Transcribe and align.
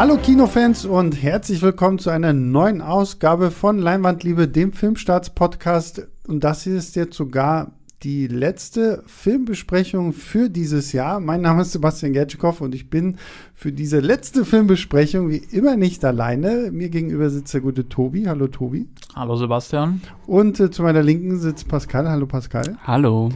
Hallo 0.00 0.16
Kinofans 0.16 0.86
und 0.86 1.22
herzlich 1.22 1.60
willkommen 1.60 1.98
zu 1.98 2.08
einer 2.08 2.32
neuen 2.32 2.80
Ausgabe 2.80 3.50
von 3.50 3.78
Leinwandliebe, 3.78 4.48
dem 4.48 4.72
Filmstarts-Podcast. 4.72 6.08
Und 6.26 6.42
das 6.42 6.62
hier 6.62 6.76
ist 6.76 6.96
jetzt 6.96 7.14
sogar 7.14 7.72
die 8.02 8.26
letzte 8.26 9.02
Filmbesprechung 9.04 10.14
für 10.14 10.48
dieses 10.48 10.92
Jahr. 10.94 11.20
Mein 11.20 11.42
Name 11.42 11.60
ist 11.60 11.72
Sebastian 11.72 12.14
Gertschikow 12.14 12.62
und 12.62 12.74
ich 12.74 12.88
bin 12.88 13.18
für 13.54 13.72
diese 13.72 14.00
letzte 14.00 14.46
Filmbesprechung 14.46 15.28
wie 15.28 15.42
immer 15.50 15.76
nicht 15.76 16.02
alleine. 16.02 16.70
Mir 16.72 16.88
gegenüber 16.88 17.28
sitzt 17.28 17.52
der 17.52 17.60
gute 17.60 17.90
Tobi. 17.90 18.26
Hallo 18.26 18.46
Tobi. 18.46 18.88
Hallo 19.14 19.36
Sebastian. 19.36 20.00
Und 20.26 20.58
äh, 20.60 20.70
zu 20.70 20.82
meiner 20.82 21.02
Linken 21.02 21.38
sitzt 21.38 21.68
Pascal. 21.68 22.08
Hallo 22.08 22.24
Pascal. 22.24 22.78
Hallo. 22.84 23.28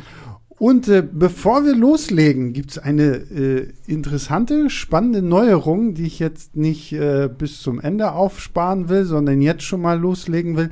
Und 0.59 0.87
äh, 0.89 1.03
bevor 1.03 1.65
wir 1.65 1.75
loslegen, 1.75 2.53
gibt 2.53 2.73
es 2.73 2.79
eine 2.79 3.03
äh, 3.03 3.69
interessante, 3.87 4.71
spannende 4.71 5.21
Neuerung, 5.21 5.95
die 5.95 6.07
ich 6.07 6.21
jetzt 6.21 6.57
nicht 6.57 6.93
äh, 6.93 7.29
bis 7.29 7.61
zum 7.61 7.81
Ende 7.81 8.13
aufsparen 8.13 8.89
will, 8.89 9.05
sondern 9.05 9.43
jetzt 9.43 9.65
schon 9.65 9.81
mal 9.81 9.99
loslegen 9.99 10.57
will. 10.57 10.71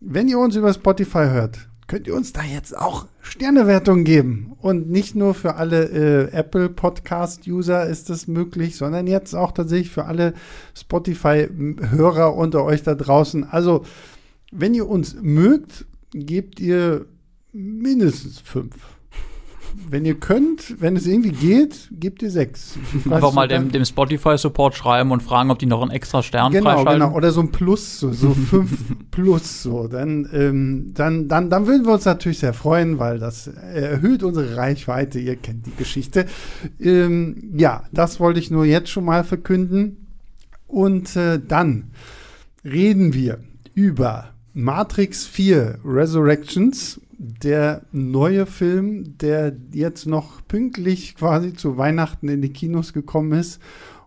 Wenn 0.00 0.28
ihr 0.28 0.38
uns 0.38 0.54
über 0.54 0.72
Spotify 0.72 1.26
hört, 1.30 1.68
könnt 1.88 2.06
ihr 2.06 2.14
uns 2.14 2.32
da 2.32 2.42
jetzt 2.42 2.76
auch 2.76 3.06
Sternewertungen 3.20 4.04
geben. 4.04 4.52
Und 4.60 4.88
nicht 4.88 5.16
nur 5.16 5.34
für 5.34 5.56
alle 5.56 6.30
äh, 6.30 6.32
Apple 6.32 6.68
Podcast-User 6.68 7.86
ist 7.86 8.10
das 8.10 8.28
möglich, 8.28 8.76
sondern 8.76 9.08
jetzt 9.08 9.34
auch 9.34 9.50
tatsächlich 9.50 9.90
für 9.90 10.04
alle 10.04 10.34
Spotify-Hörer 10.76 12.36
unter 12.36 12.64
euch 12.64 12.84
da 12.84 12.94
draußen. 12.94 13.44
Also, 13.44 13.84
wenn 14.52 14.74
ihr 14.74 14.88
uns 14.88 15.16
mögt, 15.20 15.86
gebt 16.12 16.60
ihr 16.60 17.06
mindestens 17.52 18.38
fünf 18.38 18.97
wenn 19.90 20.04
ihr 20.04 20.14
könnt, 20.14 20.80
wenn 20.80 20.96
es 20.96 21.06
irgendwie 21.06 21.32
geht, 21.32 21.88
gebt 21.92 22.22
ihr 22.22 22.30
sechs. 22.30 22.78
Einfach 23.10 23.32
mal 23.32 23.48
dem, 23.48 23.70
dem 23.70 23.84
Spotify-Support 23.84 24.74
schreiben 24.74 25.10
und 25.10 25.22
fragen, 25.22 25.50
ob 25.50 25.58
die 25.58 25.66
noch 25.66 25.82
einen 25.82 25.90
extra 25.90 26.22
Stern 26.22 26.52
genau, 26.52 26.70
freischalten. 26.70 27.00
Genau, 27.00 27.16
oder 27.16 27.30
so 27.30 27.40
ein 27.40 27.50
Plus, 27.50 28.00
so, 28.00 28.12
so 28.12 28.34
fünf 28.34 28.70
Plus, 29.10 29.62
so. 29.62 29.88
Dann, 29.88 30.28
ähm, 30.32 30.92
dann, 30.94 31.28
dann, 31.28 31.50
dann 31.50 31.66
würden 31.66 31.86
wir 31.86 31.92
uns 31.94 32.04
natürlich 32.04 32.38
sehr 32.38 32.54
freuen, 32.54 32.98
weil 32.98 33.18
das 33.18 33.46
erhöht 33.46 34.22
unsere 34.22 34.56
Reichweite. 34.56 35.18
Ihr 35.18 35.36
kennt 35.36 35.66
die 35.66 35.76
Geschichte. 35.76 36.26
Ähm, 36.80 37.52
ja, 37.56 37.84
das 37.92 38.20
wollte 38.20 38.40
ich 38.40 38.50
nur 38.50 38.64
jetzt 38.64 38.90
schon 38.90 39.04
mal 39.04 39.24
verkünden. 39.24 40.06
Und 40.66 41.16
äh, 41.16 41.40
dann 41.46 41.90
reden 42.64 43.14
wir 43.14 43.38
über 43.74 44.30
Matrix 44.52 45.26
4 45.26 45.78
Resurrections 45.84 47.00
der 47.18 47.82
neue 47.90 48.46
Film, 48.46 49.18
der 49.18 49.56
jetzt 49.72 50.06
noch 50.06 50.46
pünktlich 50.46 51.16
quasi 51.16 51.52
zu 51.52 51.76
Weihnachten 51.76 52.28
in 52.28 52.40
die 52.40 52.52
Kinos 52.52 52.92
gekommen 52.92 53.32
ist. 53.32 53.60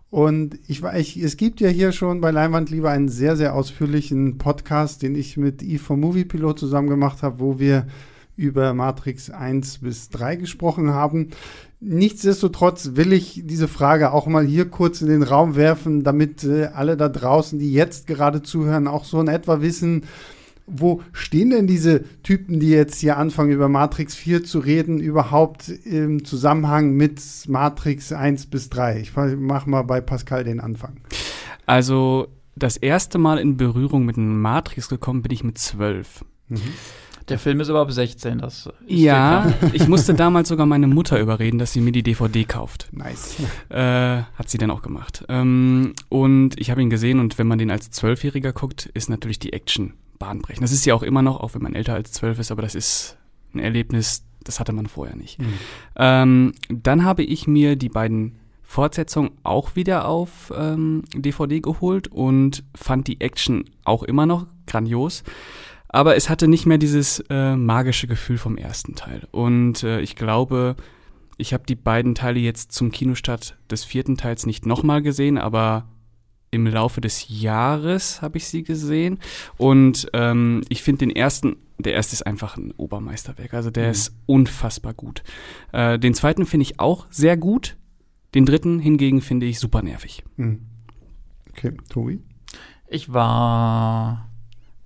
Und 0.08 0.58
ich 0.66 0.82
ich, 0.82 1.22
es 1.22 1.36
gibt 1.36 1.60
ja 1.60 1.68
hier 1.68 1.92
schon 1.92 2.20
bei 2.20 2.30
Leinwand 2.30 2.70
lieber 2.70 2.90
einen 2.90 3.08
sehr, 3.08 3.36
sehr 3.36 3.54
ausführlichen 3.54 4.38
Podcast, 4.38 5.02
den 5.02 5.14
ich 5.14 5.36
mit 5.36 5.62
Eve 5.62 5.82
vom 5.82 6.00
Movie 6.00 6.24
Pilot 6.24 6.58
zusammen 6.58 6.88
gemacht 6.88 7.22
habe, 7.22 7.38
wo 7.38 7.58
wir 7.58 7.86
über 8.36 8.72
Matrix 8.72 9.30
1 9.30 9.78
bis 9.78 10.08
3 10.08 10.36
gesprochen 10.36 10.90
haben. 10.90 11.28
Nichtsdestotrotz 11.80 12.92
will 12.94 13.12
ich 13.12 13.42
diese 13.44 13.68
Frage 13.68 14.12
auch 14.12 14.26
mal 14.26 14.44
hier 14.46 14.66
kurz 14.66 15.02
in 15.02 15.08
den 15.08 15.22
Raum 15.22 15.54
werfen, 15.56 16.02
damit 16.02 16.44
äh, 16.44 16.66
alle 16.66 16.96
da 16.96 17.08
draußen, 17.08 17.58
die 17.58 17.72
jetzt 17.72 18.06
gerade 18.06 18.42
zuhören, 18.42 18.86
auch 18.86 19.04
so 19.04 19.20
in 19.20 19.28
etwa 19.28 19.60
wissen, 19.60 20.04
wo 20.66 21.02
stehen 21.12 21.50
denn 21.50 21.66
diese 21.66 22.04
Typen, 22.22 22.60
die 22.60 22.70
jetzt 22.70 23.00
hier 23.00 23.16
anfangen, 23.16 23.52
über 23.52 23.68
Matrix 23.68 24.14
4 24.14 24.44
zu 24.44 24.58
reden, 24.58 25.00
überhaupt 25.00 25.68
im 25.68 26.24
Zusammenhang 26.24 26.92
mit 26.92 27.20
Matrix 27.48 28.12
1 28.12 28.46
bis 28.46 28.70
3? 28.70 29.00
Ich 29.00 29.16
mache 29.16 29.68
mal 29.68 29.82
bei 29.82 30.00
Pascal 30.00 30.44
den 30.44 30.60
Anfang. 30.60 30.96
Also, 31.66 32.28
das 32.56 32.76
erste 32.76 33.18
Mal 33.18 33.38
in 33.38 33.56
Berührung 33.56 34.04
mit 34.04 34.16
Matrix 34.16 34.88
gekommen 34.88 35.22
bin 35.22 35.32
ich 35.32 35.44
mit 35.44 35.58
12. 35.58 36.24
Mhm. 36.48 36.60
Der 37.28 37.38
Film 37.38 37.60
ist 37.60 37.70
aber 37.70 37.80
ab 37.80 37.92
16, 37.92 38.38
das 38.38 38.68
Ja, 38.86 39.52
ich 39.72 39.86
musste 39.86 40.12
damals 40.14 40.48
sogar 40.48 40.66
meine 40.66 40.88
Mutter 40.88 41.20
überreden, 41.20 41.58
dass 41.58 41.72
sie 41.72 41.80
mir 41.80 41.92
die 41.92 42.02
DVD 42.02 42.44
kauft. 42.44 42.88
Nice. 42.92 43.36
Äh, 43.68 44.24
hat 44.34 44.50
sie 44.50 44.58
dann 44.58 44.70
auch 44.70 44.82
gemacht. 44.82 45.24
Ähm, 45.28 45.94
und 46.10 46.60
ich 46.60 46.70
habe 46.70 46.82
ihn 46.82 46.90
gesehen 46.90 47.20
und 47.20 47.38
wenn 47.38 47.46
man 47.46 47.58
den 47.58 47.70
als 47.70 47.90
Zwölfjähriger 47.90 48.52
guckt, 48.52 48.86
ist 48.92 49.08
natürlich 49.08 49.38
die 49.38 49.54
Action 49.54 49.94
bahnbrechend. 50.22 50.62
Das 50.62 50.70
ist 50.70 50.86
ja 50.86 50.94
auch 50.94 51.02
immer 51.02 51.20
noch, 51.20 51.40
auch 51.40 51.54
wenn 51.54 51.62
man 51.62 51.74
älter 51.74 51.94
als 51.94 52.12
zwölf 52.12 52.38
ist, 52.38 52.52
aber 52.52 52.62
das 52.62 52.76
ist 52.76 53.18
ein 53.52 53.58
Erlebnis, 53.58 54.24
das 54.44 54.60
hatte 54.60 54.72
man 54.72 54.86
vorher 54.86 55.16
nicht. 55.16 55.40
Mhm. 55.40 55.54
Ähm, 55.96 56.52
dann 56.68 57.04
habe 57.04 57.24
ich 57.24 57.48
mir 57.48 57.74
die 57.74 57.88
beiden 57.88 58.38
Fortsetzungen 58.62 59.32
auch 59.42 59.74
wieder 59.74 60.06
auf 60.06 60.52
ähm, 60.56 61.02
DVD 61.12 61.60
geholt 61.60 62.06
und 62.06 62.62
fand 62.72 63.08
die 63.08 63.20
Action 63.20 63.64
auch 63.84 64.04
immer 64.04 64.26
noch 64.26 64.46
grandios. 64.68 65.24
Aber 65.88 66.14
es 66.16 66.30
hatte 66.30 66.46
nicht 66.46 66.66
mehr 66.66 66.78
dieses 66.78 67.22
äh, 67.28 67.56
magische 67.56 68.06
Gefühl 68.06 68.38
vom 68.38 68.56
ersten 68.56 68.94
Teil. 68.94 69.26
Und 69.32 69.82
äh, 69.82 70.00
ich 70.00 70.14
glaube, 70.14 70.76
ich 71.36 71.52
habe 71.52 71.64
die 71.66 71.74
beiden 71.74 72.14
Teile 72.14 72.38
jetzt 72.38 72.70
zum 72.70 72.92
Kinostart 72.92 73.56
des 73.68 73.84
vierten 73.84 74.16
Teils 74.16 74.46
nicht 74.46 74.66
nochmal 74.66 75.02
gesehen, 75.02 75.36
aber 75.36 75.88
im 76.52 76.66
Laufe 76.66 77.00
des 77.00 77.26
Jahres 77.28 78.22
habe 78.22 78.36
ich 78.36 78.46
sie 78.46 78.62
gesehen. 78.62 79.18
Und 79.56 80.08
ähm, 80.12 80.62
ich 80.68 80.82
finde 80.82 81.06
den 81.06 81.10
ersten, 81.10 81.56
der 81.78 81.94
erste 81.94 82.12
ist 82.12 82.26
einfach 82.26 82.56
ein 82.56 82.72
Obermeisterwerk. 82.76 83.54
Also 83.54 83.70
der 83.70 83.86
mhm. 83.86 83.90
ist 83.90 84.14
unfassbar 84.26 84.94
gut. 84.94 85.24
Äh, 85.72 85.98
den 85.98 86.14
zweiten 86.14 86.46
finde 86.46 86.62
ich 86.62 86.78
auch 86.78 87.06
sehr 87.10 87.36
gut. 87.36 87.76
Den 88.34 88.46
dritten 88.46 88.78
hingegen 88.78 89.22
finde 89.22 89.46
ich 89.46 89.58
super 89.58 89.82
nervig. 89.82 90.24
Mhm. 90.36 90.60
Okay, 91.50 91.72
Tobi? 91.88 92.20
Ich 92.86 93.12
war 93.12 94.28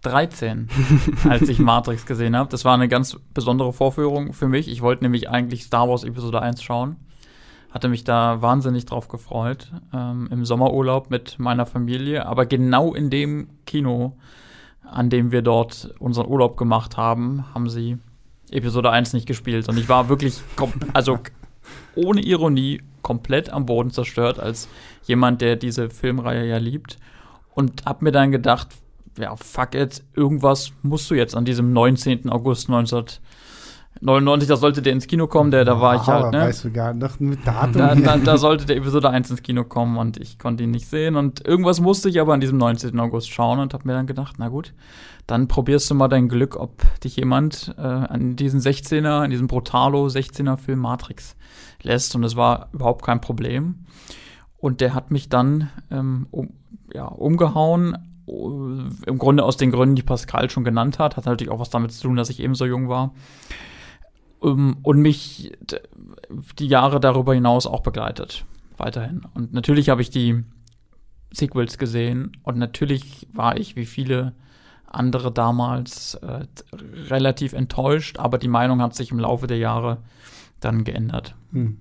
13, 0.02 0.68
als 1.28 1.48
ich 1.48 1.58
Matrix 1.58 2.06
gesehen 2.06 2.36
habe. 2.36 2.48
Das 2.48 2.64
war 2.64 2.74
eine 2.74 2.88
ganz 2.88 3.18
besondere 3.34 3.72
Vorführung 3.72 4.32
für 4.32 4.48
mich. 4.48 4.68
Ich 4.68 4.82
wollte 4.82 5.02
nämlich 5.02 5.28
eigentlich 5.28 5.64
Star 5.64 5.88
Wars 5.88 6.04
Episode 6.04 6.40
1 6.40 6.62
schauen 6.62 6.96
hatte 7.76 7.90
mich 7.90 8.04
da 8.04 8.40
wahnsinnig 8.40 8.86
drauf 8.86 9.08
gefreut, 9.08 9.70
ähm, 9.92 10.30
im 10.32 10.46
Sommerurlaub 10.46 11.10
mit 11.10 11.38
meiner 11.38 11.66
Familie, 11.66 12.24
aber 12.24 12.46
genau 12.46 12.94
in 12.94 13.10
dem 13.10 13.48
Kino, 13.66 14.16
an 14.82 15.10
dem 15.10 15.30
wir 15.30 15.42
dort 15.42 15.94
unseren 15.98 16.26
Urlaub 16.26 16.56
gemacht 16.56 16.96
haben, 16.96 17.44
haben 17.52 17.68
sie 17.68 17.98
Episode 18.50 18.90
1 18.90 19.12
nicht 19.12 19.26
gespielt. 19.26 19.68
Und 19.68 19.76
ich 19.76 19.90
war 19.90 20.08
wirklich, 20.08 20.40
also 20.94 21.18
ohne 21.94 22.22
Ironie, 22.22 22.80
komplett 23.02 23.50
am 23.50 23.66
Boden 23.66 23.90
zerstört, 23.90 24.40
als 24.40 24.70
jemand, 25.04 25.42
der 25.42 25.56
diese 25.56 25.90
Filmreihe 25.90 26.46
ja 26.46 26.56
liebt. 26.56 26.96
Und 27.54 27.84
hab 27.84 28.00
mir 28.00 28.10
dann 28.10 28.32
gedacht, 28.32 28.68
ja, 29.18 29.36
fuck 29.36 29.74
it, 29.74 30.02
irgendwas 30.14 30.72
musst 30.80 31.10
du 31.10 31.14
jetzt 31.14 31.36
an 31.36 31.44
diesem 31.44 31.74
19. 31.74 32.30
August 32.30 32.70
19 32.70 33.04
99, 34.00 34.48
da 34.48 34.56
sollte 34.56 34.82
der 34.82 34.92
ins 34.92 35.06
Kino 35.06 35.26
kommen, 35.26 35.50
der, 35.50 35.64
da 35.64 35.80
war 35.80 35.96
ich 35.96 36.06
halt, 36.06 36.32
ne? 36.32 36.40
Weißt 36.40 36.64
du 36.64 36.70
gar 36.70 36.92
nicht, 36.92 37.20
mit 37.20 37.46
Datum. 37.46 37.72
Da, 37.72 37.94
da, 37.94 38.16
da, 38.18 38.36
sollte 38.38 38.66
der 38.66 38.76
Episode 38.76 39.10
1 39.10 39.30
ins 39.30 39.42
Kino 39.42 39.64
kommen 39.64 39.96
und 39.96 40.18
ich 40.18 40.38
konnte 40.38 40.64
ihn 40.64 40.70
nicht 40.70 40.88
sehen 40.88 41.16
und 41.16 41.46
irgendwas 41.46 41.80
musste 41.80 42.08
ich 42.08 42.20
aber 42.20 42.34
an 42.34 42.40
diesem 42.40 42.58
19. 42.58 42.98
August 43.00 43.30
schauen 43.30 43.58
und 43.58 43.72
habe 43.74 43.86
mir 43.86 43.94
dann 43.94 44.06
gedacht, 44.06 44.36
na 44.38 44.48
gut, 44.48 44.74
dann 45.26 45.48
probierst 45.48 45.90
du 45.90 45.94
mal 45.94 46.08
dein 46.08 46.28
Glück, 46.28 46.56
ob 46.56 46.82
dich 47.00 47.16
jemand 47.16 47.74
äh, 47.78 47.82
an 47.82 48.36
diesen 48.36 48.60
16er, 48.60 49.22
an 49.22 49.30
diesem 49.30 49.46
Brutalo 49.46 50.06
16er 50.06 50.56
Film 50.56 50.80
Matrix 50.80 51.36
lässt 51.82 52.14
und 52.14 52.24
es 52.24 52.36
war 52.36 52.68
überhaupt 52.72 53.04
kein 53.04 53.20
Problem. 53.20 53.86
Und 54.58 54.80
der 54.80 54.94
hat 54.94 55.10
mich 55.10 55.28
dann 55.28 55.70
ähm, 55.90 56.26
um, 56.30 56.50
ja, 56.92 57.06
umgehauen, 57.06 57.98
im 58.26 59.18
Grunde 59.18 59.44
aus 59.44 59.56
den 59.56 59.70
Gründen, 59.70 59.94
die 59.94 60.02
Pascal 60.02 60.50
schon 60.50 60.64
genannt 60.64 60.98
hat. 60.98 61.16
Hat 61.16 61.26
natürlich 61.26 61.52
auch 61.52 61.60
was 61.60 61.70
damit 61.70 61.92
zu 61.92 62.02
tun, 62.02 62.16
dass 62.16 62.30
ich 62.30 62.40
eben 62.40 62.54
so 62.54 62.66
jung 62.66 62.88
war. 62.88 63.12
Um, 64.38 64.78
und 64.82 65.00
mich 65.00 65.52
die 66.58 66.66
Jahre 66.66 67.00
darüber 67.00 67.34
hinaus 67.34 67.66
auch 67.66 67.80
begleitet. 67.80 68.44
Weiterhin. 68.76 69.22
Und 69.34 69.54
natürlich 69.54 69.88
habe 69.88 70.02
ich 70.02 70.10
die 70.10 70.44
Sequels 71.32 71.78
gesehen 71.78 72.36
und 72.42 72.58
natürlich 72.58 73.26
war 73.32 73.56
ich 73.56 73.76
wie 73.76 73.86
viele 73.86 74.34
andere 74.86 75.32
damals 75.32 76.14
äh, 76.14 76.46
relativ 77.08 77.52
enttäuscht, 77.52 78.18
aber 78.18 78.38
die 78.38 78.48
Meinung 78.48 78.80
hat 78.80 78.94
sich 78.94 79.10
im 79.10 79.18
Laufe 79.18 79.46
der 79.46 79.58
Jahre 79.58 79.98
dann 80.60 80.84
geändert. 80.84 81.34
Hm. 81.52 81.78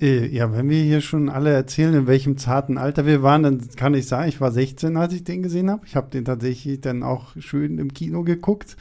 Äh, 0.00 0.26
ja, 0.28 0.52
wenn 0.52 0.68
wir 0.68 0.82
hier 0.82 1.00
schon 1.00 1.28
alle 1.28 1.52
erzählen, 1.52 1.94
in 1.94 2.06
welchem 2.06 2.36
zarten 2.38 2.78
Alter 2.78 3.06
wir 3.06 3.22
waren, 3.22 3.42
dann 3.42 3.68
kann 3.76 3.94
ich 3.94 4.06
sagen, 4.06 4.28
ich 4.28 4.40
war 4.40 4.52
16, 4.52 4.96
als 4.96 5.12
ich 5.12 5.24
den 5.24 5.42
gesehen 5.42 5.70
habe. 5.70 5.86
Ich 5.86 5.96
habe 5.96 6.10
den 6.10 6.24
tatsächlich 6.24 6.80
dann 6.80 7.02
auch 7.02 7.36
schön 7.38 7.78
im 7.78 7.92
Kino 7.92 8.22
geguckt 8.22 8.76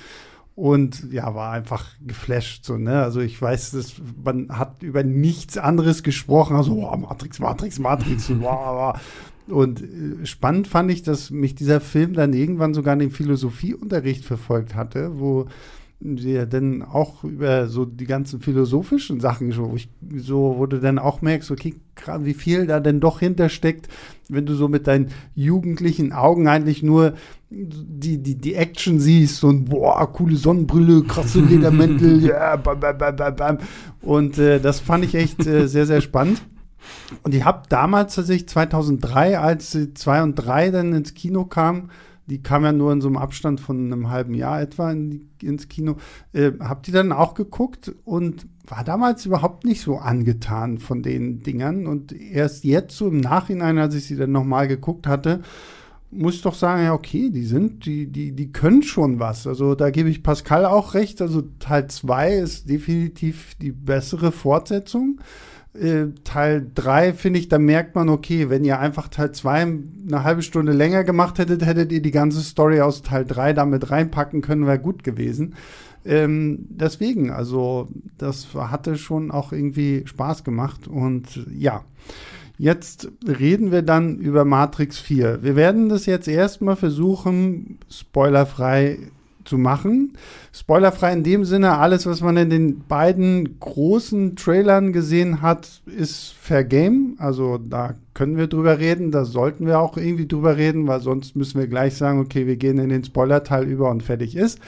und 0.57 1.13
ja, 1.13 1.35
war 1.35 1.51
einfach 1.51 1.85
geflasht 2.03 2.65
so, 2.65 2.77
ne? 2.77 3.03
Also 3.03 3.21
ich 3.21 3.39
weiß, 3.39 3.71
dass 3.71 3.93
man 4.23 4.49
hat 4.49 4.81
über 4.81 5.03
nichts 5.03 5.55
anderes 5.55 6.01
gesprochen, 6.01 6.55
also 6.55 6.71
oh, 6.73 6.97
Matrix, 6.97 7.37
Matrix, 7.37 7.77
Matrix, 7.77 8.31
wow, 8.39 8.99
Und 9.47 9.83
äh, 9.83 10.25
spannend 10.25 10.67
fand 10.67 10.89
ich, 10.89 11.03
dass 11.03 11.29
mich 11.29 11.53
dieser 11.53 11.79
Film 11.79 12.13
dann 12.13 12.33
irgendwann 12.33 12.73
sogar 12.73 12.93
in 12.93 12.99
den 13.01 13.11
Philosophieunterricht 13.11 14.25
verfolgt 14.25 14.73
hatte, 14.73 15.19
wo 15.19 15.45
ja 15.99 16.45
dann 16.45 16.83
auch 16.83 17.23
über 17.23 17.67
so 17.67 17.85
die 17.85 18.05
ganzen 18.05 18.39
philosophischen 18.39 19.19
Sachen, 19.19 19.55
wo 19.57 19.75
ich 19.75 19.89
so, 20.15 20.55
wo 20.57 20.67
du 20.67 20.79
dann 20.79 20.99
auch 20.99 21.21
merkst, 21.21 21.49
okay, 21.49 21.75
gerade 21.95 22.25
wie 22.25 22.35
viel 22.35 22.67
da 22.67 22.79
denn 22.79 22.99
doch 22.99 23.19
hintersteckt, 23.19 23.87
wenn 24.29 24.45
du 24.45 24.53
so 24.53 24.67
mit 24.67 24.85
deinen 24.85 25.09
jugendlichen 25.33 26.13
Augen 26.13 26.47
eigentlich 26.47 26.83
nur 26.83 27.13
die, 27.49 28.21
die, 28.21 28.35
die 28.35 28.53
Action 28.53 28.99
siehst, 28.99 29.37
so 29.37 29.49
ein 29.49 29.65
boah, 29.65 30.11
coole 30.11 30.35
Sonnenbrille, 30.35 31.03
krasse 31.03 31.39
Ledermäntel, 31.39 32.23
ja, 32.27 32.55
bam, 32.57 32.79
bam, 32.79 32.97
bam, 32.97 33.15
bam, 33.15 33.35
bam. 33.35 33.57
Und 34.01 34.37
äh, 34.37 34.59
das 34.59 34.79
fand 34.79 35.03
ich 35.03 35.15
echt 35.15 35.47
äh, 35.47 35.67
sehr, 35.67 35.87
sehr 35.87 36.01
spannend. 36.01 36.43
Und 37.23 37.33
ich 37.33 37.43
habe 37.43 37.63
damals 37.69 38.15
tatsächlich 38.15 38.49
2003, 38.49 39.39
als 39.39 39.77
2 39.93 40.23
und 40.23 40.35
3 40.35 40.71
dann 40.71 40.93
ins 40.93 41.13
Kino 41.13 41.45
kamen, 41.45 41.89
die 42.27 42.41
kam 42.41 42.63
ja 42.63 42.71
nur 42.71 42.91
in 42.91 43.01
so 43.01 43.07
einem 43.07 43.17
Abstand 43.17 43.59
von 43.59 43.85
einem 43.85 44.09
halben 44.09 44.33
Jahr 44.33 44.61
etwa 44.61 44.91
in 44.91 45.27
ins 45.43 45.67
Kino. 45.67 45.97
Äh, 46.33 46.51
habt 46.59 46.87
ihr 46.87 46.93
dann 46.93 47.11
auch 47.11 47.33
geguckt 47.33 47.93
und 48.05 48.47
war 48.65 48.83
damals 48.83 49.25
überhaupt 49.25 49.65
nicht 49.65 49.81
so 49.81 49.97
angetan 49.97 50.77
von 50.77 51.01
den 51.01 51.41
Dingern. 51.41 51.87
Und 51.87 52.11
erst 52.11 52.63
jetzt, 52.63 52.97
so 52.97 53.07
im 53.07 53.19
Nachhinein, 53.19 53.77
als 53.77 53.95
ich 53.95 54.05
sie 54.05 54.17
dann 54.17 54.31
nochmal 54.31 54.67
geguckt 54.67 55.07
hatte, 55.07 55.41
muss 56.09 56.35
ich 56.35 56.41
doch 56.41 56.55
sagen, 56.55 56.83
ja, 56.83 56.93
okay, 56.93 57.29
die 57.29 57.43
sind, 57.43 57.85
die, 57.85 58.07
die, 58.07 58.31
die 58.31 58.51
können 58.51 58.81
schon 58.81 59.19
was. 59.19 59.45
Also 59.45 59.75
da 59.75 59.89
gebe 59.89 60.09
ich 60.09 60.23
Pascal 60.23 60.65
auch 60.65 60.93
recht. 60.93 61.21
Also 61.21 61.43
Teil 61.59 61.87
2 61.87 62.33
ist 62.37 62.69
definitiv 62.69 63.55
die 63.55 63.71
bessere 63.71 64.31
Fortsetzung. 64.31 65.19
Äh, 65.79 66.07
Teil 66.23 66.65
3 66.73 67.13
finde 67.13 67.39
ich, 67.39 67.49
da 67.49 67.59
merkt 67.59 67.95
man, 67.95 68.09
okay, 68.09 68.49
wenn 68.49 68.63
ihr 68.63 68.79
einfach 68.79 69.07
Teil 69.07 69.31
2 69.31 69.61
eine 69.61 70.23
halbe 70.23 70.41
Stunde 70.41 70.71
länger 70.71 71.03
gemacht 71.03 71.39
hättet, 71.39 71.65
hättet 71.65 71.91
ihr 71.91 72.01
die 72.01 72.11
ganze 72.11 72.41
Story 72.41 72.81
aus 72.81 73.01
Teil 73.01 73.25
3 73.25 73.53
damit 73.53 73.91
reinpacken 73.91 74.41
können, 74.41 74.65
wäre 74.65 74.79
gut 74.79 75.03
gewesen. 75.03 75.55
Ähm, 76.05 76.67
deswegen, 76.69 77.31
also 77.31 77.89
das 78.17 78.47
hatte 78.53 78.97
schon 78.97 79.29
auch 79.29 79.51
irgendwie 79.51 80.03
Spaß 80.05 80.43
gemacht 80.43 80.87
und 80.87 81.45
ja. 81.53 81.83
Jetzt 82.59 83.11
reden 83.27 83.71
wir 83.71 83.83
dann 83.83 84.17
über 84.17 84.43
Matrix 84.43 84.97
4. 84.97 85.43
Wir 85.43 85.55
werden 85.55 85.89
das 85.89 86.07
jetzt 86.07 86.27
erstmal 86.27 86.75
versuchen, 86.75 87.77
spoilerfrei 87.87 88.97
zu 89.47 89.57
machen. 89.57 90.13
Spoilerfrei 90.53 91.13
in 91.13 91.23
dem 91.23 91.45
Sinne, 91.45 91.77
alles, 91.77 92.05
was 92.05 92.21
man 92.21 92.37
in 92.37 92.49
den 92.49 92.79
beiden 92.87 93.59
großen 93.59 94.35
Trailern 94.35 94.93
gesehen 94.93 95.41
hat, 95.41 95.81
ist 95.85 96.35
Fair 96.39 96.63
Game. 96.63 97.15
Also 97.17 97.57
da 97.57 97.95
können 98.13 98.37
wir 98.37 98.47
drüber 98.47 98.79
reden, 98.79 99.11
da 99.11 99.25
sollten 99.25 99.67
wir 99.67 99.79
auch 99.79 99.95
irgendwie 99.95 100.27
drüber 100.27 100.57
reden, 100.57 100.87
weil 100.87 101.01
sonst 101.01 101.35
müssen 101.35 101.59
wir 101.59 101.67
gleich 101.67 101.95
sagen, 101.95 102.19
okay, 102.19 102.47
wir 102.47 102.57
gehen 102.57 102.79
in 102.79 102.89
den 102.89 103.03
Spoiler-Teil 103.03 103.65
über 103.65 103.89
und 103.89 104.03
fertig 104.03 104.35
ist. 104.35 104.59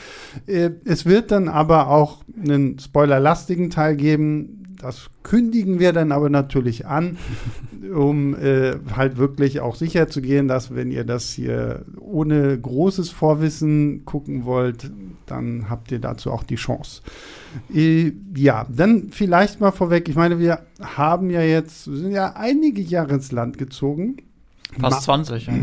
Äh, 0.45 0.71
es 0.85 1.05
wird 1.05 1.31
dann 1.31 1.47
aber 1.47 1.89
auch 1.89 2.23
einen 2.41 2.77
spoilerlastigen 2.79 3.69
Teil 3.69 3.95
geben, 3.95 4.68
das 4.79 5.09
kündigen 5.23 5.79
wir 5.79 5.93
dann 5.93 6.11
aber 6.11 6.29
natürlich 6.29 6.87
an, 6.87 7.17
um 7.93 8.35
äh, 8.35 8.75
halt 8.95 9.17
wirklich 9.17 9.59
auch 9.59 9.75
sicher 9.75 10.07
zu 10.07 10.21
gehen, 10.21 10.47
dass 10.47 10.73
wenn 10.73 10.89
ihr 10.89 11.03
das 11.03 11.29
hier 11.29 11.85
ohne 11.99 12.59
großes 12.59 13.09
Vorwissen 13.09 14.05
gucken 14.05 14.45
wollt, 14.45 14.89
dann 15.25 15.69
habt 15.69 15.91
ihr 15.91 15.99
dazu 15.99 16.31
auch 16.31 16.43
die 16.43 16.55
Chance. 16.55 17.01
Äh, 17.73 18.13
ja, 18.35 18.65
dann 18.69 19.09
vielleicht 19.11 19.59
mal 19.59 19.71
vorweg, 19.71 20.09
ich 20.09 20.15
meine, 20.15 20.39
wir 20.39 20.61
haben 20.81 21.29
ja 21.29 21.41
jetzt, 21.41 21.83
sind 21.83 22.11
ja 22.11 22.33
einige 22.35 22.81
Jahre 22.81 23.15
ins 23.15 23.31
Land 23.31 23.57
gezogen. 23.57 24.17
Fast 24.79 25.07
Ma 25.07 25.23
20. 25.25 25.47
Ja. 25.47 25.53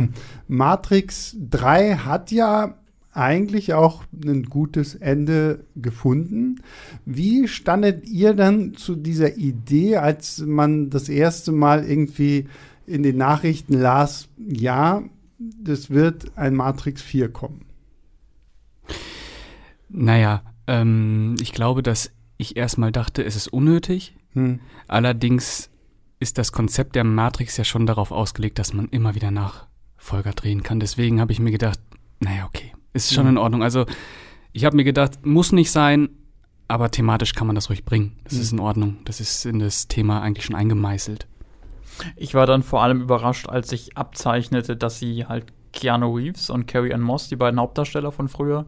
Matrix 0.49 1.37
3 1.39 1.97
hat 1.97 2.31
ja 2.33 2.75
eigentlich 3.17 3.75
auch 3.75 4.05
ein 4.25 4.45
gutes 4.45 4.95
Ende 4.95 5.65
gefunden. 5.75 6.61
Wie 7.05 7.49
standet 7.49 8.09
ihr 8.09 8.35
dann 8.35 8.75
zu 8.75 8.95
dieser 8.95 9.37
Idee, 9.37 9.97
als 9.97 10.39
man 10.39 10.91
das 10.91 11.09
erste 11.09 11.53
Mal 11.53 11.85
irgendwie 11.85 12.47
in 12.87 13.03
den 13.03 13.17
Nachrichten 13.17 13.75
las, 13.75 14.29
ja, 14.39 15.03
das 15.39 15.91
wird 15.91 16.37
ein 16.37 16.55
Matrix 16.55 17.03
4 17.03 17.33
kommen? 17.33 17.65
Naja, 19.89 20.43
ähm, 20.67 21.37
ich 21.41 21.53
glaube, 21.53 21.83
dass 21.83 22.13
ich 22.37 22.57
erstmal 22.57 22.93
dachte, 22.93 23.25
es 23.25 23.37
ist 23.37 23.49
unnötig. 23.49 24.15
Hm. 24.33 24.61
Allerdings 24.89 25.71
ist 26.21 26.39
das 26.39 26.53
Konzept 26.53 26.95
der 26.97 27.05
Matrix 27.05 27.57
ja 27.57 27.65
schon 27.65 27.87
darauf 27.87 28.11
ausgelegt, 28.11 28.59
dass 28.59 28.73
man 28.73 28.89
immer 28.89 29.15
wieder 29.15 29.31
Nachfolger 29.31 30.33
drehen 30.33 30.63
kann. 30.63 30.81
Deswegen 30.81 31.21
habe 31.21 31.33
ich 31.33 31.41
mir 31.41 31.51
gedacht, 31.51 31.81
naja, 32.21 32.47
okay, 32.47 32.73
ist 33.05 33.15
schon 33.15 33.27
in 33.27 33.39
Ordnung. 33.39 33.63
Also 33.63 33.87
ich 34.53 34.65
habe 34.65 34.77
mir 34.77 34.85
gedacht, 34.85 35.25
muss 35.25 35.53
nicht 35.53 35.71
sein, 35.71 36.09
aber 36.69 36.91
thematisch 36.91 37.35
kann 37.35 37.47
man 37.47 37.55
das 37.55 37.71
ruhig 37.71 37.85
bringen. 37.85 38.19
Das 38.25 38.35
mhm. 38.35 38.41
ist 38.41 38.53
in 38.53 38.61
Ordnung. 38.61 38.97
Das 39.05 39.21
ist 39.21 39.45
in 39.47 39.59
das 39.59 39.89
Thema 39.89 40.23
eigentlich 40.23 40.47
schon 40.47 40.57
eingemeißelt. 40.57 41.27
Ich 42.17 42.35
war 42.35 42.47
dann 42.47 42.63
vor 42.63 42.83
allem 42.83 43.01
überrascht, 43.01 43.49
als 43.49 43.73
ich 43.73 43.97
abzeichnete, 43.97 44.77
dass 44.77 44.99
sie 44.99 45.27
halt 45.27 45.47
Keanu 45.73 46.15
Reeves 46.15 46.51
und 46.51 46.67
Carrie 46.67 46.93
Ann 46.93 47.03
Moss, 47.03 47.29
die 47.29 47.37
beiden 47.37 47.61
Hauptdarsteller 47.61 48.13
von 48.13 48.29
früher, 48.29 48.67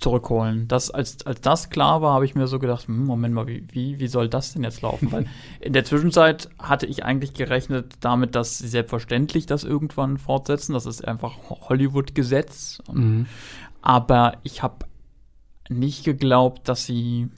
zurückholen. 0.00 0.66
Das, 0.66 0.90
als, 0.90 1.24
als 1.26 1.40
das 1.40 1.70
klar 1.70 2.02
war, 2.02 2.14
habe 2.14 2.24
ich 2.24 2.34
mir 2.34 2.46
so 2.46 2.58
gedacht, 2.58 2.88
hm, 2.88 3.04
Moment 3.04 3.34
mal, 3.34 3.46
wie, 3.46 3.64
wie, 3.70 4.00
wie 4.00 4.08
soll 4.08 4.28
das 4.28 4.52
denn 4.52 4.64
jetzt 4.64 4.82
laufen? 4.82 5.12
Weil 5.12 5.26
in 5.60 5.72
der 5.72 5.84
Zwischenzeit 5.84 6.48
hatte 6.58 6.86
ich 6.86 7.04
eigentlich 7.04 7.34
gerechnet 7.34 7.94
damit, 8.00 8.34
dass 8.34 8.58
sie 8.58 8.68
selbstverständlich 8.68 9.46
das 9.46 9.64
irgendwann 9.64 10.18
fortsetzen. 10.18 10.72
Das 10.72 10.86
ist 10.86 11.06
einfach 11.06 11.36
Hollywood-Gesetz. 11.68 12.82
Mhm. 12.92 13.26
Aber 13.82 14.38
ich 14.42 14.62
habe 14.62 14.86
nicht 15.68 16.04
geglaubt, 16.04 16.68
dass 16.68 16.86
sie 16.86 17.28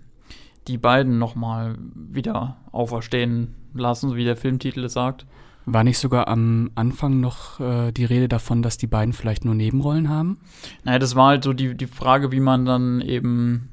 die 0.69 0.79
beiden 0.79 1.19
noch 1.19 1.35
mal 1.35 1.77
wieder 1.95 2.57
auferstehen 2.71 3.55
lassen, 3.75 4.15
wie 4.15 4.25
der 4.25 4.37
Filmtitel 4.37 4.85
es 4.85 4.93
sagt. 4.93 5.27
War 5.65 5.85
nicht 5.85 5.99
sogar 5.99 6.29
am 6.29 6.71
Anfang 6.75 7.21
noch 7.21 7.61
äh, 7.61 7.93
die 7.93 8.05
Rede 8.05 8.29
davon, 8.29 8.63
dass 8.63 8.79
die 8.79 8.89
beiden 8.89 9.13
vielleicht 9.13 9.45
nur 9.45 9.55
Nebenrollen 9.55 10.09
haben? 10.09 10.39
Naja, 10.85 10.99
das 10.99 11.15
war 11.15 11.29
halt 11.29 11.45
so 11.45 11.53
die, 11.53 11.77
die 11.77 11.87
Frage, 11.87 12.33
wie 12.33 12.41
man 12.41 12.65
dann 12.65 13.01
eben, 13.01 13.69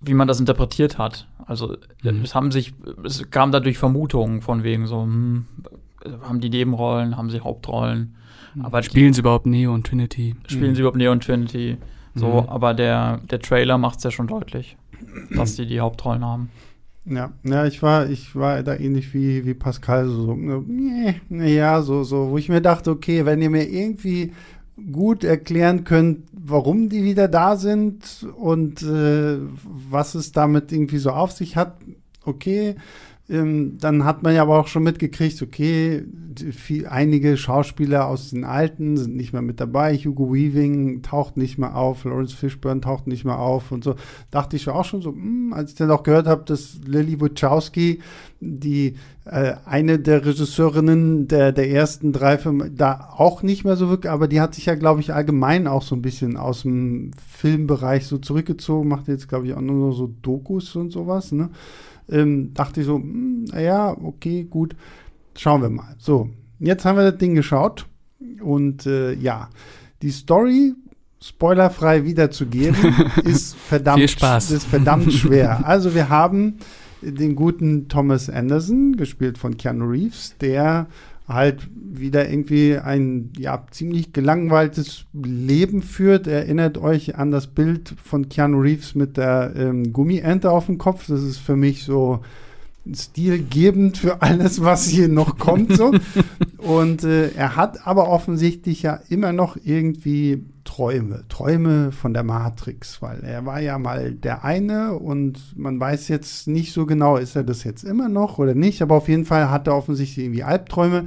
wie 0.00 0.14
man 0.14 0.28
das 0.28 0.40
interpretiert 0.40 0.96
hat. 0.96 1.28
Also 1.44 1.76
mhm. 2.02 2.22
es 2.22 2.34
haben 2.34 2.50
sich, 2.50 2.72
es 3.04 3.30
kam 3.30 3.52
dadurch 3.52 3.76
Vermutungen 3.76 4.40
von 4.40 4.62
wegen 4.62 4.86
so, 4.86 5.02
hm, 5.02 5.46
haben 6.22 6.40
die 6.40 6.50
Nebenrollen, 6.50 7.16
haben 7.16 7.28
sie 7.28 7.40
Hauptrollen. 7.40 8.16
Mhm. 8.54 8.64
Aber 8.64 8.82
spielen 8.82 9.08
die, 9.08 9.14
sie 9.14 9.20
überhaupt 9.20 9.46
Neo 9.46 9.74
und 9.74 9.86
Trinity? 9.86 10.36
Spielen 10.46 10.70
mhm. 10.70 10.74
sie 10.74 10.80
überhaupt 10.80 10.96
Neo 10.96 11.12
und 11.12 11.22
Trinity? 11.22 11.76
So, 12.14 12.42
mhm. 12.42 12.48
aber 12.48 12.74
der, 12.74 13.18
der 13.30 13.40
Trailer 13.40 13.78
macht 13.78 13.98
es 13.98 14.04
ja 14.04 14.10
schon 14.10 14.26
deutlich, 14.26 14.76
dass 15.30 15.56
sie 15.56 15.66
die 15.66 15.80
Hauptrollen 15.80 16.24
haben. 16.24 16.50
Ja, 17.10 17.32
ja, 17.42 17.64
ich 17.64 17.82
war, 17.82 18.10
ich 18.10 18.36
war 18.36 18.62
da 18.62 18.76
ähnlich 18.76 19.14
wie, 19.14 19.46
wie 19.46 19.54
Pascal, 19.54 20.08
so, 20.08 20.26
so 20.26 20.36
ne, 20.36 21.14
ja, 21.28 21.80
so, 21.80 22.04
so, 22.04 22.30
wo 22.30 22.38
ich 22.38 22.50
mir 22.50 22.60
dachte, 22.60 22.90
okay, 22.90 23.24
wenn 23.24 23.40
ihr 23.40 23.48
mir 23.48 23.68
irgendwie 23.68 24.32
gut 24.92 25.24
erklären 25.24 25.84
könnt, 25.84 26.26
warum 26.32 26.88
die 26.88 27.04
wieder 27.04 27.26
da 27.28 27.56
sind 27.56 28.26
und 28.36 28.82
äh, 28.82 29.38
was 29.64 30.14
es 30.14 30.32
damit 30.32 30.70
irgendwie 30.70 30.98
so 30.98 31.10
auf 31.10 31.32
sich 31.32 31.56
hat, 31.56 31.78
okay. 32.24 32.76
Ähm, 33.30 33.76
dann 33.78 34.04
hat 34.04 34.22
man 34.22 34.34
ja 34.34 34.42
aber 34.42 34.58
auch 34.58 34.68
schon 34.68 34.84
mitgekriegt, 34.84 35.42
okay, 35.42 36.04
viel, 36.52 36.86
einige 36.86 37.36
Schauspieler 37.36 38.06
aus 38.06 38.30
den 38.30 38.44
Alten 38.44 38.96
sind 38.96 39.16
nicht 39.16 39.32
mehr 39.32 39.42
mit 39.42 39.60
dabei. 39.60 39.96
Hugo 39.96 40.32
Weaving 40.32 41.02
taucht 41.02 41.36
nicht 41.36 41.58
mehr 41.58 41.76
auf, 41.76 42.04
Lawrence 42.04 42.34
Fishburne 42.34 42.80
taucht 42.80 43.06
nicht 43.06 43.24
mehr 43.24 43.38
auf 43.38 43.70
und 43.70 43.84
so. 43.84 43.96
Dachte 44.30 44.56
ich 44.56 44.68
auch 44.68 44.84
schon 44.84 45.02
so, 45.02 45.12
mh, 45.12 45.22
hm, 45.22 45.52
als 45.52 45.72
ich 45.72 45.76
dann 45.76 45.90
auch 45.90 46.04
gehört 46.04 46.26
habe, 46.26 46.44
dass 46.44 46.78
Lily 46.86 47.20
Wachowski, 47.20 48.00
die 48.40 48.94
äh, 49.24 49.54
eine 49.66 49.98
der 49.98 50.24
Regisseurinnen 50.24 51.28
der, 51.28 51.52
der 51.52 51.70
ersten 51.70 52.12
drei 52.12 52.38
Filme, 52.38 52.70
da 52.70 53.10
auch 53.16 53.42
nicht 53.42 53.64
mehr 53.64 53.76
so 53.76 53.88
wirklich, 53.88 54.10
aber 54.10 54.28
die 54.28 54.40
hat 54.40 54.54
sich 54.54 54.66
ja, 54.66 54.74
glaube 54.74 55.00
ich, 55.00 55.12
allgemein 55.12 55.66
auch 55.66 55.82
so 55.82 55.94
ein 55.94 56.02
bisschen 56.02 56.36
aus 56.36 56.62
dem 56.62 57.10
Filmbereich 57.28 58.06
so 58.06 58.16
zurückgezogen, 58.18 58.88
macht 58.88 59.08
jetzt, 59.08 59.28
glaube 59.28 59.46
ich, 59.46 59.54
auch 59.54 59.60
nur 59.60 59.92
so 59.92 60.10
Dokus 60.22 60.76
und 60.76 60.90
sowas, 60.90 61.32
ne? 61.32 61.50
Ähm, 62.10 62.52
dachte 62.54 62.80
ich 62.80 62.86
so, 62.86 62.96
hm, 62.96 63.44
naja, 63.44 63.96
okay, 64.02 64.44
gut, 64.44 64.74
schauen 65.36 65.62
wir 65.62 65.70
mal. 65.70 65.94
So, 65.98 66.30
jetzt 66.58 66.84
haben 66.84 66.96
wir 66.96 67.10
das 67.10 67.18
Ding 67.18 67.34
geschaut 67.34 67.86
und 68.42 68.86
äh, 68.86 69.12
ja, 69.14 69.48
die 70.02 70.10
Story 70.10 70.74
spoilerfrei 71.20 72.04
wiederzugeben 72.04 72.76
ist 73.24 73.56
verdammt, 73.56 74.02
ist 74.02 74.66
verdammt 74.66 75.12
schwer. 75.12 75.60
Also 75.64 75.94
wir 75.94 76.08
haben 76.08 76.58
den 77.00 77.36
guten 77.36 77.88
Thomas 77.88 78.28
Anderson, 78.28 78.96
gespielt 78.96 79.38
von 79.38 79.56
Keanu 79.56 79.86
Reeves, 79.86 80.34
der 80.40 80.86
halt 81.28 81.68
wieder 81.74 82.28
irgendwie 82.28 82.78
ein 82.78 83.32
ja 83.38 83.64
ziemlich 83.70 84.12
gelangweiltes 84.12 85.04
Leben 85.12 85.82
führt. 85.82 86.26
Erinnert 86.26 86.78
euch 86.78 87.16
an 87.16 87.30
das 87.30 87.48
Bild 87.48 87.94
von 88.02 88.28
Keanu 88.28 88.60
Reeves 88.60 88.94
mit 88.94 89.16
der 89.16 89.52
ähm, 89.54 89.92
Gummiente 89.92 90.50
auf 90.50 90.66
dem 90.66 90.78
Kopf. 90.78 91.06
Das 91.06 91.22
ist 91.22 91.38
für 91.38 91.56
mich 91.56 91.84
so 91.84 92.20
stilgebend 92.94 93.98
für 93.98 94.22
alles, 94.22 94.62
was 94.62 94.86
hier 94.86 95.08
noch 95.08 95.38
kommt. 95.38 95.76
So. 95.76 95.92
Und 96.58 97.04
äh, 97.04 97.30
er 97.30 97.56
hat 97.56 97.86
aber 97.86 98.08
offensichtlich 98.08 98.82
ja 98.82 99.00
immer 99.08 99.32
noch 99.32 99.56
irgendwie 99.62 100.44
Träume, 100.64 101.24
Träume 101.28 101.92
von 101.92 102.12
der 102.12 102.24
Matrix, 102.24 103.00
weil 103.00 103.20
er 103.24 103.46
war 103.46 103.60
ja 103.60 103.78
mal 103.78 104.12
der 104.12 104.44
eine 104.44 104.94
und 104.94 105.56
man 105.56 105.80
weiß 105.80 106.08
jetzt 106.08 106.46
nicht 106.46 106.74
so 106.74 106.84
genau, 106.84 107.16
ist 107.16 107.36
er 107.36 107.42
das 107.42 107.64
jetzt 107.64 107.84
immer 107.84 108.10
noch 108.10 108.38
oder 108.38 108.54
nicht, 108.54 108.82
aber 108.82 108.96
auf 108.96 109.08
jeden 109.08 109.24
Fall 109.24 109.50
hat 109.50 109.66
er 109.66 109.74
offensichtlich 109.74 110.26
irgendwie 110.26 110.42
Albträume 110.42 111.06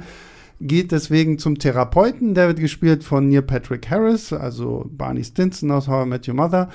geht 0.62 0.92
deswegen 0.92 1.38
zum 1.38 1.58
Therapeuten, 1.58 2.34
der 2.34 2.48
wird 2.48 2.60
gespielt 2.60 3.04
von 3.04 3.28
Neil 3.28 3.42
Patrick 3.42 3.90
Harris, 3.90 4.32
also 4.32 4.86
Barney 4.90 5.24
Stinson 5.24 5.70
aus 5.70 5.88
How 5.88 6.06
I 6.06 6.08
Met 6.08 6.28
Your 6.28 6.34
Mother. 6.34 6.68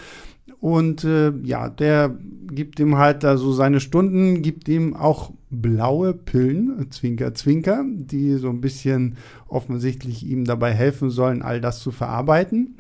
Und 0.60 1.04
äh, 1.04 1.32
ja, 1.44 1.70
der 1.70 2.18
gibt 2.52 2.80
ihm 2.80 2.98
halt 2.98 3.24
da 3.24 3.38
so 3.38 3.54
seine 3.54 3.80
Stunden, 3.80 4.42
gibt 4.42 4.68
ihm 4.68 4.96
auch 4.96 5.32
blaue 5.50 6.14
Pillen, 6.14 6.90
Zwinker, 6.92 7.34
Zwinker, 7.36 7.86
die 7.88 8.36
so 8.36 8.50
ein 8.50 8.62
bisschen 8.62 9.18
offensichtlich 9.48 10.26
ihm 10.26 10.46
dabei 10.46 10.74
helfen 10.74 11.10
sollen, 11.10 11.42
all 11.42 11.62
das 11.62 11.80
zu 11.80 11.92
verarbeiten. 11.92 12.78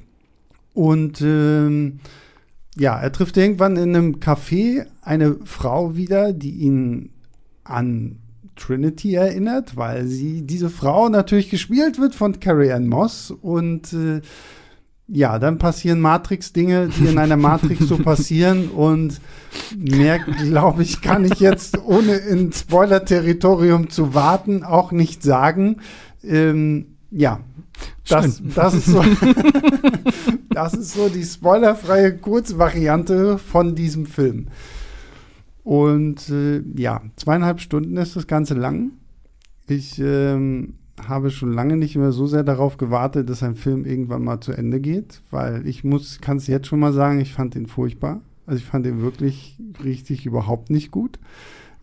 Und 0.74 1.22
ähm, 1.22 2.00
ja, 2.76 3.00
er 3.00 3.12
trifft 3.12 3.38
irgendwann 3.38 3.78
in 3.78 3.96
einem 3.96 4.16
Café 4.16 4.86
eine 5.02 5.38
Frau 5.46 5.96
wieder, 5.96 6.34
die 6.34 6.52
ihn 6.52 7.12
an 7.64 8.18
Trinity 8.56 9.16
erinnert, 9.16 9.78
weil 9.78 10.08
sie, 10.08 10.42
diese 10.42 10.70
Frau 10.70 11.10
natürlich 11.10 11.50
gespielt 11.50 12.00
wird 12.00 12.16
von 12.16 12.40
Carrie 12.40 12.72
Ann 12.72 12.88
Moss 12.88 13.32
und 13.32 13.94
äh, 13.94 14.22
ja, 15.08 15.40
dann 15.40 15.58
passieren 15.58 16.02
Matrix-Dinge, 16.02 16.90
die 16.90 17.06
in 17.06 17.18
einer 17.18 17.38
Matrix 17.38 17.88
so 17.88 17.98
passieren 17.98 18.70
und 18.70 19.22
mehr, 19.78 20.20
glaube 20.20 20.84
ich, 20.84 21.02
kann 21.02 21.24
ich 21.24 21.40
jetzt, 21.40 21.78
ohne 21.86 22.16
in 22.16 22.52
Spoiler-Territorium 22.52 23.90
zu 23.90 24.14
warten, 24.14 24.64
auch 24.64 24.92
nicht 24.92 25.24
sagen. 25.24 25.78
Ähm, 26.24 26.98
ja, 27.10 27.40
das, 28.08 28.42
das, 28.54 28.74
ist 28.74 28.86
so, 28.88 29.04
das 30.50 30.74
ist 30.74 30.94
so 30.94 31.08
die 31.08 31.24
spoilerfreie 31.24 32.18
Kurzvariante 32.18 33.38
von 33.38 33.76
diesem 33.76 34.06
Film. 34.06 34.48
Und 35.64 36.30
äh, 36.30 36.62
ja, 36.76 37.02
zweieinhalb 37.16 37.62
Stunden 37.62 37.98
ist 37.98 38.16
das 38.16 38.28
Ganze 38.28 38.56
lang. 38.56 38.92
Ich 39.68 40.00
ähm, 40.00 40.76
habe 41.06 41.30
schon 41.30 41.54
lange 41.54 41.78
nicht 41.78 41.96
mehr 41.96 42.12
so 42.12 42.26
sehr 42.28 42.44
darauf 42.44 42.78
gewartet, 42.78 43.30
dass 43.30 43.44
ein 43.44 43.56
Film 43.56 43.86
irgendwann 43.86 44.24
mal 44.24 44.40
zu 44.40 44.52
Ende 44.52 44.80
geht, 44.80 45.22
weil 45.32 45.68
ich 45.68 45.84
muss, 45.84 46.22
kann 46.22 46.38
es 46.38 46.48
jetzt 46.48 46.68
schon 46.68 46.80
mal 46.80 46.94
sagen, 46.94 47.20
ich 47.20 47.34
fand 47.34 47.56
ihn 47.56 47.68
furchtbar. 47.68 48.22
Also 48.46 48.60
ich 48.60 48.66
fand 48.66 48.86
ihn 48.86 49.02
wirklich 49.02 49.58
richtig 49.84 50.26
überhaupt 50.26 50.70
nicht 50.70 50.92
gut. 50.92 51.20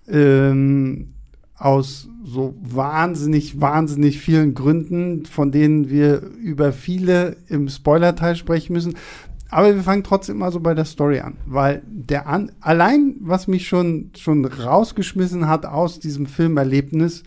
Ähm, 0.09 1.09
aus 1.56 2.09
so 2.25 2.54
wahnsinnig, 2.61 3.61
wahnsinnig 3.61 4.21
vielen 4.21 4.54
Gründen, 4.54 5.25
von 5.26 5.52
denen 5.52 5.88
wir 5.88 6.23
über 6.42 6.73
viele 6.73 7.37
im 7.49 7.68
Spoiler-Teil 7.68 8.35
sprechen 8.35 8.73
müssen. 8.73 8.97
Aber 9.50 9.73
wir 9.75 9.83
fangen 9.83 10.02
trotzdem 10.02 10.38
mal 10.38 10.50
so 10.50 10.59
bei 10.59 10.75
der 10.75 10.85
Story 10.85 11.21
an, 11.21 11.37
weil 11.47 11.83
der 11.87 12.26
an, 12.26 12.50
allein, 12.61 13.14
was 13.21 13.47
mich 13.47 13.68
schon, 13.68 14.11
schon 14.16 14.44
rausgeschmissen 14.44 15.47
hat 15.47 15.64
aus 15.64 16.00
diesem 16.00 16.26
Filmerlebnis, 16.26 17.23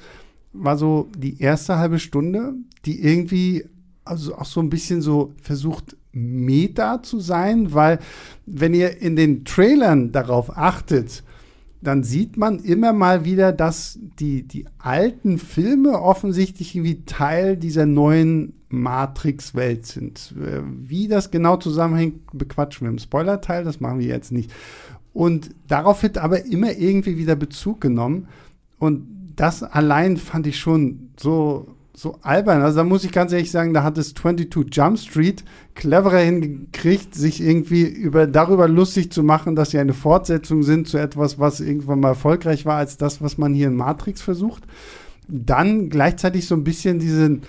war 0.64 0.78
so 0.78 1.10
die 1.18 1.42
erste 1.42 1.78
halbe 1.78 2.00
Stunde, 2.00 2.54
die 2.86 3.04
irgendwie 3.04 3.66
also 4.06 4.36
auch 4.36 4.46
so 4.46 4.60
ein 4.62 4.70
bisschen 4.70 5.02
so 5.02 5.34
versucht, 5.42 5.98
Meta 6.12 7.04
zu 7.04 7.20
sein, 7.20 7.74
weil 7.74 8.00
wenn 8.46 8.74
ihr 8.74 9.02
in 9.02 9.16
den 9.16 9.46
Trailern 9.46 10.12
darauf 10.12 10.58
achtet, 10.58 11.24
dann 11.82 12.04
sieht 12.04 12.38
man 12.38 12.60
immer 12.60 12.92
mal 12.92 13.24
wieder, 13.24 13.52
dass 13.52 14.00
die, 14.20 14.44
die 14.44 14.66
alten 14.80 15.38
Filme 15.38 16.02
offensichtlich 16.02 16.76
irgendwie 16.76 17.06
Teil 17.06 17.56
dieser 17.56 17.86
neuen 17.86 18.54
Matrix-Welt 18.70 19.86
sind. 19.86 20.34
Wie 20.36 21.08
das 21.08 21.30
genau 21.30 21.58
zusammenhängt, 21.58 22.22
bequatschen 22.34 22.88
wir 22.88 22.92
im 22.92 22.98
Spoiler-Teil, 22.98 23.64
das 23.64 23.80
machen 23.80 24.00
wir 24.00 24.08
jetzt 24.08 24.32
nicht. 24.32 24.52
Und 25.14 25.52
darauf 25.68 26.02
wird 26.04 26.18
aber 26.18 26.46
immer 26.46 26.72
irgendwie 26.74 27.18
wieder 27.18 27.36
Bezug 27.36 27.80
genommen. 27.80 28.28
Und 28.80 29.17
das 29.38 29.63
allein 29.63 30.17
fand 30.17 30.48
ich 30.48 30.60
schon 30.60 31.12
so, 31.17 31.67
so 31.94 32.17
albern. 32.24 32.62
Also 32.62 32.77
da 32.77 32.84
muss 32.84 33.03
ich 33.03 33.12
ganz 33.12 33.32
ehrlich 33.32 33.51
sagen, 33.51 33.74
da 33.74 33.84
hat 33.84 33.98
es 33.98 34.13
22 34.15 34.75
Jump 34.75 35.00
Street 35.00 35.46
cleverer 35.75 36.20
hingekriegt, 36.20 37.15
sich 37.15 37.39
irgendwie 37.41 37.84
über, 37.84 38.27
darüber 38.27 38.67
lustig 38.67 39.12
zu 39.12 39.24
machen, 39.24 39.56
dass 39.56 39.70
sie 39.70 39.79
eine 39.79 39.94
Fortsetzung 39.94 40.63
sind 40.63 40.88
zu 40.88 40.98
etwas, 40.98 41.39
was 41.39 41.60
irgendwann 41.60 42.00
mal 42.00 42.10
erfolgreich 42.10 42.65
war, 42.65 42.77
als 42.77 42.98
das, 42.98 43.22
was 43.22 43.38
man 43.38 43.53
hier 43.53 43.67
in 43.67 43.75
Matrix 43.75 44.22
versucht. 44.22 44.63
Dann 45.27 45.89
gleichzeitig 45.89 46.48
so 46.48 46.56
ein 46.56 46.63
bisschen 46.63 46.98
diesen, 46.98 47.44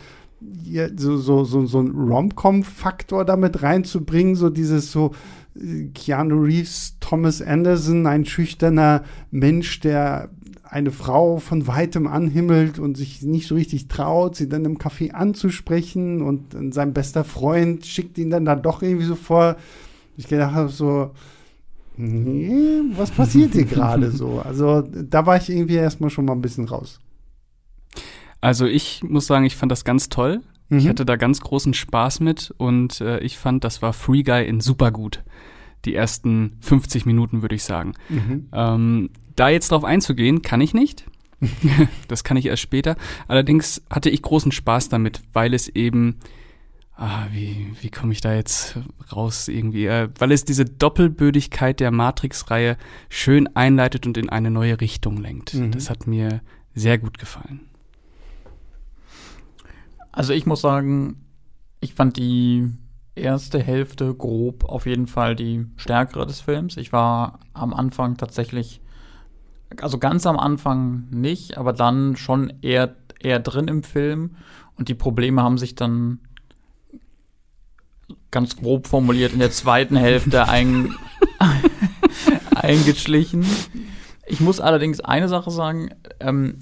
so, 0.96 1.16
so, 1.16 1.44
so, 1.44 1.64
so 1.64 1.80
ein 1.80 1.90
Rom-Com-Faktor 1.90 3.24
damit 3.24 3.62
reinzubringen, 3.62 4.34
so 4.34 4.50
dieses 4.50 4.92
so, 4.92 5.12
äh, 5.56 5.86
Keanu 5.94 6.42
Reeves, 6.42 6.96
Thomas 7.00 7.42
Anderson, 7.42 8.06
ein 8.06 8.24
schüchterner 8.24 9.04
Mensch, 9.30 9.80
der 9.80 10.30
eine 10.70 10.90
Frau 10.90 11.38
von 11.38 11.66
weitem 11.66 12.06
anhimmelt 12.06 12.78
und 12.78 12.96
sich 12.96 13.22
nicht 13.22 13.46
so 13.46 13.54
richtig 13.54 13.88
traut, 13.88 14.36
sie 14.36 14.48
dann 14.48 14.64
im 14.64 14.78
Café 14.78 15.12
anzusprechen 15.12 16.22
und 16.22 16.74
sein 16.74 16.92
bester 16.92 17.24
Freund 17.24 17.86
schickt 17.86 18.18
ihn 18.18 18.30
dann 18.30 18.44
da 18.44 18.54
doch 18.54 18.82
irgendwie 18.82 19.06
so 19.06 19.14
vor. 19.14 19.56
Ich 20.16 20.28
gedacht 20.28 20.54
habe 20.54 20.68
so, 20.68 21.10
nee, 21.96 22.82
was 22.96 23.10
passiert 23.10 23.52
hier 23.52 23.64
gerade 23.64 24.10
so? 24.12 24.40
Also 24.44 24.82
da 24.82 25.26
war 25.26 25.36
ich 25.36 25.48
irgendwie 25.48 25.76
erstmal 25.76 26.10
schon 26.10 26.24
mal 26.24 26.32
ein 26.32 26.42
bisschen 26.42 26.66
raus. 26.66 27.00
Also 28.40 28.66
ich 28.66 29.02
muss 29.02 29.26
sagen, 29.26 29.44
ich 29.44 29.56
fand 29.56 29.72
das 29.72 29.84
ganz 29.84 30.08
toll. 30.08 30.42
Mhm. 30.68 30.78
Ich 30.78 30.88
hatte 30.88 31.06
da 31.06 31.16
ganz 31.16 31.40
großen 31.40 31.74
Spaß 31.74 32.20
mit 32.20 32.54
und 32.56 33.00
äh, 33.00 33.20
ich 33.20 33.38
fand, 33.38 33.64
das 33.64 33.82
war 33.82 33.92
Free 33.92 34.22
Guy 34.22 34.46
in 34.46 34.60
super 34.60 34.90
gut. 34.90 35.22
Die 35.84 35.94
ersten 35.94 36.56
50 36.60 37.06
Minuten, 37.06 37.42
würde 37.42 37.54
ich 37.54 37.64
sagen. 37.64 37.94
Mhm. 38.08 38.48
Ähm, 38.52 39.10
da 39.38 39.48
jetzt 39.48 39.70
drauf 39.70 39.84
einzugehen, 39.84 40.42
kann 40.42 40.60
ich 40.60 40.74
nicht. 40.74 41.04
das 42.08 42.24
kann 42.24 42.36
ich 42.36 42.46
erst 42.46 42.62
später. 42.62 42.96
Allerdings 43.28 43.82
hatte 43.90 44.10
ich 44.10 44.22
großen 44.22 44.52
Spaß 44.52 44.88
damit, 44.88 45.22
weil 45.32 45.54
es 45.54 45.68
eben, 45.68 46.18
ah, 46.96 47.26
wie, 47.30 47.72
wie 47.80 47.90
komme 47.90 48.12
ich 48.12 48.20
da 48.20 48.34
jetzt 48.34 48.78
raus 49.12 49.48
irgendwie, 49.48 49.86
äh, 49.86 50.08
weil 50.18 50.32
es 50.32 50.44
diese 50.44 50.64
Doppelbödigkeit 50.64 51.78
der 51.80 51.90
Matrix-Reihe 51.90 52.76
schön 53.08 53.48
einleitet 53.54 54.06
und 54.06 54.16
in 54.16 54.28
eine 54.28 54.50
neue 54.50 54.80
Richtung 54.80 55.18
lenkt. 55.18 55.54
Mhm. 55.54 55.70
Das 55.70 55.90
hat 55.90 56.06
mir 56.06 56.40
sehr 56.74 56.98
gut 56.98 57.18
gefallen. 57.18 57.60
Also 60.10 60.32
ich 60.32 60.46
muss 60.46 60.60
sagen, 60.60 61.24
ich 61.80 61.94
fand 61.94 62.16
die 62.16 62.72
erste 63.14 63.60
Hälfte 63.60 64.14
grob 64.14 64.64
auf 64.64 64.86
jeden 64.86 65.06
Fall 65.06 65.36
die 65.36 65.66
stärkere 65.76 66.26
des 66.26 66.40
Films. 66.40 66.76
Ich 66.76 66.92
war 66.92 67.38
am 67.52 67.72
Anfang 67.72 68.16
tatsächlich 68.16 68.80
also 69.80 69.98
ganz 69.98 70.26
am 70.26 70.38
Anfang 70.38 71.06
nicht, 71.10 71.58
aber 71.58 71.72
dann 71.72 72.16
schon 72.16 72.52
eher, 72.62 72.94
eher 73.20 73.40
drin 73.40 73.68
im 73.68 73.82
Film. 73.82 74.36
Und 74.76 74.88
die 74.88 74.94
Probleme 74.94 75.42
haben 75.42 75.58
sich 75.58 75.74
dann 75.74 76.20
ganz 78.30 78.56
grob 78.56 78.86
formuliert 78.86 79.32
in 79.32 79.38
der 79.38 79.50
zweiten 79.50 79.96
Hälfte 79.96 80.48
ein, 80.48 80.94
eingeschlichen. 82.54 83.44
Ich 84.26 84.40
muss 84.40 84.60
allerdings 84.60 85.00
eine 85.00 85.28
Sache 85.28 85.50
sagen, 85.50 85.90
ähm, 86.20 86.58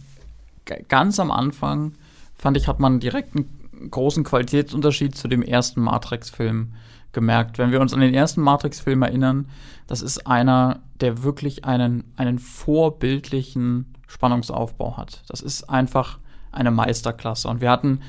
ganz 0.89 1.21
am 1.21 1.31
Anfang 1.31 1.93
fand 2.35 2.57
ich, 2.57 2.69
hat 2.69 2.81
man 2.81 3.01
direkt 3.01 3.35
einen 3.35 3.91
großen 3.91 4.25
Qualitätsunterschied 4.25 5.17
zu 5.17 5.29
dem 5.29 5.43
ersten 5.43 5.81
Matrix-Film 5.81 6.75
gemerkt. 7.17 7.57
Wenn 7.59 7.73
wir 7.73 7.81
uns 7.81 7.95
an 7.95 8.01
den 8.01 8.15
ersten 8.15 8.43
Matrix-Film 8.43 9.03
erinnern, 9.03 9.49
das 9.87 10.03
ist 10.03 10.27
einer, 10.27 10.81
der 11.01 11.23
wirklich 11.25 11.65
einen, 11.65 12.05
einen 12.17 12.39
vorbildlichen 12.39 13.95
Spannungsaufbau 14.07 14.99
hat. 14.99 15.25
Das 15.29 15.41
ist 15.41 15.65
einfach 15.65 16.19
eine 16.53 16.71
Meisterklasse. 16.71 17.49
Und 17.49 17.63
wir 17.63 17.71
hatten 17.71 18.03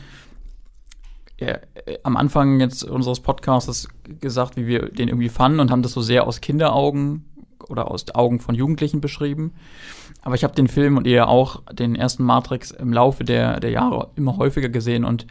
äh, 1.38 1.58
am 2.04 2.18
Anfang 2.18 2.60
jetzt 2.60 2.84
unseres 2.84 3.22
Podcasts 3.22 3.88
gesagt, 4.20 4.58
wie 4.58 4.68
wir 4.68 4.90
den 4.90 5.08
irgendwie 5.08 5.30
fanden 5.30 5.62
und 5.62 5.72
haben 5.72 5.84
das 5.84 5.94
so 5.94 6.02
sehr 6.02 6.28
aus 6.28 6.42
Kinderaugen 6.42 7.24
oder 7.70 7.90
aus 7.90 8.14
Augen 8.14 8.42
von 8.42 8.56
Jugendlichen 8.56 9.00
beschrieben. 9.00 9.54
Aber 10.22 10.36
ich 10.36 10.44
habe 10.44 10.54
den 10.54 10.68
Film 10.68 10.98
und 10.98 11.08
ihr 11.08 11.30
auch 11.30 11.64
den 11.72 11.96
ersten 11.96 12.24
Matrix 12.24 12.72
im 12.72 12.92
Laufe 12.92 13.24
der, 13.24 13.62
der 13.62 13.72
Jahre 13.72 14.12
immer 14.16 14.36
häufiger 14.36 14.70
gesehen 14.70 15.06
und 15.06 15.26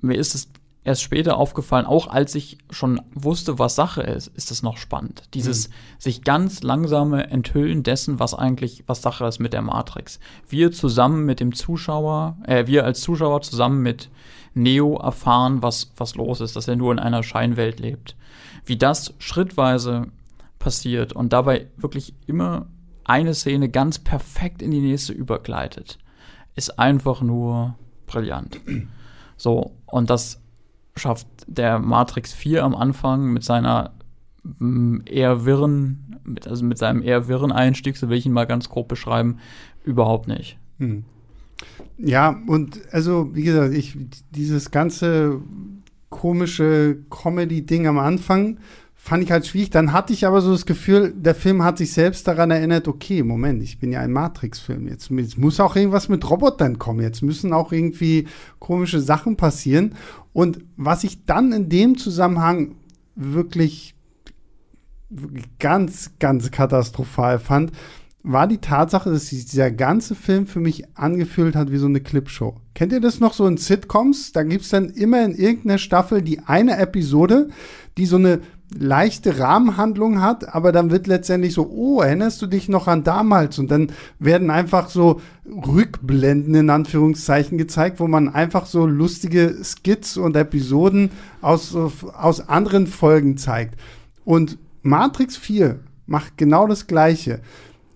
mir 0.00 0.16
ist 0.16 0.34
es 0.34 0.48
erst 0.90 1.02
später 1.02 1.36
aufgefallen, 1.36 1.86
auch 1.86 2.08
als 2.08 2.34
ich 2.34 2.58
schon 2.70 3.00
wusste, 3.14 3.58
was 3.58 3.76
Sache 3.76 4.02
ist, 4.02 4.26
ist 4.28 4.50
es 4.50 4.62
noch 4.62 4.76
spannend. 4.76 5.22
Dieses 5.34 5.68
mhm. 5.68 5.72
sich 5.98 6.22
ganz 6.22 6.62
langsame 6.62 7.30
Enthüllen 7.30 7.82
dessen, 7.82 8.18
was 8.18 8.34
eigentlich, 8.34 8.84
was 8.86 9.00
Sache 9.02 9.24
ist 9.26 9.38
mit 9.38 9.52
der 9.52 9.62
Matrix. 9.62 10.20
Wir 10.48 10.72
zusammen 10.72 11.24
mit 11.24 11.40
dem 11.40 11.54
Zuschauer, 11.54 12.36
äh, 12.44 12.66
wir 12.66 12.84
als 12.84 13.00
Zuschauer 13.00 13.42
zusammen 13.42 13.82
mit 13.82 14.10
Neo 14.52 14.98
erfahren, 14.98 15.62
was, 15.62 15.92
was 15.96 16.16
los 16.16 16.40
ist, 16.40 16.56
dass 16.56 16.68
er 16.68 16.76
nur 16.76 16.92
in 16.92 16.98
einer 16.98 17.22
Scheinwelt 17.22 17.78
lebt. 17.78 18.16
Wie 18.64 18.76
das 18.76 19.14
schrittweise 19.18 20.08
passiert 20.58 21.12
und 21.12 21.32
dabei 21.32 21.68
wirklich 21.76 22.14
immer 22.26 22.66
eine 23.04 23.34
Szene 23.34 23.68
ganz 23.68 23.98
perfekt 23.98 24.60
in 24.60 24.70
die 24.72 24.80
nächste 24.80 25.12
übergleitet, 25.12 25.98
ist 26.56 26.78
einfach 26.78 27.22
nur 27.22 27.76
brillant. 28.06 28.60
So, 29.36 29.72
und 29.86 30.10
das 30.10 30.40
schafft 31.00 31.26
der 31.46 31.78
Matrix 31.78 32.32
4 32.32 32.64
am 32.64 32.74
Anfang 32.74 33.32
mit 33.32 33.42
seiner 33.42 33.92
mm, 34.58 34.98
eher 35.06 35.44
wirren, 35.44 36.20
also 36.46 36.64
mit 36.64 36.78
seinem 36.78 37.02
eher 37.02 37.28
wirren 37.28 37.52
Einstieg, 37.52 37.96
so 37.96 38.08
will 38.08 38.18
ich 38.18 38.26
ihn 38.26 38.32
mal 38.32 38.46
ganz 38.46 38.68
grob 38.68 38.88
beschreiben, 38.88 39.38
überhaupt 39.84 40.28
nicht. 40.28 40.58
Hm. 40.78 41.04
Ja, 41.98 42.40
und 42.46 42.80
also, 42.92 43.34
wie 43.34 43.42
gesagt, 43.42 43.74
ich, 43.74 43.96
dieses 44.30 44.70
ganze 44.70 45.40
komische 46.08 46.98
Comedy-Ding 47.10 47.86
am 47.86 47.98
Anfang 47.98 48.58
fand 49.02 49.22
ich 49.22 49.32
halt 49.32 49.46
schwierig. 49.46 49.70
Dann 49.70 49.92
hatte 49.92 50.12
ich 50.12 50.26
aber 50.26 50.42
so 50.42 50.52
das 50.52 50.66
Gefühl, 50.66 51.14
der 51.16 51.34
Film 51.34 51.62
hat 51.62 51.78
sich 51.78 51.92
selbst 51.92 52.28
daran 52.28 52.50
erinnert, 52.50 52.86
okay, 52.86 53.22
Moment, 53.22 53.62
ich 53.62 53.78
bin 53.78 53.92
ja 53.92 54.00
ein 54.00 54.12
Matrix-Film. 54.12 54.88
Jetzt, 54.88 55.10
jetzt, 55.10 55.38
muss 55.38 55.58
auch 55.58 55.74
irgendwas 55.74 56.10
mit 56.10 56.28
Robotern 56.28 56.78
kommen. 56.78 57.00
Jetzt 57.00 57.22
müssen 57.22 57.54
auch 57.54 57.72
irgendwie 57.72 58.28
komische 58.58 59.00
Sachen 59.00 59.36
passieren. 59.36 59.94
Und 60.32 60.60
was 60.76 61.04
ich 61.04 61.24
dann 61.24 61.52
in 61.52 61.68
dem 61.68 61.98
Zusammenhang 61.98 62.76
wirklich, 63.16 63.94
ganz, 65.58 66.12
ganz 66.20 66.50
katastrophal 66.50 67.38
fand, 67.40 67.72
war 68.22 68.46
die 68.46 68.58
Tatsache, 68.58 69.10
dass 69.10 69.28
sich 69.28 69.46
dieser 69.46 69.70
ganze 69.70 70.14
Film 70.14 70.46
für 70.46 70.60
mich 70.60 70.84
angefühlt 70.96 71.56
hat 71.56 71.72
wie 71.72 71.78
so 71.78 71.86
eine 71.86 72.00
Clipshow. 72.00 72.56
Kennt 72.74 72.92
ihr 72.92 73.00
das 73.00 73.18
noch 73.18 73.32
so 73.32 73.46
in 73.46 73.56
Sitcoms? 73.56 74.32
Da 74.32 74.42
gibt 74.42 74.64
es 74.64 74.70
dann 74.70 74.90
immer 74.90 75.24
in 75.24 75.34
irgendeiner 75.34 75.78
Staffel 75.78 76.22
die 76.22 76.40
eine 76.40 76.76
Episode, 76.76 77.48
die 77.96 78.06
so 78.06 78.16
eine 78.16 78.40
leichte 78.72 79.38
Rahmenhandlung 79.38 80.20
hat, 80.20 80.54
aber 80.54 80.72
dann 80.72 80.90
wird 80.90 81.06
letztendlich 81.06 81.54
so, 81.54 81.68
oh, 81.68 82.00
erinnerst 82.00 82.40
du 82.40 82.46
dich 82.46 82.68
noch 82.68 82.86
an 82.86 83.04
damals? 83.04 83.58
Und 83.58 83.70
dann 83.70 83.90
werden 84.18 84.50
einfach 84.50 84.88
so 84.88 85.20
Rückblenden 85.44 86.54
in 86.54 86.70
Anführungszeichen 86.70 87.58
gezeigt, 87.58 88.00
wo 88.00 88.06
man 88.06 88.28
einfach 88.28 88.66
so 88.66 88.86
lustige 88.86 89.56
Skits 89.62 90.16
und 90.16 90.36
Episoden 90.36 91.10
aus, 91.40 91.74
aus 91.74 92.48
anderen 92.48 92.86
Folgen 92.86 93.36
zeigt. 93.36 93.74
Und 94.24 94.58
Matrix 94.82 95.36
4 95.36 95.80
macht 96.06 96.38
genau 96.38 96.66
das 96.66 96.86
Gleiche 96.86 97.40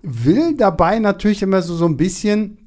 will 0.04 0.54
dabei 0.54 0.98
natürlich 0.98 1.42
immer 1.42 1.62
so, 1.62 1.74
so 1.74 1.86
ein 1.86 1.96
bisschen 1.96 2.58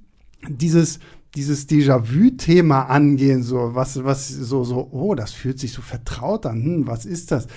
dieses, 0.50 1.00
dieses 1.36 1.70
Déjà-vu-Thema 1.70 2.84
angehen, 2.84 3.44
so 3.44 3.76
was, 3.76 4.04
was 4.04 4.28
so, 4.28 4.64
so, 4.64 4.90
oh, 4.92 5.14
das 5.14 5.34
fühlt 5.34 5.60
sich 5.60 5.72
so 5.72 5.82
vertraut 5.82 6.46
an, 6.48 6.64
hm, 6.64 6.88
was 6.88 7.06
ist 7.06 7.32
das? 7.32 7.48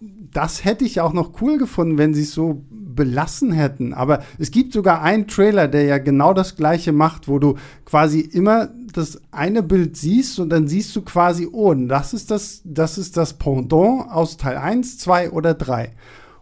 Das 0.00 0.64
hätte 0.64 0.84
ich 0.84 1.00
auch 1.00 1.12
noch 1.12 1.40
cool 1.40 1.58
gefunden, 1.58 1.98
wenn 1.98 2.14
sie 2.14 2.22
es 2.22 2.32
so 2.32 2.64
belassen 2.70 3.52
hätten. 3.52 3.94
Aber 3.94 4.22
es 4.38 4.50
gibt 4.50 4.72
sogar 4.72 5.02
einen 5.02 5.28
Trailer, 5.28 5.68
der 5.68 5.84
ja 5.84 5.98
genau 5.98 6.34
das 6.34 6.56
gleiche 6.56 6.92
macht, 6.92 7.28
wo 7.28 7.38
du 7.38 7.54
quasi 7.84 8.20
immer 8.20 8.68
das 8.92 9.20
eine 9.30 9.62
Bild 9.62 9.96
siehst 9.96 10.38
und 10.40 10.50
dann 10.50 10.66
siehst 10.66 10.94
du 10.96 11.02
quasi, 11.02 11.48
oh, 11.50 11.72
das 11.74 12.12
ist 12.12 12.30
das, 12.30 12.60
das 12.64 12.98
ist 12.98 13.16
das 13.16 13.34
Pendant 13.34 14.10
aus 14.10 14.36
Teil 14.36 14.56
1, 14.56 14.98
2 14.98 15.30
oder 15.30 15.54
3. 15.54 15.92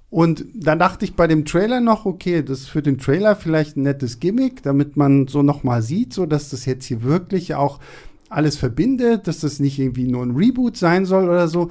Und 0.08 0.46
dann 0.54 0.78
dachte 0.78 1.04
ich 1.04 1.14
bei 1.14 1.26
dem 1.26 1.44
Trailer 1.44 1.80
noch, 1.80 2.06
okay, 2.06 2.42
das 2.42 2.60
ist 2.60 2.68
für 2.68 2.82
den 2.82 2.98
Trailer 2.98 3.36
vielleicht 3.36 3.76
ein 3.76 3.82
nettes 3.82 4.20
Gimmick, 4.20 4.62
damit 4.62 4.96
man 4.96 5.26
so 5.26 5.42
noch 5.42 5.62
mal 5.62 5.82
sieht, 5.82 6.14
so 6.14 6.26
dass 6.26 6.48
das 6.48 6.64
jetzt 6.64 6.86
hier 6.86 7.02
wirklich 7.02 7.54
auch 7.54 7.80
alles 8.28 8.56
verbindet, 8.56 9.26
dass 9.26 9.40
das 9.40 9.60
nicht 9.60 9.78
irgendwie 9.78 10.06
nur 10.06 10.22
ein 10.22 10.36
Reboot 10.36 10.76
sein 10.76 11.04
soll 11.04 11.28
oder 11.28 11.48
so. 11.48 11.70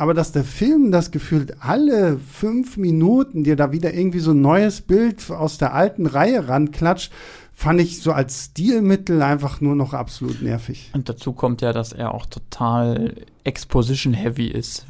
Aber 0.00 0.14
dass 0.14 0.32
der 0.32 0.44
Film 0.44 0.90
das 0.92 1.10
gefühlt 1.10 1.62
alle 1.62 2.18
fünf 2.18 2.78
Minuten 2.78 3.44
dir 3.44 3.54
da 3.54 3.70
wieder 3.70 3.92
irgendwie 3.92 4.20
so 4.20 4.30
ein 4.30 4.40
neues 4.40 4.80
Bild 4.80 5.30
aus 5.30 5.58
der 5.58 5.74
alten 5.74 6.06
Reihe 6.06 6.48
ranklatscht, 6.48 7.12
fand 7.52 7.82
ich 7.82 8.00
so 8.00 8.12
als 8.12 8.46
Stilmittel 8.46 9.20
einfach 9.20 9.60
nur 9.60 9.74
noch 9.74 9.92
absolut 9.92 10.40
nervig. 10.40 10.90
Und 10.94 11.10
dazu 11.10 11.34
kommt 11.34 11.60
ja, 11.60 11.74
dass 11.74 11.92
er 11.92 12.14
auch 12.14 12.24
total 12.24 13.14
Exposition-heavy 13.44 14.46
ist. 14.46 14.86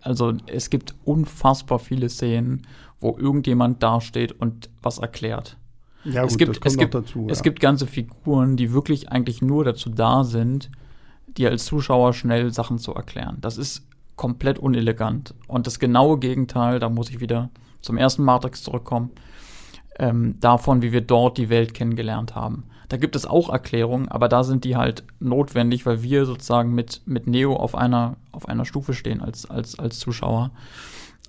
Also 0.00 0.32
es 0.46 0.70
gibt 0.70 0.94
unfassbar 1.04 1.78
viele 1.78 2.08
Szenen, 2.08 2.66
wo 3.00 3.18
irgendjemand 3.18 3.82
dasteht 3.82 4.32
und 4.32 4.70
was 4.80 4.96
erklärt. 4.96 5.58
Ja, 6.04 6.22
gut, 6.22 6.30
es 6.30 6.38
gibt, 6.38 6.64
es 6.64 6.78
gibt, 6.78 6.94
dazu, 6.94 7.26
ja. 7.26 7.32
es 7.32 7.42
gibt 7.42 7.60
ganze 7.60 7.86
Figuren, 7.86 8.56
die 8.56 8.72
wirklich 8.72 9.12
eigentlich 9.12 9.42
nur 9.42 9.64
dazu 9.64 9.90
da 9.90 10.24
sind, 10.24 10.70
dir 11.36 11.50
als 11.50 11.66
Zuschauer 11.66 12.14
schnell 12.14 12.50
Sachen 12.50 12.78
zu 12.78 12.94
erklären. 12.94 13.36
Das 13.42 13.58
ist 13.58 13.87
komplett 14.18 14.58
unelegant. 14.58 15.34
Und 15.46 15.66
das 15.66 15.78
genaue 15.78 16.18
Gegenteil, 16.18 16.78
da 16.78 16.90
muss 16.90 17.08
ich 17.08 17.20
wieder 17.20 17.48
zum 17.80 17.96
ersten 17.96 18.22
Matrix 18.22 18.62
zurückkommen, 18.62 19.12
ähm, 19.98 20.34
davon, 20.40 20.82
wie 20.82 20.92
wir 20.92 21.00
dort 21.00 21.38
die 21.38 21.48
Welt 21.48 21.72
kennengelernt 21.72 22.34
haben. 22.34 22.64
Da 22.90 22.98
gibt 22.98 23.16
es 23.16 23.26
auch 23.26 23.48
Erklärungen, 23.48 24.08
aber 24.08 24.28
da 24.28 24.44
sind 24.44 24.64
die 24.64 24.76
halt 24.76 25.04
notwendig, 25.20 25.86
weil 25.86 26.02
wir 26.02 26.26
sozusagen 26.26 26.74
mit, 26.74 27.02
mit 27.06 27.26
Neo 27.26 27.56
auf 27.56 27.74
einer, 27.74 28.16
auf 28.32 28.48
einer 28.48 28.64
Stufe 28.64 28.92
stehen 28.92 29.20
als, 29.20 29.48
als, 29.48 29.78
als 29.78 29.98
Zuschauer. 29.98 30.50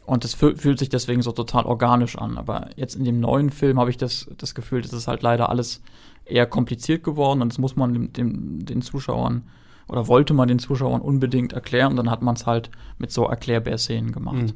Und 0.05 0.25
es 0.25 0.33
fühlt 0.33 0.79
sich 0.79 0.89
deswegen 0.89 1.21
so 1.21 1.31
total 1.31 1.65
organisch 1.65 2.17
an. 2.17 2.37
Aber 2.37 2.69
jetzt 2.75 2.95
in 2.95 3.03
dem 3.03 3.19
neuen 3.19 3.51
Film 3.51 3.79
habe 3.79 3.91
ich 3.91 3.97
das, 3.97 4.27
das 4.37 4.55
Gefühl, 4.55 4.81
das 4.81 4.93
ist 4.93 5.07
halt 5.07 5.21
leider 5.21 5.49
alles 5.49 5.81
eher 6.25 6.47
kompliziert 6.47 7.03
geworden 7.03 7.41
und 7.41 7.51
das 7.51 7.59
muss 7.59 7.75
man 7.75 7.93
dem, 7.93 8.13
dem, 8.13 8.65
den 8.65 8.81
Zuschauern 8.81 9.43
oder 9.89 10.07
wollte 10.07 10.33
man 10.33 10.47
den 10.47 10.59
Zuschauern 10.59 11.01
unbedingt 11.01 11.53
erklären 11.53 11.91
und 11.91 11.97
dann 11.97 12.09
hat 12.09 12.21
man 12.21 12.35
es 12.35 12.45
halt 12.45 12.69
mit 12.97 13.11
so 13.11 13.25
Erklärbär-Szenen 13.25 14.11
gemacht. 14.11 14.35
Mhm. 14.35 14.53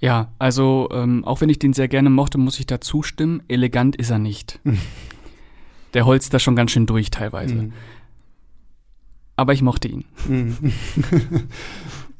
Ja, 0.00 0.32
also 0.38 0.88
ähm, 0.92 1.24
auch 1.24 1.42
wenn 1.42 1.50
ich 1.50 1.58
den 1.58 1.74
sehr 1.74 1.88
gerne 1.88 2.08
mochte, 2.08 2.38
muss 2.38 2.58
ich 2.58 2.66
da 2.66 2.80
zustimmen. 2.80 3.42
Elegant 3.48 3.96
ist 3.96 4.10
er 4.10 4.18
nicht. 4.18 4.58
Der 5.94 6.06
holzt 6.06 6.32
da 6.32 6.38
schon 6.38 6.56
ganz 6.56 6.70
schön 6.70 6.86
durch 6.86 7.10
teilweise. 7.10 7.54
Mhm. 7.54 7.72
Aber 9.36 9.52
ich 9.52 9.62
mochte 9.62 9.88
ihn. 9.88 10.04
Mhm. 10.26 10.56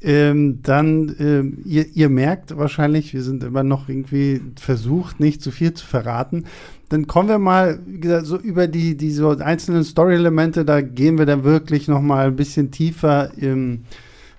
ähm, 0.01 0.59
dann, 0.63 1.15
ähm, 1.19 1.59
ihr, 1.65 1.85
ihr 1.93 2.09
merkt 2.09 2.57
wahrscheinlich, 2.57 3.13
wir 3.13 3.21
sind 3.21 3.43
immer 3.43 3.63
noch 3.63 3.87
irgendwie 3.87 4.41
versucht, 4.59 5.19
nicht 5.19 5.41
zu 5.41 5.51
viel 5.51 5.73
zu 5.73 5.85
verraten. 5.85 6.45
Dann 6.89 7.07
kommen 7.07 7.29
wir 7.29 7.39
mal, 7.39 7.79
wie 7.85 7.99
gesagt, 7.99 8.25
so 8.25 8.37
über 8.37 8.67
die, 8.67 8.97
die 8.97 9.11
so 9.11 9.29
einzelnen 9.29 9.83
Story-Elemente, 9.83 10.65
da 10.65 10.81
gehen 10.81 11.17
wir 11.17 11.25
dann 11.25 11.43
wirklich 11.43 11.87
noch 11.87 12.01
mal 12.01 12.27
ein 12.27 12.35
bisschen 12.35 12.71
tiefer 12.71 13.31
im 13.37 13.83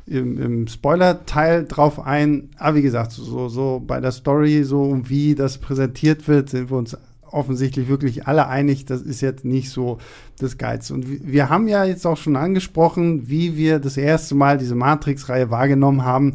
im, 0.07 0.41
im 0.41 0.67
Spoiler-Teil 0.67 1.65
drauf 1.67 2.01
ein. 2.01 2.51
Aber 2.59 2.77
wie 2.77 2.83
gesagt, 2.83 3.13
so, 3.13 3.49
so 3.49 3.83
bei 3.85 4.01
der 4.01 4.13
Story, 4.13 4.65
so 4.65 5.01
wie 5.05 5.35
das 5.35 5.59
präsentiert 5.59 6.27
wird, 6.29 6.51
sind 6.51 6.71
wir 6.71 6.77
uns 6.77 6.97
offensichtlich 7.33 7.89
wirklich 7.89 8.27
alle 8.27 8.49
einig, 8.49 8.85
das 8.85 9.03
ist 9.03 9.21
jetzt 9.21 9.45
nicht 9.45 9.71
so 9.71 9.99
das 10.39 10.59
Geilste. 10.59 10.95
Und 10.95 11.07
wir 11.27 11.49
haben 11.49 11.69
ja 11.69 11.85
jetzt 11.85 12.07
auch 12.07 12.17
schon 12.17 12.37
angesprochen, 12.37 13.29
wie 13.29 13.57
wir 13.57 13.79
das 13.79 13.97
erste 13.97 14.35
Mal 14.35 14.59
diese 14.59 14.75
Matrix-Reihe 14.75 15.51
wahrgenommen 15.51 16.05
haben. 16.05 16.35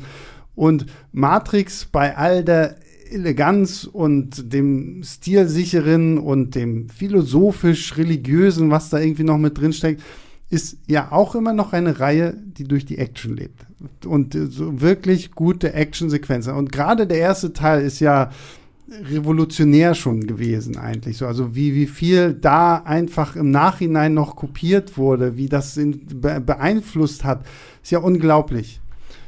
Und 0.56 0.88
Matrix 1.12 1.86
bei 1.86 2.18
all 2.18 2.44
der 2.44 2.76
Eleganz 3.12 3.84
und 3.86 4.52
dem 4.52 5.02
stilsicheren 5.04 6.18
und 6.18 6.56
dem 6.56 6.90
philosophisch-religiösen, 6.90 8.70
was 8.70 8.90
da 8.90 9.00
irgendwie 9.00 9.24
noch 9.24 9.38
mit 9.38 9.58
drin 9.58 9.74
steckt, 9.74 10.02
ist 10.50 10.78
ja 10.88 11.12
auch 11.12 11.36
immer 11.36 11.54
noch 11.54 11.74
eine 11.74 12.00
Reihe, 12.00 12.36
die 12.38 12.64
durch 12.64 12.86
die 12.86 12.98
Action 12.98 13.36
lebt. 13.36 13.66
Und 14.06 14.34
so 14.34 14.82
wirklich 14.82 15.32
gute 15.32 15.74
Actionsequenzen. 15.74 16.54
Und 16.54 16.72
gerade 16.72 17.06
der 17.06 17.18
erste 17.18 17.54
Teil 17.54 17.82
ist 17.82 18.00
ja 18.00 18.32
revolutionär 18.90 19.96
schon 19.96 20.28
gewesen 20.28 20.78
eigentlich 20.78 21.18
so. 21.18 21.28
Also 21.28 21.56
wie, 21.56 21.76
wie 21.76 21.88
viel 21.88 22.34
da 22.34 22.78
einfach 22.78 23.36
im 23.36 23.52
Nachhinein 23.52 24.14
noch 24.14 24.36
kopiert 24.36 24.98
wurde, 24.98 25.36
wie 25.36 25.50
das 25.50 25.78
in, 25.78 26.06
be 26.22 26.40
beeinflusst 26.40 27.24
hat, 27.24 27.46
ist 27.84 27.92
ja 27.92 28.00
unglaublich. 28.00 28.80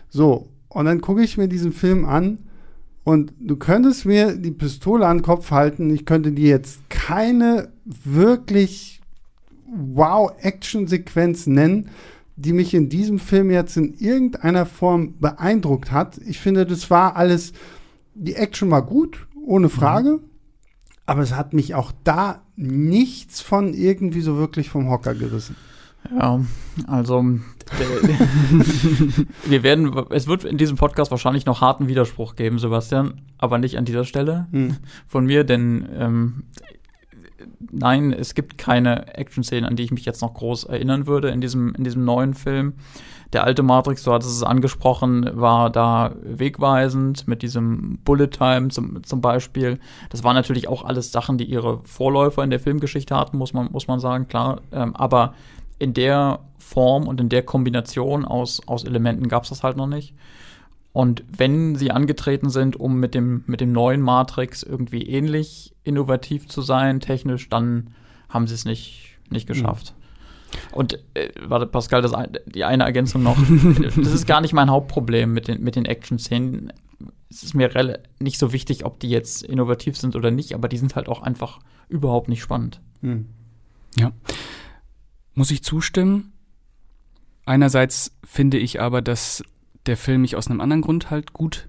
So, 0.10 0.48
und 0.70 0.86
dann 0.86 1.02
gucke 1.02 1.24
ich 1.24 1.38
mir 1.38 1.48
diesen 1.48 1.74
Film 1.74 2.06
an 2.06 2.40
und 3.04 3.34
du 3.40 3.56
könntest 3.56 4.06
mir 4.06 4.36
die 4.36 4.52
Pistole 4.52 5.08
an 5.08 5.18
den 5.18 5.24
Kopf 5.24 5.52
halten, 5.52 5.90
ich 5.90 6.06
könnte 6.06 6.32
dir 6.32 6.50
jetzt 6.50 6.90
keine 6.90 7.70
wirklich 7.86 9.02
Wow-Action-Sequenz 9.66 11.48
nennen, 11.48 11.90
die 12.36 12.54
mich 12.54 12.74
in 12.74 12.90
diesem 12.90 13.20
Film 13.20 13.52
jetzt 13.52 13.78
in 13.78 13.96
irgendeiner 13.96 14.66
Form 14.66 15.16
beeindruckt 15.20 15.92
hat. 15.92 16.20
Ich 16.26 16.40
finde, 16.40 16.66
das 16.66 16.90
war 16.90 17.16
alles, 17.16 17.54
die 18.16 18.36
Action 18.36 18.72
war 18.72 18.86
gut, 18.86 19.28
ohne 19.46 19.68
mhm. 19.68 19.72
Frage. 19.72 20.10
Mhm. 20.12 20.24
Aber 21.06 21.22
es 21.22 21.36
hat 21.36 21.54
mich 21.54 21.74
auch 21.74 21.92
da 22.04 22.44
nichts 22.56 23.42
von 23.42 23.74
irgendwie 23.74 24.22
so 24.22 24.38
wirklich 24.38 24.70
vom 24.70 24.90
Hocker 24.90 25.16
gerissen. 25.16 25.56
Ja, 26.16 26.40
also 26.88 27.22
wir 29.46 29.64
werden, 29.64 29.92
es 30.12 30.28
wird 30.28 30.44
in 30.44 30.58
diesem 30.58 30.78
Podcast 30.78 31.12
wahrscheinlich 31.12 31.46
noch 31.46 31.62
harten 31.62 31.88
Widerspruch 31.88 32.36
geben, 32.36 32.58
Sebastian, 32.58 33.22
aber 33.38 33.58
nicht 33.58 33.78
an 33.78 33.86
dieser 33.86 34.06
Stelle 34.06 34.48
hm. 34.52 34.78
von 35.08 35.26
mir, 35.26 35.44
denn 35.44 35.88
ähm, 35.94 36.44
nein, 37.72 38.14
es 38.14 38.34
gibt 38.34 38.58
keine 38.58 39.16
Action-Szenen, 39.16 39.66
an 39.66 39.76
die 39.76 39.84
ich 39.84 39.92
mich 39.92 40.06
jetzt 40.06 40.22
noch 40.22 40.34
groß 40.34 40.66
erinnern 40.66 41.06
würde 41.06 41.30
in 41.30 41.42
diesem, 41.42 41.76
in 41.76 41.84
diesem 41.84 42.06
neuen 42.06 42.34
Film. 42.34 42.74
Der 43.34 43.44
alte 43.44 43.62
Matrix, 43.62 44.04
du 44.04 44.12
hattest 44.12 44.32
es 44.32 44.44
angesprochen, 44.44 45.30
war 45.34 45.70
da 45.70 46.16
wegweisend 46.24 47.28
mit 47.28 47.44
diesem 47.44 48.00
Bullet 48.04 48.28
Time 48.28 48.70
zum, 48.70 49.04
zum 49.04 49.22
Beispiel. 49.22 49.80
Das 50.10 50.24
waren 50.24 50.36
natürlich 50.36 50.68
auch 50.68 50.84
alles 50.84 51.12
Sachen, 51.12 51.38
die 51.38 51.44
ihre 51.44 51.82
Vorläufer 51.84 52.44
in 52.44 52.50
der 52.50 52.60
Filmgeschichte 52.60 53.16
hatten, 53.16 53.38
muss 53.38 53.54
man, 53.54 53.72
muss 53.72 53.88
man 53.88 54.00
sagen, 54.00 54.28
klar. 54.28 54.62
Ähm, 54.72 54.96
aber 54.96 55.36
in 55.78 55.94
der 55.94 56.40
Form 56.58 57.08
und 57.08 57.22
in 57.22 57.30
der 57.30 57.44
Kombination 57.44 58.26
aus, 58.26 58.62
aus 58.68 58.84
Elementen 58.84 59.28
gab 59.28 59.44
es 59.44 59.50
das 59.50 59.64
halt 59.64 59.78
noch 59.78 59.88
nicht. 59.88 60.16
Und 60.92 61.24
wenn 61.30 61.76
sie 61.76 61.92
angetreten 61.92 62.50
sind, 62.50 62.76
um 62.76 63.00
mit 63.00 63.14
dem, 63.14 63.44
mit 63.46 63.62
dem 63.62 63.72
neuen 63.72 64.02
Matrix 64.02 64.64
irgendwie 64.64 65.04
ähnlich 65.04 65.76
innovativ 65.84 66.48
zu 66.48 66.62
sein, 66.62 67.00
technisch, 67.00 67.48
dann 67.48 67.92
haben 68.28 68.48
sie 68.48 68.56
es 68.56 68.66
nicht, 68.66 69.18
nicht 69.30 69.48
hm. 69.48 69.56
geschafft. 69.56 69.94
Mhm. 69.96 70.09
Und 70.72 71.00
äh, 71.14 71.30
warte, 71.42 71.68
Pascal, 71.68 72.02
das, 72.02 72.14
die 72.46 72.64
eine 72.64 72.84
Ergänzung 72.84 73.24
noch. 73.24 73.38
das 73.96 74.14
ist 74.14 74.28
gar 74.28 74.42
nicht 74.42 74.54
mein 74.54 74.70
Hauptproblem 74.70 75.34
mit 75.34 75.48
den, 75.48 75.62
mit 75.62 75.76
den 75.76 75.86
Action-Szenen. 75.86 76.74
Es 77.30 77.44
ist 77.44 77.54
mir 77.54 78.00
nicht 78.20 78.40
so 78.40 78.54
wichtig, 78.54 78.86
ob 78.86 79.00
die 79.00 79.10
jetzt 79.10 79.44
innovativ 79.44 79.98
sind 79.98 80.16
oder 80.16 80.32
nicht, 80.32 80.54
aber 80.54 80.68
die 80.68 80.78
sind 80.78 80.96
halt 80.96 81.08
auch 81.08 81.22
einfach 81.22 81.60
überhaupt 81.88 82.28
nicht 82.28 82.42
spannend. 82.42 82.82
Mhm. 83.02 83.28
Ja. 83.98 84.12
Muss 85.36 85.52
ich 85.52 85.64
zustimmen? 85.64 86.34
Einerseits 87.46 88.16
finde 88.24 88.58
ich 88.58 88.82
aber, 88.82 89.02
dass 89.02 89.44
der 89.86 89.98
Film 89.98 90.22
mich 90.22 90.36
aus 90.36 90.48
einem 90.48 90.62
anderen 90.62 90.82
Grund 90.82 91.10
halt 91.10 91.34
gut 91.34 91.69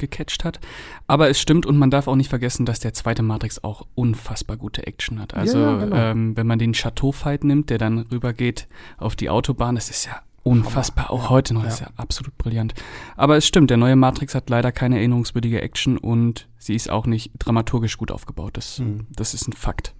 gecatcht 0.00 0.44
hat. 0.44 0.58
Aber 1.06 1.28
es 1.28 1.40
stimmt 1.40 1.66
und 1.66 1.78
man 1.78 1.90
darf 1.90 2.08
auch 2.08 2.16
nicht 2.16 2.28
vergessen, 2.28 2.66
dass 2.66 2.80
der 2.80 2.92
zweite 2.92 3.22
Matrix 3.22 3.62
auch 3.62 3.86
unfassbar 3.94 4.56
gute 4.56 4.86
Action 4.86 5.20
hat. 5.20 5.34
Also 5.34 5.58
ja, 5.58 5.78
genau. 5.78 5.96
ähm, 5.96 6.36
wenn 6.36 6.46
man 6.46 6.58
den 6.58 6.72
Chateau-Fight 6.72 7.44
nimmt, 7.44 7.70
der 7.70 7.78
dann 7.78 7.98
rübergeht 7.98 8.66
auf 8.98 9.14
die 9.14 9.30
Autobahn, 9.30 9.76
das 9.76 9.90
ist 9.90 10.06
ja 10.06 10.20
unfassbar, 10.42 11.10
auch 11.10 11.24
ja, 11.24 11.30
heute 11.30 11.54
noch, 11.54 11.62
ja. 11.62 11.68
ist 11.68 11.80
ja 11.80 11.88
absolut 11.96 12.36
brillant. 12.38 12.74
Aber 13.16 13.36
es 13.36 13.46
stimmt, 13.46 13.70
der 13.70 13.76
neue 13.76 13.96
Matrix 13.96 14.34
hat 14.34 14.48
leider 14.50 14.72
keine 14.72 14.96
erinnerungswürdige 14.96 15.60
Action 15.60 15.98
und 15.98 16.48
sie 16.58 16.74
ist 16.74 16.90
auch 16.90 17.06
nicht 17.06 17.30
dramaturgisch 17.38 17.98
gut 17.98 18.10
aufgebaut. 18.10 18.56
Das, 18.56 18.78
hm. 18.78 19.06
das 19.14 19.34
ist 19.34 19.48
ein 19.48 19.52
Fakt. 19.52 19.94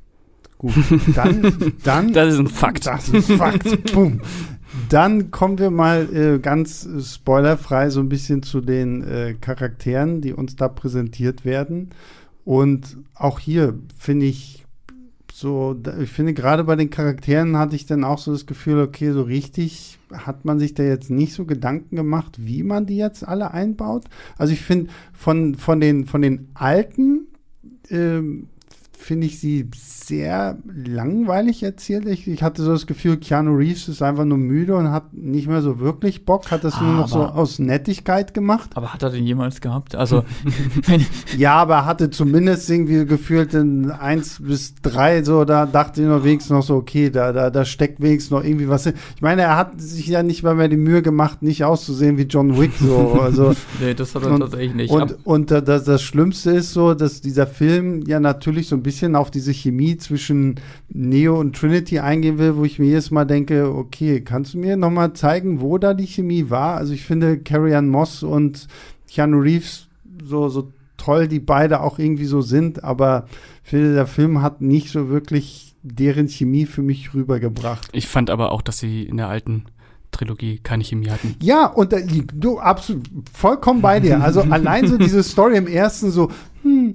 Gut, 0.59 0.75
dann, 1.15 1.75
dann. 1.85 2.13
das 2.13 2.35
ist 2.35 2.41
ein 2.41 2.49
Fakt. 2.49 2.87
Das 2.87 3.09
ist 3.09 3.31
ein 3.31 3.39
Fakt. 3.39 3.93
Boom. 3.93 4.21
Dann 4.91 5.31
kommen 5.31 5.61
wir 5.61 5.71
mal 5.71 6.09
äh, 6.13 6.41
ganz 6.41 6.89
spoilerfrei 7.01 7.91
so 7.91 8.01
ein 8.01 8.09
bisschen 8.09 8.43
zu 8.43 8.61
den 8.61 9.05
äh, 9.05 9.35
Charakteren, 9.41 10.21
die 10.21 10.33
uns 10.33 10.57
da 10.57 10.67
präsentiert 10.67 11.45
werden. 11.45 11.91
Und 12.45 12.99
auch 13.15 13.39
hier 13.39 13.79
finde 13.97 14.27
ich 14.27 14.67
so, 15.33 15.81
ich 16.03 16.11
finde 16.11 16.35
gerade 16.35 16.65
bei 16.65 16.75
den 16.75 16.91
Charakteren 16.91 17.57
hatte 17.57 17.77
ich 17.77 17.87
dann 17.87 18.03
auch 18.03 18.19
so 18.19 18.33
das 18.33 18.47
Gefühl, 18.47 18.81
okay, 18.81 19.13
so 19.13 19.23
richtig 19.23 20.01
hat 20.13 20.45
man 20.45 20.59
sich 20.59 20.75
da 20.75 20.83
jetzt 20.83 21.09
nicht 21.09 21.35
so 21.35 21.45
Gedanken 21.45 21.95
gemacht, 21.95 22.35
wie 22.41 22.65
man 22.65 22.87
die 22.87 22.97
jetzt 22.97 23.27
alle 23.27 23.53
einbaut. 23.53 24.07
Also 24.39 24.53
ich 24.53 24.61
finde 24.61 24.91
von, 25.13 25.55
von, 25.55 25.81
den, 25.81 26.07
von 26.07 26.21
den 26.21 26.49
alten 26.55 27.29
ähm, 27.91 28.49
finde 29.01 29.27
ich 29.27 29.41
sie 29.41 29.69
sehr 29.75 30.59
langweilig 30.67 31.63
erzählt. 31.63 32.07
Ich, 32.07 32.29
ich, 32.29 32.43
hatte 32.43 32.63
so 32.63 32.73
das 32.73 32.87
Gefühl, 32.87 33.17
Keanu 33.17 33.57
Reeves 33.57 33.89
ist 33.89 34.03
einfach 34.03 34.25
nur 34.25 34.39
müde 34.39 34.77
und 34.77 34.91
hat 34.91 35.13
nicht 35.13 35.49
mehr 35.49 35.63
so 35.63 35.81
wirklich 35.81 36.25
Bock, 36.25 36.51
hat 36.51 36.65
das 36.65 36.75
ah, 36.75 36.83
nur 36.83 36.95
noch 36.95 37.09
so 37.09 37.25
aus 37.25 37.59
Nettigkeit 37.59 38.35
gemacht. 38.35 38.71
Aber 38.75 38.93
hat 38.93 39.03
er 39.03 39.11
den 39.11 39.25
jemals 39.25 39.61
gehabt? 39.61 39.95
Also 39.95 40.25
ja, 41.39 41.55
aber 41.55 41.75
er 41.75 41.87
hatte 41.87 42.11
zumindest 42.11 42.69
irgendwie 42.71 43.07
gefühlt 43.07 43.55
in 43.55 43.91
eins 43.91 44.41
bis 44.41 44.75
drei 44.83 45.23
so, 45.25 45.45
da 45.45 45.67
dachte 45.67 46.03
ich 46.03 46.09
noch 46.09 46.25
wenigstens 46.25 46.51
noch 46.51 46.63
so, 46.63 46.77
okay, 46.77 47.11
da, 47.11 47.33
da, 47.33 47.51
da 47.51 47.65
steckt 47.65 48.01
wenigstens 48.03 48.31
noch 48.31 48.45
irgendwie 48.45 48.69
was. 48.69 48.87
Ich 48.87 48.95
meine, 49.21 49.43
er 49.43 49.57
hat 49.57 49.81
sich 49.81 50.07
ja 50.07 50.23
nicht 50.23 50.43
mal 50.43 50.55
mehr 50.55 50.69
die 50.69 50.77
Mühe 50.77 51.03
gemacht, 51.03 51.43
nicht 51.43 51.65
auszusehen 51.65 52.19
wie 52.19 52.25
John 52.25 52.59
Wick 52.61 52.73
so. 52.79 53.19
Also, 53.21 53.55
nee, 53.81 53.95
das 53.95 54.15
hat 54.15 54.25
er 54.25 54.33
und, 54.33 54.41
tatsächlich 54.41 54.75
nicht. 54.75 54.91
Und, 54.91 55.13
und, 55.25 55.53
und 55.53 55.69
das, 55.69 55.85
das 55.85 56.03
Schlimmste 56.03 56.51
ist 56.51 56.73
so, 56.73 56.95
dass 56.95 57.21
dieser 57.21 57.47
Film 57.47 58.03
ja 58.07 58.21
natürlich 58.21 58.69
so 58.69 58.77
ein 58.77 58.83
bisschen 58.83 58.90
bisschen 58.91 59.15
auf 59.15 59.31
diese 59.31 59.53
Chemie 59.53 59.97
zwischen 59.97 60.57
Neo 60.89 61.39
und 61.39 61.55
Trinity 61.55 62.01
eingehen 62.01 62.39
will, 62.39 62.57
wo 62.57 62.65
ich 62.65 62.81
mir 62.81 62.87
jedes 62.87 63.13
Mal 63.13 63.25
denke, 63.25 63.73
okay, 63.73 64.21
kannst 64.21 64.55
du 64.55 64.59
mir 64.59 64.77
noch 64.77 64.91
mal 64.91 65.15
zeigen, 65.15 65.61
wo 65.61 65.79
da 65.79 65.95
die 65.95 66.09
Chemie 66.09 66.51
war? 66.51 66.77
Also 66.77 66.93
ich 66.93 67.05
finde 67.05 67.39
Carrie 67.39 67.75
Ann 67.75 67.89
Moss 67.89 68.25
und 68.25 68.67
Keanu 69.09 69.39
Reeves 69.39 69.87
so, 70.25 70.49
so 70.49 70.73
toll, 70.97 71.29
die 71.29 71.39
beide 71.39 71.81
auch 71.81 71.99
irgendwie 71.99 72.25
so 72.25 72.41
sind, 72.41 72.83
aber 72.83 73.27
ich 73.65 73.71
finde, 73.71 73.95
der 73.95 74.07
Film 74.07 74.43
hat 74.43 74.61
nicht 74.61 74.91
so 74.91 75.09
wirklich 75.09 75.77
deren 75.83 76.29
Chemie 76.29 76.67
für 76.67 76.83
mich 76.83 77.15
rübergebracht. 77.15 77.89
Ich 77.93 78.09
fand 78.09 78.29
aber 78.29 78.51
auch, 78.51 78.61
dass 78.61 78.79
sie 78.79 79.05
in 79.05 79.17
der 79.17 79.29
alten 79.29 79.65
Trilogie 80.11 80.59
keine 80.59 80.85
Chemie 80.85 81.09
hatten. 81.09 81.37
Ja, 81.41 81.67
und 81.67 81.93
äh, 81.93 82.05
du 82.05 82.59
absolut 82.59 83.09
vollkommen 83.33 83.81
bei 83.81 84.01
dir. 84.01 84.23
Also 84.23 84.41
allein 84.43 84.87
so 84.87 84.99
diese 84.99 85.23
Story 85.23 85.57
im 85.57 85.67
ersten 85.67 86.11
so, 86.11 86.31
hm, 86.63 86.95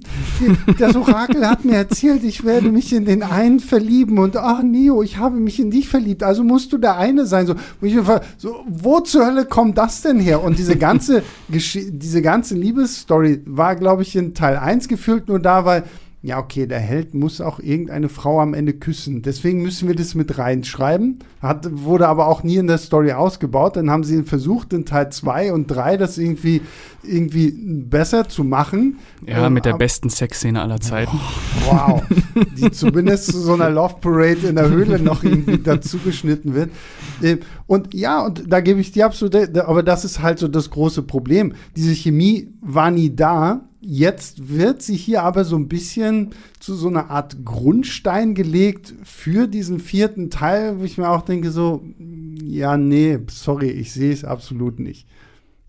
das 0.78 0.94
Orakel 0.94 1.48
hat 1.48 1.64
mir 1.64 1.74
erzählt, 1.74 2.22
ich 2.22 2.44
werde 2.44 2.70
mich 2.70 2.92
in 2.92 3.04
den 3.04 3.22
einen 3.22 3.58
verlieben 3.58 4.18
und 4.18 4.36
ach 4.36 4.62
Neo, 4.62 5.02
ich 5.02 5.18
habe 5.18 5.36
mich 5.38 5.58
in 5.58 5.70
dich 5.70 5.88
verliebt, 5.88 6.22
also 6.22 6.44
musst 6.44 6.72
du 6.72 6.78
der 6.78 6.96
eine 6.96 7.26
sein. 7.26 7.46
So, 7.46 7.54
so, 8.38 8.64
wo 8.68 9.00
zur 9.00 9.26
Hölle 9.26 9.44
kommt 9.44 9.76
das 9.76 10.02
denn 10.02 10.20
her? 10.20 10.42
Und 10.44 10.58
diese 10.58 10.76
ganze, 10.76 11.22
diese 11.48 12.22
ganze 12.22 12.54
Liebesstory 12.54 13.42
war, 13.44 13.74
glaube 13.74 14.02
ich, 14.02 14.14
in 14.14 14.34
Teil 14.34 14.56
1 14.56 14.86
gefühlt 14.86 15.28
nur 15.28 15.40
da, 15.40 15.64
weil 15.64 15.82
ja, 16.26 16.40
okay, 16.40 16.66
der 16.66 16.80
Held 16.80 17.14
muss 17.14 17.40
auch 17.40 17.60
irgendeine 17.60 18.08
Frau 18.08 18.40
am 18.40 18.52
Ende 18.52 18.72
küssen. 18.72 19.22
Deswegen 19.22 19.62
müssen 19.62 19.86
wir 19.86 19.94
das 19.94 20.16
mit 20.16 20.38
reinschreiben. 20.38 21.20
Hat, 21.40 21.68
wurde 21.70 22.08
aber 22.08 22.26
auch 22.26 22.42
nie 22.42 22.56
in 22.56 22.66
der 22.66 22.78
Story 22.78 23.12
ausgebaut. 23.12 23.76
Dann 23.76 23.90
haben 23.90 24.02
sie 24.02 24.24
versucht, 24.24 24.72
in 24.72 24.84
Teil 24.84 25.12
2 25.12 25.52
und 25.52 25.68
3 25.68 25.96
das 25.96 26.18
irgendwie, 26.18 26.62
irgendwie 27.04 27.52
besser 27.52 28.28
zu 28.28 28.42
machen. 28.42 28.98
Ja, 29.24 29.46
ähm, 29.46 29.52
mit 29.52 29.66
der 29.66 29.74
besten 29.74 30.10
Sexszene 30.10 30.60
aller 30.60 30.80
Zeiten. 30.80 31.16
Oh, 31.16 31.70
wow. 31.70 32.02
Die 32.58 32.70
zumindest 32.72 33.30
zu 33.30 33.38
so 33.38 33.54
einer 33.54 33.70
Love 33.70 33.94
Parade 34.00 34.48
in 34.48 34.56
der 34.56 34.68
Höhle 34.68 34.98
noch 34.98 35.22
irgendwie 35.22 35.58
dazu 35.62 35.98
geschnitten 35.98 36.54
wird. 36.54 36.70
Ähm, 37.22 37.38
und 37.68 37.94
ja, 37.94 38.26
und 38.26 38.50
da 38.52 38.60
gebe 38.60 38.80
ich 38.80 38.90
dir 38.90 39.06
absolut, 39.06 39.56
aber 39.56 39.84
das 39.84 40.04
ist 40.04 40.22
halt 40.22 40.40
so 40.40 40.48
das 40.48 40.70
große 40.70 41.04
Problem. 41.04 41.52
Diese 41.76 41.94
Chemie 41.94 42.52
war 42.60 42.90
nie 42.90 43.14
da 43.14 43.65
Jetzt 43.88 44.48
wird 44.48 44.82
sie 44.82 44.96
hier 44.96 45.22
aber 45.22 45.44
so 45.44 45.54
ein 45.54 45.68
bisschen 45.68 46.30
zu 46.58 46.74
so 46.74 46.88
einer 46.88 47.08
Art 47.08 47.44
Grundstein 47.44 48.34
gelegt 48.34 48.92
für 49.04 49.46
diesen 49.46 49.78
vierten 49.78 50.28
Teil, 50.28 50.80
wo 50.80 50.84
ich 50.84 50.98
mir 50.98 51.08
auch 51.08 51.22
denke, 51.22 51.52
so, 51.52 51.84
ja, 52.42 52.76
nee, 52.76 53.20
sorry, 53.28 53.70
ich 53.70 53.92
sehe 53.92 54.12
es 54.12 54.24
absolut 54.24 54.80
nicht. 54.80 55.06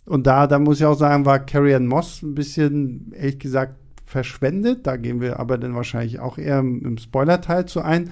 Und 0.05 0.25
da, 0.25 0.47
da 0.47 0.57
muss 0.57 0.79
ich 0.79 0.85
auch 0.87 0.97
sagen, 0.97 1.27
war 1.27 1.45
Carrie 1.45 1.75
Ann 1.75 1.85
Moss 1.85 2.23
ein 2.23 2.33
bisschen, 2.33 3.13
ehrlich 3.15 3.37
gesagt, 3.37 3.75
verschwendet. 4.07 4.87
Da 4.87 4.97
gehen 4.97 5.21
wir 5.21 5.39
aber 5.39 5.59
dann 5.59 5.75
wahrscheinlich 5.75 6.19
auch 6.19 6.39
eher 6.39 6.57
im 6.57 6.97
Spoiler-Teil 6.97 7.67
zu 7.67 7.81
ein. 7.81 8.09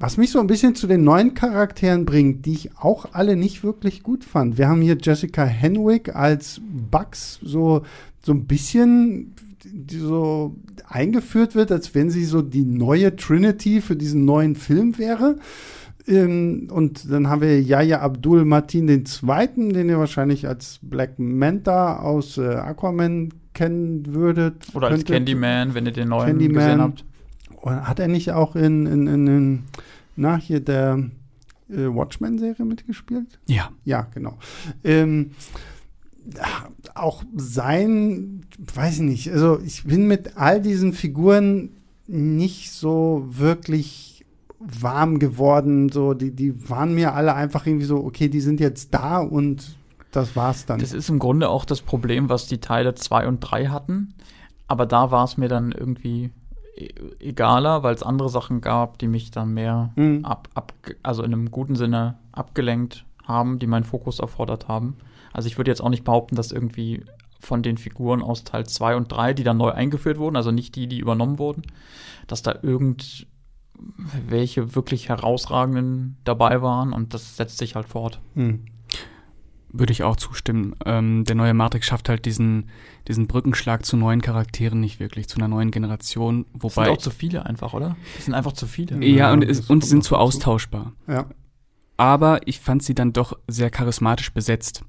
Was 0.00 0.16
mich 0.16 0.30
so 0.30 0.40
ein 0.40 0.46
bisschen 0.46 0.74
zu 0.74 0.86
den 0.86 1.04
neuen 1.04 1.34
Charakteren 1.34 2.06
bringt, 2.06 2.46
die 2.46 2.52
ich 2.52 2.70
auch 2.78 3.06
alle 3.12 3.36
nicht 3.36 3.62
wirklich 3.62 4.02
gut 4.02 4.24
fand. 4.24 4.56
Wir 4.56 4.66
haben 4.66 4.80
hier 4.80 4.96
Jessica 5.00 5.44
Henwick 5.44 6.16
als 6.16 6.60
Bugs, 6.90 7.38
so 7.42 7.82
so 8.22 8.32
ein 8.32 8.46
bisschen 8.46 9.34
so 9.90 10.56
eingeführt 10.88 11.54
wird, 11.54 11.70
als 11.70 11.94
wenn 11.94 12.10
sie 12.10 12.24
so 12.24 12.42
die 12.42 12.64
neue 12.64 13.14
Trinity 13.16 13.80
für 13.80 13.96
diesen 13.96 14.24
neuen 14.24 14.56
Film 14.56 14.98
wäre. 14.98 15.38
Ähm, 16.06 16.68
und 16.72 17.10
dann 17.10 17.28
haben 17.28 17.42
wir 17.42 17.60
Yaya 17.60 18.00
Abdul 18.00 18.44
Martin 18.44 18.88
II., 18.88 19.72
den 19.72 19.88
ihr 19.88 19.98
wahrscheinlich 19.98 20.48
als 20.48 20.78
Black 20.82 21.18
Manta 21.18 22.00
aus 22.00 22.38
äh, 22.38 22.46
Aquaman 22.46 23.30
kennen 23.52 24.14
würdet. 24.14 24.66
Oder 24.74 24.88
als 24.88 25.04
Candyman, 25.04 25.74
wenn 25.74 25.86
ihr 25.86 25.92
den 25.92 26.08
neuen 26.08 26.26
Candyman. 26.26 26.54
gesehen 26.54 26.80
habt. 26.80 27.04
Hat 27.64 27.98
er 27.98 28.08
nicht 28.08 28.32
auch 28.32 28.56
in, 28.56 28.86
in, 28.86 29.06
in, 29.06 29.26
in 29.26 29.62
na, 30.16 30.36
hier 30.36 30.60
der 30.60 31.10
äh, 31.68 31.86
Watchmen-Serie 31.86 32.64
mitgespielt? 32.64 33.38
Ja. 33.46 33.70
Ja, 33.84 34.06
genau. 34.14 34.38
Ähm, 34.84 35.32
auch 36.94 37.22
sein, 37.34 38.46
weiß 38.74 38.96
ich 38.96 39.00
nicht, 39.00 39.32
also 39.32 39.60
ich 39.64 39.84
bin 39.84 40.06
mit 40.06 40.36
all 40.36 40.60
diesen 40.60 40.92
Figuren 40.92 41.70
nicht 42.06 42.72
so 42.72 43.24
wirklich 43.28 44.24
warm 44.58 45.18
geworden. 45.18 45.88
So, 45.88 46.14
die, 46.14 46.30
die 46.30 46.68
waren 46.68 46.94
mir 46.94 47.14
alle 47.14 47.34
einfach 47.34 47.66
irgendwie 47.66 47.86
so, 47.86 48.04
okay, 48.04 48.28
die 48.28 48.40
sind 48.40 48.60
jetzt 48.60 48.92
da 48.92 49.18
und 49.18 49.76
das 50.12 50.36
war's 50.36 50.66
dann. 50.66 50.80
Das 50.80 50.92
ist 50.92 51.08
im 51.08 51.18
Grunde 51.18 51.48
auch 51.48 51.64
das 51.64 51.82
Problem, 51.82 52.28
was 52.28 52.46
die 52.46 52.58
Teile 52.58 52.94
2 52.94 53.28
und 53.28 53.40
3 53.40 53.68
hatten. 53.68 54.14
Aber 54.66 54.86
da 54.86 55.10
war 55.10 55.24
es 55.24 55.36
mir 55.36 55.48
dann 55.48 55.72
irgendwie 55.72 56.30
egaler, 57.20 57.82
weil 57.82 57.94
es 57.94 58.02
andere 58.02 58.28
Sachen 58.28 58.60
gab, 58.60 58.98
die 58.98 59.08
mich 59.08 59.30
dann 59.30 59.54
mehr 59.54 59.92
mhm. 59.96 60.24
ab, 60.24 60.48
ab, 60.54 60.72
also 61.02 61.22
in 61.22 61.32
einem 61.32 61.50
guten 61.50 61.76
Sinne 61.76 62.16
abgelenkt 62.32 63.04
haben, 63.24 63.58
die 63.58 63.66
meinen 63.66 63.84
Fokus 63.84 64.18
erfordert 64.18 64.68
haben. 64.68 64.96
Also 65.32 65.46
ich 65.46 65.58
würde 65.58 65.70
jetzt 65.70 65.80
auch 65.80 65.88
nicht 65.88 66.04
behaupten, 66.04 66.36
dass 66.36 66.52
irgendwie 66.52 67.04
von 67.38 67.62
den 67.62 67.78
Figuren 67.78 68.22
aus 68.22 68.44
Teil 68.44 68.66
2 68.66 68.96
und 68.96 69.10
3, 69.10 69.34
die 69.34 69.44
dann 69.44 69.56
neu 69.56 69.70
eingeführt 69.70 70.18
wurden, 70.18 70.36
also 70.36 70.50
nicht 70.50 70.76
die, 70.76 70.86
die 70.86 70.98
übernommen 70.98 71.38
wurden, 71.38 71.62
dass 72.26 72.42
da 72.42 72.54
irgend 72.62 73.26
welche 74.28 74.74
wirklich 74.74 75.08
herausragenden 75.08 76.18
dabei 76.24 76.60
waren 76.60 76.92
und 76.92 77.14
das 77.14 77.36
setzt 77.36 77.58
sich 77.58 77.76
halt 77.76 77.88
fort. 77.88 78.20
Hm. 78.34 78.66
Würde 79.72 79.92
ich 79.92 80.02
auch 80.02 80.16
zustimmen. 80.16 80.74
Ähm, 80.84 81.24
der 81.24 81.36
neue 81.36 81.54
Matrix 81.54 81.86
schafft 81.86 82.08
halt 82.08 82.24
diesen, 82.24 82.70
diesen 83.06 83.26
Brückenschlag 83.28 83.84
zu 83.84 83.96
neuen 83.96 84.20
Charakteren 84.20 84.80
nicht 84.80 84.98
wirklich, 84.98 85.28
zu 85.28 85.38
einer 85.38 85.48
neuen 85.48 85.70
Generation. 85.70 86.46
Das 86.52 86.62
Wobei, 86.62 86.84
sind 86.86 86.94
auch 86.94 86.98
zu 86.98 87.10
viele 87.10 87.46
einfach, 87.46 87.72
oder? 87.72 87.96
Das 88.16 88.24
sind 88.24 88.34
einfach 88.34 88.52
zu 88.52 88.66
viele. 88.66 88.96
Ja, 89.04 89.16
ja, 89.16 89.32
und, 89.32 89.42
das 89.42 89.60
es, 89.60 89.70
und 89.70 89.84
sind 89.84 90.02
zu 90.02 90.16
austauschbar. 90.16 90.92
Ja. 91.06 91.26
Aber 91.96 92.40
ich 92.46 92.60
fand 92.60 92.82
sie 92.82 92.94
dann 92.94 93.12
doch 93.12 93.38
sehr 93.46 93.70
charismatisch 93.70 94.32
besetzt. 94.32 94.82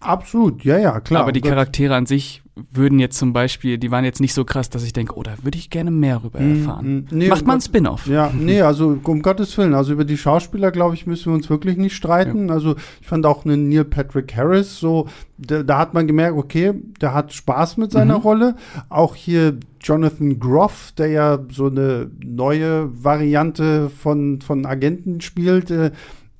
Absolut, 0.00 0.64
ja, 0.64 0.78
ja, 0.78 1.00
klar. 1.00 1.22
Aber 1.22 1.32
die 1.32 1.40
Charaktere 1.40 1.94
an 1.94 2.06
sich 2.06 2.41
würden 2.70 2.98
jetzt 2.98 3.16
zum 3.18 3.32
Beispiel, 3.32 3.78
die 3.78 3.90
waren 3.90 4.04
jetzt 4.04 4.20
nicht 4.20 4.34
so 4.34 4.44
krass, 4.44 4.68
dass 4.68 4.84
ich 4.84 4.92
denke, 4.92 5.16
oh, 5.16 5.22
da 5.22 5.32
würde 5.42 5.56
ich 5.56 5.70
gerne 5.70 5.90
mehr 5.90 6.22
rüber 6.22 6.38
Mm, 6.40 6.50
erfahren. 6.60 6.94
mm, 7.10 7.16
nee, 7.16 7.28
Macht 7.28 7.46
Gott- 7.46 7.62
Spin-off. 7.62 8.06
Ja, 8.06 8.30
nee, 8.38 8.60
also 8.60 8.98
um 9.02 9.22
Gottes 9.22 9.56
Willen, 9.56 9.72
also 9.72 9.94
über 9.94 10.04
die 10.04 10.18
Schauspieler, 10.18 10.70
glaube 10.70 10.94
ich, 10.94 11.06
müssen 11.06 11.32
wir 11.32 11.34
uns 11.34 11.48
wirklich 11.48 11.78
nicht 11.78 11.96
streiten. 11.96 12.50
Also 12.50 12.76
ich 13.00 13.06
fand 13.06 13.24
auch 13.24 13.46
einen 13.46 13.70
Neil 13.70 13.84
Patrick 13.86 14.36
Harris 14.36 14.78
so, 14.78 15.08
da, 15.38 15.62
da 15.62 15.78
hat 15.78 15.94
man 15.94 16.06
gemerkt, 16.06 16.36
okay, 16.36 16.74
der 17.00 17.14
hat 17.14 17.32
Spaß 17.32 17.78
mit 17.78 17.90
seiner 17.90 18.18
Mhm. 18.18 18.22
Rolle. 18.22 18.56
Auch 18.90 19.14
hier 19.14 19.56
Jonathan 19.80 20.38
Groff, 20.38 20.92
der 20.98 21.06
ja 21.08 21.38
so 21.50 21.68
eine 21.68 22.10
neue 22.22 22.90
Variante 23.02 23.88
von, 23.88 24.42
von 24.42 24.66
Agenten 24.66 25.22
spielt, 25.22 25.70
äh, 25.70 25.90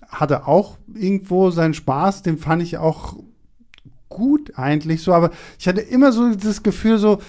hatte 0.09 0.47
auch 0.47 0.77
irgendwo 0.95 1.51
seinen 1.51 1.73
Spaß. 1.73 2.23
Den 2.23 2.37
fand 2.37 2.63
ich 2.63 2.77
auch 2.77 3.17
gut 4.15 4.53
eigentlich 4.57 5.03
so, 5.03 5.13
aber 5.13 5.31
ich 5.59 5.69
hatte 5.69 5.81
immer 5.81 6.13
so 6.13 6.35
das 6.35 6.63
Gefühl 6.63 6.99
so, 6.99 7.21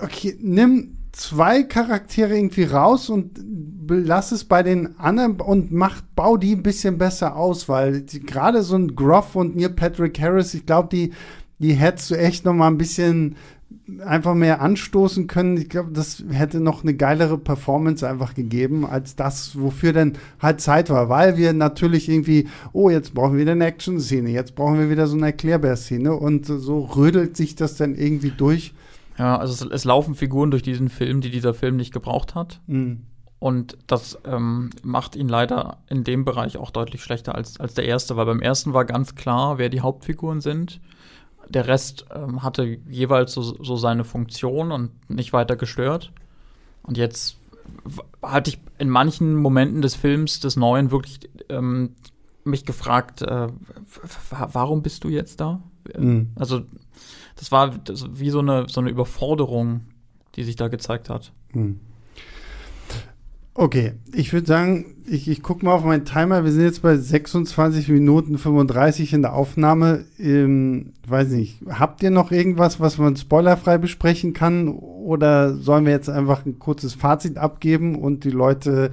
okay, 0.00 0.36
nimm 0.40 0.96
zwei 1.12 1.62
Charaktere 1.62 2.36
irgendwie 2.36 2.64
raus 2.64 3.08
und 3.08 3.40
lass 3.88 4.32
es 4.32 4.44
bei 4.44 4.62
den 4.62 4.98
anderen 4.98 5.40
und 5.40 5.72
mach, 5.72 6.02
bau 6.14 6.36
die 6.36 6.54
ein 6.54 6.62
bisschen 6.62 6.98
besser 6.98 7.36
aus, 7.36 7.68
weil 7.68 8.02
gerade 8.02 8.62
so 8.62 8.76
ein 8.76 8.94
Groff 8.94 9.34
und 9.34 9.56
Neil 9.56 9.70
Patrick 9.70 10.20
Harris, 10.20 10.52
ich 10.52 10.66
glaube, 10.66 10.88
die, 10.92 11.12
die 11.58 11.72
hättest 11.72 12.10
du 12.10 12.16
echt 12.16 12.44
noch 12.44 12.52
mal 12.52 12.68
ein 12.68 12.76
bisschen 12.76 13.36
einfach 14.04 14.34
mehr 14.34 14.60
anstoßen 14.60 15.26
können. 15.26 15.56
Ich 15.56 15.68
glaube, 15.68 15.92
das 15.92 16.24
hätte 16.30 16.60
noch 16.60 16.82
eine 16.82 16.94
geilere 16.94 17.38
Performance 17.38 18.08
einfach 18.08 18.34
gegeben, 18.34 18.84
als 18.84 19.14
das, 19.14 19.58
wofür 19.60 19.92
denn 19.92 20.14
halt 20.40 20.60
Zeit 20.60 20.90
war. 20.90 21.08
Weil 21.08 21.36
wir 21.36 21.52
natürlich 21.52 22.08
irgendwie, 22.08 22.48
oh, 22.72 22.90
jetzt 22.90 23.14
brauchen 23.14 23.34
wir 23.34 23.40
wieder 23.40 23.52
eine 23.52 23.66
Action-Szene, 23.66 24.30
jetzt 24.30 24.56
brauchen 24.56 24.78
wir 24.78 24.90
wieder 24.90 25.06
so 25.06 25.16
eine 25.16 25.26
Erklärbär-Szene 25.26 26.14
und 26.14 26.46
so 26.46 26.80
rödelt 26.80 27.36
sich 27.36 27.54
das 27.54 27.76
dann 27.76 27.94
irgendwie 27.94 28.32
durch. 28.36 28.74
Ja, 29.18 29.38
also 29.38 29.52
es, 29.52 29.72
es 29.72 29.84
laufen 29.84 30.14
Figuren 30.14 30.50
durch 30.50 30.62
diesen 30.62 30.88
Film, 30.88 31.20
die 31.20 31.30
dieser 31.30 31.54
Film 31.54 31.76
nicht 31.76 31.92
gebraucht 31.92 32.34
hat. 32.34 32.60
Hm. 32.66 33.02
Und 33.38 33.76
das 33.86 34.18
ähm, 34.26 34.70
macht 34.82 35.14
ihn 35.14 35.28
leider 35.28 35.78
in 35.88 36.04
dem 36.04 36.24
Bereich 36.24 36.56
auch 36.56 36.70
deutlich 36.70 37.02
schlechter 37.02 37.34
als, 37.34 37.60
als 37.60 37.74
der 37.74 37.84
erste, 37.84 38.16
weil 38.16 38.26
beim 38.26 38.40
ersten 38.40 38.72
war 38.72 38.84
ganz 38.84 39.14
klar, 39.14 39.58
wer 39.58 39.68
die 39.68 39.82
Hauptfiguren 39.82 40.40
sind. 40.40 40.80
Der 41.48 41.66
Rest 41.66 42.06
ähm, 42.14 42.42
hatte 42.42 42.64
jeweils 42.88 43.32
so, 43.32 43.42
so 43.42 43.76
seine 43.76 44.04
Funktion 44.04 44.72
und 44.72 44.90
nicht 45.08 45.32
weiter 45.32 45.56
gestört. 45.56 46.12
Und 46.82 46.96
jetzt 46.98 47.38
hatte 48.22 48.50
ich 48.50 48.58
in 48.78 48.90
manchen 48.90 49.34
Momenten 49.36 49.82
des 49.82 49.94
Films, 49.94 50.40
des 50.40 50.56
Neuen, 50.56 50.90
wirklich 50.90 51.20
ähm, 51.48 51.94
mich 52.44 52.64
gefragt, 52.64 53.22
äh, 53.22 53.48
warum 54.30 54.82
bist 54.82 55.04
du 55.04 55.08
jetzt 55.08 55.40
da? 55.40 55.62
Hm. 55.94 56.30
Also, 56.36 56.62
das 57.36 57.52
war 57.52 57.70
das, 57.70 58.06
wie 58.18 58.30
so 58.30 58.40
eine, 58.40 58.66
so 58.68 58.80
eine 58.80 58.90
Überforderung, 58.90 59.82
die 60.36 60.44
sich 60.44 60.56
da 60.56 60.68
gezeigt 60.68 61.08
hat. 61.10 61.32
Hm. 61.52 61.80
Okay, 63.54 63.94
ich 64.12 64.32
würde 64.32 64.46
sagen, 64.46 64.95
ich, 65.08 65.28
ich 65.28 65.42
gucke 65.42 65.64
mal 65.64 65.72
auf 65.72 65.84
meinen 65.84 66.04
Timer. 66.04 66.44
Wir 66.44 66.52
sind 66.52 66.64
jetzt 66.64 66.82
bei 66.82 66.96
26 66.96 67.88
Minuten 67.88 68.38
35 68.38 69.12
in 69.12 69.22
der 69.22 69.34
Aufnahme. 69.34 70.04
Ähm, 70.18 70.92
weiß 71.08 71.28
nicht, 71.30 71.60
habt 71.68 72.02
ihr 72.02 72.10
noch 72.10 72.32
irgendwas, 72.32 72.80
was 72.80 72.98
man 72.98 73.16
spoilerfrei 73.16 73.78
besprechen 73.78 74.32
kann? 74.32 74.68
Oder 74.68 75.54
sollen 75.54 75.84
wir 75.84 75.92
jetzt 75.92 76.10
einfach 76.10 76.44
ein 76.44 76.58
kurzes 76.58 76.94
Fazit 76.94 77.38
abgeben 77.38 77.94
und 77.94 78.24
die 78.24 78.30
Leute, 78.30 78.90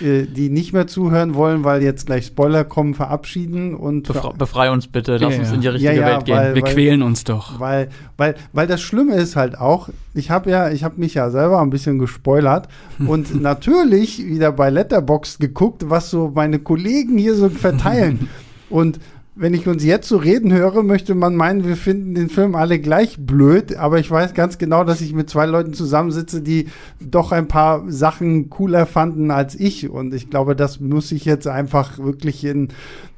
äh, 0.00 0.22
die 0.26 0.48
nicht 0.48 0.72
mehr 0.72 0.86
zuhören 0.86 1.34
wollen, 1.34 1.64
weil 1.64 1.82
jetzt 1.82 2.06
gleich 2.06 2.26
Spoiler 2.26 2.62
kommen, 2.64 2.94
verabschieden? 2.94 3.74
Und 3.74 4.06
Befre 4.06 4.32
befrei 4.38 4.70
uns 4.70 4.86
bitte, 4.86 5.16
lass 5.16 5.34
Ja, 5.34 5.40
uns 5.40 5.52
in 5.52 5.60
die 5.62 5.68
richtige 5.68 5.92
Ja, 5.94 6.00
ja, 6.00 6.06
Welt 6.06 6.24
gehen. 6.24 6.36
weil- 6.36 6.54
Wir 6.54 6.62
quälen 6.62 7.02
uns 7.02 7.24
doch. 7.24 7.58
weil, 7.58 7.88
weil, 8.16 8.36
weil 8.52 8.68
das 8.68 8.80
Schlimme 8.80 9.16
ist 9.16 9.34
halt 9.34 9.58
auch, 9.58 9.88
ich 10.14 10.30
habe 10.30 10.50
ja, 10.50 10.70
ich 10.70 10.84
habe 10.84 11.00
mich 11.00 11.14
ja 11.14 11.30
selber 11.30 11.60
ein 11.60 11.70
bisschen 11.70 11.98
gespoilert 11.98 12.68
und 13.04 13.34
natürlich 13.42 14.24
wieder 14.24 14.52
bei 14.52 14.70
Letterbox 14.70 15.38
geguckt, 15.40 15.55
was 15.90 16.10
so 16.10 16.32
meine 16.34 16.58
Kollegen 16.58 17.18
hier 17.18 17.34
so 17.34 17.48
verteilen. 17.48 18.28
und 18.70 19.00
wenn 19.38 19.52
ich 19.52 19.68
uns 19.68 19.84
jetzt 19.84 20.08
so 20.08 20.16
reden 20.16 20.50
höre, 20.50 20.82
möchte 20.82 21.14
man 21.14 21.36
meinen, 21.36 21.66
wir 21.66 21.76
finden 21.76 22.14
den 22.14 22.30
Film 22.30 22.54
alle 22.54 22.78
gleich 22.78 23.18
blöd, 23.18 23.76
aber 23.76 23.98
ich 23.98 24.10
weiß 24.10 24.32
ganz 24.32 24.56
genau, 24.56 24.82
dass 24.82 25.02
ich 25.02 25.12
mit 25.12 25.28
zwei 25.28 25.44
Leuten 25.44 25.74
zusammensitze, 25.74 26.40
die 26.40 26.68
doch 27.00 27.32
ein 27.32 27.46
paar 27.46 27.84
Sachen 27.86 28.48
cooler 28.48 28.86
fanden 28.86 29.30
als 29.30 29.54
ich. 29.54 29.90
Und 29.90 30.14
ich 30.14 30.30
glaube, 30.30 30.56
das 30.56 30.80
muss 30.80 31.12
ich 31.12 31.26
jetzt 31.26 31.46
einfach 31.46 31.98
wirklich 31.98 32.44
in 32.44 32.68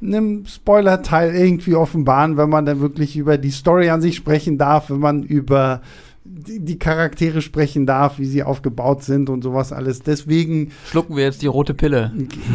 einem 0.02 0.44
Spoiler-Teil 0.44 1.36
irgendwie 1.36 1.76
offenbaren, 1.76 2.36
wenn 2.36 2.50
man 2.50 2.66
dann 2.66 2.80
wirklich 2.80 3.16
über 3.16 3.38
die 3.38 3.52
Story 3.52 3.88
an 3.88 4.00
sich 4.00 4.16
sprechen 4.16 4.58
darf, 4.58 4.90
wenn 4.90 4.98
man 4.98 5.22
über 5.22 5.82
die, 6.30 6.60
die 6.60 6.78
Charaktere 6.78 7.42
sprechen 7.42 7.86
darf, 7.86 8.18
wie 8.18 8.26
sie 8.26 8.42
aufgebaut 8.42 9.02
sind 9.02 9.30
und 9.30 9.42
sowas 9.42 9.72
alles. 9.72 10.00
Deswegen 10.00 10.72
Schlucken 10.86 11.16
wir 11.16 11.24
jetzt 11.24 11.42
die 11.42 11.46
rote 11.46 11.74
Pille. 11.74 12.12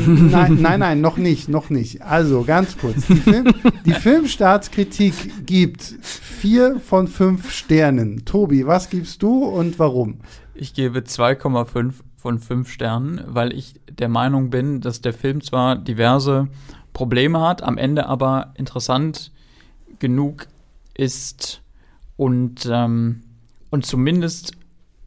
nein, 0.08 0.60
nein, 0.62 0.80
nein, 0.80 1.02
noch 1.02 1.18
nicht, 1.18 1.50
noch 1.50 1.70
nicht. 1.70 2.02
Also 2.02 2.44
ganz 2.44 2.78
kurz. 2.78 3.08
Die, 3.08 3.16
Film, 3.16 3.54
die 3.86 3.94
Filmstartskritik 3.94 5.46
gibt 5.46 5.82
vier 6.02 6.80
von 6.80 7.08
fünf 7.08 7.52
Sternen. 7.52 8.26
Tobi, 8.26 8.68
was 8.68 8.90
gibst 8.90 9.24
du 9.24 9.44
und 9.46 9.80
warum? 9.80 10.20
Ich 10.54 10.74
gebe 10.74 11.00
2,5 11.00 11.94
von 12.16 12.40
5 12.40 12.72
Sternen, 12.72 13.22
weil 13.28 13.52
ich 13.54 13.82
der 13.90 14.08
Meinung 14.08 14.50
bin, 14.50 14.80
dass 14.80 15.02
der 15.02 15.14
Film 15.14 15.42
zwar 15.42 15.76
diverse 15.76 16.48
Probleme 16.94 17.42
hat, 17.42 17.64
am 17.64 17.78
Ende 17.78 18.06
aber 18.06 18.54
interessant 18.56 19.32
genug 20.00 20.48
ist 20.94 21.62
und, 22.16 22.70
ähm, 22.72 23.24
und 23.74 23.88
zumindest 23.88 24.52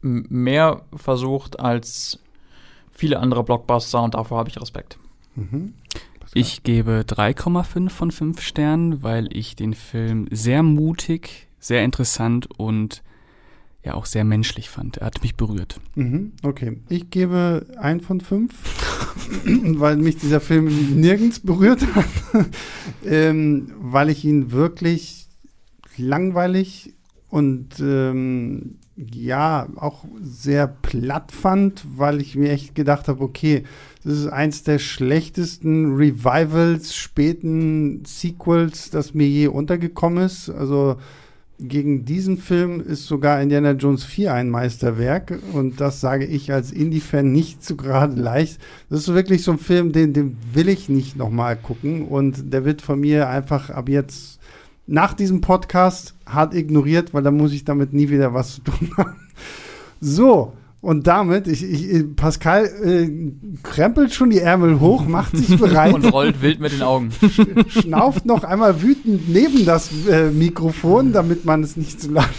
mehr 0.01 0.81
versucht 0.93 1.57
als 1.57 2.19
viele 2.91 3.19
andere 3.19 3.45
Blockbuster 3.45 4.03
und 4.03 4.13
davor 4.13 4.39
habe 4.39 4.49
ich 4.49 4.59
Respekt. 4.59 4.99
Mhm. 5.35 5.73
Ich 6.33 6.63
gebe 6.63 7.05
3,5 7.07 7.89
von 7.89 8.11
5 8.11 8.41
Sternen, 8.41 9.03
weil 9.03 9.29
ich 9.31 9.55
den 9.55 9.73
Film 9.73 10.27
sehr 10.31 10.63
mutig, 10.63 11.47
sehr 11.61 11.85
interessant 11.85 12.49
und 12.59 13.03
ja 13.85 13.93
auch 13.93 14.05
sehr 14.05 14.25
menschlich 14.25 14.69
fand. 14.69 14.97
Er 14.97 15.05
hat 15.05 15.21
mich 15.21 15.35
berührt. 15.35 15.79
Mhm, 15.95 16.33
okay. 16.43 16.81
Ich 16.89 17.09
gebe 17.09 17.67
ein 17.79 18.01
von 18.01 18.19
fünf, 18.19 18.53
weil 19.79 19.95
mich 19.95 20.17
dieser 20.17 20.41
Film 20.41 20.99
nirgends 20.99 21.39
berührt 21.39 21.87
hat. 21.95 22.05
ähm, 23.05 23.71
weil 23.79 24.09
ich 24.09 24.25
ihn 24.25 24.51
wirklich 24.51 25.27
langweilig 25.95 26.96
und 27.37 27.79
ähm, 27.79 28.79
ja, 28.95 29.67
auch 29.75 30.05
sehr 30.19 30.65
platt 30.65 31.31
fand, 31.31 31.85
weil 31.95 32.19
ich 32.19 32.35
mir 32.35 32.49
echt 32.49 32.73
gedacht 32.73 33.07
habe, 33.07 33.23
okay, 33.23 33.63
das 34.03 34.13
ist 34.13 34.27
eins 34.27 34.63
der 34.63 34.79
schlechtesten 34.79 35.97
Revivals, 35.97 36.95
späten 36.95 38.01
Sequels, 38.07 38.89
das 38.89 39.13
mir 39.13 39.27
je 39.27 39.49
untergekommen 39.49 40.25
ist. 40.25 40.49
Also 40.49 40.95
gegen 41.59 42.05
diesen 42.05 42.39
Film 42.39 42.81
ist 42.81 43.05
sogar 43.05 43.39
Indiana 43.39 43.73
Jones 43.73 44.03
4 44.03 44.33
ein 44.33 44.49
Meisterwerk 44.49 45.39
und 45.53 45.79
das 45.79 46.01
sage 46.01 46.25
ich 46.25 46.51
als 46.51 46.71
Indie-Fan 46.71 47.31
nicht 47.31 47.63
so 47.63 47.75
gerade 47.75 48.19
leicht. 48.19 48.59
Das 48.89 49.01
ist 49.01 49.13
wirklich 49.13 49.43
so 49.43 49.51
ein 49.51 49.59
Film, 49.59 49.91
den, 49.91 50.13
den 50.13 50.37
will 50.53 50.69
ich 50.69 50.89
nicht 50.89 51.15
nochmal 51.15 51.55
gucken 51.55 52.07
und 52.07 52.51
der 52.51 52.65
wird 52.65 52.81
von 52.81 52.99
mir 52.99 53.29
einfach 53.29 53.69
ab 53.69 53.89
jetzt 53.89 54.36
nach 54.87 55.13
diesem 55.13 55.41
Podcast 55.41 56.15
hart 56.25 56.53
ignoriert, 56.53 57.13
weil 57.13 57.23
dann 57.23 57.37
muss 57.37 57.51
ich 57.51 57.65
damit 57.65 57.93
nie 57.93 58.09
wieder 58.09 58.33
was 58.33 58.55
zu 58.55 58.61
tun 58.61 58.91
haben. 58.97 59.15
So, 59.99 60.53
und 60.87 61.05
damit, 61.05 61.49
ich, 61.49 61.65
ich, 61.65 62.15
Pascal 62.15 62.63
äh, 62.81 63.33
krempelt 63.61 64.13
schon 64.13 64.29
die 64.29 64.39
Ärmel 64.39 64.79
hoch, 64.79 65.05
macht 65.05 65.35
sich 65.35 65.57
bereit 65.59 65.93
Und 65.93 66.13
rollt 66.13 66.41
wild 66.41 66.61
mit 66.61 66.71
den 66.71 66.81
Augen. 66.81 67.09
schnauft 67.67 68.25
noch 68.25 68.45
einmal 68.45 68.81
wütend 68.81 69.27
neben 69.27 69.65
das 69.65 69.89
äh, 70.07 70.31
Mikrofon, 70.31 71.11
damit 71.11 71.43
man 71.43 71.61
es 71.61 71.75
nicht 71.75 71.99
zu 71.99 72.11
laut. 72.11 72.29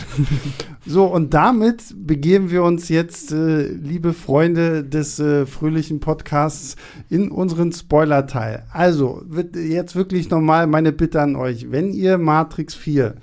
So, 0.86 1.04
und 1.04 1.34
damit 1.34 1.82
begeben 1.94 2.50
wir 2.50 2.62
uns 2.62 2.88
jetzt, 2.88 3.30
äh, 3.30 3.64
liebe 3.66 4.14
Freunde 4.14 4.82
des 4.82 5.18
äh, 5.18 5.44
fröhlichen 5.44 6.00
Podcasts, 6.00 6.76
in 7.10 7.30
unseren 7.30 7.72
Spoiler-Teil. 7.72 8.64
Also, 8.72 9.20
wird 9.26 9.54
jetzt 9.56 9.96
wirklich 9.96 10.30
nochmal 10.30 10.66
meine 10.66 10.92
Bitte 10.92 11.20
an 11.20 11.36
euch. 11.36 11.70
Wenn 11.70 11.92
ihr 11.92 12.16
Matrix 12.16 12.74
4 12.74 13.16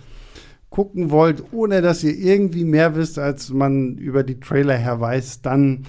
gucken 0.76 1.10
wollt, 1.10 1.54
ohne 1.54 1.82
dass 1.82 2.04
ihr 2.04 2.14
irgendwie 2.18 2.66
mehr 2.66 2.98
wisst, 2.98 3.18
als 3.18 3.50
man 3.50 3.98
über 3.98 4.24
die 4.24 4.42
Trailer 4.42 4.76
her 4.76 5.00
weiß, 5.00 5.42
dann 5.42 5.86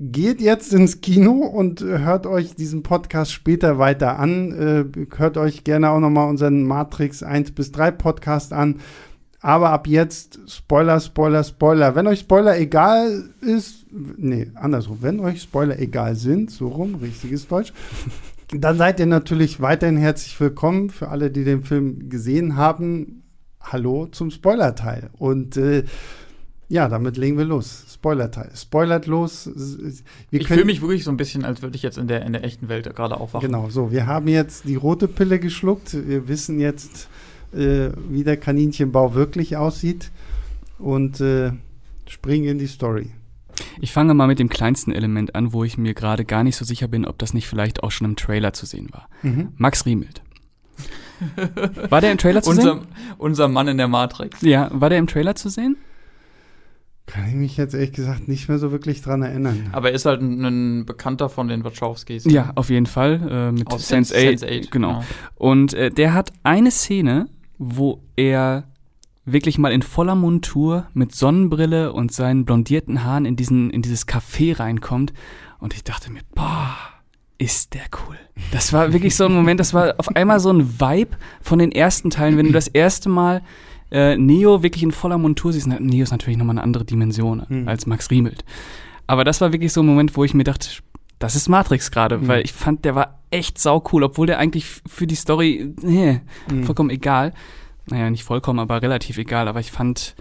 geht 0.00 0.40
jetzt 0.40 0.72
ins 0.72 1.02
Kino 1.02 1.32
und 1.32 1.82
hört 1.82 2.26
euch 2.26 2.54
diesen 2.54 2.82
Podcast 2.82 3.32
später 3.32 3.78
weiter 3.78 4.18
an. 4.18 4.52
Äh, 4.96 5.18
hört 5.18 5.36
euch 5.36 5.62
gerne 5.64 5.90
auch 5.90 6.00
nochmal 6.00 6.30
unseren 6.30 6.62
Matrix 6.62 7.22
1 7.22 7.50
bis 7.50 7.70
3 7.70 7.90
Podcast 7.90 8.54
an. 8.54 8.80
Aber 9.40 9.68
ab 9.68 9.86
jetzt 9.86 10.40
Spoiler, 10.46 10.98
Spoiler, 10.98 11.44
Spoiler. 11.44 11.94
Wenn 11.94 12.06
euch 12.06 12.20
Spoiler 12.20 12.58
egal 12.58 13.24
ist, 13.42 13.84
nee, 13.90 14.50
andersrum, 14.54 14.98
wenn 15.02 15.20
euch 15.20 15.42
Spoiler 15.42 15.78
egal 15.78 16.16
sind, 16.16 16.50
so 16.50 16.68
rum, 16.68 16.94
richtiges 16.94 17.46
Deutsch, 17.46 17.74
dann 18.56 18.78
seid 18.78 19.00
ihr 19.00 19.06
natürlich 19.06 19.60
weiterhin 19.60 19.98
herzlich 19.98 20.40
willkommen. 20.40 20.88
Für 20.88 21.10
alle, 21.10 21.30
die 21.30 21.44
den 21.44 21.62
Film 21.62 22.08
gesehen 22.08 22.56
haben, 22.56 23.21
hallo 23.62 24.06
zum 24.06 24.30
Spoiler-Teil. 24.30 25.10
Und 25.18 25.56
äh, 25.56 25.84
ja, 26.68 26.88
damit 26.88 27.16
legen 27.16 27.36
wir 27.36 27.44
los. 27.44 27.84
Spoiler-Teil. 27.92 28.50
Spoilert 28.56 29.06
los. 29.06 29.50
Wir 30.30 30.40
ich 30.40 30.48
fühle 30.48 30.64
mich 30.64 30.80
wirklich 30.80 31.04
so 31.04 31.10
ein 31.10 31.16
bisschen, 31.16 31.44
als 31.44 31.62
würde 31.62 31.76
ich 31.76 31.82
jetzt 31.82 31.98
in 31.98 32.08
der, 32.08 32.24
in 32.24 32.32
der 32.32 32.44
echten 32.44 32.68
Welt 32.68 32.94
gerade 32.96 33.20
aufwachen. 33.20 33.46
Genau, 33.46 33.68
so. 33.68 33.92
Wir 33.92 34.06
haben 34.06 34.28
jetzt 34.28 34.64
die 34.64 34.76
rote 34.76 35.06
Pille 35.06 35.38
geschluckt. 35.38 35.94
Wir 36.08 36.28
wissen 36.28 36.58
jetzt, 36.60 37.08
äh, 37.52 37.90
wie 38.08 38.24
der 38.24 38.38
Kaninchenbau 38.38 39.14
wirklich 39.14 39.56
aussieht. 39.56 40.10
Und 40.78 41.20
äh, 41.20 41.52
springen 42.08 42.48
in 42.48 42.58
die 42.58 42.66
Story. 42.66 43.10
Ich 43.80 43.92
fange 43.92 44.14
mal 44.14 44.26
mit 44.26 44.38
dem 44.38 44.48
kleinsten 44.48 44.92
Element 44.92 45.34
an, 45.34 45.52
wo 45.52 45.64
ich 45.64 45.76
mir 45.76 45.94
gerade 45.94 46.24
gar 46.24 46.42
nicht 46.42 46.56
so 46.56 46.64
sicher 46.64 46.88
bin, 46.88 47.04
ob 47.04 47.18
das 47.18 47.34
nicht 47.34 47.48
vielleicht 47.48 47.82
auch 47.82 47.90
schon 47.90 48.06
im 48.06 48.16
Trailer 48.16 48.52
zu 48.52 48.66
sehen 48.66 48.88
war. 48.92 49.08
Mhm. 49.22 49.48
Max 49.56 49.86
Riemelt. 49.86 50.21
War 51.90 52.00
der 52.00 52.12
im 52.12 52.18
Trailer 52.18 52.42
zu 52.42 52.50
unser, 52.50 52.74
sehen? 52.74 52.86
Unser 53.18 53.48
Mann 53.48 53.68
in 53.68 53.78
der 53.78 53.88
Matrix. 53.88 54.42
Ja, 54.42 54.70
war 54.72 54.90
der 54.90 54.98
im 54.98 55.06
Trailer 55.06 55.34
zu 55.34 55.48
sehen? 55.48 55.76
Kann 57.06 57.28
ich 57.28 57.34
mich 57.34 57.56
jetzt 57.56 57.74
ehrlich 57.74 57.92
gesagt 57.92 58.28
nicht 58.28 58.48
mehr 58.48 58.58
so 58.58 58.70
wirklich 58.70 59.02
dran 59.02 59.22
erinnern. 59.22 59.68
Aber 59.72 59.90
er 59.90 59.94
ist 59.94 60.06
halt 60.06 60.22
ein, 60.22 60.44
ein 60.44 60.86
Bekannter 60.86 61.28
von 61.28 61.48
den 61.48 61.64
Wachowskis. 61.64 62.24
Ja, 62.24 62.52
auf 62.54 62.70
jeden 62.70 62.86
Fall. 62.86 63.20
Äh, 63.28 63.52
mit 63.52 63.68
Sense8. 63.68 64.40
Sense8. 64.40 64.70
Genau. 64.70 64.88
genau. 64.88 65.04
Und 65.34 65.74
äh, 65.74 65.90
der 65.90 66.14
hat 66.14 66.32
eine 66.44 66.70
Szene, 66.70 67.26
wo 67.58 68.02
er 68.16 68.64
wirklich 69.24 69.58
mal 69.58 69.72
in 69.72 69.82
voller 69.82 70.14
Montur 70.14 70.86
mit 70.94 71.14
Sonnenbrille 71.14 71.92
und 71.92 72.12
seinen 72.12 72.44
blondierten 72.44 73.04
Haaren 73.04 73.24
in, 73.24 73.36
diesen, 73.36 73.70
in 73.70 73.82
dieses 73.82 74.06
Café 74.06 74.58
reinkommt. 74.58 75.12
Und 75.58 75.74
ich 75.74 75.84
dachte 75.84 76.10
mir, 76.10 76.22
boah, 76.34 76.76
ist 77.38 77.74
der 77.74 77.82
cool. 78.06 78.16
Das 78.50 78.72
war 78.72 78.92
wirklich 78.92 79.16
so 79.16 79.26
ein 79.26 79.32
Moment, 79.32 79.60
das 79.60 79.74
war 79.74 79.94
auf 79.98 80.14
einmal 80.14 80.40
so 80.40 80.50
ein 80.50 80.80
Vibe 80.80 81.16
von 81.40 81.58
den 81.58 81.72
ersten 81.72 82.10
Teilen, 82.10 82.36
wenn 82.36 82.46
du 82.46 82.52
das 82.52 82.68
erste 82.68 83.08
Mal 83.08 83.42
äh, 83.90 84.16
Neo 84.16 84.62
wirklich 84.62 84.82
in 84.82 84.92
voller 84.92 85.18
Montur 85.18 85.52
siehst. 85.52 85.66
Neo 85.66 86.02
ist 86.02 86.10
natürlich 86.10 86.38
nochmal 86.38 86.54
eine 86.54 86.62
andere 86.62 86.84
Dimension 86.84 87.44
mhm. 87.48 87.68
als 87.68 87.86
Max 87.86 88.10
Riemelt. 88.10 88.44
Aber 89.06 89.24
das 89.24 89.40
war 89.40 89.52
wirklich 89.52 89.72
so 89.72 89.82
ein 89.82 89.86
Moment, 89.86 90.16
wo 90.16 90.24
ich 90.24 90.34
mir 90.34 90.44
dachte, 90.44 90.68
das 91.18 91.36
ist 91.36 91.48
Matrix 91.48 91.90
gerade, 91.90 92.18
mhm. 92.18 92.28
weil 92.28 92.42
ich 92.42 92.52
fand, 92.52 92.84
der 92.84 92.94
war 92.94 93.20
echt 93.30 93.58
sau 93.58 93.82
cool, 93.92 94.02
obwohl 94.02 94.26
der 94.26 94.38
eigentlich 94.38 94.66
für 94.66 95.06
die 95.06 95.14
Story 95.14 95.74
nee, 95.82 96.20
mhm. 96.50 96.64
vollkommen 96.64 96.90
egal. 96.90 97.32
Naja, 97.86 98.10
nicht 98.10 98.24
vollkommen, 98.24 98.60
aber 98.60 98.80
relativ 98.80 99.18
egal. 99.18 99.48
Aber 99.48 99.60
ich 99.60 99.72
fand, 99.72 100.14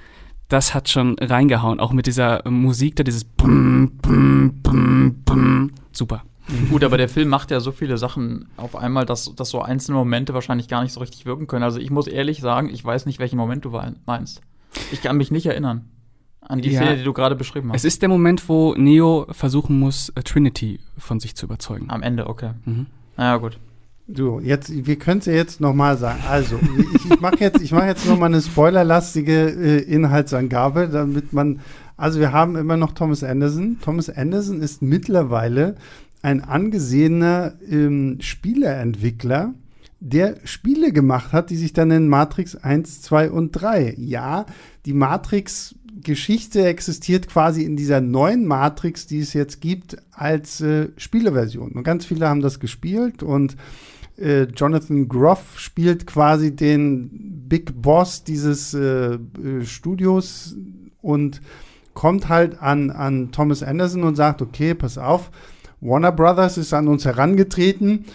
das 0.48 0.74
hat 0.74 0.90
schon 0.90 1.18
reingehauen, 1.20 1.80
auch 1.80 1.94
mit 1.94 2.08
dieser 2.08 2.48
Musik 2.50 2.96
da, 2.96 3.04
dieses 3.04 3.24
Bum, 3.24 3.92
Bum, 4.02 4.60
Bum, 4.62 5.16
Bum. 5.24 5.72
Super. 5.92 6.24
Gut, 6.70 6.84
aber 6.84 6.98
der 6.98 7.10
Film 7.10 7.30
macht 7.30 7.52
ja 7.52 7.60
so 7.60 7.72
viele 7.72 7.98
Sachen 7.98 8.48
auf 8.58 8.76
einmal, 8.76 9.06
dass, 9.06 9.34
dass 9.36 9.50
so 9.50 9.62
einzelne 9.62 9.98
Momente 9.98 10.34
wahrscheinlich 10.34 10.68
gar 10.68 10.84
nicht 10.84 10.94
so 10.94 11.00
richtig 11.00 11.26
wirken 11.26 11.48
können. 11.48 11.64
Also 11.64 11.80
ich 11.80 11.92
muss 11.92 12.08
ehrlich 12.08 12.42
sagen, 12.42 12.70
ich 12.70 12.84
weiß 12.84 13.06
nicht, 13.06 13.20
welchen 13.20 13.38
Moment 13.38 13.66
du 13.66 13.80
meinst. 14.06 14.42
Ich 14.92 15.02
kann 15.02 15.18
mich 15.18 15.32
nicht 15.32 15.46
erinnern 15.46 15.90
an 16.42 16.62
die 16.62 16.72
ja, 16.72 16.82
Szene, 16.82 16.98
die 16.98 17.04
du 17.04 17.14
gerade 17.14 17.36
beschrieben 17.36 17.70
hast. 17.70 17.78
Es 17.78 17.86
ist 17.86 18.02
der 18.02 18.10
Moment, 18.10 18.48
wo 18.50 18.74
Neo 18.76 19.28
versuchen 19.32 19.80
muss, 19.80 20.10
äh, 20.10 20.24
Trinity 20.24 20.80
von 20.98 21.20
sich 21.20 21.36
zu 21.36 21.46
überzeugen. 21.46 21.90
Am 21.90 22.04
Ende, 22.04 22.28
okay. 22.28 22.52
Mhm. 22.66 22.88
Naja, 23.16 23.38
gut. 23.38 23.58
Du, 24.08 24.40
jetzt, 24.40 24.86
wir 24.86 24.98
können 24.98 25.20
es 25.20 25.26
ja 25.26 25.34
jetzt 25.34 25.62
nochmal 25.62 25.98
sagen. 25.98 26.22
Also, 26.28 26.60
ich, 26.96 27.12
ich 27.12 27.22
mache 27.22 27.38
jetzt, 27.40 27.62
ich 27.62 27.72
mach 27.72 27.86
jetzt 27.86 28.06
nochmal 28.08 28.30
eine 28.30 28.42
spoilerlastige 28.42 29.50
äh, 29.50 29.82
Inhaltsangabe, 29.84 30.90
damit 30.90 31.32
man, 31.32 31.62
also 31.96 32.20
wir 32.20 32.34
haben 32.34 32.56
immer 32.56 32.76
noch 32.76 32.92
Thomas 32.94 33.24
Anderson. 33.24 33.78
Thomas 33.82 34.10
Anderson 34.10 34.62
ist 34.62 34.82
mittlerweile 34.82 35.76
ein 36.22 36.44
angesehener 36.44 37.54
ähm, 37.70 38.18
Spieleentwickler, 38.20 39.54
der 40.00 40.38
Spiele 40.46 40.92
gemacht 40.92 41.32
hat, 41.32 41.50
die 41.50 41.58
sich 41.58 41.74
dann 41.74 41.92
in 41.92 42.08
Matrix 42.08 42.56
1, 42.56 43.02
2 43.04 43.32
und 43.32 43.52
3. 43.52 43.96
Ja, 43.98 44.46
die 44.86 44.94
Matrix 44.94 45.76
Geschichte 46.02 46.66
existiert 46.66 47.28
quasi 47.28 47.64
in 47.64 47.76
dieser 47.76 48.02
neuen 48.02 48.46
Matrix, 48.46 49.08
die 49.08 49.20
es 49.20 49.34
jetzt 49.34 49.62
gibt, 49.62 49.98
als 50.12 50.62
äh, 50.62 50.90
Spieleversion. 50.98 51.72
Und 51.72 51.84
ganz 51.84 52.06
viele 52.06 52.28
haben 52.28 52.42
das 52.42 52.60
gespielt 52.60 53.24
und 53.24 53.56
äh, 54.18 54.44
Jonathan 54.44 55.08
Groff 55.08 55.60
spielt 55.60 56.08
quasi 56.08 56.56
den 56.56 57.48
Big 57.48 57.82
Boss 57.82 58.24
dieses 58.24 58.74
äh, 58.74 59.14
äh 59.14 59.66
Studios 59.66 60.56
und 61.02 61.42
kommt 61.94 62.30
halt 62.30 62.62
an, 62.62 62.90
an 62.90 63.32
Thomas 63.32 63.64
Anderson 63.64 64.04
und 64.04 64.16
sagt, 64.16 64.42
okay, 64.42 64.74
pass 64.74 64.98
auf, 64.98 65.30
Warner 65.82 66.12
Brothers 66.12 66.58
ist 66.58 66.74
an 66.74 66.88
uns 66.88 67.06
herangetreten, 67.06 68.06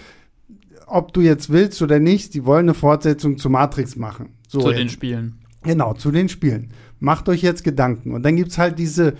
ob 0.86 1.12
du 1.12 1.20
jetzt 1.20 1.50
willst 1.50 1.82
oder 1.82 1.98
nicht, 1.98 2.34
die 2.34 2.44
wollen 2.44 2.66
eine 2.66 2.74
Fortsetzung 2.74 3.38
zu 3.38 3.50
Matrix 3.50 3.96
machen. 3.96 4.30
So 4.48 4.60
zu 4.60 4.72
den 4.72 4.88
Spielen. 4.88 5.38
Genau, 5.62 5.94
zu 5.94 6.12
den 6.12 6.28
Spielen. 6.28 6.70
Macht 7.00 7.28
euch 7.28 7.42
jetzt 7.42 7.64
Gedanken. 7.64 8.12
Und 8.12 8.22
dann 8.22 8.36
gibt 8.36 8.52
es 8.52 8.58
halt 8.58 8.78
diese 8.78 9.14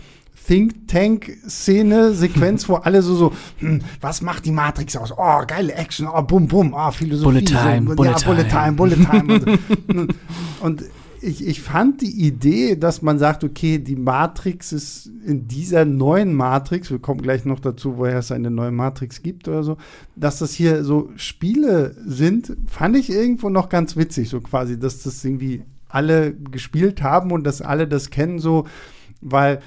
Think 0.46 0.87
Tank-Szene, 0.87 2.12
Sequenz, 2.12 2.68
wo 2.68 2.76
alle 2.76 3.02
so, 3.02 3.16
so, 3.16 3.32
hm, 3.59 3.80
was 4.00 4.22
macht 4.22 4.44
die 4.46 4.52
Matrix 4.52 4.96
aus? 4.96 5.12
Oh, 5.16 5.42
geile 5.44 5.74
Action, 5.74 6.06
oh, 6.06 6.22
bum, 6.22 6.46
bum, 6.46 6.72
oh, 6.72 6.90
Philosophie. 6.92 7.40
Bullet 7.40 7.44
Time, 7.44 7.88
so, 7.88 7.94
Bullet, 7.96 8.11
ja, 8.11 8.14
time. 8.14 8.26
Bullet 8.26 8.48
Time, 8.48 8.72
Bullet 8.72 8.96
Time. 9.11 9.59
und, 9.88 10.14
und 10.61 10.85
ich, 11.26 11.46
ich 11.46 11.60
fand 11.60 12.00
die 12.02 12.26
Idee, 12.26 12.76
dass 12.76 13.02
man 13.02 13.18
sagt, 13.18 13.42
okay, 13.42 13.78
die 13.78 13.96
Matrix 13.96 14.72
ist 14.72 15.10
in 15.24 15.48
dieser 15.48 15.84
neuen 15.84 16.32
Matrix, 16.32 16.90
wir 16.90 17.00
kommen 17.00 17.20
gleich 17.20 17.44
noch 17.44 17.58
dazu, 17.58 17.98
woher 17.98 18.18
es 18.18 18.30
eine 18.30 18.50
neue 18.50 18.70
Matrix 18.70 19.22
gibt 19.22 19.48
oder 19.48 19.64
so, 19.64 19.76
dass 20.14 20.38
das 20.38 20.52
hier 20.52 20.84
so 20.84 21.10
Spiele 21.16 21.96
sind, 22.06 22.56
fand 22.68 22.96
ich 22.96 23.10
irgendwo 23.10 23.50
noch 23.50 23.68
ganz 23.68 23.96
witzig, 23.96 24.28
so 24.28 24.40
quasi, 24.40 24.78
dass 24.78 25.02
das 25.02 25.24
irgendwie 25.24 25.64
alle 25.88 26.32
gespielt 26.34 27.02
haben 27.02 27.32
und 27.32 27.44
dass 27.44 27.60
alle 27.60 27.88
das 27.88 28.10
kennen, 28.10 28.38
so, 28.38 28.66
weil 29.20 29.60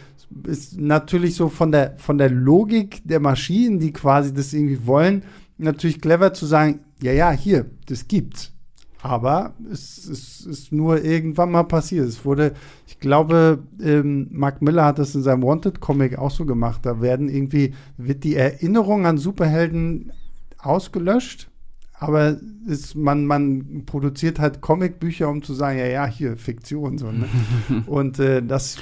es 0.48 0.78
natürlich 0.78 1.36
so 1.36 1.50
von 1.50 1.72
der, 1.72 1.96
von 1.98 2.18
der 2.18 2.30
Logik 2.30 3.02
der 3.04 3.20
Maschinen, 3.20 3.80
die 3.80 3.92
quasi 3.92 4.34
das 4.34 4.54
irgendwie 4.54 4.86
wollen, 4.86 5.24
natürlich 5.58 6.00
clever 6.00 6.34
zu 6.34 6.46
sagen, 6.46 6.80
ja, 7.02 7.12
ja, 7.12 7.32
hier, 7.32 7.66
das 7.88 8.08
gibt's. 8.08 8.54
Aber 9.02 9.54
es, 9.72 10.06
es, 10.06 10.46
ist 10.46 10.72
nur 10.74 11.04
irgendwann 11.04 11.52
mal 11.52 11.64
passiert. 11.64 12.08
Es 12.08 12.26
wurde, 12.26 12.54
ich 12.86 13.00
glaube, 13.00 13.60
ähm, 13.82 14.28
Mark 14.32 14.62
Miller 14.62 14.86
hat 14.86 15.00
das 15.00 15.16
in 15.16 15.24
seinem 15.24 15.44
Wanted-Comic 15.44 16.18
auch 16.18 16.32
so 16.32 16.46
gemacht. 16.46 16.82
Da 16.84 17.02
werden 17.02 17.30
irgendwie, 17.30 17.74
wird 17.98 18.26
die 18.26 18.36
Erinnerung 18.36 19.06
an 19.06 19.18
Superhelden 19.18 20.12
ausgelöscht, 20.58 21.50
aber 21.94 22.38
ist, 22.68 22.96
man, 22.96 23.26
man 23.26 23.84
produziert 23.86 24.40
halt 24.40 24.60
Comicbücher, 24.60 25.30
um 25.30 25.44
zu 25.44 25.54
sagen, 25.54 25.80
ja, 25.80 25.88
ja, 25.88 26.06
hier, 26.06 26.36
Fiktion. 26.36 26.98
So, 26.98 27.12
ne? 27.12 27.28
Und 27.86 28.20
äh, 28.20 28.44
das 28.44 28.78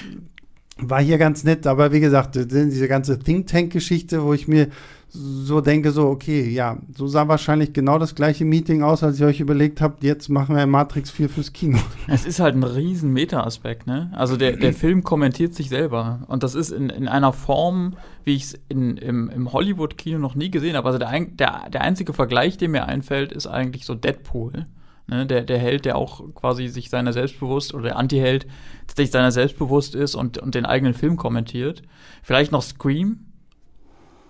war 0.80 1.02
hier 1.02 1.20
ganz 1.20 1.44
nett, 1.44 1.68
aber 1.68 1.92
wie 1.92 2.00
gesagt, 2.00 2.36
diese 2.36 2.88
ganze 2.88 3.20
Think 3.20 3.48
Tank-Geschichte, 3.48 4.24
wo 4.24 4.34
ich 4.34 4.48
mir 4.48 4.70
so 5.10 5.62
denke, 5.62 5.92
so, 5.92 6.08
okay, 6.08 6.50
ja, 6.50 6.78
so 6.96 7.08
sah 7.08 7.28
wahrscheinlich 7.28 7.74
genau 7.74 7.98
das 7.98 8.14
gleiche 8.14 8.46
Meeting 8.46 8.84
aus, 8.84 9.04
als 9.04 9.20
ihr 9.20 9.28
euch 9.28 9.40
überlegt 9.40 9.82
habt, 9.82 10.04
jetzt 10.04 10.28
machen 10.30 10.56
wir 10.56 10.66
Matrix 10.68 11.12
4 11.12 11.30
fürs 11.30 11.54
Kino. 11.54 11.80
Es 12.08 12.26
ist 12.26 12.40
halt 12.40 12.56
ein 12.56 12.64
riesen 12.64 13.14
Meta-Aspekt, 13.14 13.88
ne? 13.88 14.12
Also 14.14 14.38
der, 14.38 14.58
der 14.58 14.74
Film 14.74 15.04
kommentiert 15.04 15.54
sich 15.54 15.70
selber. 15.70 16.22
Und 16.28 16.44
das 16.44 16.56
ist 16.56 16.72
in, 16.72 16.90
in 16.90 17.08
einer 17.08 17.34
Form, 17.34 17.96
wie 18.24 18.36
ich 18.36 18.44
es 18.44 18.60
im, 18.70 18.98
im 18.98 19.54
Hollywood-Kino 19.54 20.20
noch 20.20 20.36
nie 20.36 20.52
gesehen 20.52 20.76
habe. 20.76 20.88
Also 20.88 21.00
der, 21.00 21.12
der, 21.20 21.70
der 21.70 21.82
einzige 21.82 22.14
Vergleich, 22.14 22.58
der 22.58 22.70
mir 22.70 22.86
einfällt, 22.86 23.32
ist 23.32 23.48
eigentlich 23.48 23.86
so 23.86 23.96
Deadpool. 23.96 24.68
Ne, 25.10 25.26
der, 25.26 25.44
der 25.44 25.58
Held, 25.58 25.86
der 25.86 25.96
auch 25.96 26.22
quasi 26.36 26.68
sich 26.68 26.90
seiner 26.90 27.14
selbstbewusst 27.14 27.74
oder 27.74 27.84
der 27.84 27.96
Anti-Held, 27.96 28.44
der 28.44 29.06
sich 29.06 29.12
seiner 29.12 29.32
selbstbewusst 29.32 29.96
ist 29.96 30.16
und, 30.16 30.38
und 30.38 30.54
den 30.54 30.66
eigenen 30.66 30.94
Film 30.94 31.16
kommentiert. 31.16 31.82
Vielleicht 32.22 32.52
noch 32.52 32.62
Scream, 32.62 33.27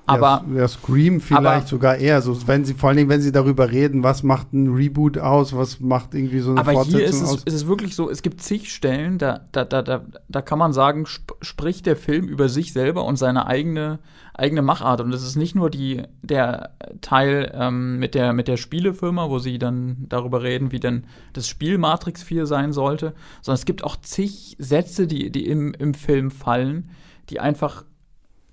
aber 0.08 0.46
ja, 0.54 0.62
ja, 0.62 0.67
Scream 0.67 1.20
vielleicht 1.20 1.67
sogar 1.67 1.98
eher 1.98 2.22
so, 2.22 2.48
wenn 2.48 2.63
sie 2.63 2.74
vor 2.74 2.89
allen 2.89 2.98
Dingen, 2.98 3.10
wenn 3.10 3.22
sie 3.22 3.34
darüber 3.34 3.70
reden, 3.70 4.04
was 4.04 4.24
macht 4.24 4.54
ein 4.54 4.74
Reboot 4.74 5.17
aus, 5.17 5.54
was 5.54 5.81
macht 5.81 6.13
irgendwie 6.13 6.40
so 6.40 6.52
eine 6.52 6.62
aber 6.62 6.71
Fortsetzung 6.71 7.00
hier 7.00 7.10
ist 7.10 7.21
es, 7.21 7.29
aus. 7.29 7.44
ist 7.44 7.54
es 7.54 7.67
wirklich 7.67 7.94
so, 7.94 8.10
es 8.10 8.21
gibt 8.21 8.42
zig 8.42 8.73
Stellen, 8.73 9.17
da, 9.17 9.42
da, 9.52 9.65
da, 9.65 9.81
da, 9.81 10.06
da 10.29 10.42
kann 10.42 10.60
man 10.60 10.71
sagen, 10.71 11.04
sp 11.12 11.36
spricht 11.42 11.86
der 11.86 11.98
Film 11.98 12.27
über 12.27 12.48
sich 12.48 12.71
selber 12.71 13.04
und 13.04 13.17
seine 13.17 13.48
eigene, 13.48 14.00
eigene 14.34 14.62
Machart. 14.62 15.02
Und 15.02 15.13
es 15.13 15.23
ist 15.23 15.36
nicht 15.36 15.56
nur 15.56 15.69
die, 15.69 16.04
der 16.21 16.71
Teil 17.02 17.52
ähm, 17.54 18.00
mit, 18.00 18.15
der, 18.15 18.31
mit 18.31 18.48
der 18.48 18.58
Spielefirma, 18.58 19.29
wo 19.29 19.40
sie 19.40 19.60
dann 19.60 20.06
darüber 20.08 20.42
reden, 20.42 20.71
wie 20.71 20.79
denn 20.79 21.04
das 21.34 21.50
Spiel 21.50 21.77
Matrix 21.77 22.23
4 22.23 22.46
sein 22.46 22.71
sollte, 22.71 23.13
sondern 23.42 23.60
es 23.60 23.65
gibt 23.65 23.84
auch 23.84 23.98
zig 23.98 24.56
Sätze, 24.58 25.06
die, 25.06 25.31
die 25.31 25.48
im, 25.48 25.73
im 25.73 25.94
Film 25.94 26.31
fallen, 26.31 26.92
die 27.29 27.42
einfach 27.42 27.84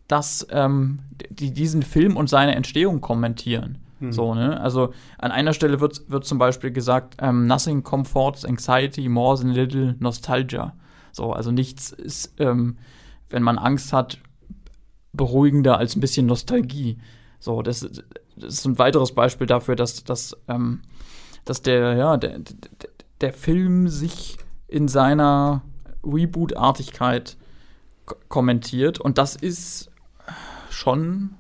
dass 0.09 0.47
ähm, 0.51 1.01
die 1.31 1.53
diesen 1.53 1.83
Film 1.83 2.17
und 2.17 2.29
seine 2.29 2.55
Entstehung 2.55 3.01
kommentieren. 3.01 3.79
Hm. 4.01 4.13
So, 4.13 4.35
ne? 4.35 4.61
Also 4.61 4.93
an 5.19 5.31
einer 5.31 5.53
Stelle 5.53 5.81
wird, 5.81 6.11
wird 6.11 6.25
zum 6.25 6.39
Beispiel 6.39 6.71
gesagt, 6.71 7.17
ähm, 7.21 7.47
nothing 7.47 7.83
comforts 7.83 8.45
anxiety 8.45 9.09
more 9.09 9.39
than 9.39 9.51
a 9.51 9.55
little 9.55 9.97
nostalgia. 9.99 10.75
So, 11.13 11.33
also 11.33 11.51
nichts 11.51 11.91
ist, 11.91 12.35
ähm, 12.39 12.77
wenn 13.31 13.43
man 13.43 13.59
Angst 13.59 13.93
hat, 13.93 14.19
beruhigender 15.13 15.79
als 15.79 15.97
ein 15.97 16.01
bisschen 16.01 16.27
Nostalgie. 16.27 16.99
So, 17.39 17.63
das, 17.63 17.81
das 18.37 18.55
ist 18.55 18.65
ein 18.65 18.79
weiteres 18.79 19.13
Beispiel 19.13 19.47
dafür, 19.47 19.77
dass, 19.77 20.03
dass, 20.03 20.37
ähm, 20.49 20.83
dass 21.45 21.63
der, 21.63 21.95
ja, 21.95 22.17
der, 22.17 22.41
der 23.21 23.33
Film 23.33 23.89
sich 23.89 24.39
in 24.67 24.89
seiner 24.89 25.63
Reboot-Artigkeit 26.03 27.37
kommentiert. 28.29 28.99
Und 28.99 29.19
das 29.19 29.37
ist 29.37 29.91
schon 30.75 31.31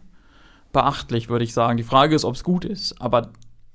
beachtlich, 0.73 1.29
würde 1.29 1.45
ich 1.45 1.53
sagen. 1.53 1.77
Die 1.77 1.85
Frage 1.85 2.15
ist, 2.15 2.25
ob 2.25 2.35
es 2.35 2.45
gut 2.45 2.65
ist. 2.65 3.01
Aber 3.01 3.31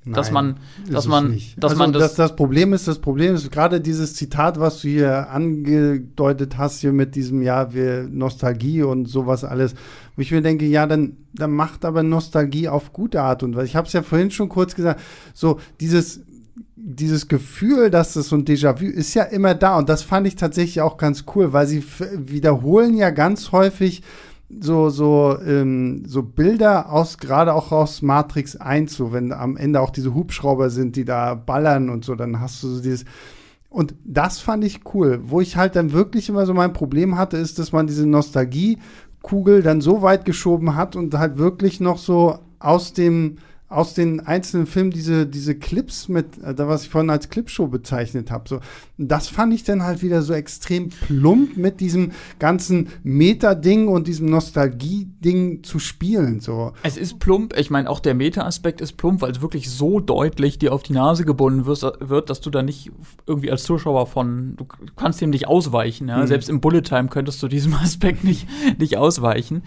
Nein, 0.06 0.14
dass 0.14 0.32
man, 0.32 0.56
dass 0.90 1.08
man, 1.08 1.38
dass 1.58 1.72
also 1.72 1.84
man 1.84 1.92
das, 1.92 2.02
das, 2.02 2.16
das 2.16 2.36
Problem 2.38 2.72
ist, 2.72 2.88
das 2.88 3.00
Problem 3.00 3.36
ist 3.36 3.52
gerade 3.52 3.82
dieses 3.82 4.16
Zitat, 4.16 4.58
was 4.58 4.82
du 4.82 4.88
hier 4.88 5.30
angedeutet 5.30 6.58
hast 6.58 6.80
hier 6.80 6.94
mit 6.94 7.16
diesem 7.16 7.42
ja, 7.42 7.74
wir 7.74 8.08
Nostalgie 8.10 8.82
und 8.82 9.08
sowas 9.08 9.44
alles, 9.44 9.76
wo 10.16 10.22
ich 10.22 10.32
mir 10.32 10.42
denke, 10.42 10.66
ja, 10.66 10.88
dann, 10.88 11.18
dann 11.34 11.52
macht 11.52 11.84
aber 11.84 12.02
Nostalgie 12.02 12.70
auf 12.70 12.94
gute 12.94 13.22
Art 13.22 13.44
und 13.44 13.58
Weise. 13.58 13.68
Ich 13.68 13.76
habe 13.76 13.88
es 13.88 13.94
ja 13.94 14.02
vorhin 14.02 14.32
schon 14.32 14.48
kurz 14.48 14.74
gesagt, 14.74 15.02
so 15.34 15.60
dieses 15.82 16.22
dieses 16.82 17.28
Gefühl, 17.28 17.92
dass 17.92 18.14
das 18.14 18.30
so 18.30 18.38
ein 18.38 18.46
Déjà-vu 18.46 18.86
ist 18.86 19.14
ja 19.14 19.24
immer 19.24 19.54
da 19.54 19.78
und 19.78 19.90
das 19.90 20.02
fand 20.02 20.26
ich 20.26 20.38
tatsächlich 20.38 20.80
auch 20.80 20.98
ganz 20.98 21.26
cool, 21.36 21.52
weil 21.52 21.68
sie 21.68 21.84
wiederholen 22.14 22.96
ja 22.96 23.10
ganz 23.10 23.52
häufig 23.52 24.02
so, 24.50 24.90
so, 24.90 25.38
ähm, 25.46 26.04
so 26.08 26.24
Bilder 26.24 26.92
aus, 26.92 27.18
gerade 27.18 27.54
auch 27.54 27.72
aus 27.72 28.02
Matrix 28.02 28.56
1, 28.56 28.96
so 28.96 29.14
wenn 29.14 29.32
am 29.32 29.58
Ende 29.58 29.80
auch 29.80 29.92
diese 29.92 30.14
Hubschrauber 30.14 30.70
sind, 30.70 30.96
die 30.96 31.06
da 31.06 31.36
ballern 31.36 31.90
und 31.90 32.04
so, 32.04 32.16
dann 32.16 32.40
hast 32.40 32.64
du 32.64 32.68
so 32.68 32.82
dieses. 32.82 33.06
Und 33.70 33.94
das 34.04 34.40
fand 34.40 34.64
ich 34.64 34.82
cool. 34.94 35.20
Wo 35.24 35.42
ich 35.42 35.56
halt 35.56 35.76
dann 35.76 35.92
wirklich 35.92 36.30
immer 36.30 36.48
so 36.48 36.56
mein 36.56 36.74
Problem 36.74 37.18
hatte, 37.18 37.38
ist, 37.38 37.60
dass 37.60 37.72
man 37.72 37.86
diese 37.86 38.08
Nostalgiekugel 38.08 39.62
dann 39.62 39.82
so 39.82 40.02
weit 40.02 40.26
geschoben 40.26 40.76
hat 40.76 40.96
und 40.96 41.14
halt 41.14 41.38
wirklich 41.38 41.80
noch 41.80 42.00
so 42.00 42.40
aus 42.58 42.94
dem 42.94 43.38
aus 43.70 43.94
den 43.94 44.20
einzelnen 44.20 44.66
Filmen 44.66 44.90
diese, 44.90 45.28
diese 45.28 45.54
Clips 45.54 46.08
mit, 46.08 46.40
äh, 46.40 46.58
was 46.58 46.84
ich 46.84 46.90
vorhin 46.90 47.12
als 47.12 47.30
Clipshow 47.30 47.68
bezeichnet 47.68 48.32
habe. 48.32 48.50
So, 48.50 48.60
das 48.98 49.28
fand 49.28 49.54
ich 49.54 49.64
dann 49.64 49.84
halt 49.84 50.02
wieder 50.02 50.24
so 50.24 50.34
extrem 50.34 50.90
plump 50.90 51.56
mit 51.56 51.80
diesem 51.80 52.12
ganzen 52.40 52.90
Meta-Ding 53.04 53.88
und 53.88 54.08
diesem 54.08 54.28
Nostalgie-Ding 54.28 55.64
zu 55.64 55.78
spielen. 55.78 56.40
So. 56.40 56.74
Es 56.82 56.98
ist 56.98 57.20
plump, 57.20 57.56
ich 57.58 57.70
meine, 57.70 57.90
auch 57.90 58.00
der 58.00 58.16
Meta-Aspekt 58.16 58.82
ist 58.82 58.98
plump, 58.98 59.22
weil 59.22 59.32
es 59.32 59.42
wirklich 59.42 59.70
so 59.70 60.00
deutlich 60.00 60.58
dir 60.58 60.74
auf 60.74 60.82
die 60.82 60.94
Nase 60.94 61.24
gebunden 61.24 61.68
wird, 61.68 61.80
wird, 62.00 62.32
dass 62.32 62.42
du 62.42 62.50
da 62.50 62.64
nicht 62.64 62.92
irgendwie 63.28 63.52
als 63.52 63.64
Zuschauer 63.64 64.08
von, 64.08 64.56
du 64.58 64.66
kannst 64.96 65.22
dem 65.22 65.30
nicht 65.30 65.48
ausweichen. 65.48 66.08
Ja? 66.08 66.18
Mhm. 66.18 66.28
Selbst 66.28 66.50
im 66.50 66.60
Bullet 66.60 66.82
Time 66.82 67.10
könntest 67.10 67.42
du 67.44 67.48
diesem 67.48 67.74
Aspekt 67.76 68.24
nicht, 68.24 68.48
nicht 68.80 68.98
ausweichen. 68.98 69.62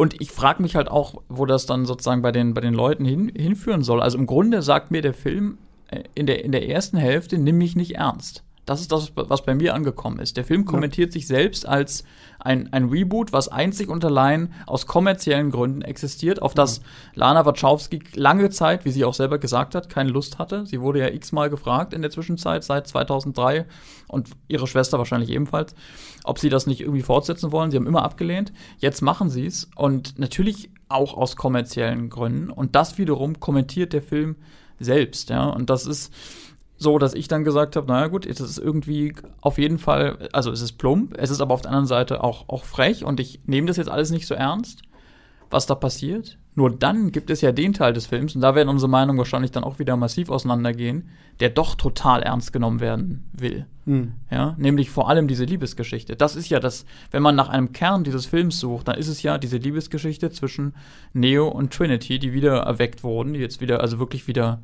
Und 0.00 0.18
ich 0.18 0.30
frage 0.30 0.62
mich 0.62 0.76
halt 0.76 0.90
auch, 0.90 1.20
wo 1.28 1.44
das 1.44 1.66
dann 1.66 1.84
sozusagen 1.84 2.22
bei 2.22 2.32
den, 2.32 2.54
bei 2.54 2.62
den 2.62 2.72
Leuten 2.72 3.04
hin, 3.04 3.30
hinführen 3.36 3.82
soll. 3.82 4.00
Also 4.00 4.16
im 4.16 4.24
Grunde 4.24 4.62
sagt 4.62 4.90
mir 4.90 5.02
der 5.02 5.12
Film 5.12 5.58
äh, 5.88 6.04
in 6.14 6.24
der, 6.24 6.42
in 6.42 6.52
der 6.52 6.66
ersten 6.70 6.96
Hälfte, 6.96 7.36
nimm 7.36 7.58
mich 7.58 7.76
nicht 7.76 7.96
ernst. 7.96 8.42
Das 8.70 8.80
ist 8.80 8.92
das, 8.92 9.10
was 9.16 9.42
bei 9.42 9.56
mir 9.56 9.74
angekommen 9.74 10.20
ist. 10.20 10.36
Der 10.36 10.44
Film 10.44 10.64
kommentiert 10.64 11.08
ja. 11.08 11.14
sich 11.14 11.26
selbst 11.26 11.66
als 11.66 12.04
ein, 12.38 12.72
ein 12.72 12.84
Reboot, 12.84 13.32
was 13.32 13.48
einzig 13.48 13.88
und 13.88 14.04
allein 14.04 14.52
aus 14.64 14.86
kommerziellen 14.86 15.50
Gründen 15.50 15.82
existiert, 15.82 16.40
auf 16.40 16.54
das 16.54 16.80
Lana 17.16 17.44
Wachowski 17.44 18.00
lange 18.14 18.48
Zeit, 18.50 18.84
wie 18.84 18.92
sie 18.92 19.04
auch 19.04 19.14
selber 19.14 19.38
gesagt 19.38 19.74
hat, 19.74 19.88
keine 19.88 20.10
Lust 20.10 20.38
hatte. 20.38 20.66
Sie 20.66 20.80
wurde 20.80 21.00
ja 21.00 21.08
x-mal 21.08 21.50
gefragt 21.50 21.92
in 21.92 22.00
der 22.00 22.12
Zwischenzeit, 22.12 22.62
seit 22.62 22.86
2003 22.86 23.66
und 24.06 24.28
ihre 24.46 24.68
Schwester 24.68 24.98
wahrscheinlich 24.98 25.30
ebenfalls, 25.30 25.74
ob 26.22 26.38
sie 26.38 26.48
das 26.48 26.68
nicht 26.68 26.80
irgendwie 26.80 27.02
fortsetzen 27.02 27.50
wollen. 27.50 27.72
Sie 27.72 27.76
haben 27.76 27.88
immer 27.88 28.04
abgelehnt. 28.04 28.52
Jetzt 28.78 29.02
machen 29.02 29.30
sie 29.30 29.46
es 29.46 29.68
und 29.74 30.16
natürlich 30.20 30.70
auch 30.88 31.14
aus 31.14 31.34
kommerziellen 31.34 32.08
Gründen. 32.08 32.50
Und 32.50 32.76
das 32.76 32.98
wiederum 32.98 33.40
kommentiert 33.40 33.92
der 33.92 34.02
Film 34.02 34.36
selbst, 34.78 35.28
ja. 35.28 35.48
Und 35.48 35.70
das 35.70 35.86
ist 35.86 36.12
so, 36.80 36.98
dass 36.98 37.12
ich 37.12 37.28
dann 37.28 37.44
gesagt 37.44 37.76
habe, 37.76 37.86
naja 37.86 38.06
gut, 38.06 38.24
es 38.24 38.40
ist 38.40 38.58
irgendwie 38.58 39.12
auf 39.42 39.58
jeden 39.58 39.76
Fall, 39.78 40.30
also 40.32 40.50
es 40.50 40.62
ist 40.62 40.72
plump, 40.78 41.14
es 41.18 41.30
ist 41.30 41.42
aber 41.42 41.52
auf 41.52 41.60
der 41.60 41.70
anderen 41.70 41.86
Seite 41.86 42.24
auch, 42.24 42.48
auch 42.48 42.64
frech 42.64 43.04
und 43.04 43.20
ich 43.20 43.40
nehme 43.44 43.66
das 43.66 43.76
jetzt 43.76 43.90
alles 43.90 44.10
nicht 44.10 44.26
so 44.26 44.34
ernst, 44.34 44.80
was 45.50 45.66
da 45.66 45.74
passiert. 45.74 46.38
Nur 46.54 46.70
dann 46.70 47.12
gibt 47.12 47.28
es 47.28 47.42
ja 47.42 47.52
den 47.52 47.74
Teil 47.74 47.92
des 47.92 48.06
Films, 48.06 48.34
und 48.34 48.40
da 48.40 48.54
werden 48.54 48.70
unsere 48.70 48.88
Meinungen 48.88 49.18
wahrscheinlich 49.18 49.50
dann 49.50 49.62
auch 49.62 49.78
wieder 49.78 49.96
massiv 49.98 50.30
auseinandergehen, 50.30 51.10
der 51.40 51.50
doch 51.50 51.74
total 51.74 52.22
ernst 52.22 52.50
genommen 52.50 52.80
werden 52.80 53.28
will. 53.34 53.66
Mhm. 53.84 54.14
Ja, 54.30 54.54
nämlich 54.56 54.88
vor 54.88 55.10
allem 55.10 55.28
diese 55.28 55.44
Liebesgeschichte. 55.44 56.16
Das 56.16 56.34
ist 56.34 56.48
ja 56.48 56.60
das, 56.60 56.86
wenn 57.10 57.22
man 57.22 57.36
nach 57.36 57.50
einem 57.50 57.72
Kern 57.72 58.04
dieses 58.04 58.24
Films 58.24 58.58
sucht, 58.58 58.88
dann 58.88 58.96
ist 58.96 59.08
es 59.08 59.22
ja 59.22 59.36
diese 59.36 59.58
Liebesgeschichte 59.58 60.30
zwischen 60.30 60.74
Neo 61.12 61.46
und 61.46 61.74
Trinity, 61.74 62.18
die 62.18 62.32
wieder 62.32 62.60
erweckt 62.60 63.04
wurden, 63.04 63.34
die 63.34 63.40
jetzt 63.40 63.60
wieder, 63.60 63.80
also 63.80 63.98
wirklich 63.98 64.26
wieder 64.26 64.60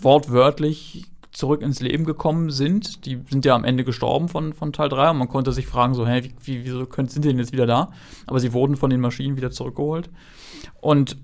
wortwörtlich 0.00 1.06
zurück 1.34 1.60
ins 1.60 1.80
Leben 1.80 2.04
gekommen 2.04 2.50
sind. 2.50 3.04
Die 3.04 3.20
sind 3.28 3.44
ja 3.44 3.54
am 3.54 3.64
Ende 3.64 3.84
gestorben 3.84 4.28
von, 4.28 4.54
von 4.54 4.72
Teil 4.72 4.88
3 4.88 5.10
und 5.10 5.18
man 5.18 5.28
konnte 5.28 5.52
sich 5.52 5.66
fragen, 5.66 5.94
so, 5.94 6.06
hä, 6.06 6.22
wie, 6.22 6.34
wie, 6.44 6.64
wieso 6.64 6.86
können, 6.86 7.08
sind 7.08 7.24
die 7.24 7.28
denn 7.28 7.38
jetzt 7.38 7.52
wieder 7.52 7.66
da? 7.66 7.90
Aber 8.26 8.40
sie 8.40 8.52
wurden 8.52 8.76
von 8.76 8.88
den 8.88 9.00
Maschinen 9.00 9.36
wieder 9.36 9.50
zurückgeholt. 9.50 10.08
Und 10.80 11.18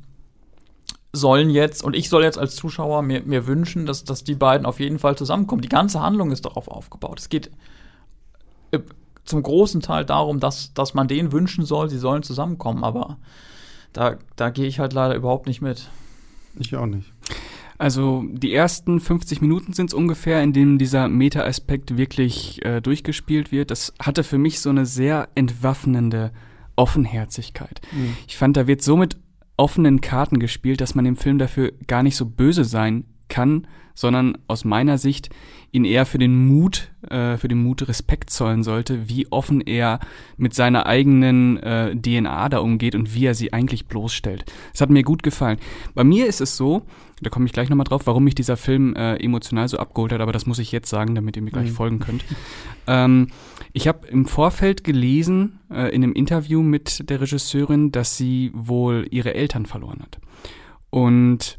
sollen 1.12 1.48
jetzt, 1.50 1.82
und 1.82 1.94
ich 1.94 2.08
soll 2.08 2.24
jetzt 2.24 2.38
als 2.38 2.56
Zuschauer 2.56 3.02
mir, 3.02 3.22
mir 3.22 3.46
wünschen, 3.46 3.86
dass, 3.86 4.04
dass 4.04 4.24
die 4.24 4.34
beiden 4.34 4.66
auf 4.66 4.80
jeden 4.80 4.98
Fall 4.98 5.16
zusammenkommen. 5.16 5.62
Die 5.62 5.68
ganze 5.68 6.00
Handlung 6.00 6.32
ist 6.32 6.44
darauf 6.44 6.68
aufgebaut. 6.68 7.20
Es 7.20 7.28
geht 7.28 7.50
äh, 8.72 8.80
zum 9.24 9.42
großen 9.42 9.80
Teil 9.80 10.04
darum, 10.04 10.40
dass, 10.40 10.74
dass 10.74 10.94
man 10.94 11.08
denen 11.08 11.32
wünschen 11.32 11.64
soll, 11.64 11.88
sie 11.88 11.98
sollen 11.98 12.22
zusammenkommen, 12.22 12.84
aber 12.84 13.18
da, 13.92 14.16
da 14.36 14.50
gehe 14.50 14.66
ich 14.66 14.78
halt 14.78 14.92
leider 14.92 15.14
überhaupt 15.14 15.46
nicht 15.46 15.62
mit. 15.62 15.88
Ich 16.56 16.74
auch 16.76 16.86
nicht. 16.86 17.12
Also 17.80 18.26
die 18.30 18.52
ersten 18.52 19.00
50 19.00 19.40
Minuten 19.40 19.72
sind 19.72 19.86
es 19.86 19.94
ungefähr, 19.94 20.42
in 20.42 20.52
denen 20.52 20.76
dieser 20.76 21.08
Meta-Aspekt 21.08 21.96
wirklich 21.96 22.62
äh, 22.62 22.82
durchgespielt 22.82 23.52
wird. 23.52 23.70
Das 23.70 23.94
hatte 23.98 24.22
für 24.22 24.36
mich 24.36 24.60
so 24.60 24.68
eine 24.68 24.84
sehr 24.84 25.30
entwaffnende 25.34 26.30
Offenherzigkeit. 26.76 27.80
Mhm. 27.90 28.18
Ich 28.28 28.36
fand, 28.36 28.58
da 28.58 28.66
wird 28.66 28.82
so 28.82 28.98
mit 28.98 29.16
offenen 29.56 30.02
Karten 30.02 30.40
gespielt, 30.40 30.82
dass 30.82 30.94
man 30.94 31.06
im 31.06 31.16
Film 31.16 31.38
dafür 31.38 31.72
gar 31.86 32.02
nicht 32.02 32.16
so 32.16 32.26
böse 32.26 32.64
sein 32.64 33.04
kann, 33.28 33.66
sondern 33.94 34.36
aus 34.46 34.66
meiner 34.66 34.98
Sicht 34.98 35.30
ihn 35.72 35.84
eher 35.84 36.04
für 36.04 36.18
den 36.18 36.46
Mut, 36.46 36.90
äh, 37.08 37.36
für 37.36 37.48
den 37.48 37.62
Mut 37.62 37.86
Respekt 37.86 38.30
zollen 38.30 38.64
sollte, 38.64 39.08
wie 39.08 39.30
offen 39.30 39.60
er 39.60 40.00
mit 40.36 40.54
seiner 40.54 40.86
eigenen 40.86 41.58
äh, 41.58 41.94
DNA 41.94 42.48
da 42.48 42.58
umgeht 42.58 42.94
und 42.94 43.14
wie 43.14 43.26
er 43.26 43.34
sie 43.34 43.52
eigentlich 43.52 43.86
bloßstellt. 43.86 44.44
Es 44.74 44.80
hat 44.80 44.90
mir 44.90 45.02
gut 45.02 45.22
gefallen. 45.22 45.58
Bei 45.94 46.02
mir 46.02 46.26
ist 46.26 46.40
es 46.40 46.56
so, 46.56 46.82
da 47.22 47.30
komme 47.30 47.46
ich 47.46 47.52
gleich 47.52 47.68
nochmal 47.68 47.84
drauf, 47.84 48.06
warum 48.06 48.24
mich 48.24 48.34
dieser 48.34 48.56
Film 48.56 48.94
äh, 48.94 49.16
emotional 49.16 49.68
so 49.68 49.78
abgeholt 49.78 50.12
hat, 50.12 50.20
aber 50.20 50.32
das 50.32 50.46
muss 50.46 50.58
ich 50.58 50.72
jetzt 50.72 50.88
sagen, 50.88 51.14
damit 51.14 51.36
ihr 51.36 51.42
mir 51.42 51.50
gleich 51.50 51.70
mhm. 51.70 51.74
folgen 51.74 51.98
könnt. 51.98 52.24
Ähm, 52.86 53.28
ich 53.72 53.86
habe 53.86 54.08
im 54.08 54.26
Vorfeld 54.26 54.82
gelesen, 54.82 55.60
äh, 55.70 55.94
in 55.94 56.02
einem 56.02 56.14
Interview 56.14 56.62
mit 56.62 57.08
der 57.08 57.20
Regisseurin, 57.20 57.92
dass 57.92 58.16
sie 58.16 58.50
wohl 58.54 59.06
ihre 59.10 59.34
Eltern 59.34 59.66
verloren 59.66 60.00
hat. 60.00 60.18
Und 60.88 61.58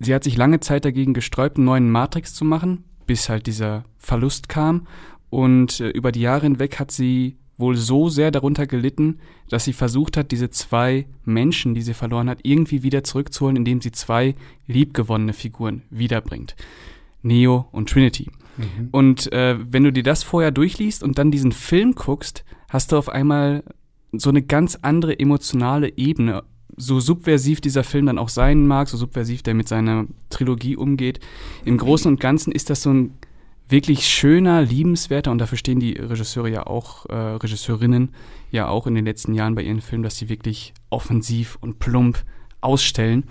sie 0.00 0.14
hat 0.14 0.24
sich 0.24 0.36
lange 0.36 0.58
Zeit 0.58 0.84
dagegen 0.84 1.14
gesträubt, 1.14 1.56
einen 1.56 1.66
neuen 1.66 1.90
Matrix 1.90 2.34
zu 2.34 2.44
machen, 2.44 2.84
bis 3.12 3.28
halt 3.28 3.46
dieser 3.46 3.84
Verlust 3.98 4.48
kam. 4.48 4.86
Und 5.28 5.80
äh, 5.80 5.90
über 5.90 6.12
die 6.12 6.22
Jahre 6.22 6.46
hinweg 6.46 6.80
hat 6.80 6.90
sie 6.90 7.36
wohl 7.58 7.76
so 7.76 8.08
sehr 8.08 8.30
darunter 8.30 8.66
gelitten, 8.66 9.18
dass 9.50 9.64
sie 9.64 9.74
versucht 9.74 10.16
hat, 10.16 10.32
diese 10.32 10.48
zwei 10.48 11.04
Menschen, 11.26 11.74
die 11.74 11.82
sie 11.82 11.92
verloren 11.92 12.30
hat, 12.30 12.38
irgendwie 12.42 12.82
wieder 12.82 13.04
zurückzuholen, 13.04 13.56
indem 13.56 13.82
sie 13.82 13.92
zwei 13.92 14.34
liebgewonnene 14.66 15.34
Figuren 15.34 15.82
wiederbringt. 15.90 16.56
Neo 17.20 17.68
und 17.70 17.90
Trinity. 17.90 18.30
Mhm. 18.56 18.88
Und 18.92 19.30
äh, 19.30 19.58
wenn 19.60 19.84
du 19.84 19.92
dir 19.92 20.04
das 20.04 20.22
vorher 20.22 20.50
durchliest 20.50 21.02
und 21.02 21.18
dann 21.18 21.30
diesen 21.30 21.52
Film 21.52 21.94
guckst, 21.94 22.46
hast 22.70 22.92
du 22.92 22.96
auf 22.96 23.10
einmal 23.10 23.62
so 24.12 24.30
eine 24.30 24.40
ganz 24.40 24.78
andere 24.80 25.18
emotionale 25.20 25.98
Ebene. 25.98 26.44
So 26.76 27.00
subversiv 27.00 27.60
dieser 27.60 27.84
Film 27.84 28.06
dann 28.06 28.18
auch 28.18 28.28
sein 28.28 28.66
mag, 28.66 28.88
so 28.88 28.96
subversiv 28.96 29.42
der 29.42 29.54
mit 29.54 29.68
seiner 29.68 30.06
Trilogie 30.30 30.76
umgeht. 30.76 31.20
Im 31.64 31.76
Großen 31.76 32.10
und 32.10 32.20
Ganzen 32.20 32.52
ist 32.52 32.70
das 32.70 32.82
so 32.82 32.92
ein 32.92 33.14
wirklich 33.68 34.06
schöner, 34.06 34.62
liebenswerter, 34.62 35.30
und 35.30 35.38
dafür 35.38 35.58
stehen 35.58 35.80
die 35.80 35.94
Regisseure 35.94 36.50
ja 36.50 36.66
auch, 36.66 37.06
äh, 37.06 37.14
Regisseurinnen 37.14 38.10
ja 38.50 38.68
auch 38.68 38.86
in 38.86 38.94
den 38.94 39.04
letzten 39.04 39.34
Jahren 39.34 39.54
bei 39.54 39.62
ihren 39.62 39.80
Filmen, 39.80 40.04
dass 40.04 40.18
sie 40.18 40.28
wirklich 40.28 40.74
offensiv 40.90 41.56
und 41.60 41.78
plump 41.78 42.22
ausstellen, 42.60 43.24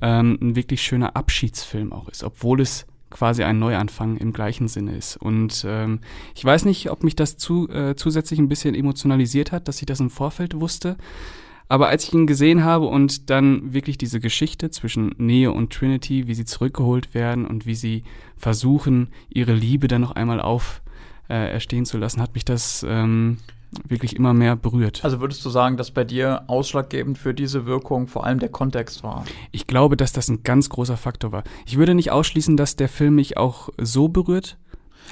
ähm, 0.00 0.38
ein 0.40 0.56
wirklich 0.56 0.82
schöner 0.82 1.16
Abschiedsfilm 1.16 1.92
auch 1.92 2.08
ist, 2.08 2.24
obwohl 2.24 2.60
es 2.60 2.86
quasi 3.10 3.42
ein 3.42 3.58
Neuanfang 3.58 4.16
im 4.16 4.32
gleichen 4.32 4.68
Sinne 4.68 4.96
ist. 4.96 5.16
Und 5.16 5.64
ähm, 5.66 5.98
ich 6.34 6.44
weiß 6.44 6.64
nicht, 6.64 6.90
ob 6.90 7.02
mich 7.02 7.16
das 7.16 7.36
zu, 7.36 7.68
äh, 7.68 7.96
zusätzlich 7.96 8.38
ein 8.38 8.48
bisschen 8.48 8.74
emotionalisiert 8.74 9.52
hat, 9.52 9.66
dass 9.68 9.80
ich 9.80 9.86
das 9.86 10.00
im 10.00 10.10
Vorfeld 10.10 10.58
wusste. 10.60 10.96
Aber 11.70 11.88
als 11.88 12.02
ich 12.02 12.12
ihn 12.12 12.26
gesehen 12.26 12.64
habe 12.64 12.86
und 12.86 13.30
dann 13.30 13.72
wirklich 13.72 13.96
diese 13.96 14.18
Geschichte 14.18 14.70
zwischen 14.70 15.14
Neo 15.18 15.52
und 15.52 15.72
Trinity, 15.72 16.26
wie 16.26 16.34
sie 16.34 16.44
zurückgeholt 16.44 17.14
werden 17.14 17.46
und 17.46 17.64
wie 17.64 17.76
sie 17.76 18.02
versuchen, 18.36 19.10
ihre 19.28 19.54
Liebe 19.54 19.86
dann 19.86 20.00
noch 20.00 20.10
einmal 20.10 20.40
auf 20.40 20.82
äh, 21.28 21.52
erstehen 21.52 21.86
zu 21.86 21.96
lassen, 21.96 22.20
hat 22.20 22.34
mich 22.34 22.44
das 22.44 22.84
ähm, 22.88 23.38
wirklich 23.86 24.16
immer 24.16 24.34
mehr 24.34 24.56
berührt. 24.56 25.04
Also 25.04 25.20
würdest 25.20 25.44
du 25.44 25.50
sagen, 25.50 25.76
dass 25.76 25.92
bei 25.92 26.02
dir 26.02 26.42
ausschlaggebend 26.48 27.18
für 27.18 27.34
diese 27.34 27.66
Wirkung 27.66 28.08
vor 28.08 28.26
allem 28.26 28.40
der 28.40 28.48
Kontext 28.48 29.04
war? 29.04 29.24
Ich 29.52 29.68
glaube, 29.68 29.96
dass 29.96 30.12
das 30.12 30.28
ein 30.28 30.42
ganz 30.42 30.70
großer 30.70 30.96
Faktor 30.96 31.30
war. 31.30 31.44
Ich 31.66 31.78
würde 31.78 31.94
nicht 31.94 32.10
ausschließen, 32.10 32.56
dass 32.56 32.74
der 32.74 32.88
Film 32.88 33.14
mich 33.14 33.36
auch 33.36 33.68
so 33.78 34.08
berührt 34.08 34.58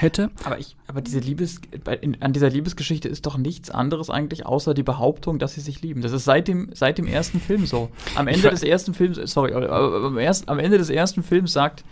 hätte. 0.01 0.30
Aber 0.44 0.59
ich, 0.59 0.76
aber 0.86 1.01
diese 1.01 1.18
Liebes, 1.18 1.61
in, 2.01 2.20
an 2.22 2.32
dieser 2.32 2.51
Liebesgeschichte 2.51 3.09
ist 3.09 3.26
doch 3.26 3.36
nichts 3.36 3.70
anderes 3.70 4.11
eigentlich, 4.11 4.46
außer 4.46 4.74
die 4.74 4.82
Behauptung, 4.82 5.38
dass 5.38 5.55
sie 5.55 5.61
sich 5.61 5.82
lieben. 5.82 6.03
Das 6.03 6.12
ist 6.12 6.24
seit 6.24 6.49
dem, 6.49 6.70
seit 6.74 6.99
dem 6.99 7.07
ersten 7.07 7.40
Film 7.40 7.66
so. 7.66 7.90
Am 8.14 8.28
Ende 8.28 8.51
des 8.51 8.62
ersten 8.62 8.94
Films, 8.94 9.20
sorry, 9.24 9.53
aber 9.53 10.07
am, 10.07 10.18
erst, 10.18 10.49
am 10.49 10.59
Ende 10.59 10.78
des 10.78 10.90
ersten 10.90 11.22
Films 11.22 11.53
sagt 11.53 11.84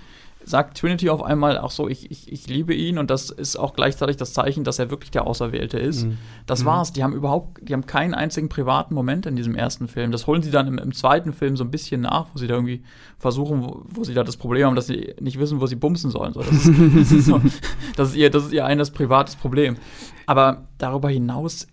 sagt 0.47 0.79
Trinity 0.79 1.11
auf 1.11 1.25
einmal 1.25 1.59
auch 1.59 1.73
so, 1.73 1.89
ich, 1.89 2.09
ich, 2.09 2.33
ich 2.33 2.47
liebe 2.47 2.73
ihn 2.73 2.99
und 2.99 3.11
das 3.11 3.31
ist 3.31 3.57
auch 3.57 3.75
gleichzeitig 3.75 4.17
das 4.17 4.33
Zeichen, 4.33 4.63
dass 4.63 4.79
er 4.79 4.91
wirklich 4.91 5.11
der 5.11 5.27
Auserwählte 5.27 5.77
ist. 5.77 6.05
Mhm. 6.05 6.19
Das 6.47 6.63
mhm. 6.63 6.67
war's. 6.67 6.93
Die 6.93 7.03
haben 7.03 7.15
überhaupt, 7.15 7.69
die 7.69 7.73
haben 7.73 7.85
keinen 7.85 8.15
einzigen 8.15 8.49
privaten 8.49 8.95
Moment 8.95 9.27
in 9.27 9.35
diesem 9.35 9.57
ersten 9.57 9.89
Film. 9.89 10.13
Das 10.13 10.29
holen 10.29 10.43
sie 10.43 10.53
dann 10.53 10.69
im, 10.69 10.79
im 10.79 10.93
zweiten 10.93 11.33
Film 11.33 11.57
so 11.57 11.65
ein 11.65 11.73
bisschen 11.73 12.03
nach, 12.03 12.29
wo 12.33 12.39
sie 12.39 12.47
da 12.47 12.55
irgendwie 12.55 12.85
versuchen, 13.19 13.65
wo, 13.65 13.83
wo, 13.89 14.05
sie 14.05 14.15
da 14.15 14.23
das 14.23 14.37
Problem 14.37 14.67
haben, 14.69 14.77
dass 14.77 14.87
sie 14.87 15.17
nicht 15.21 15.41
wissen, 15.41 15.61
wo 15.61 15.67
sie 15.67 15.75
bumsen 15.75 16.13
sollen. 16.13 16.33
So, 16.33 16.41
das, 16.41 16.53
ist, 16.53 16.69
das, 16.97 17.13
ist 17.13 17.27
so, 17.27 17.41
das, 17.97 18.09
ist 18.11 18.17
ihr, 18.17 18.31
das 18.31 18.45
ist 18.45 18.53
ihr 18.53 18.65
eines 18.65 18.93
privates 18.93 19.35
Problem. 19.35 19.77
Aber 20.27 20.69
darüber 20.79 21.09
hinaus 21.09 21.67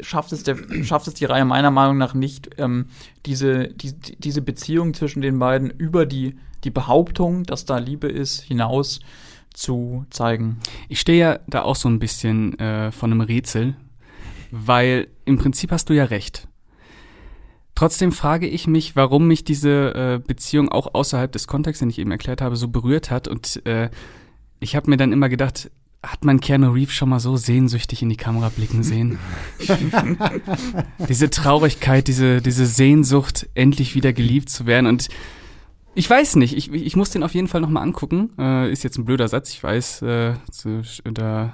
schafft 0.00 0.32
es, 0.32 0.42
der, 0.42 0.56
schafft 0.84 1.06
es 1.08 1.14
die 1.14 1.24
Reihe 1.24 1.44
meiner 1.44 1.70
Meinung 1.70 1.98
nach 1.98 2.14
nicht, 2.14 2.50
ähm, 2.58 2.86
diese, 3.26 3.68
die, 3.68 3.92
diese 4.18 4.42
Beziehung 4.42 4.94
zwischen 4.94 5.22
den 5.22 5.38
beiden 5.38 5.70
über 5.70 6.06
die 6.06 6.36
die 6.64 6.70
Behauptung, 6.70 7.44
dass 7.44 7.64
da 7.64 7.78
Liebe 7.78 8.08
ist, 8.08 8.40
hinaus 8.40 9.00
zu 9.52 10.06
zeigen. 10.10 10.58
Ich 10.88 11.00
stehe 11.00 11.18
ja 11.18 11.40
da 11.46 11.62
auch 11.62 11.76
so 11.76 11.88
ein 11.88 11.98
bisschen 11.98 12.58
äh, 12.58 12.92
von 12.92 13.10
einem 13.10 13.20
Rätsel, 13.20 13.76
weil 14.50 15.08
im 15.24 15.38
Prinzip 15.38 15.72
hast 15.72 15.90
du 15.90 15.94
ja 15.94 16.04
recht. 16.04 16.48
Trotzdem 17.74 18.12
frage 18.12 18.46
ich 18.46 18.66
mich, 18.66 18.96
warum 18.96 19.26
mich 19.26 19.44
diese 19.44 19.94
äh, 19.94 20.18
Beziehung 20.24 20.68
auch 20.70 20.94
außerhalb 20.94 21.32
des 21.32 21.46
Kontexts, 21.46 21.80
den 21.80 21.90
ich 21.90 21.98
eben 21.98 22.10
erklärt 22.10 22.42
habe, 22.42 22.56
so 22.56 22.68
berührt 22.68 23.10
hat. 23.10 23.28
Und 23.28 23.64
äh, 23.66 23.90
ich 24.60 24.76
habe 24.76 24.90
mir 24.90 24.96
dann 24.96 25.12
immer 25.12 25.28
gedacht, 25.28 25.70
hat 26.02 26.24
man 26.24 26.40
Keanu 26.40 26.70
Reeves 26.72 26.94
schon 26.94 27.08
mal 27.08 27.20
so 27.20 27.36
sehnsüchtig 27.36 28.02
in 28.02 28.08
die 28.08 28.16
Kamera 28.16 28.48
blicken 28.48 28.82
sehen? 28.82 29.18
diese 31.08 31.30
Traurigkeit, 31.30 32.08
diese, 32.08 32.42
diese 32.42 32.66
Sehnsucht, 32.66 33.48
endlich 33.54 33.94
wieder 33.94 34.12
geliebt 34.12 34.50
zu 34.50 34.66
werden. 34.66 34.86
Und 34.86 35.08
ich 35.94 36.08
weiß 36.10 36.36
nicht, 36.36 36.56
ich, 36.56 36.72
ich 36.72 36.96
muss 36.96 37.10
den 37.10 37.22
auf 37.22 37.34
jeden 37.34 37.46
Fall 37.46 37.60
nochmal 37.60 37.84
angucken. 37.84 38.30
Äh, 38.36 38.72
ist 38.72 38.82
jetzt 38.82 38.98
ein 38.98 39.04
blöder 39.04 39.28
Satz, 39.28 39.50
ich 39.50 39.62
weiß, 39.62 40.02
äh, 40.02 40.34
so, 40.50 40.82
da 41.04 41.52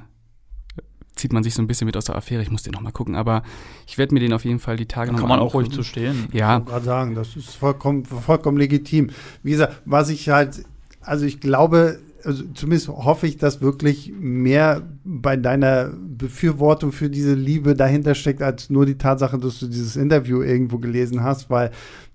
zieht 1.15 1.33
man 1.33 1.43
sich 1.43 1.55
so 1.55 1.61
ein 1.61 1.67
bisschen 1.67 1.87
mit 1.87 1.97
aus 1.97 2.07
der 2.07 2.17
Affäre. 2.17 2.43
Ich 2.43 2.51
muss 2.51 2.63
den 2.63 2.73
nochmal 2.73 2.93
gucken, 2.93 3.17
aber 3.17 3.43
ich 3.87 3.99
werde 3.99 4.15
mir 4.15 4.21
den 4.21 4.33
auf 4.33 4.45
jeden 4.45 4.61
Fall 4.61 4.77
die 4.77 4.87
Tage 4.87 5.11
nochmal 5.13 5.23
Kann 5.23 5.29
man 5.29 5.41
auch 5.41 5.55
ruhig 5.55 5.71
zu 5.71 5.83
stehen. 5.83 6.29
Ja. 6.33 6.59
Ich 6.59 6.65
gerade 6.65 6.85
sagen, 6.85 7.15
das 7.15 7.37
ist 7.37 7.57
vollkommen, 7.57 8.05
vollkommen 8.05 8.57
legitim. 8.57 9.11
Wie 9.43 9.51
gesagt, 9.51 9.83
was 9.85 10.09
ich 10.09 10.29
halt, 10.31 10.65
also 11.01 11.27
ich 11.27 11.41
glaube, 11.41 11.99
also 12.25 12.45
zumindest 12.55 12.89
hoffe 12.89 13.27
ich, 13.27 13.37
dass 13.37 13.61
wirklich 13.61 14.13
mehr 14.19 14.83
bei 15.05 15.37
deiner 15.37 15.93
Befürwortung 15.93 16.93
für 16.93 17.11
diese 17.11 17.35
Liebe 17.35 17.75
dahinter 17.75 18.15
steckt, 18.15 18.43
als 18.43 18.71
nur 18.71 18.87
die 18.87 18.99
Tatsache, 18.99 19.39
dass 19.39 19.61
du 19.61 19.67
dieses 19.67 19.97
Interview 19.97 20.43
irgendwo 20.43 20.79
gelesen 20.79 21.23
hast, 21.23 21.49
weil 21.51 21.71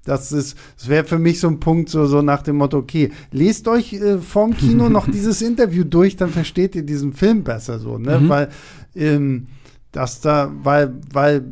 das 0.06 0.32
ist, 0.34 0.58
das 0.78 0.89
wäre 0.89 1.06
für 1.06 1.20
mich 1.20 1.39
so 1.39 1.47
ein 1.47 1.60
Punkt, 1.60 1.89
so, 1.89 2.06
so 2.06 2.22
nach 2.22 2.41
dem 2.41 2.58
Motto, 2.58 2.78
okay, 2.78 3.12
lest 3.32 3.68
euch 3.68 3.93
äh, 3.93 4.18
vorm 4.18 4.56
Kino 4.56 4.89
noch 4.89 5.08
dieses 5.12 5.41
Interview 5.41 5.86
durch, 5.86 6.18
dann 6.18 6.30
versteht 6.30 6.76
ihr 6.76 6.84
diesen 6.84 7.14
Film 7.14 7.43
besser 7.43 7.80
so, 7.80 7.97
ne? 7.97 8.20
Mhm. 8.20 8.30
Weil, 8.30 8.49
ähm, 8.95 9.47
das 9.94 10.20
da, 10.20 10.52
weil, 10.64 10.96
weil 11.14 11.46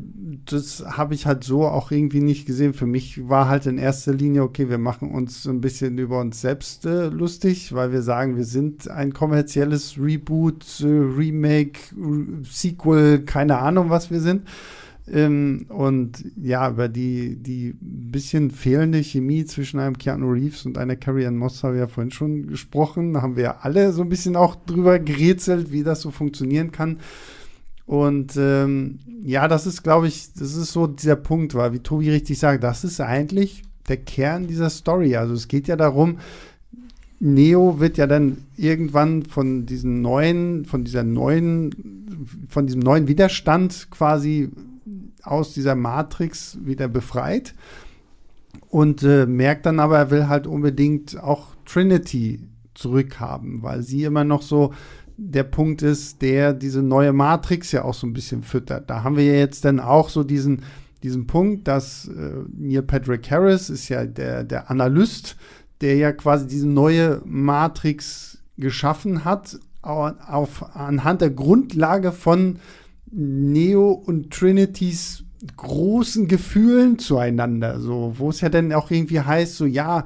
das 0.46 0.84
habe 0.86 1.14
ich 1.14 1.26
halt 1.26 1.44
so 1.44 1.66
auch 1.66 1.92
irgendwie 1.92 2.22
nicht 2.22 2.46
gesehen. 2.46 2.74
Für 2.74 2.88
mich 2.88 3.30
war 3.30 3.48
halt 3.48 3.68
in 3.68 3.78
erster 3.78 4.14
Linie, 4.14 4.44
okay, 4.44 4.70
wir 4.70 4.80
machen 4.80 5.12
uns 5.12 5.48
ein 5.48 5.62
bisschen 5.62 5.98
über 5.98 6.20
uns 6.20 6.42
selbst 6.42 6.86
äh, 6.86 7.08
lustig, 7.08 7.74
weil 7.74 7.92
wir 7.92 8.02
sagen, 8.02 8.36
wir 8.36 8.44
sind 8.44 8.90
ein 8.90 9.14
kommerzielles 9.14 9.98
Reboot, 9.98 10.66
äh, 10.82 10.86
Remake, 10.88 11.80
Sequel, 12.44 13.24
keine 13.24 13.60
Ahnung, 13.60 13.90
was 13.90 14.12
wir 14.12 14.20
sind. 14.20 14.48
Ähm, 15.08 15.66
und 15.70 16.24
ja, 16.42 16.70
über 16.70 16.88
die, 16.90 17.36
die 17.36 17.76
bisschen 17.80 18.50
fehlende 18.50 19.04
Chemie 19.04 19.46
zwischen 19.46 19.80
einem 19.80 19.98
Keanu 19.98 20.32
Reeves 20.32 20.66
und 20.66 20.78
einer 20.78 20.96
Carrie 20.96 21.26
Ann 21.26 21.38
Moss 21.38 21.64
haben 21.64 21.74
wir 21.74 21.82
ja 21.82 21.88
vorhin 21.88 22.12
schon 22.12 22.48
gesprochen. 22.48 23.14
Da 23.14 23.22
haben 23.22 23.36
wir 23.36 23.44
ja 23.44 23.58
alle 23.62 23.94
so 23.94 24.02
ein 24.02 24.10
bisschen 24.10 24.36
auch 24.36 24.56
drüber 24.56 25.00
gerätselt, 25.00 25.72
wie 25.72 25.84
das 25.84 26.02
so 26.02 26.12
funktionieren 26.12 26.72
kann. 26.72 26.98
Und 27.86 28.38
ähm, 28.38 29.00
ja, 29.24 29.48
das 29.48 29.68
ist, 29.68 29.84
glaube 29.84 30.08
ich, 30.08 30.34
das 30.34 30.56
ist 30.56 30.72
so 30.72 30.88
dieser 30.88 31.16
Punkt, 31.16 31.56
weil, 31.56 31.74
wie 31.74 31.80
Tobi 31.80 32.10
richtig 32.10 32.40
sagt, 32.40 32.64
das 32.64 32.84
ist 32.84 33.02
eigentlich 33.02 33.64
der 33.88 33.98
Kern 33.98 34.48
dieser 34.48 34.70
Story. 34.70 35.16
Also 35.16 35.34
es 35.34 35.48
geht 35.48 35.68
ja 35.68 35.76
darum, 35.76 36.20
Neo 37.20 37.80
wird 37.80 37.98
ja 37.98 38.08
dann 38.08 38.38
irgendwann 38.58 39.24
von 39.24 39.66
diesen 39.66 40.02
neuen, 40.02 40.66
von 40.66 40.84
dieser 40.84 41.04
neuen, 41.04 42.16
von 42.50 42.66
diesem 42.66 42.82
neuen 42.82 43.08
Widerstand 43.08 43.90
quasi 43.92 44.50
aus 45.22 45.54
dieser 45.54 45.76
Matrix 45.76 46.58
wieder 46.64 46.88
befreit 46.88 47.54
und 48.70 49.04
äh, 49.04 49.28
merkt 49.28 49.68
dann 49.68 49.80
aber, 49.80 49.98
er 49.98 50.12
will 50.12 50.28
halt 50.28 50.48
unbedingt 50.48 51.22
auch 51.22 51.50
Trinity 51.66 52.40
zurückhaben, 52.74 53.62
weil 53.62 53.84
sie 53.84 54.04
immer 54.04 54.24
noch 54.24 54.42
so 54.42 54.74
der 55.18 55.44
Punkt 55.44 55.82
ist, 55.82 56.22
der 56.22 56.54
diese 56.54 56.82
neue 56.82 57.14
Matrix 57.14 57.72
ja 57.72 57.84
auch 57.84 57.94
so 57.94 58.08
ein 58.08 58.14
bisschen 58.14 58.44
füttert. 58.44 58.90
Da 58.90 59.04
haben 59.04 59.18
wir 59.18 59.26
ja 59.26 59.34
jetzt 59.34 59.66
dann 59.66 59.80
auch 59.80 60.10
so 60.10 60.24
diesen, 60.24 60.64
diesen 61.04 61.28
Punkt, 61.28 61.68
dass 61.68 62.08
äh, 62.08 62.44
Neil 62.56 62.84
Patrick 62.84 63.30
Harris 63.30 63.70
ist 63.70 63.90
ja 63.90 64.06
der, 64.06 64.44
der 64.44 64.70
Analyst, 64.70 65.36
der 65.82 65.96
ja 65.96 66.12
quasi 66.12 66.48
diese 66.48 66.68
neue 66.68 67.22
Matrix 67.26 68.40
geschaffen 68.58 69.26
hat, 69.26 69.60
auf, 69.82 70.76
anhand 70.76 71.22
der 71.22 71.32
Grundlage 71.32 72.12
von 72.12 72.60
Neo 73.12 73.92
und 73.92 74.32
Trinities 74.32 75.24
großen 75.58 76.28
Gefühlen 76.28 77.00
zueinander, 77.00 77.80
so, 77.80 78.14
wo 78.18 78.30
es 78.30 78.42
ja 78.42 78.50
dann 78.50 78.72
auch 78.74 78.92
irgendwie 78.92 79.22
heißt, 79.22 79.58
so, 79.58 79.66
ja, 79.66 80.06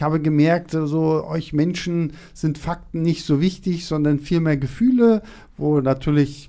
ich 0.00 0.02
habe 0.02 0.18
gemerkt, 0.18 0.70
so, 0.70 1.26
euch 1.26 1.52
Menschen 1.52 2.14
sind 2.32 2.56
Fakten 2.56 3.02
nicht 3.02 3.22
so 3.22 3.42
wichtig, 3.42 3.84
sondern 3.84 4.18
vielmehr 4.18 4.56
Gefühle, 4.56 5.20
wo 5.58 5.82
natürlich 5.82 6.48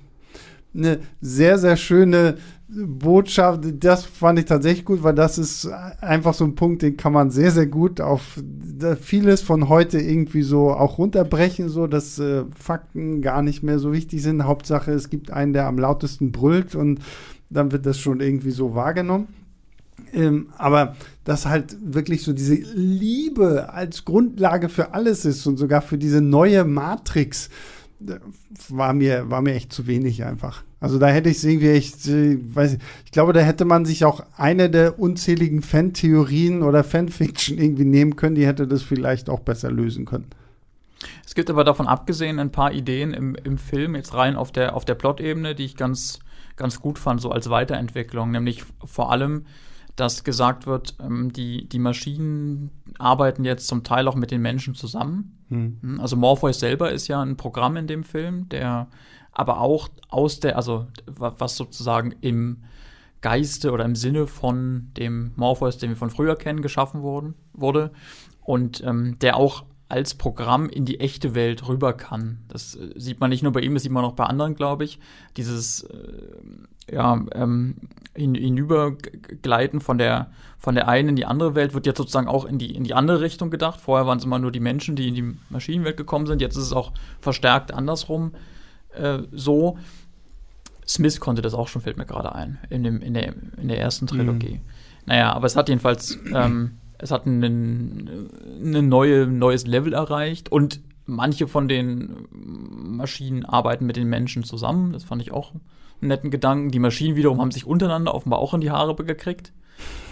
eine 0.74 1.00
sehr, 1.20 1.58
sehr 1.58 1.76
schöne 1.76 2.38
Botschaft, 2.70 3.60
das 3.84 4.06
fand 4.06 4.38
ich 4.38 4.46
tatsächlich 4.46 4.86
gut, 4.86 5.02
weil 5.02 5.14
das 5.14 5.36
ist 5.36 5.68
einfach 6.00 6.32
so 6.32 6.44
ein 6.46 6.54
Punkt, 6.54 6.80
den 6.80 6.96
kann 6.96 7.12
man 7.12 7.30
sehr, 7.30 7.50
sehr 7.50 7.66
gut 7.66 8.00
auf 8.00 8.42
vieles 8.98 9.42
von 9.42 9.68
heute 9.68 9.98
irgendwie 10.00 10.40
so 10.40 10.70
auch 10.70 10.96
runterbrechen, 10.96 11.68
so 11.68 11.86
dass 11.86 12.18
äh, 12.18 12.44
Fakten 12.58 13.20
gar 13.20 13.42
nicht 13.42 13.62
mehr 13.62 13.78
so 13.78 13.92
wichtig 13.92 14.22
sind. 14.22 14.44
Hauptsache, 14.44 14.92
es 14.92 15.10
gibt 15.10 15.30
einen, 15.30 15.52
der 15.52 15.66
am 15.66 15.76
lautesten 15.76 16.32
brüllt 16.32 16.74
und 16.74 17.00
dann 17.50 17.70
wird 17.70 17.84
das 17.84 17.98
schon 17.98 18.20
irgendwie 18.20 18.50
so 18.50 18.74
wahrgenommen. 18.74 19.28
Ähm, 20.12 20.48
aber 20.58 20.96
dass 21.24 21.46
halt 21.46 21.76
wirklich 21.82 22.22
so 22.22 22.32
diese 22.32 22.54
Liebe 22.54 23.72
als 23.72 24.04
Grundlage 24.04 24.68
für 24.68 24.94
alles 24.94 25.24
ist 25.24 25.46
und 25.46 25.56
sogar 25.56 25.82
für 25.82 25.98
diese 25.98 26.20
neue 26.20 26.64
Matrix, 26.64 27.48
war 28.68 28.92
mir, 28.92 29.30
war 29.30 29.42
mir 29.42 29.54
echt 29.54 29.72
zu 29.72 29.86
wenig 29.86 30.24
einfach. 30.24 30.64
Also 30.80 30.98
da 30.98 31.08
hätte 31.08 31.30
ich 31.30 31.36
es 31.36 31.44
irgendwie 31.44 31.70
echt, 31.70 32.06
äh, 32.08 32.38
weiß 32.54 32.74
ich, 32.74 32.80
ich 33.04 33.12
glaube, 33.12 33.32
da 33.32 33.40
hätte 33.40 33.64
man 33.64 33.84
sich 33.84 34.04
auch 34.04 34.24
eine 34.36 34.68
der 34.68 34.98
unzähligen 34.98 35.62
Fan-Theorien 35.62 36.62
oder 36.62 36.82
Fanfiction 36.82 37.58
irgendwie 37.58 37.84
nehmen 37.84 38.16
können, 38.16 38.34
die 38.34 38.46
hätte 38.46 38.66
das 38.66 38.82
vielleicht 38.82 39.30
auch 39.30 39.40
besser 39.40 39.70
lösen 39.70 40.04
können. 40.04 40.26
Es 41.24 41.34
gibt 41.34 41.50
aber 41.50 41.64
davon 41.64 41.86
abgesehen 41.86 42.38
ein 42.38 42.50
paar 42.50 42.72
Ideen 42.72 43.14
im, 43.14 43.34
im 43.36 43.58
Film, 43.58 43.94
jetzt 43.94 44.14
rein 44.14 44.36
auf 44.36 44.52
der, 44.52 44.74
auf 44.74 44.84
der 44.84 44.94
Plot-Ebene, 44.94 45.54
die 45.54 45.64
ich 45.64 45.76
ganz, 45.76 46.18
ganz 46.56 46.80
gut 46.80 46.98
fand, 46.98 47.20
so 47.20 47.30
als 47.30 47.48
Weiterentwicklung. 47.48 48.30
Nämlich 48.30 48.64
vor 48.84 49.10
allem, 49.10 49.46
dass 49.96 50.24
gesagt 50.24 50.66
wird, 50.66 50.96
ähm, 51.00 51.32
die, 51.32 51.68
die 51.68 51.78
Maschinen 51.78 52.70
arbeiten 52.98 53.44
jetzt 53.44 53.66
zum 53.66 53.84
Teil 53.84 54.08
auch 54.08 54.14
mit 54.14 54.30
den 54.30 54.42
Menschen 54.42 54.74
zusammen. 54.74 55.38
Hm. 55.48 56.00
Also 56.00 56.16
Morpheus 56.16 56.60
selber 56.60 56.92
ist 56.92 57.08
ja 57.08 57.20
ein 57.20 57.36
Programm 57.36 57.76
in 57.76 57.86
dem 57.86 58.04
Film, 58.04 58.48
der 58.48 58.88
aber 59.32 59.60
auch 59.60 59.88
aus 60.08 60.40
der, 60.40 60.56
also 60.56 60.86
was 61.06 61.56
sozusagen 61.56 62.14
im 62.20 62.62
Geiste 63.22 63.70
oder 63.70 63.84
im 63.84 63.94
Sinne 63.94 64.26
von 64.26 64.90
dem 64.96 65.32
Morpheus, 65.36 65.78
den 65.78 65.90
wir 65.90 65.96
von 65.96 66.10
früher 66.10 66.36
kennen, 66.36 66.60
geschaffen 66.60 67.02
wurden, 67.02 67.34
wurde 67.52 67.92
und 68.42 68.82
ähm, 68.84 69.18
der 69.20 69.36
auch 69.36 69.64
als 69.92 70.14
Programm 70.14 70.70
in 70.70 70.86
die 70.86 71.00
echte 71.00 71.34
Welt 71.34 71.68
rüber 71.68 71.92
kann. 71.92 72.38
Das 72.48 72.74
äh, 72.74 72.92
sieht 72.96 73.20
man 73.20 73.30
nicht 73.30 73.42
nur 73.42 73.52
bei 73.52 73.60
ihm, 73.60 73.74
das 73.74 73.82
sieht 73.82 73.92
man 73.92 74.04
auch 74.04 74.14
bei 74.14 74.24
anderen, 74.24 74.54
glaube 74.54 74.84
ich. 74.84 74.98
Dieses, 75.36 75.82
äh, 75.82 76.94
ja, 76.94 77.22
ähm, 77.32 77.76
hin, 78.14 78.34
hinübergleiten 78.34 79.80
von 79.80 79.98
der, 79.98 80.30
von 80.58 80.74
der 80.74 80.88
einen 80.88 81.10
in 81.10 81.16
die 81.16 81.26
andere 81.26 81.54
Welt, 81.54 81.74
wird 81.74 81.86
jetzt 81.86 81.98
sozusagen 81.98 82.26
auch 82.26 82.46
in 82.46 82.58
die, 82.58 82.74
in 82.74 82.84
die 82.84 82.94
andere 82.94 83.20
Richtung 83.20 83.50
gedacht. 83.50 83.80
Vorher 83.80 84.06
waren 84.06 84.18
es 84.18 84.24
immer 84.24 84.38
nur 84.38 84.50
die 84.50 84.60
Menschen, 84.60 84.96
die 84.96 85.08
in 85.08 85.14
die 85.14 85.36
Maschinenwelt 85.50 85.98
gekommen 85.98 86.26
sind. 86.26 86.40
Jetzt 86.40 86.56
ist 86.56 86.64
es 86.64 86.72
auch 86.72 86.92
verstärkt 87.20 87.72
andersrum 87.72 88.32
äh, 88.94 89.18
so. 89.30 89.78
Smith 90.86 91.20
konnte 91.20 91.42
das 91.42 91.54
auch 91.54 91.68
schon, 91.68 91.82
fällt 91.82 91.96
mir 91.96 92.06
gerade 92.06 92.34
ein, 92.34 92.58
in, 92.70 92.82
dem, 92.82 93.00
in, 93.02 93.14
der, 93.14 93.34
in 93.60 93.68
der 93.68 93.78
ersten 93.78 94.06
Trilogie. 94.06 94.54
Mhm. 94.54 94.60
Naja, 95.06 95.32
aber 95.32 95.46
es 95.46 95.56
hat 95.56 95.68
jedenfalls, 95.68 96.18
ähm, 96.34 96.78
es 97.02 97.10
hat 97.10 97.26
ein 97.26 98.30
eine 98.64 98.82
neue, 98.82 99.26
neues 99.26 99.66
Level 99.66 99.92
erreicht 99.92 100.50
und 100.50 100.80
manche 101.04 101.48
von 101.48 101.68
den 101.68 102.26
Maschinen 102.30 103.44
arbeiten 103.44 103.86
mit 103.86 103.96
den 103.96 104.08
Menschen 104.08 104.44
zusammen. 104.44 104.92
Das 104.92 105.04
fand 105.04 105.20
ich 105.20 105.32
auch 105.32 105.52
einen 105.52 106.08
netten 106.08 106.30
Gedanken. 106.30 106.70
Die 106.70 106.78
Maschinen 106.78 107.16
wiederum 107.16 107.40
haben 107.40 107.50
sich 107.50 107.66
untereinander 107.66 108.14
offenbar 108.14 108.38
auch 108.38 108.54
in 108.54 108.60
die 108.60 108.70
Haare 108.70 108.94
gekriegt. 108.94 109.52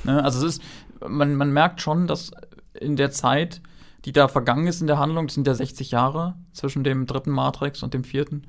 Ne? 0.04 0.22
Also 0.22 0.44
es 0.44 0.56
ist, 0.56 0.62
man, 1.06 1.36
man 1.36 1.52
merkt 1.52 1.80
schon, 1.80 2.08
dass 2.08 2.32
in 2.74 2.96
der 2.96 3.12
Zeit, 3.12 3.60
die 4.04 4.12
da 4.12 4.26
vergangen 4.26 4.66
ist 4.66 4.80
in 4.80 4.88
der 4.88 4.98
Handlung, 4.98 5.28
das 5.28 5.34
sind 5.34 5.46
ja 5.46 5.54
60 5.54 5.92
Jahre 5.92 6.34
zwischen 6.52 6.82
dem 6.82 7.06
dritten 7.06 7.30
Matrix 7.30 7.84
und 7.84 7.94
dem 7.94 8.02
vierten, 8.02 8.42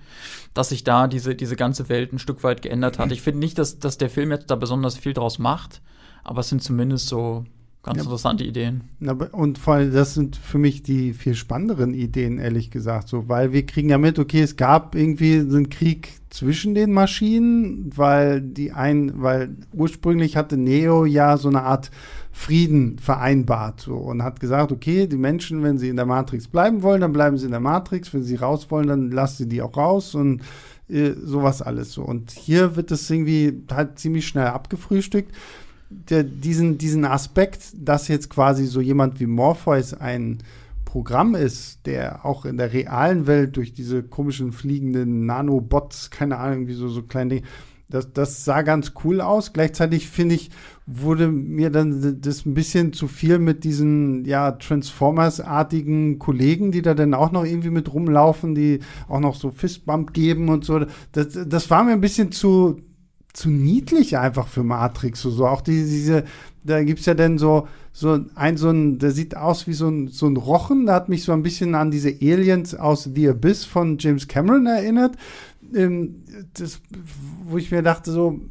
dass 0.56 0.70
sich 0.70 0.84
da 0.84 1.08
diese, 1.08 1.36
diese 1.36 1.56
ganze 1.56 1.90
Welt 1.90 2.12
ein 2.12 2.20
Stück 2.20 2.44
weit 2.44 2.64
geändert 2.64 2.98
hat. 2.98 3.12
Ich 3.12 3.22
finde 3.22 3.40
nicht, 3.40 3.60
dass, 3.60 3.78
dass 3.78 4.00
der 4.00 4.10
Film 4.10 4.32
jetzt 4.32 4.50
da 4.50 4.56
besonders 4.56 4.98
viel 4.98 5.14
draus 5.14 5.38
macht, 5.38 5.82
aber 6.24 6.40
es 6.40 6.50
sind 6.50 6.64
zumindest 6.64 7.08
so 7.08 7.46
Ganz 7.84 7.98
ja. 7.98 8.04
interessante 8.04 8.44
Ideen. 8.44 8.84
Und 9.32 9.58
vor 9.58 9.76
allem, 9.76 9.92
das 9.92 10.14
sind 10.14 10.36
für 10.36 10.60
mich 10.60 10.84
die 10.84 11.14
viel 11.14 11.34
spannenderen 11.34 11.96
Ideen, 11.96 12.38
ehrlich 12.38 12.70
gesagt. 12.70 13.08
So, 13.08 13.28
weil 13.28 13.54
wir 13.54 13.66
kriegen 13.66 13.90
ja 13.90 13.98
mit, 13.98 14.20
okay, 14.20 14.42
es 14.42 14.56
gab 14.56 14.94
irgendwie 14.94 15.40
einen 15.40 15.70
Krieg 15.70 16.20
zwischen 16.30 16.76
den 16.76 16.94
Maschinen, 16.94 17.90
weil 17.96 18.40
die 18.40 18.72
ein, 18.72 19.22
weil 19.22 19.56
ursprünglich 19.74 20.38
hatte 20.38 20.58
Neo 20.58 21.06
ja 21.06 21.38
so 21.38 21.50
eine 21.50 21.64
Art 21.64 21.90
Frieden 22.32 23.00
vereinbart 23.00 23.82
so, 23.82 23.96
und 23.96 24.24
hat 24.24 24.40
gesagt, 24.40 24.72
okay, 24.72 25.08
die 25.08 25.18
Menschen, 25.18 25.64
wenn 25.64 25.78
sie 25.78 25.90
in 25.90 25.98
der 25.98 26.06
Matrix 26.06 26.48
bleiben 26.48 26.84
wollen, 26.84 27.02
dann 27.02 27.12
bleiben 27.12 27.38
sie 27.38 27.46
in 27.46 27.52
der 27.52 27.60
Matrix, 27.60 28.14
wenn 28.14 28.24
sie 28.24 28.36
raus 28.36 28.70
wollen, 28.70 28.88
dann 28.88 29.12
lasst 29.12 29.38
sie 29.38 29.50
die 29.50 29.62
auch 29.62 29.76
raus 29.76 30.16
und 30.16 30.42
äh, 30.88 31.12
sowas 31.22 31.62
alles 31.62 31.92
so. 31.92 32.04
Und 32.04 32.32
hier 32.32 32.76
wird 32.76 32.92
das 32.92 33.10
irgendwie 33.10 33.64
halt 33.72 34.00
ziemlich 34.00 34.28
schnell 34.28 34.48
abgefrühstückt 34.48 35.36
der, 36.10 36.24
diesen, 36.24 36.78
diesen 36.78 37.06
Aspekt, 37.06 37.74
dass 37.76 38.08
jetzt 38.08 38.30
quasi 38.30 38.66
so 38.66 38.82
jemand 38.82 39.20
wie 39.20 39.28
Morpheus 39.28 39.94
ein 39.94 40.40
Programm 40.86 41.36
ist, 41.36 41.86
der 41.86 42.26
auch 42.26 42.46
in 42.46 42.58
der 42.58 42.74
realen 42.74 43.28
Welt 43.28 43.56
durch 43.56 43.74
diese 43.74 44.04
komischen 44.04 44.52
fliegenden 44.52 45.26
Nanobots, 45.26 46.10
keine 46.10 46.38
Ahnung, 46.38 46.68
wie 46.68 46.74
so, 46.74 46.90
so 46.90 47.04
kleine 47.04 47.30
Dinge, 47.30 47.44
das, 47.92 48.14
das 48.14 48.46
sah 48.46 48.62
ganz 48.62 48.94
cool 49.04 49.22
aus. 49.22 49.54
Gleichzeitig 49.54 50.10
finde 50.10 50.36
ich, 50.36 50.50
wurde 50.88 51.28
mir 51.30 51.70
dann 51.70 52.22
das 52.22 52.46
ein 52.46 52.54
bisschen 52.54 52.94
zu 52.94 53.08
viel 53.08 53.38
mit 53.38 53.64
diesen 53.64 54.26
ja 54.26 54.52
Transformers-artigen 54.52 56.18
Kollegen, 56.18 56.72
die 56.72 56.82
da 56.82 56.94
dann 56.94 57.14
auch 57.14 57.32
noch 57.32 57.46
irgendwie 57.46 57.70
mit 57.70 57.94
rumlaufen, 57.94 58.56
die 58.56 58.80
auch 59.10 59.20
noch 59.20 59.36
so 59.36 59.52
Fistbump 59.52 60.14
geben 60.14 60.50
und 60.50 60.64
so. 60.64 60.86
Das, 61.12 61.38
das 61.46 61.70
war 61.70 61.84
mir 61.84 61.92
ein 61.92 62.02
bisschen 62.02 62.32
zu, 62.32 62.82
zu 63.34 63.50
niedlich 63.50 64.18
einfach 64.18 64.48
für 64.48 64.64
Matrix. 64.64 65.22
So, 65.22 65.30
so 65.30 65.48
auch 65.48 65.62
die, 65.62 65.84
diese, 65.86 66.26
da 66.64 66.84
gibt 66.84 67.00
es 67.00 67.06
ja 67.06 67.14
dann 67.14 67.38
so, 67.38 67.68
so 67.94 68.20
ein, 68.36 68.58
so 68.58 68.70
ein, 68.70 69.00
der 69.00 69.12
sieht 69.12 69.36
aus 69.36 69.68
wie 69.68 69.74
so 69.74 69.90
ein, 69.90 70.08
so 70.08 70.28
ein 70.28 70.38
Rochen. 70.38 70.86
Da 70.86 70.94
hat 70.96 71.10
mich 71.10 71.24
so 71.24 71.32
ein 71.32 71.44
bisschen 71.44 71.76
an 71.76 71.92
diese 71.92 72.10
Aliens 72.10 72.76
aus 72.76 73.10
The 73.14 73.30
Abyss 73.30 73.66
von 73.66 73.98
James 74.00 74.28
Cameron 74.28 74.66
erinnert. 74.66 75.16
Ähm, 75.74 76.24
das, 76.54 76.82
wo 77.44 77.58
ich 77.58 77.72
mir 77.72 77.82
dachte, 77.82 78.12
so, 78.12 78.42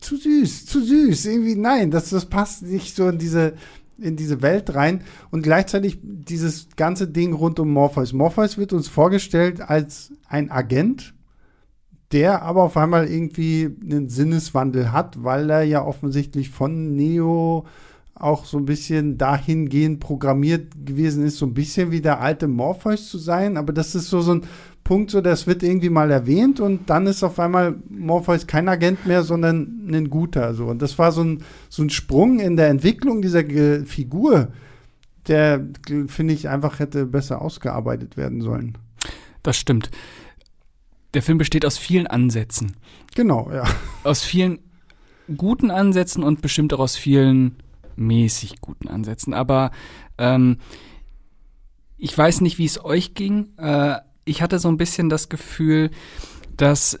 zu 0.00 0.16
süß, 0.16 0.66
zu 0.66 0.84
süß. 0.84 1.26
Irgendwie, 1.26 1.54
nein, 1.54 1.90
das, 1.90 2.10
das 2.10 2.26
passt 2.26 2.62
nicht 2.62 2.96
so 2.96 3.08
in 3.08 3.18
diese, 3.18 3.54
in 3.98 4.16
diese 4.16 4.42
Welt 4.42 4.74
rein. 4.74 5.02
Und 5.30 5.42
gleichzeitig 5.42 5.98
dieses 6.02 6.68
ganze 6.76 7.08
Ding 7.08 7.32
rund 7.32 7.60
um 7.60 7.70
Morpheus. 7.70 8.12
Morpheus 8.12 8.58
wird 8.58 8.72
uns 8.72 8.88
vorgestellt 8.88 9.60
als 9.60 10.12
ein 10.28 10.50
Agent, 10.50 11.14
der 12.12 12.42
aber 12.42 12.62
auf 12.62 12.76
einmal 12.76 13.08
irgendwie 13.08 13.70
einen 13.82 14.08
Sinneswandel 14.08 14.92
hat, 14.92 15.22
weil 15.24 15.48
er 15.50 15.62
ja 15.62 15.84
offensichtlich 15.84 16.50
von 16.50 16.94
Neo 16.94 17.66
auch 18.14 18.44
so 18.44 18.58
ein 18.58 18.66
bisschen 18.66 19.18
dahingehend 19.18 19.98
programmiert 19.98 20.86
gewesen 20.86 21.24
ist, 21.24 21.38
so 21.38 21.46
ein 21.46 21.54
bisschen 21.54 21.90
wie 21.90 22.00
der 22.00 22.20
alte 22.20 22.46
Morpheus 22.46 23.08
zu 23.08 23.18
sein. 23.18 23.56
Aber 23.56 23.72
das 23.72 23.94
ist 23.94 24.10
so, 24.10 24.20
so 24.20 24.34
ein 24.34 24.42
Punkt, 24.84 25.10
so 25.10 25.20
das 25.20 25.46
wird 25.46 25.62
irgendwie 25.62 25.88
mal 25.88 26.10
erwähnt 26.10 26.60
und 26.60 26.88
dann 26.90 27.06
ist 27.06 27.24
auf 27.24 27.38
einmal 27.40 27.76
Morpheus 27.88 28.46
kein 28.46 28.68
Agent 28.68 29.06
mehr, 29.06 29.22
sondern 29.22 29.88
ein 29.90 30.10
guter. 30.10 30.54
So. 30.54 30.66
Und 30.66 30.82
das 30.82 30.98
war 30.98 31.10
so 31.10 31.24
ein, 31.24 31.42
so 31.68 31.82
ein 31.82 31.90
Sprung 31.90 32.38
in 32.38 32.56
der 32.56 32.68
Entwicklung 32.68 33.22
dieser 33.22 33.42
Ge 33.42 33.84
Figur, 33.86 34.48
der, 35.26 35.66
finde 36.06 36.34
ich, 36.34 36.48
einfach 36.48 36.78
hätte 36.78 37.06
besser 37.06 37.40
ausgearbeitet 37.40 38.16
werden 38.16 38.40
sollen. 38.40 38.76
Das 39.42 39.56
stimmt 39.56 39.90
der 41.14 41.22
Film 41.22 41.38
besteht 41.38 41.64
aus 41.64 41.78
vielen 41.78 42.06
Ansätzen. 42.06 42.76
Genau, 43.14 43.50
ja. 43.52 43.64
Aus 44.04 44.22
vielen 44.22 44.58
guten 45.36 45.70
Ansätzen 45.70 46.22
und 46.22 46.42
bestimmt 46.42 46.72
auch 46.74 46.80
aus 46.80 46.96
vielen 46.96 47.56
mäßig 47.96 48.60
guten 48.60 48.88
Ansätzen. 48.88 49.34
Aber 49.34 49.70
ähm, 50.18 50.58
ich 51.98 52.16
weiß 52.16 52.40
nicht, 52.40 52.58
wie 52.58 52.64
es 52.64 52.84
euch 52.84 53.14
ging. 53.14 53.56
Äh, 53.58 53.98
ich 54.24 54.42
hatte 54.42 54.58
so 54.58 54.68
ein 54.68 54.76
bisschen 54.76 55.08
das 55.08 55.28
Gefühl, 55.28 55.90
dass 56.56 56.98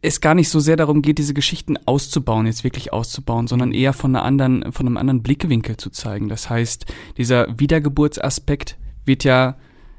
es 0.00 0.20
gar 0.20 0.34
nicht 0.34 0.48
so 0.48 0.60
sehr 0.60 0.76
darum 0.76 1.02
geht, 1.02 1.18
diese 1.18 1.34
Geschichten 1.34 1.76
auszubauen, 1.86 2.46
jetzt 2.46 2.64
wirklich 2.64 2.92
auszubauen, 2.92 3.46
sondern 3.46 3.72
eher 3.72 3.92
von 3.92 4.14
einer 4.14 4.24
anderen, 4.24 4.72
von 4.72 4.86
einem 4.86 4.96
anderen 4.96 5.22
Blickwinkel 5.22 5.76
zu 5.76 5.90
zeigen. 5.90 6.28
Das 6.28 6.50
heißt, 6.50 6.86
dieser 7.16 7.58
Wiedergeburtsaspekt 7.58 8.78
wird 9.04 9.24
ja 9.24 9.56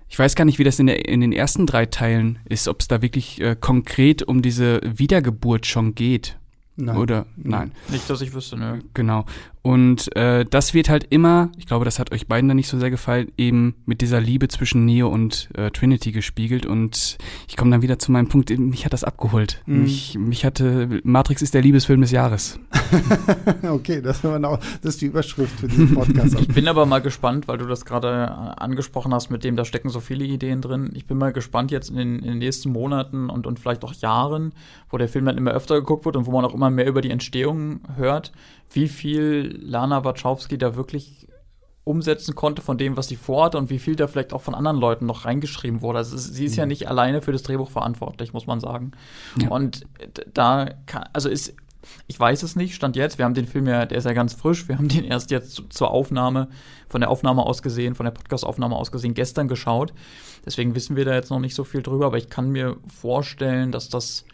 ich 0.09 0.19
weiß 0.19 0.35
gar 0.35 0.45
nicht, 0.45 0.59
wie 0.59 0.63
das 0.63 0.79
in, 0.79 0.87
der, 0.87 1.07
in 1.07 1.21
den 1.21 1.31
ersten 1.31 1.65
drei 1.65 1.85
Teilen 1.85 2.39
ist, 2.47 2.67
ob 2.67 2.81
es 2.81 2.87
da 2.87 3.01
wirklich 3.01 3.41
äh, 3.41 3.55
konkret 3.59 4.23
um 4.23 4.41
diese 4.41 4.81
Wiedergeburt 4.83 5.65
schon 5.65 5.95
geht. 5.95 6.37
Nein. 6.75 6.97
Oder 6.97 7.25
nein. 7.35 7.71
Nicht, 7.89 8.09
dass 8.09 8.21
ich 8.21 8.33
wüsste, 8.33 8.57
ne? 8.57 8.79
Genau. 8.93 9.25
Und 9.63 10.13
äh, 10.17 10.43
das 10.43 10.73
wird 10.73 10.89
halt 10.89 11.07
immer, 11.09 11.49
ich 11.57 11.65
glaube, 11.65 11.85
das 11.85 11.97
hat 11.97 12.11
euch 12.11 12.27
beiden 12.27 12.49
da 12.49 12.53
nicht 12.53 12.67
so 12.67 12.77
sehr 12.77 12.91
gefallen, 12.91 13.31
eben 13.37 13.75
mit 13.85 14.01
dieser 14.01 14.19
Liebe 14.19 14.49
zwischen 14.49 14.83
Neo 14.83 15.07
und 15.07 15.47
äh, 15.55 15.71
Trinity 15.71 16.11
gespiegelt. 16.11 16.65
Und 16.65 17.17
ich 17.47 17.55
komme 17.55 17.71
dann 17.71 17.81
wieder 17.81 17.97
zu 17.97 18.11
meinem 18.11 18.27
Punkt, 18.27 18.49
mich 18.49 18.83
hat 18.83 18.91
das 18.91 19.05
abgeholt. 19.05 19.61
Mhm. 19.65 19.83
Mich, 19.83 20.17
mich 20.19 20.43
hatte, 20.43 20.99
Matrix 21.05 21.41
ist 21.41 21.53
der 21.53 21.61
Liebesfilm 21.61 22.01
des 22.01 22.11
Jahres. 22.11 22.59
okay, 23.63 24.01
das, 24.01 24.25
auch, 24.25 24.59
das 24.81 24.95
ist 24.95 25.01
die 25.01 25.05
Überschrift 25.05 25.57
für 25.57 25.69
diesen 25.69 25.93
Podcast. 25.95 26.37
ich 26.37 26.49
bin 26.49 26.67
aber 26.67 26.85
mal 26.85 26.99
gespannt, 26.99 27.47
weil 27.47 27.57
du 27.57 27.65
das 27.65 27.85
gerade 27.85 28.09
äh, 28.09 28.61
angesprochen 28.61 29.13
hast, 29.13 29.29
mit 29.29 29.45
dem, 29.45 29.55
da 29.55 29.63
stecken 29.63 29.87
so 29.87 30.01
viele 30.01 30.25
Ideen 30.25 30.59
drin. 30.59 30.91
Ich 30.93 31.07
bin 31.07 31.17
mal 31.17 31.31
gespannt 31.31 31.71
jetzt 31.71 31.89
in 31.89 31.95
den, 31.95 32.19
in 32.19 32.25
den 32.25 32.37
nächsten 32.39 32.69
Monaten 32.69 33.29
und, 33.29 33.47
und 33.47 33.61
vielleicht 33.61 33.85
auch 33.85 33.93
Jahren, 33.93 34.51
wo 34.89 34.97
der 34.97 35.07
Film 35.07 35.23
dann 35.23 35.37
immer 35.37 35.51
öfter 35.51 35.75
geguckt 35.75 36.03
wird 36.03 36.17
und 36.17 36.25
wo 36.25 36.31
man 36.31 36.43
auch 36.43 36.53
immer 36.53 36.69
mehr 36.69 36.85
über 36.85 36.99
die 36.99 37.11
Entstehung 37.11 37.79
hört, 37.95 38.33
wie 38.73 38.87
viel 38.87 39.52
Lana 39.57 40.03
Wachowski 40.03 40.57
da 40.57 40.75
wirklich 40.75 41.27
umsetzen 41.85 42.33
konnte 42.33 42.61
von 42.61 42.77
dem, 42.77 42.95
was 42.95 43.07
sie 43.07 43.17
vorhat 43.17 43.55
und 43.55 43.69
wie 43.69 43.79
viel 43.79 43.95
da 43.95 44.07
vielleicht 44.07 44.33
auch 44.33 44.41
von 44.41 44.55
anderen 44.55 44.77
Leuten 44.77 45.05
noch 45.05 45.25
reingeschrieben 45.25 45.81
wurde. 45.81 45.97
Also 45.99 46.17
sie 46.17 46.45
ist 46.45 46.55
ja 46.55 46.65
mhm. 46.65 46.69
nicht 46.69 46.87
alleine 46.87 47.21
für 47.21 47.33
das 47.33 47.43
Drehbuch 47.43 47.69
verantwortlich, 47.69 48.31
muss 48.31 48.47
man 48.47 48.59
sagen. 48.59 48.91
Ja. 49.41 49.49
Und 49.49 49.85
da 50.33 50.69
kann, 50.85 51.03
also 51.11 51.27
ist, 51.27 51.53
ich 52.07 52.17
weiß 52.17 52.43
es 52.43 52.55
nicht, 52.55 52.75
stand 52.75 52.95
jetzt, 52.95 53.17
wir 53.17 53.25
haben 53.25 53.33
den 53.33 53.47
Film 53.47 53.67
ja, 53.67 53.85
der 53.85 53.97
ist 53.97 54.05
ja 54.05 54.13
ganz 54.13 54.33
frisch, 54.33 54.69
wir 54.69 54.77
haben 54.77 54.87
den 54.89 55.03
erst 55.03 55.29
jetzt 55.31 55.61
zur 55.69 55.91
Aufnahme, 55.91 56.47
von 56.87 57.01
der 57.01 57.09
Aufnahme 57.09 57.43
aus 57.43 57.61
gesehen, 57.61 57.95
von 57.95 58.05
der 58.05 58.11
Podcast-Aufnahme 58.11 58.75
aus 58.75 58.91
gesehen, 58.91 59.13
gestern 59.13 59.49
geschaut. 59.49 59.93
Deswegen 60.45 60.75
wissen 60.75 60.95
wir 60.95 61.03
da 61.03 61.13
jetzt 61.13 61.31
noch 61.31 61.39
nicht 61.39 61.55
so 61.55 61.65
viel 61.65 61.81
drüber, 61.81 62.05
aber 62.05 62.17
ich 62.17 62.29
kann 62.29 62.49
mir 62.49 62.77
vorstellen, 62.87 63.71
dass 63.71 63.89
das 63.89 64.25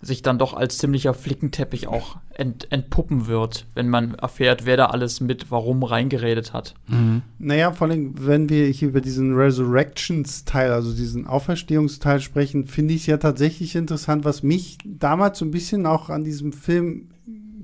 sich 0.00 0.22
dann 0.22 0.38
doch 0.38 0.54
als 0.54 0.78
ziemlicher 0.78 1.12
Flickenteppich 1.12 1.88
auch 1.88 2.18
ent, 2.34 2.70
entpuppen 2.70 3.26
wird, 3.26 3.66
wenn 3.74 3.88
man 3.88 4.14
erfährt, 4.14 4.64
wer 4.64 4.76
da 4.76 4.86
alles 4.86 5.20
mit 5.20 5.50
warum 5.50 5.82
reingeredet 5.82 6.52
hat. 6.52 6.74
Mhm. 6.86 7.22
Naja, 7.38 7.72
vor 7.72 7.88
allem, 7.88 8.14
wenn 8.18 8.48
wir 8.48 8.66
hier 8.66 8.88
über 8.88 9.00
diesen 9.00 9.34
Resurrections-Teil, 9.34 10.70
also 10.70 10.94
diesen 10.94 11.26
Auferstehungsteil 11.26 12.20
sprechen, 12.20 12.66
finde 12.66 12.94
ich 12.94 13.02
es 13.02 13.06
ja 13.06 13.16
tatsächlich 13.16 13.74
interessant, 13.74 14.24
was 14.24 14.42
mich 14.42 14.78
damals 14.84 15.38
so 15.38 15.44
ein 15.44 15.50
bisschen 15.50 15.84
auch 15.84 16.10
an 16.10 16.22
diesem 16.22 16.52
Film 16.52 17.08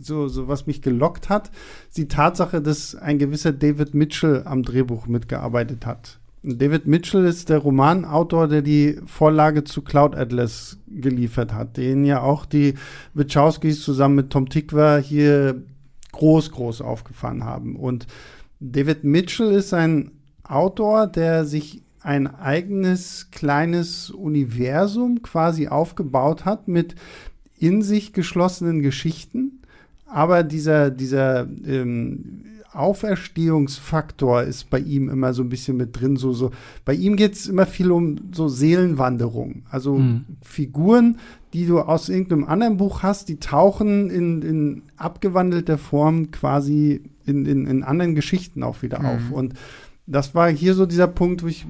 so, 0.00 0.28
so 0.28 0.48
was 0.48 0.66
mich 0.66 0.82
gelockt 0.82 1.28
hat, 1.28 1.50
die 1.96 2.08
Tatsache, 2.08 2.60
dass 2.60 2.94
ein 2.94 3.18
gewisser 3.18 3.52
David 3.52 3.94
Mitchell 3.94 4.42
am 4.44 4.62
Drehbuch 4.62 5.06
mitgearbeitet 5.06 5.86
hat. 5.86 6.18
David 6.46 6.86
Mitchell 6.86 7.24
ist 7.24 7.48
der 7.48 7.58
Romanautor, 7.58 8.48
der 8.48 8.60
die 8.60 9.00
Vorlage 9.06 9.64
zu 9.64 9.80
Cloud 9.80 10.14
Atlas 10.14 10.78
geliefert 10.86 11.54
hat, 11.54 11.78
den 11.78 12.04
ja 12.04 12.20
auch 12.20 12.44
die 12.44 12.74
Wachowskis 13.14 13.82
zusammen 13.82 14.16
mit 14.16 14.30
Tom 14.30 14.50
Tikva 14.50 14.98
hier 14.98 15.62
groß, 16.12 16.50
groß 16.50 16.82
aufgefahren 16.82 17.44
haben. 17.44 17.76
Und 17.76 18.06
David 18.60 19.04
Mitchell 19.04 19.52
ist 19.52 19.72
ein 19.72 20.10
Autor, 20.42 21.06
der 21.06 21.46
sich 21.46 21.82
ein 22.00 22.26
eigenes 22.26 23.30
kleines 23.30 24.10
Universum 24.10 25.22
quasi 25.22 25.68
aufgebaut 25.68 26.44
hat 26.44 26.68
mit 26.68 26.94
in 27.58 27.80
sich 27.80 28.12
geschlossenen 28.12 28.82
Geschichten, 28.82 29.62
aber 30.04 30.42
dieser, 30.42 30.90
dieser 30.90 31.48
ähm, 31.66 32.44
Auferstehungsfaktor 32.74 34.42
ist 34.42 34.70
bei 34.70 34.78
ihm 34.78 35.08
immer 35.08 35.32
so 35.32 35.42
ein 35.42 35.48
bisschen 35.48 35.76
mit 35.76 36.00
drin. 36.00 36.16
So, 36.16 36.32
so. 36.32 36.50
Bei 36.84 36.94
ihm 36.94 37.16
geht 37.16 37.34
es 37.34 37.46
immer 37.46 37.66
viel 37.66 37.90
um 37.90 38.16
so 38.32 38.48
Seelenwanderung. 38.48 39.62
Also 39.70 39.96
mhm. 39.96 40.24
Figuren, 40.42 41.18
die 41.52 41.66
du 41.66 41.80
aus 41.80 42.08
irgendeinem 42.08 42.44
anderen 42.44 42.76
Buch 42.76 43.02
hast, 43.02 43.28
die 43.28 43.38
tauchen 43.38 44.10
in, 44.10 44.42
in 44.42 44.82
abgewandelter 44.96 45.78
Form 45.78 46.30
quasi 46.30 47.02
in, 47.26 47.46
in, 47.46 47.66
in 47.66 47.82
anderen 47.82 48.14
Geschichten 48.14 48.62
auch 48.62 48.82
wieder 48.82 49.00
mhm. 49.00 49.06
auf. 49.06 49.30
Und 49.30 49.54
das 50.06 50.34
war 50.34 50.50
hier 50.50 50.74
so 50.74 50.84
dieser 50.84 51.06
Punkt, 51.06 51.42
wo 51.42 51.46
ich 51.46 51.64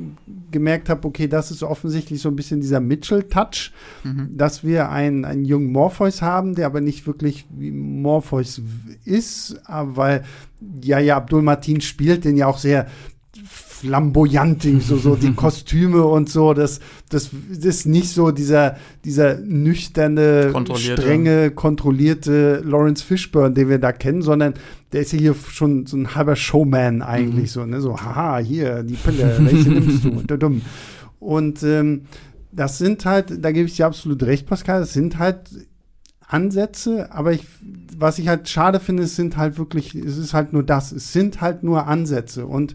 gemerkt 0.50 0.88
habe, 0.88 1.06
okay, 1.06 1.28
das 1.28 1.52
ist 1.52 1.62
offensichtlich 1.62 2.20
so 2.20 2.28
ein 2.28 2.36
bisschen 2.36 2.60
dieser 2.60 2.80
Mitchell-Touch, 2.80 3.72
mhm. 4.02 4.36
dass 4.36 4.64
wir 4.64 4.90
einen, 4.90 5.24
einen 5.24 5.44
jungen 5.44 5.70
Morpheus 5.70 6.20
haben, 6.20 6.56
der 6.56 6.66
aber 6.66 6.80
nicht 6.80 7.06
wirklich 7.06 7.46
wie 7.50 7.70
Morpheus 7.70 8.60
ist, 9.04 9.60
weil 9.68 10.24
ja, 10.82 10.98
ja, 10.98 11.16
Abdul 11.16 11.42
Martin 11.42 11.80
spielt 11.80 12.24
den 12.24 12.36
ja 12.36 12.46
auch 12.46 12.58
sehr 12.58 12.86
flamboyant, 13.80 14.62
so, 14.80 14.96
so 14.96 15.16
die 15.16 15.32
Kostüme 15.36 16.04
und 16.04 16.28
so. 16.28 16.54
Das, 16.54 16.80
das, 17.08 17.30
das 17.50 17.64
ist 17.64 17.86
nicht 17.86 18.08
so 18.08 18.30
dieser, 18.30 18.76
dieser 19.04 19.38
nüchterne, 19.38 20.50
kontrollierte. 20.52 21.02
strenge, 21.02 21.50
kontrollierte 21.50 22.62
Lawrence 22.64 23.04
Fishburne, 23.04 23.54
den 23.54 23.68
wir 23.68 23.78
da 23.78 23.92
kennen, 23.92 24.22
sondern 24.22 24.54
der 24.92 25.02
ist 25.02 25.12
ja 25.12 25.18
hier 25.18 25.34
schon 25.34 25.86
so 25.86 25.96
ein 25.96 26.14
halber 26.14 26.36
Showman 26.36 27.02
eigentlich, 27.02 27.50
mhm. 27.50 27.60
so, 27.60 27.66
ne? 27.66 27.80
So, 27.80 27.98
haha, 27.98 28.38
hier, 28.38 28.82
die 28.82 28.94
Pille, 28.94 29.36
welche 29.40 29.70
nimmst 29.70 30.04
du? 30.04 30.60
Und 31.18 31.62
ähm, 31.62 32.02
das 32.52 32.78
sind 32.78 33.04
halt, 33.04 33.44
da 33.44 33.50
gebe 33.50 33.66
ich 33.66 33.76
dir 33.76 33.86
absolut 33.86 34.22
recht, 34.22 34.46
Pascal, 34.46 34.80
das 34.80 34.92
sind 34.92 35.18
halt 35.18 35.50
Ansätze, 36.26 37.12
aber 37.12 37.32
ich, 37.32 37.46
was 37.96 38.18
ich 38.18 38.28
halt 38.28 38.48
schade 38.48 38.80
finde, 38.80 39.02
es 39.02 39.16
sind 39.16 39.36
halt 39.36 39.58
wirklich, 39.58 39.94
es 39.94 40.16
ist 40.16 40.34
halt 40.34 40.52
nur 40.52 40.62
das, 40.62 40.92
es 40.92 41.12
sind 41.12 41.40
halt 41.40 41.62
nur 41.62 41.86
Ansätze 41.86 42.46
und 42.46 42.74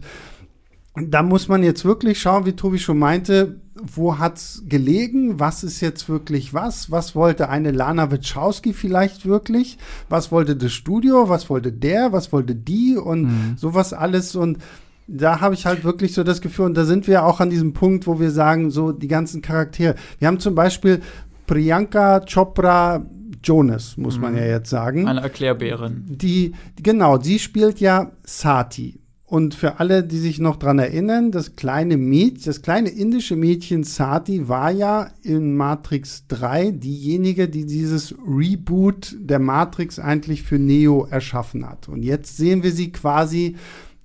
da 0.96 1.22
muss 1.22 1.48
man 1.48 1.62
jetzt 1.62 1.84
wirklich 1.84 2.20
schauen, 2.20 2.46
wie 2.46 2.52
Tobi 2.52 2.78
schon 2.78 2.98
meinte, 2.98 3.60
wo 3.74 4.18
hat's 4.18 4.64
gelegen? 4.66 5.38
Was 5.38 5.62
ist 5.62 5.80
jetzt 5.80 6.08
wirklich 6.08 6.52
was? 6.52 6.90
Was 6.90 7.14
wollte 7.14 7.48
eine 7.48 7.70
Lana 7.70 8.10
Wachowski 8.10 8.72
vielleicht 8.72 9.24
wirklich? 9.24 9.78
Was 10.08 10.32
wollte 10.32 10.56
das 10.56 10.72
Studio? 10.72 11.28
Was 11.28 11.48
wollte 11.48 11.72
der? 11.72 12.12
Was 12.12 12.32
wollte 12.32 12.54
die? 12.54 12.96
Und 12.96 13.22
mhm. 13.22 13.56
sowas 13.56 13.92
alles. 13.92 14.34
Und 14.34 14.58
da 15.06 15.40
habe 15.40 15.54
ich 15.54 15.64
halt 15.64 15.84
wirklich 15.84 16.12
so 16.12 16.24
das 16.24 16.40
Gefühl, 16.40 16.66
und 16.66 16.76
da 16.76 16.84
sind 16.84 17.06
wir 17.06 17.24
auch 17.24 17.40
an 17.40 17.50
diesem 17.50 17.72
Punkt, 17.72 18.06
wo 18.06 18.18
wir 18.18 18.30
sagen, 18.32 18.70
so 18.70 18.92
die 18.92 19.08
ganzen 19.08 19.42
Charaktere. 19.42 19.94
Wir 20.18 20.28
haben 20.28 20.40
zum 20.40 20.56
Beispiel 20.56 21.00
Priyanka 21.46 22.20
Chopra 22.20 23.06
Jonas, 23.42 23.96
muss 23.96 24.16
mhm. 24.16 24.22
man 24.22 24.36
ja 24.36 24.44
jetzt 24.44 24.70
sagen. 24.70 25.08
Eine 25.08 25.22
Erklärbärin. 25.22 26.04
Die, 26.08 26.52
genau, 26.76 27.20
sie 27.20 27.38
spielt 27.38 27.80
ja 27.80 28.10
Sati. 28.24 28.99
Und 29.30 29.54
für 29.54 29.78
alle, 29.78 30.02
die 30.02 30.18
sich 30.18 30.40
noch 30.40 30.56
dran 30.56 30.80
erinnern, 30.80 31.30
das 31.30 31.54
kleine 31.54 31.96
Mädchen, 31.96 32.42
das 32.46 32.62
kleine 32.62 32.88
indische 32.88 33.36
Mädchen 33.36 33.84
Sati 33.84 34.48
war 34.48 34.72
ja 34.72 35.12
in 35.22 35.56
Matrix 35.56 36.24
3 36.26 36.72
diejenige, 36.72 37.48
die 37.48 37.64
dieses 37.64 38.12
Reboot 38.26 39.16
der 39.20 39.38
Matrix 39.38 40.00
eigentlich 40.00 40.42
für 40.42 40.58
Neo 40.58 41.06
erschaffen 41.08 41.64
hat. 41.64 41.88
Und 41.88 42.02
jetzt 42.02 42.38
sehen 42.38 42.64
wir 42.64 42.72
sie 42.72 42.90
quasi 42.90 43.54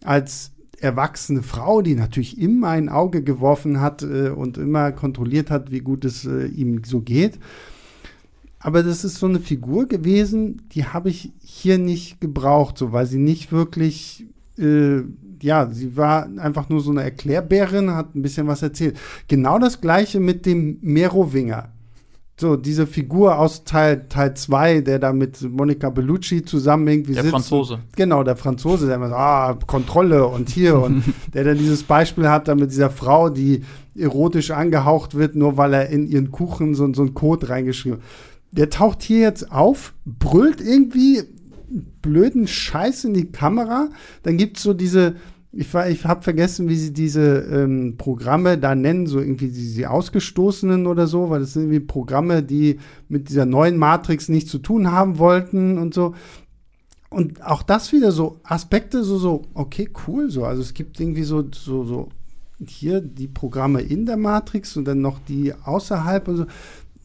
als 0.03 0.51
erwachsene 0.80 1.41
Frau, 1.41 1.82
die 1.82 1.95
natürlich 1.95 2.39
immer 2.39 2.67
ein 2.67 2.88
Auge 2.88 3.23
geworfen 3.23 3.82
hat 3.82 4.03
äh, 4.03 4.30
und 4.30 4.59
immer 4.59 4.91
kontrolliert 4.91 5.49
hat, 5.49 5.71
wie 5.71 5.80
gut 5.80 6.05
es 6.05 6.26
äh, 6.26 6.45
ihm 6.45 6.84
so 6.86 7.01
geht. 7.01 7.39
Aber 8.59 8.84
das 8.84 9.03
ist 9.03 9.15
so 9.15 9.26
eine 9.26 9.39
Figur 9.39 9.88
gewesen, 9.88 10.61
die 10.73 10.86
habe 10.86 11.09
ich 11.09 11.32
hier 11.39 11.80
nicht 11.80 12.21
gebraucht, 12.21 12.78
so 12.78 12.91
weil 12.91 13.07
sie 13.07 13.17
nicht 13.17 13.51
wirklich 13.51 14.28
äh, 14.58 15.03
ja, 15.41 15.68
sie 15.72 15.95
war 15.95 16.28
einfach 16.38 16.70
nur 16.70 16.82
so 16.82 16.91
eine 16.91 17.03
Erklärbärin, 17.03 17.91
hat 17.91 18.16
ein 18.16 18.22
bisschen 18.22 18.47
was 18.47 18.62
erzählt. 18.62 18.97
Genau 19.28 19.60
das 19.60 19.82
gleiche 19.82 20.20
mit 20.20 20.45
dem 20.45 20.78
Merowinger. 20.82 21.70
So, 22.38 22.58
diese 22.58 22.86
Figur 22.86 23.39
aus 23.39 23.64
Teil 23.64 24.08
2, 24.10 24.82
der 24.82 24.99
da 24.99 25.14
mit 25.14 25.41
Monica 25.41 25.89
Bellucci 25.89 26.43
zusammen 26.43 26.86
irgendwie 26.89 27.14
der 27.14 27.24
sitzt. 27.24 27.34
Der 27.34 27.39
Franzose. 27.39 27.80
Genau, 27.95 28.24
der 28.24 28.36
Franzose, 28.36 28.88
der 28.88 28.97
immer 28.97 29.08
so, 29.08 29.16
ah, 29.16 29.58
Kontrolle 29.66 30.28
und 30.28 30.49
hier 30.49 30.80
und 30.80 31.03
der 31.34 31.45
dann 31.45 31.58
dieses 31.58 31.84
Beispiel 31.84 32.28
hat, 32.28 32.49
da 32.49 32.56
mit 32.56 32.72
dieser 32.72 32.89
Frau, 32.89 33.30
die 33.30 33.64
erotisch 33.97 34.51
angehaucht 34.51 35.16
wird, 35.16 35.36
nur 35.36 35.56
weil 35.56 35.74
er 35.74 35.89
in 35.89 36.08
ihren 36.08 36.30
Kuchen 36.30 36.76
so, 36.76 36.93
so 36.93 37.03
einen 37.03 37.14
Code 37.14 37.47
reingeschrieben 37.47 37.99
hat. 37.99 38.06
Der 38.51 38.70
taucht 38.70 39.01
hier 39.01 39.20
jetzt 39.20 39.49
auf, 39.49 39.93
brüllt 40.06 40.60
irgendwie 40.60 41.24
blöden 42.01 42.47
Scheiß 42.47 43.05
in 43.05 43.13
die 43.13 43.32
Kamera. 43.32 43.89
Dann 44.24 44.38
gibt 44.38 44.57
es 44.57 44.63
so 44.63 44.74
diese, 44.74 45.16
ich, 45.51 45.74
ich 45.74 46.05
habe 46.05 46.22
vergessen, 46.22 46.68
wie 46.68 46.76
sie 46.76 46.91
diese 46.91 47.39
ähm, 47.39 47.95
Programme 47.97 48.57
da 48.57 48.76
nennen, 48.76 49.07
so 49.07 49.20
irgendwie 49.20 49.49
die, 49.49 49.74
die 49.74 49.88
Ausgestoßenen 49.88 50.86
oder 50.86 51.07
so, 51.07 51.30
weil 51.30 51.39
das 51.39 51.53
sind 51.53 51.63
irgendwie 51.63 51.80
Programme, 51.80 52.43
die 52.43 52.80
mit 53.07 53.30
dieser 53.30 53.45
neuen 53.45 53.78
Matrix 53.78 54.28
nichts 54.28 54.51
zu 54.51 54.59
tun 54.59 54.91
haben 54.91 55.18
wollten 55.18 55.78
und 55.78 55.93
so. 55.93 56.13
Und 57.09 57.41
auch 57.45 57.63
das 57.63 57.93
wieder 57.93 58.11
so 58.11 58.39
Aspekte, 58.43 59.03
so, 59.03 59.18
so, 59.18 59.43
okay, 59.53 59.89
cool, 60.07 60.30
so. 60.30 60.43
Also 60.43 60.61
es 60.61 60.74
gibt 60.74 60.99
irgendwie 60.99 61.24
so, 61.24 61.45
so, 61.51 61.86
so 61.86 62.09
hier 62.66 62.99
die 62.99 63.28
Programme 63.28 63.82
in 63.82 64.05
der 64.05 64.18
Matrix 64.18 64.76
und 64.76 64.86
dann 64.86 65.01
noch 65.01 65.20
die 65.20 65.53
außerhalb 65.53 66.28
und 66.28 66.38
so 66.38 66.45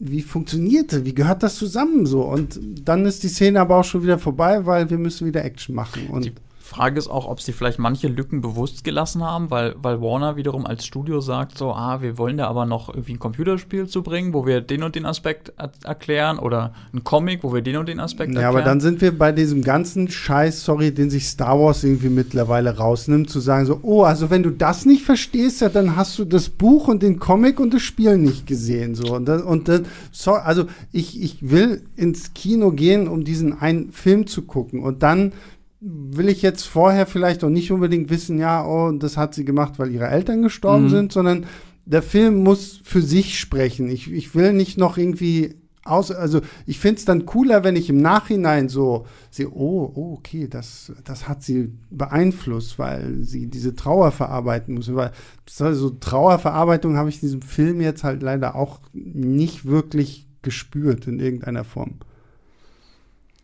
wie 0.03 0.21
funktionierte, 0.23 1.05
wie 1.05 1.13
gehört 1.13 1.43
das 1.43 1.55
zusammen 1.55 2.07
so? 2.07 2.23
Und 2.23 2.59
dann 2.83 3.05
ist 3.05 3.21
die 3.21 3.27
Szene 3.27 3.61
aber 3.61 3.77
auch 3.77 3.83
schon 3.83 4.01
wieder 4.01 4.17
vorbei, 4.17 4.65
weil 4.65 4.89
wir 4.89 4.97
müssen 4.97 5.27
wieder 5.27 5.45
Action 5.45 5.75
machen. 5.75 6.07
Und 6.07 6.25
die 6.25 6.33
Frage 6.71 6.97
ist 6.97 7.09
auch, 7.09 7.27
ob 7.27 7.41
sie 7.41 7.51
vielleicht 7.51 7.79
manche 7.79 8.07
Lücken 8.07 8.39
bewusst 8.39 8.85
gelassen 8.85 9.23
haben, 9.23 9.51
weil, 9.51 9.75
weil 9.81 10.01
Warner 10.01 10.37
wiederum 10.37 10.65
als 10.65 10.85
Studio 10.85 11.19
sagt 11.19 11.57
so, 11.57 11.73
ah, 11.73 12.01
wir 12.01 12.17
wollen 12.17 12.37
da 12.37 12.47
aber 12.47 12.65
noch 12.65 12.87
irgendwie 12.87 13.11
ein 13.11 13.19
Computerspiel 13.19 13.87
zu 13.87 14.01
bringen, 14.03 14.33
wo 14.33 14.45
wir 14.45 14.61
den 14.61 14.83
und 14.83 14.95
den 14.95 15.05
Aspekt 15.05 15.51
erklären 15.83 16.39
oder 16.39 16.73
ein 16.93 17.03
Comic, 17.03 17.43
wo 17.43 17.53
wir 17.53 17.61
den 17.61 17.75
und 17.75 17.89
den 17.89 17.99
Aspekt 17.99 18.29
erklären. 18.29 18.43
Ja, 18.43 18.49
aber 18.49 18.61
dann 18.61 18.79
sind 18.79 19.01
wir 19.01 19.17
bei 19.17 19.33
diesem 19.33 19.65
ganzen 19.65 20.09
Scheiß, 20.09 20.63
sorry, 20.63 20.93
den 20.93 21.09
sich 21.09 21.27
Star 21.27 21.59
Wars 21.59 21.83
irgendwie 21.83 22.07
mittlerweile 22.07 22.77
rausnimmt, 22.77 23.29
zu 23.29 23.41
sagen 23.41 23.65
so, 23.65 23.81
oh, 23.81 24.03
also 24.03 24.29
wenn 24.29 24.41
du 24.41 24.49
das 24.49 24.85
nicht 24.85 25.03
verstehst, 25.03 25.59
ja, 25.59 25.67
dann 25.67 25.97
hast 25.97 26.17
du 26.19 26.23
das 26.23 26.47
Buch 26.47 26.87
und 26.87 27.03
den 27.03 27.19
Comic 27.19 27.59
und 27.59 27.73
das 27.73 27.81
Spiel 27.81 28.17
nicht 28.17 28.47
gesehen, 28.47 28.95
so. 28.95 29.13
Und 29.13 29.25
dann, 29.25 29.43
und 29.43 29.67
dann 29.67 29.85
so, 30.13 30.31
also 30.31 30.67
ich, 30.93 31.21
ich 31.21 31.49
will 31.51 31.81
ins 31.97 32.33
Kino 32.33 32.71
gehen, 32.71 33.09
um 33.09 33.25
diesen 33.25 33.59
einen 33.59 33.91
Film 33.91 34.25
zu 34.25 34.43
gucken 34.43 34.81
und 34.81 35.03
dann 35.03 35.33
will 35.81 36.29
ich 36.29 36.43
jetzt 36.43 36.65
vorher 36.65 37.07
vielleicht 37.07 37.43
auch 37.43 37.49
nicht 37.49 37.71
unbedingt 37.71 38.09
wissen, 38.11 38.37
ja, 38.37 38.65
oh, 38.65 38.91
das 38.91 39.17
hat 39.17 39.33
sie 39.33 39.45
gemacht, 39.45 39.73
weil 39.77 39.91
ihre 39.91 40.07
Eltern 40.07 40.43
gestorben 40.43 40.85
mhm. 40.85 40.89
sind, 40.89 41.11
sondern 41.11 41.45
der 41.85 42.03
Film 42.03 42.43
muss 42.43 42.79
für 42.83 43.01
sich 43.01 43.39
sprechen. 43.39 43.89
Ich, 43.89 44.11
ich 44.11 44.35
will 44.35 44.53
nicht 44.53 44.77
noch 44.77 44.97
irgendwie 44.97 45.55
aus, 45.83 46.11
also 46.11 46.41
ich 46.67 46.79
finde 46.79 46.99
es 46.99 47.05
dann 47.05 47.25
cooler, 47.25 47.63
wenn 47.63 47.75
ich 47.75 47.89
im 47.89 47.97
Nachhinein 47.97 48.69
so 48.69 49.07
sehe, 49.31 49.49
oh, 49.49 49.91
oh, 49.95 50.13
okay, 50.13 50.47
das, 50.47 50.91
das 51.03 51.27
hat 51.27 51.41
sie 51.41 51.73
beeinflusst, 51.89 52.77
weil 52.77 53.23
sie 53.23 53.47
diese 53.47 53.75
Trauer 53.75 54.11
verarbeiten 54.11 54.75
muss. 54.75 54.93
Weil 54.93 55.11
so 55.47 55.89
Trauerverarbeitung 55.89 56.97
habe 56.97 57.09
ich 57.09 57.15
in 57.15 57.21
diesem 57.21 57.41
Film 57.41 57.81
jetzt 57.81 58.03
halt 58.03 58.21
leider 58.21 58.55
auch 58.55 58.79
nicht 58.93 59.65
wirklich 59.65 60.27
gespürt 60.43 61.07
in 61.07 61.19
irgendeiner 61.19 61.63
Form. 61.63 61.95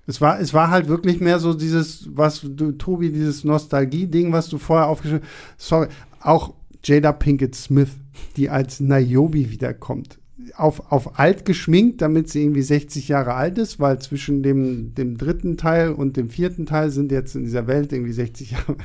Es 0.07 0.21
war, 0.21 0.39
es 0.39 0.53
war 0.53 0.69
halt 0.69 0.87
wirklich 0.87 1.19
mehr 1.19 1.37
so 1.39 1.53
dieses, 1.53 2.07
was 2.13 2.41
du, 2.41 2.71
Tobi, 2.71 3.11
dieses 3.11 3.43
Nostalgie-Ding, 3.43 4.31
was 4.31 4.47
du 4.47 4.57
vorher 4.57 4.87
aufgeschrieben 4.87 5.23
hast. 5.23 5.67
Sorry, 5.67 5.87
auch 6.21 6.53
Jada 6.83 7.11
Pinkett 7.11 7.55
Smith, 7.55 7.89
die 8.37 8.49
als 8.49 8.79
Niobe 8.79 9.51
wiederkommt. 9.51 10.17
Auf, 10.55 10.91
auf 10.91 11.19
alt 11.19 11.43
geschminkt, 11.43 12.01
damit 12.01 12.29
sie 12.29 12.41
irgendwie 12.41 12.61
60 12.61 13.09
Jahre 13.09 13.33
alt 13.33 13.57
ist, 13.57 13.81
weil 13.81 13.99
zwischen 13.99 14.43
dem, 14.43 14.95
dem 14.95 15.17
dritten 15.17 15.57
Teil 15.57 15.91
und 15.91 16.15
dem 16.15 16.29
vierten 16.29 16.65
Teil 16.65 16.89
sind 16.89 17.11
jetzt 17.11 17.35
in 17.35 17.43
dieser 17.43 17.67
Welt 17.67 17.91
irgendwie 17.91 18.13
60 18.13 18.51
Jahre. 18.51 18.77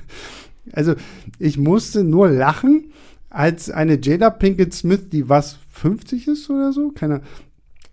Also, 0.72 0.94
ich 1.38 1.56
musste 1.56 2.02
nur 2.02 2.30
lachen, 2.30 2.92
als 3.30 3.70
eine 3.70 3.98
Jada 4.00 4.30
Pinkett 4.30 4.74
Smith, 4.74 5.08
die 5.10 5.28
was 5.28 5.58
50 5.70 6.26
ist 6.26 6.50
oder 6.50 6.72
so, 6.72 6.90
keine 6.90 7.20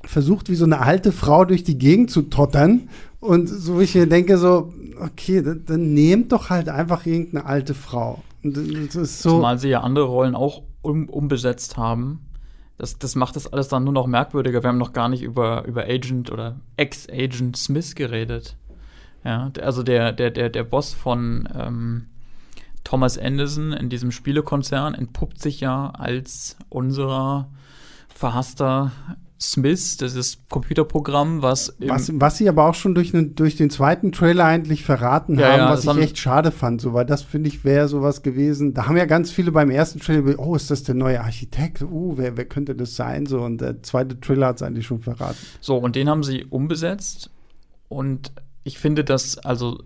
versucht 0.06 0.50
wie 0.50 0.56
so 0.56 0.66
eine 0.66 0.80
alte 0.80 1.12
Frau 1.12 1.46
durch 1.46 1.64
die 1.64 1.78
Gegend 1.78 2.10
zu 2.10 2.24
tottern 2.24 2.90
und 3.20 3.48
so 3.48 3.80
wie 3.80 3.84
ich 3.84 3.96
mir 3.96 4.08
denke, 4.08 4.38
so, 4.38 4.74
okay, 5.00 5.42
dann, 5.42 5.66
dann 5.66 5.94
nehmt 5.94 6.32
doch 6.32 6.50
halt 6.50 6.70
einfach 6.70 7.06
irgendeine 7.06 7.46
alte 7.46 7.74
Frau. 7.74 8.24
das 8.44 8.96
ist 8.96 9.22
so 9.22 9.32
Zumal 9.32 9.60
sie 9.60 9.70
ja 9.70 9.82
andere 9.82 10.06
Rollen 10.06 10.36
auch 10.36 10.64
um, 10.82 11.10
umbesetzt 11.10 11.78
haben. 11.78 12.22
Das, 12.78 12.98
das 12.98 13.16
macht 13.16 13.36
das 13.36 13.52
alles 13.52 13.68
dann 13.68 13.84
nur 13.84 13.92
noch 13.92 14.08
merkwürdiger. 14.08 14.64
Wir 14.64 14.70
haben 14.70 14.78
noch 14.78 14.94
gar 14.94 15.10
nicht 15.10 15.22
über, 15.22 15.66
über 15.66 15.84
Agent 15.84 16.32
oder 16.32 16.62
Ex-Agent 16.78 17.58
Smith 17.58 17.96
geredet. 17.96 18.56
Ja, 19.26 19.52
also 19.62 19.84
der, 19.84 20.14
der, 20.14 20.32
der, 20.32 20.50
der 20.50 20.64
Boss 20.64 20.94
von 20.94 21.50
ähm, 21.54 22.06
Thomas 22.86 23.18
Anderson 23.18 23.74
in 23.74 23.90
diesem 23.90 24.12
Spielekonzern 24.12 24.94
entpuppt 24.94 25.42
sich 25.42 25.60
ja 25.60 25.90
als 25.90 26.56
unserer 26.70 27.50
verhasster 28.08 28.94
Smith, 29.42 29.96
das 29.96 30.16
ist 30.16 30.50
Computerprogramm, 30.50 31.42
was, 31.42 31.74
was 31.80 32.12
was 32.14 32.38
sie 32.38 32.50
aber 32.50 32.66
auch 32.66 32.74
schon 32.74 32.94
durch, 32.94 33.14
ne, 33.14 33.28
durch 33.28 33.56
den 33.56 33.70
zweiten 33.70 34.12
Trailer 34.12 34.44
eigentlich 34.44 34.84
verraten 34.84 35.40
ja, 35.40 35.52
haben, 35.52 35.60
ja, 35.60 35.70
was 35.70 35.86
ich 35.86 36.04
echt 36.04 36.18
schade 36.18 36.52
fand, 36.52 36.82
so 36.82 36.94
weil 36.94 37.06
das 37.06 37.22
finde 37.22 37.48
ich 37.48 37.64
wäre 37.64 37.88
sowas 37.88 38.22
gewesen. 38.22 38.74
Da 38.74 38.88
haben 38.88 38.98
ja 38.98 39.06
ganz 39.06 39.32
viele 39.32 39.54
beim 39.54 39.70
ersten 39.70 40.02
Trailer, 40.02 40.38
oh, 40.40 40.56
ist 40.56 40.70
das 40.70 40.84
der 40.84 40.96
neue 40.96 41.22
Architekt? 41.22 41.82
Uh, 41.82 42.18
wer, 42.18 42.36
wer 42.36 42.46
könnte 42.46 42.76
das 42.76 42.98
sein? 42.98 43.28
So 43.28 43.42
und 43.42 43.62
der 43.62 43.82
zweite 43.82 44.20
Trailer 44.20 44.48
hat 44.48 44.58
es 44.58 44.62
eigentlich 44.62 44.86
schon 44.86 45.00
verraten. 45.00 45.38
So 45.62 45.78
und 45.78 45.96
den 45.96 46.10
haben 46.10 46.24
sie 46.24 46.44
umbesetzt 46.44 47.30
und 47.88 48.34
ich 48.64 48.78
finde, 48.78 49.06
dass 49.06 49.38
also 49.38 49.82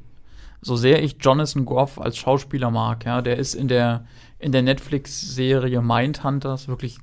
so 0.62 0.76
sehr 0.76 1.04
ich 1.04 1.18
Jonathan 1.20 1.66
Groff 1.66 2.01
als 2.01 2.18
Schauspieler 2.18 2.72
mag, 2.72 3.06
ja, 3.06 3.22
der 3.22 3.38
ist 3.38 3.54
in 3.54 3.68
der 3.68 4.06
in 4.39 4.51
der 4.51 4.64
Netflix-Serie 4.64 5.82
Mindhunters 5.84 6.68
wirklich 6.68 6.97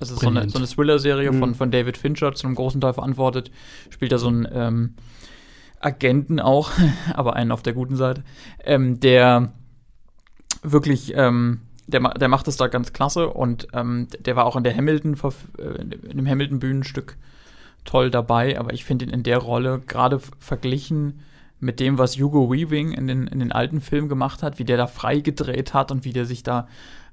also 0.00 0.16
so 0.16 0.28
eine, 0.28 0.48
so 0.48 0.58
eine 0.58 0.66
Thriller-Serie 0.66 1.32
mhm. 1.32 1.38
von, 1.38 1.54
von 1.54 1.70
David 1.70 1.96
Fincher, 1.96 2.34
zu 2.34 2.46
einem 2.46 2.56
großen 2.56 2.80
Teil 2.80 2.94
verantwortet. 2.94 3.50
Spielt 3.90 4.12
da 4.12 4.18
so 4.18 4.28
einen 4.28 4.48
ähm, 4.52 4.94
Agenten 5.80 6.40
auch, 6.40 6.70
aber 7.14 7.34
einen 7.34 7.52
auf 7.52 7.62
der 7.62 7.72
guten 7.72 7.96
Seite, 7.96 8.22
ähm, 8.64 9.00
der 9.00 9.52
wirklich, 10.62 11.12
ähm, 11.14 11.62
der, 11.86 12.00
der 12.00 12.28
macht 12.28 12.48
es 12.48 12.56
da 12.56 12.66
ganz 12.66 12.92
klasse 12.92 13.28
und 13.28 13.68
ähm, 13.72 14.08
der 14.18 14.36
war 14.36 14.46
auch 14.46 14.56
in 14.56 14.64
der 14.64 14.76
Hamilton, 14.76 15.16
äh, 15.58 15.80
in 16.10 16.16
dem 16.16 16.28
Hamilton-Bühnenstück 16.28 17.16
toll 17.84 18.10
dabei, 18.10 18.58
aber 18.58 18.72
ich 18.72 18.84
finde 18.84 19.06
ihn 19.06 19.10
in 19.10 19.22
der 19.22 19.38
Rolle 19.38 19.80
gerade 19.86 20.20
verglichen 20.38 21.20
mit 21.60 21.80
dem, 21.80 21.98
was 21.98 22.18
Hugo 22.18 22.52
Weaving 22.52 22.92
in 22.92 23.06
den, 23.06 23.26
in 23.26 23.40
den 23.40 23.50
alten 23.50 23.80
Filmen 23.80 24.08
gemacht 24.08 24.42
hat, 24.42 24.58
wie 24.58 24.64
der 24.64 24.76
da 24.76 24.86
frei 24.86 25.20
gedreht 25.20 25.74
hat 25.74 25.90
und 25.90 26.04
wie 26.04 26.12
der 26.12 26.24
sich 26.24 26.42
da 26.42 26.68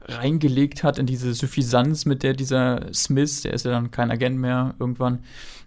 reingelegt 0.08 0.84
hat 0.84 0.98
in 0.98 1.06
diese 1.06 1.34
Suffisanz, 1.34 2.06
mit 2.06 2.24
der 2.24 2.34
dieser 2.34 2.94
Smith, 2.94 3.42
der 3.42 3.54
ist 3.54 3.66
ja 3.66 3.72
dann 3.72 3.92
kein 3.92 4.12
Agent 4.12 4.38
mehr, 4.38 4.76
irgendwann 4.80 5.20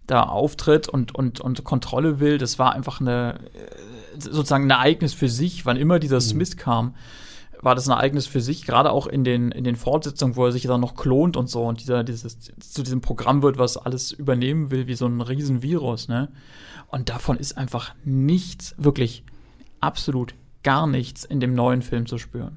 da 0.07 0.23
auftritt 0.23 0.89
und, 0.89 1.15
und, 1.15 1.41
und 1.41 1.65
Kontrolle 1.65 2.21
will. 2.21 2.39
Das 2.39 2.59
war 2.59 2.73
einfach 2.73 3.01
eine, 3.01 3.41
äh, 3.55 4.21
sozusagen 4.21 4.65
ein 4.65 4.71
Ereignis 4.71 5.13
für 5.13 5.29
sich, 5.29 5.67
wann 5.67 5.77
immer 5.77 5.99
dieser 5.99 6.17
mhm. 6.17 6.23
Smith 6.23 6.57
kam 6.57 6.95
war 7.63 7.75
das 7.75 7.89
ein 7.89 7.93
Ereignis 7.93 8.27
für 8.27 8.41
sich, 8.41 8.65
gerade 8.65 8.91
auch 8.91 9.07
in 9.07 9.25
den, 9.25 9.51
in 9.51 9.65
den 9.65 9.77
Fortsetzungen, 9.77 10.37
wo 10.37 10.47
er 10.47 10.53
sich 10.53 10.63
dann 10.63 10.81
noch 10.81 10.95
klont 10.95 11.37
und 11.37 11.49
so 11.49 11.65
und 11.65 11.81
dieser, 11.81 12.05
dieses, 12.05 12.39
zu 12.39 12.83
diesem 12.83 13.01
Programm 13.01 13.43
wird, 13.43 13.59
was 13.59 13.77
alles 13.77 14.13
übernehmen 14.13 14.71
will, 14.71 14.87
wie 14.87 14.95
so 14.95 15.07
ein 15.07 15.21
Riesenvirus, 15.21 16.09
ne? 16.09 16.29
Und 16.89 17.11
davon 17.11 17.37
ist 17.37 17.59
einfach 17.59 17.95
nichts, 18.05 18.75
wirklich 18.79 19.25
absolut 19.81 20.35
gar 20.63 20.87
nichts 20.87 21.25
in 21.25 21.41
dem 21.41 21.55
neuen 21.55 21.83
Film 21.83 22.07
zu 22.07 22.19
spüren. 22.19 22.57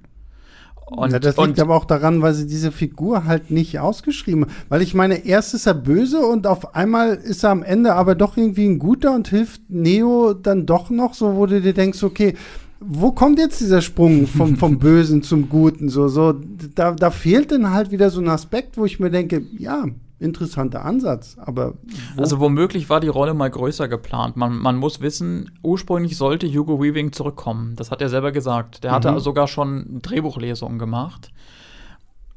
Und, 0.86 1.13
ja, 1.13 1.19
das 1.19 1.38
liegt 1.38 1.59
aber 1.59 1.75
auch 1.75 1.86
daran, 1.86 2.21
weil 2.21 2.34
sie 2.34 2.47
diese 2.47 2.71
Figur 2.71 3.25
halt 3.25 3.49
nicht 3.49 3.79
ausgeschrieben 3.79 4.43
haben. 4.43 4.51
Weil 4.67 4.82
ich 4.82 4.93
meine, 4.93 5.25
erst 5.25 5.53
ist 5.53 5.65
er 5.65 5.73
böse 5.73 6.19
und 6.19 6.47
auf 6.47 6.75
einmal 6.75 7.13
ist 7.15 7.43
er 7.43 7.51
am 7.51 7.63
Ende 7.63 7.93
aber 7.93 8.13
doch 8.13 8.36
irgendwie 8.36 8.65
ein 8.65 8.77
guter 8.77 9.13
und 9.15 9.29
hilft 9.29 9.61
Neo 9.69 10.34
dann 10.34 10.65
doch 10.65 10.89
noch, 10.89 11.13
so 11.13 11.36
wo 11.38 11.45
du 11.45 11.61
dir 11.61 11.73
denkst, 11.73 12.03
okay, 12.03 12.36
wo 12.82 13.11
kommt 13.11 13.39
jetzt 13.39 13.61
dieser 13.61 13.82
Sprung 13.82 14.27
vom, 14.27 14.55
vom 14.57 14.79
Bösen 14.79 15.23
zum 15.23 15.47
Guten? 15.47 15.88
So, 15.88 16.07
so, 16.09 16.34
da, 16.75 16.91
da 16.91 17.11
fehlt 17.11 17.51
dann 17.51 17.71
halt 17.71 17.91
wieder 17.91 18.09
so 18.09 18.19
ein 18.19 18.27
Aspekt, 18.27 18.77
wo 18.77 18.86
ich 18.86 18.99
mir 18.99 19.11
denke, 19.11 19.43
ja, 19.57 19.86
interessanter 20.22 20.86
Ansatz, 20.86 21.38
aber. 21.39 21.74
Wo? 22.15 22.22
Also 22.22 22.39
womöglich 22.39 22.89
war 22.89 22.99
die 22.99 23.07
Rolle 23.07 23.34
mal 23.34 23.49
größer 23.49 23.88
geplant. 23.88 24.38
Man, 24.38 24.57
man 24.57 24.78
muss 24.78 25.01
wissen, 25.01 25.51
ursprünglich 25.63 26.15
sollte 26.17 26.47
Hugo 26.47 26.82
Weaving 26.82 27.11
zurückkommen. 27.11 27.76
Das 27.76 27.91
hat 27.91 28.01
er 28.01 28.09
selber 28.09 28.32
gesagt. 28.32 28.84
Der 28.84 28.91
mhm. 28.91 28.95
hatte 28.95 29.19
sogar 29.19 29.47
schon 29.47 29.99
Drehbuchlesungen 30.01 30.80
gemacht. 30.80 31.32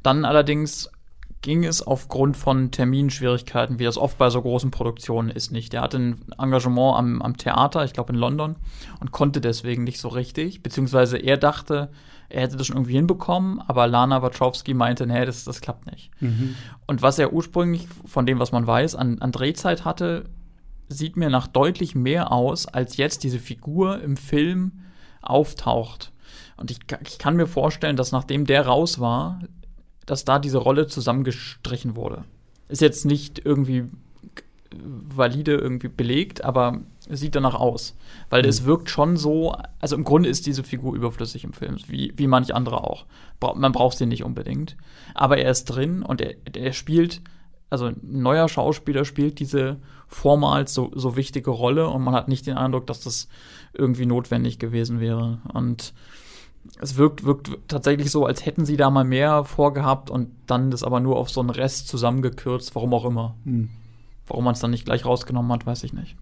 Dann 0.03 0.25
allerdings 0.25 0.91
ging 1.45 1.63
es 1.63 1.83
aufgrund 1.83 2.39
von 2.39 2.71
Terminschwierigkeiten, 2.71 3.79
wie 3.79 3.85
das 3.85 3.99
oft 3.99 4.17
bei 4.17 4.31
so 4.31 4.41
großen 4.41 4.71
Produktionen 4.71 5.29
ist, 5.29 5.53
nicht. 5.53 5.75
Er 5.75 5.83
hatte 5.83 5.99
ein 5.99 6.25
Engagement 6.39 6.97
am, 6.97 7.21
am 7.21 7.37
Theater, 7.37 7.85
ich 7.85 7.93
glaube 7.93 8.15
in 8.15 8.19
London, 8.19 8.57
und 8.99 9.13
konnte 9.13 9.43
deswegen 9.43 9.85
nicht 9.85 10.01
so 10.01 10.09
richtig. 10.09 10.63
Beziehungsweise 10.63 11.19
er 11.19 11.37
dachte, 11.37 11.91
er 12.31 12.41
hätte 12.41 12.57
das 12.57 12.67
schon 12.67 12.77
irgendwie 12.77 12.95
hinbekommen, 12.95 13.61
aber 13.61 13.87
Lana 13.87 14.23
Wachowski 14.23 14.73
meinte, 14.73 15.07
nee, 15.07 15.27
das, 15.27 15.45
das 15.45 15.61
klappt 15.61 15.85
nicht. 15.85 16.11
Mhm. 16.23 16.57
Und 16.87 17.03
was 17.03 17.19
er 17.19 17.35
ursprünglich, 17.35 17.89
von 18.07 18.25
dem, 18.25 18.39
was 18.39 18.51
man 18.51 18.67
weiß, 18.67 18.95
an, 18.95 19.19
an 19.19 19.31
Drehzeit 19.31 19.85
hatte, 19.85 20.25
sieht 20.89 21.19
mir 21.19 21.29
nach 21.29 21.47
deutlich 21.47 21.95
mehr 21.95 22.33
aus, 22.33 22.67
als 22.67 22.97
jetzt 22.97 23.23
diese 23.23 23.39
Figur 23.39 24.01
im 24.01 24.17
Film 24.17 24.81
auftaucht. 25.21 26.11
Und 26.57 26.71
ich, 26.71 26.79
ich 27.07 27.19
kann 27.19 27.37
mir 27.37 27.47
vorstellen, 27.47 27.97
dass 27.97 28.13
nachdem 28.13 28.47
der 28.47 28.65
raus 28.65 28.99
war, 28.99 29.41
dass 30.07 30.25
da 30.25 30.39
diese 30.39 30.59
Rolle 30.59 30.87
zusammengestrichen 30.87 31.97
wurde. 31.97 32.25
Ist 32.69 32.81
jetzt 32.81 33.05
nicht 33.05 33.45
irgendwie 33.45 33.85
valide 34.83 35.55
irgendwie 35.55 35.89
belegt, 35.89 36.45
aber 36.45 36.81
es 37.09 37.21
sieht 37.21 37.35
danach 37.35 37.55
aus. 37.55 37.97
Weil 38.31 38.43
mhm. 38.43 38.49
es 38.49 38.65
wirkt 38.65 38.91
schon 38.91 39.17
so, 39.17 39.55
also 39.81 39.97
im 39.97 40.05
Grunde 40.05 40.29
ist 40.29 40.47
diese 40.47 40.65
Figur 40.65 40.95
überflüssig 40.95 41.45
im 41.45 41.53
Film, 41.53 41.77
wie, 41.87 42.13
wie 42.17 42.27
manch 42.27 42.55
andere 42.55 42.85
auch. 42.85 43.07
Bra 43.41 43.55
man 43.55 43.73
braucht 43.73 43.99
sie 43.99 44.07
nicht 44.07 44.25
unbedingt. 44.25 44.77
Aber 45.15 45.39
er 45.39 45.51
ist 45.51 45.67
drin 45.67 46.03
und 46.03 46.21
er, 46.21 46.35
er 46.55 46.73
spielt, 46.73 47.21
also 47.71 47.87
ein 47.87 48.01
neuer 48.03 48.49
Schauspieler 48.49 49.05
spielt 49.05 49.39
diese 49.39 49.77
vormals 50.07 50.75
so, 50.75 50.93
so 50.95 51.17
wichtige 51.17 51.51
Rolle 51.51 51.89
und 51.89 52.03
man 52.03 52.15
hat 52.15 52.29
nicht 52.29 52.47
den 52.47 52.57
Eindruck, 52.57 52.87
dass 52.87 53.01
das 53.01 53.29
irgendwie 53.73 54.07
notwendig 54.07 54.59
gewesen 54.59 55.01
wäre. 55.01 55.41
Und 55.53 55.93
es 56.81 56.97
wirkt, 56.97 57.25
wirkt 57.25 57.51
tatsächlich 57.69 58.11
so, 58.11 58.27
als 58.27 58.45
hätten 58.45 58.65
sie 58.65 58.77
da 58.77 58.91
mal 58.91 59.05
mehr 59.05 59.45
vorgehabt 59.45 60.11
und 60.11 60.31
dann 60.47 60.71
das 60.71 60.83
aber 60.83 61.01
nur 61.01 61.17
auf 61.17 61.31
so 61.31 61.41
einen 61.41 61.51
Rest 61.51 61.89
zusammengekürzt, 61.89 62.75
warum 62.75 62.95
auch 62.95 63.05
immer. 63.05 63.37
Mhm. 63.45 63.69
Warum 64.27 64.45
man 64.45 64.55
es 64.55 64.61
dann 64.61 64.71
nicht 64.71 64.87
gleich 64.87 65.05
rausgenommen 65.05 65.53
hat, 65.53 65.67
weiß 65.67 65.85
ich 65.85 65.93
nicht. 65.93 66.17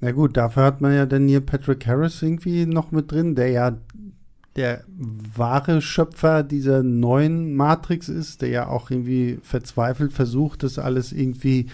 Na 0.00 0.12
gut, 0.12 0.36
dafür 0.36 0.64
hat 0.64 0.80
man 0.80 0.92
ja 0.94 1.06
dann 1.06 1.28
hier 1.28 1.40
Patrick 1.40 1.86
Harris 1.86 2.20
irgendwie 2.22 2.66
noch 2.66 2.90
mit 2.90 3.10
drin, 3.10 3.34
der 3.34 3.50
ja 3.50 3.76
der 4.56 4.84
wahre 5.36 5.80
Schöpfer 5.80 6.42
dieser 6.42 6.82
neuen 6.82 7.54
Matrix 7.54 8.08
ist, 8.08 8.42
der 8.42 8.50
ja 8.50 8.66
auch 8.66 8.90
irgendwie 8.90 9.38
verzweifelt 9.42 10.12
versucht, 10.12 10.62
das 10.62 10.78
alles 10.78 11.12
irgendwie 11.12 11.68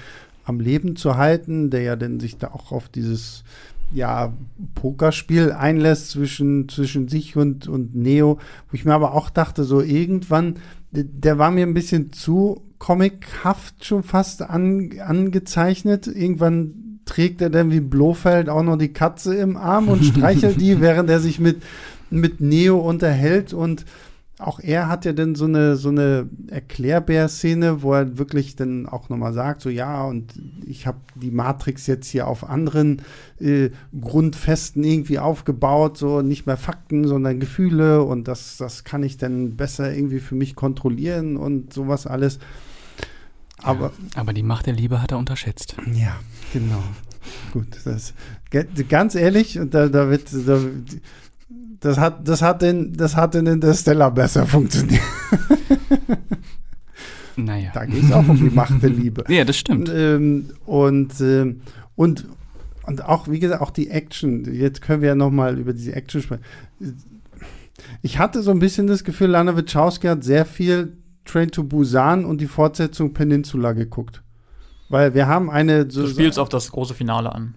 am 0.44 0.60
Leben 0.60 0.94
zu 0.94 1.16
halten, 1.16 1.70
der 1.70 1.82
ja 1.82 1.96
dann 1.96 2.20
sich 2.20 2.38
da 2.38 2.48
auch 2.48 2.70
auf 2.70 2.88
dieses 2.88 3.42
ja, 3.92 4.32
Pokerspiel 4.74 5.52
einlässt 5.52 6.10
zwischen, 6.10 6.68
zwischen 6.68 7.08
sich 7.08 7.36
und, 7.36 7.68
und 7.68 7.94
Neo, 7.94 8.38
wo 8.70 8.74
ich 8.74 8.84
mir 8.84 8.94
aber 8.94 9.14
auch 9.14 9.30
dachte, 9.30 9.64
so 9.64 9.80
irgendwann, 9.80 10.56
der 10.90 11.38
war 11.38 11.50
mir 11.50 11.66
ein 11.66 11.74
bisschen 11.74 12.12
zu 12.12 12.62
comichaft 12.78 13.84
schon 13.84 14.02
fast 14.02 14.42
an, 14.42 14.90
angezeichnet. 15.04 16.06
Irgendwann 16.06 17.00
trägt 17.04 17.40
er 17.40 17.50
dann 17.50 17.70
wie 17.70 17.80
Blofeld 17.80 18.48
auch 18.48 18.62
noch 18.62 18.76
die 18.76 18.92
Katze 18.92 19.34
im 19.34 19.56
Arm 19.56 19.88
und 19.88 20.04
streichelt 20.04 20.60
die, 20.60 20.80
während 20.80 21.10
er 21.10 21.20
sich 21.20 21.38
mit, 21.38 21.62
mit 22.10 22.40
Neo 22.40 22.78
unterhält 22.78 23.52
und 23.52 23.84
auch 24.38 24.60
er 24.60 24.88
hat 24.88 25.04
ja 25.04 25.12
dann 25.12 25.34
so 25.34 25.46
eine, 25.46 25.76
so 25.76 25.88
eine 25.88 26.28
Erklärbär-Szene, 26.48 27.82
wo 27.82 27.92
er 27.92 28.18
wirklich 28.18 28.54
dann 28.54 28.86
auch 28.86 29.08
nochmal 29.08 29.32
sagt, 29.32 29.62
so 29.62 29.68
ja, 29.68 30.04
und 30.04 30.32
ich 30.64 30.86
habe 30.86 30.98
die 31.16 31.32
Matrix 31.32 31.88
jetzt 31.88 32.08
hier 32.08 32.28
auf 32.28 32.48
anderen 32.48 33.02
äh, 33.40 33.70
Grundfesten 34.00 34.84
irgendwie 34.84 35.18
aufgebaut, 35.18 35.98
so 35.98 36.22
nicht 36.22 36.46
mehr 36.46 36.56
Fakten, 36.56 37.06
sondern 37.06 37.40
Gefühle 37.40 38.02
und 38.02 38.28
das, 38.28 38.56
das 38.58 38.84
kann 38.84 39.02
ich 39.02 39.16
dann 39.16 39.56
besser 39.56 39.92
irgendwie 39.92 40.20
für 40.20 40.36
mich 40.36 40.54
kontrollieren 40.54 41.36
und 41.36 41.72
sowas 41.72 42.06
alles. 42.06 42.38
Aber, 43.60 43.86
ja, 44.14 44.20
aber 44.20 44.32
die 44.32 44.44
Macht 44.44 44.66
der 44.66 44.74
Liebe 44.74 45.02
hat 45.02 45.10
er 45.10 45.18
unterschätzt. 45.18 45.76
Ja, 45.94 46.16
genau. 46.52 46.82
Gut, 47.52 47.66
das 47.84 48.14
ganz 48.88 49.14
ehrlich, 49.14 49.58
da, 49.70 49.88
da 49.88 50.08
wird 50.08 50.28
da, 50.46 50.60
das 51.80 51.98
hat, 51.98 52.26
das 52.26 52.42
hat 52.42 52.62
in, 52.62 52.92
das 52.94 53.16
hat 53.16 53.34
in 53.34 53.46
Interstellar 53.46 54.10
besser 54.10 54.46
funktioniert. 54.46 55.02
naja. 57.36 57.70
Da 57.72 57.84
geht 57.84 58.04
es 58.04 58.12
auch 58.12 58.28
um 58.28 58.36
die 58.36 58.54
Macht 58.54 58.82
der 58.82 58.90
Liebe. 58.90 59.24
Ja, 59.28 59.44
das 59.44 59.56
stimmt. 59.56 59.90
Ähm, 59.94 60.50
und, 60.66 61.20
ähm, 61.20 61.60
und, 61.94 62.26
und 62.86 63.04
auch, 63.04 63.28
wie 63.28 63.38
gesagt, 63.38 63.62
auch 63.62 63.70
die 63.70 63.90
Action. 63.90 64.52
Jetzt 64.52 64.82
können 64.82 65.02
wir 65.02 65.10
ja 65.10 65.14
noch 65.14 65.30
mal 65.30 65.58
über 65.58 65.72
diese 65.72 65.94
Action 65.94 66.22
sprechen. 66.22 66.42
Ich 68.02 68.18
hatte 68.18 68.42
so 68.42 68.50
ein 68.50 68.58
bisschen 68.58 68.86
das 68.86 69.04
Gefühl, 69.04 69.28
Lana 69.28 69.56
Wachowski 69.56 70.08
hat 70.08 70.24
sehr 70.24 70.44
viel 70.44 70.96
Train 71.24 71.50
to 71.50 71.62
Busan 71.62 72.24
und 72.24 72.40
die 72.40 72.46
Fortsetzung 72.46 73.12
Peninsula 73.12 73.72
geguckt. 73.72 74.22
Weil 74.88 75.14
wir 75.14 75.26
haben 75.26 75.50
eine. 75.50 75.90
So, 75.90 76.02
du 76.02 76.08
spielst 76.08 76.38
auf 76.38 76.48
das 76.48 76.72
große 76.72 76.94
Finale 76.94 77.32
an. 77.32 77.54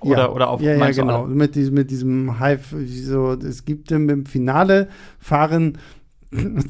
Oder, 0.00 0.18
ja, 0.18 0.30
oder 0.30 0.50
auf 0.50 0.60
Ja, 0.60 0.74
ja 0.74 0.90
genau. 0.90 1.26
Mit 1.26 1.54
diesem, 1.54 1.74
mit 1.74 1.90
diesem 1.90 2.38
Hive, 2.40 2.86
so, 2.86 3.32
es 3.32 3.64
gibt 3.64 3.90
im, 3.92 4.08
im 4.08 4.26
Finale 4.26 4.88
fahren. 5.18 5.78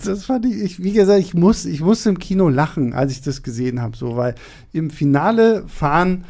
Das 0.04 0.26
fand 0.26 0.44
ich, 0.44 0.82
wie 0.84 0.92
gesagt, 0.92 1.18
ich 1.18 1.32
muss, 1.34 1.64
ich 1.64 1.80
musste 1.80 2.10
im 2.10 2.18
Kino 2.18 2.48
lachen, 2.50 2.92
als 2.92 3.10
ich 3.12 3.22
das 3.22 3.42
gesehen 3.42 3.80
habe, 3.80 3.96
so, 3.96 4.14
weil 4.16 4.34
im 4.72 4.90
Finale 4.90 5.64
fahren 5.66 6.24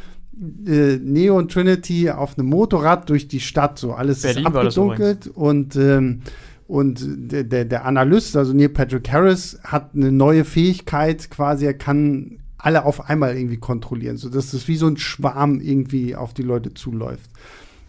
äh, 0.67 0.97
Neo 0.97 1.37
und 1.37 1.51
Trinity 1.51 2.09
auf 2.09 2.39
einem 2.39 2.49
Motorrad 2.49 3.11
durch 3.11 3.27
die 3.27 3.41
Stadt, 3.41 3.79
so 3.79 3.95
alles 3.95 4.23
Berlin 4.23 4.47
ist 4.47 4.55
abgedunkelt 4.55 5.27
und 5.27 5.77
ähm, 5.77 6.23
und 6.69 7.01
der, 7.07 7.45
der, 7.45 7.65
der 7.65 7.85
Analyst, 7.85 8.37
also 8.37 8.53
Neil 8.53 8.69
Patrick 8.69 9.11
Harris, 9.11 9.59
hat 9.63 9.95
eine 9.95 10.11
neue 10.11 10.45
Fähigkeit 10.45 11.31
quasi, 11.31 11.65
er 11.65 11.75
kann 11.75 12.39
alle 12.59 12.85
auf 12.85 13.09
einmal 13.09 13.37
irgendwie 13.37 13.59
kontrollieren, 13.59 14.17
sodass 14.17 14.51
das 14.51 14.69
wie 14.69 14.77
so 14.77 14.87
ein 14.87 14.97
Schwarm 14.97 15.61
irgendwie 15.61 16.17
auf 16.17 16.35
die 16.35 16.43
Leute 16.43 16.75
zuläuft. 16.75 17.31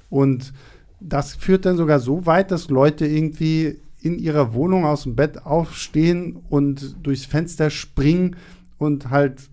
Und 0.10 0.54
das 1.00 1.36
führt 1.36 1.66
dann 1.66 1.78
sogar 1.78 2.00
so 2.00 2.26
weit, 2.26 2.52
dass 2.52 2.70
Leute 2.70 3.06
irgendwie 3.06 3.80
in 4.02 4.20
ihrer 4.20 4.54
Wohnung 4.54 4.86
aus 4.86 5.04
dem 5.04 5.16
Bett 5.16 5.46
aufstehen 5.46 6.38
und 6.50 6.96
durchs 7.04 7.26
Fenster 7.26 7.70
springen 7.70 8.36
und 8.78 9.10
halt 9.10 9.50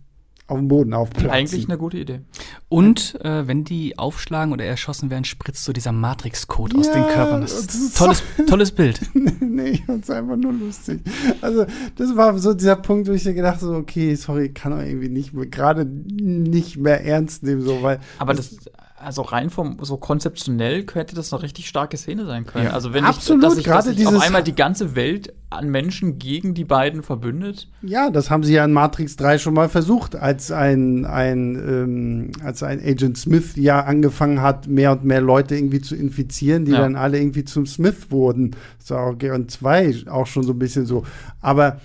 auf 0.47 0.59
dem 0.59 0.69
Boden 0.69 0.93
aufplatzen. 0.93 1.31
Eigentlich 1.31 1.69
eine 1.69 1.79
gute 1.79 1.97
Idee. 1.97 2.21
Und 2.69 3.19
äh, 3.25 3.47
wenn 3.49 3.65
die 3.65 3.99
aufschlagen 3.99 4.53
oder 4.53 4.65
erschossen 4.65 5.09
werden, 5.09 5.25
spritzt 5.25 5.65
so 5.65 5.73
dieser 5.73 5.93
Matrix-Code 5.93 6.77
aus 6.77 6.89
Ja, 6.89 6.93
den 6.93 7.03
Körpern. 7.05 7.41
Das 7.41 7.53
ist 7.53 7.69
das 7.69 7.77
ist 7.77 7.97
tolles, 7.97 8.23
tolles 8.47 8.73
Bild. 8.73 9.01
nee, 9.41 9.71
ich 9.71 9.85
fand's 9.85 10.11
einfach 10.11 10.37
nur 10.37 10.53
lustig. 10.53 11.01
Also, 11.41 11.65
das 11.97 12.15
war 12.15 12.37
so 12.39 12.53
dieser 12.53 12.77
Punkt, 12.77 13.09
wo 13.09 13.13
ich 13.13 13.25
mir 13.25 13.35
gedacht 13.35 13.57
habe, 13.63 13.67
so, 13.67 13.75
okay, 13.75 14.15
sorry, 14.17 14.51
kann 14.51 14.73
doch 14.73 14.85
irgendwie 14.85 15.09
nicht 15.09 15.33
mehr, 15.33 15.47
gerade 15.47 15.87
nicht 15.87 16.77
mehr 16.77 17.03
ernst 17.05 17.43
nehmen, 17.43 17.63
so, 17.63 17.83
weil. 17.83 18.01
Aber 18.19 18.35
das, 18.35 18.57
also 19.05 19.23
rein 19.23 19.51
vom 19.51 19.79
so 19.83 19.97
konzeptionell 19.97 20.85
hätte 20.95 21.15
das 21.15 21.33
eine 21.33 21.43
richtig 21.43 21.69
starke 21.69 21.97
Szene 21.97 22.27
sein 22.27 22.47
können. 22.47 22.67
Ja. 22.67 22.71
Also 22.73 22.93
wenn 22.93 23.05
Absolut, 23.05 23.43
ich, 23.43 23.49
dass 23.49 23.59
ich, 23.59 23.65
gerade 23.65 23.89
dass 23.89 23.97
sich 23.97 24.07
auf 24.07 24.21
einmal 24.21 24.43
die 24.43 24.55
ganze 24.55 24.97
Welt 24.97 25.33
an 25.51 25.69
Menschen 25.71 26.19
gegen 26.19 26.55
die 26.55 26.65
beiden 26.65 27.03
verbündet. 27.03 27.69
Ja, 27.83 28.11
das 28.11 28.31
haben 28.31 28.43
sie 28.43 28.55
ja 28.55 28.65
in 28.65 28.73
Matrix 28.73 29.17
3 29.17 29.39
schon 29.39 29.55
mal 29.55 29.69
versucht, 29.69 30.17
als 30.17 30.51
ein, 30.51 31.05
ein, 31.05 31.55
ähm, 31.57 32.33
als 32.43 32.63
ein 32.63 32.81
Agent 32.81 33.17
Smith 33.19 33.55
ja 33.57 33.81
angefangen 33.85 34.43
hat, 34.43 34.67
mehr 34.67 34.93
und 34.93 35.05
mehr 35.05 35.21
Leute 35.21 35.55
irgendwie 35.55 35.81
zu 35.81 35.95
infizieren, 35.95 36.65
die 36.65 36.73
Ja. 36.73 36.79
dann 36.81 36.97
alle 36.97 37.19
irgendwie 37.19 37.45
zum 37.45 37.67
Smith 37.67 38.11
wurden. 38.11 38.57
Das 38.81 38.91
war 38.91 39.07
auch 39.07 39.19
Geon 39.19 39.49
2 39.49 40.05
auch 40.11 40.27
schon 40.27 40.43
so 40.43 40.53
ein 40.53 40.59
bisschen 40.59 40.87
so. 40.87 41.05
Aber 41.41 41.81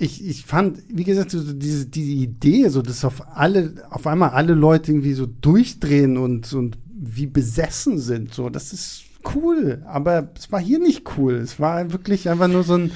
ich, 0.00 0.26
ich 0.26 0.46
fand, 0.46 0.78
wie 0.88 1.04
gesagt, 1.04 1.30
so 1.30 1.52
diese, 1.52 1.86
diese 1.86 2.12
Idee, 2.12 2.68
so 2.68 2.80
dass 2.80 3.04
auf 3.04 3.22
alle, 3.36 3.74
auf 3.90 4.06
einmal 4.06 4.30
alle 4.30 4.54
Leute 4.54 4.92
irgendwie 4.92 5.12
so 5.12 5.26
durchdrehen 5.26 6.16
und, 6.16 6.52
und 6.54 6.78
wie 6.86 7.26
besessen 7.26 7.98
sind, 7.98 8.32
so, 8.32 8.48
das 8.48 8.72
ist 8.72 9.04
cool. 9.34 9.82
Aber 9.86 10.30
es 10.34 10.50
war 10.50 10.60
hier 10.60 10.78
nicht 10.78 11.18
cool. 11.18 11.34
Es 11.34 11.60
war 11.60 11.92
wirklich 11.92 12.30
einfach 12.30 12.48
nur 12.48 12.62
so 12.62 12.76
ein 12.76 12.92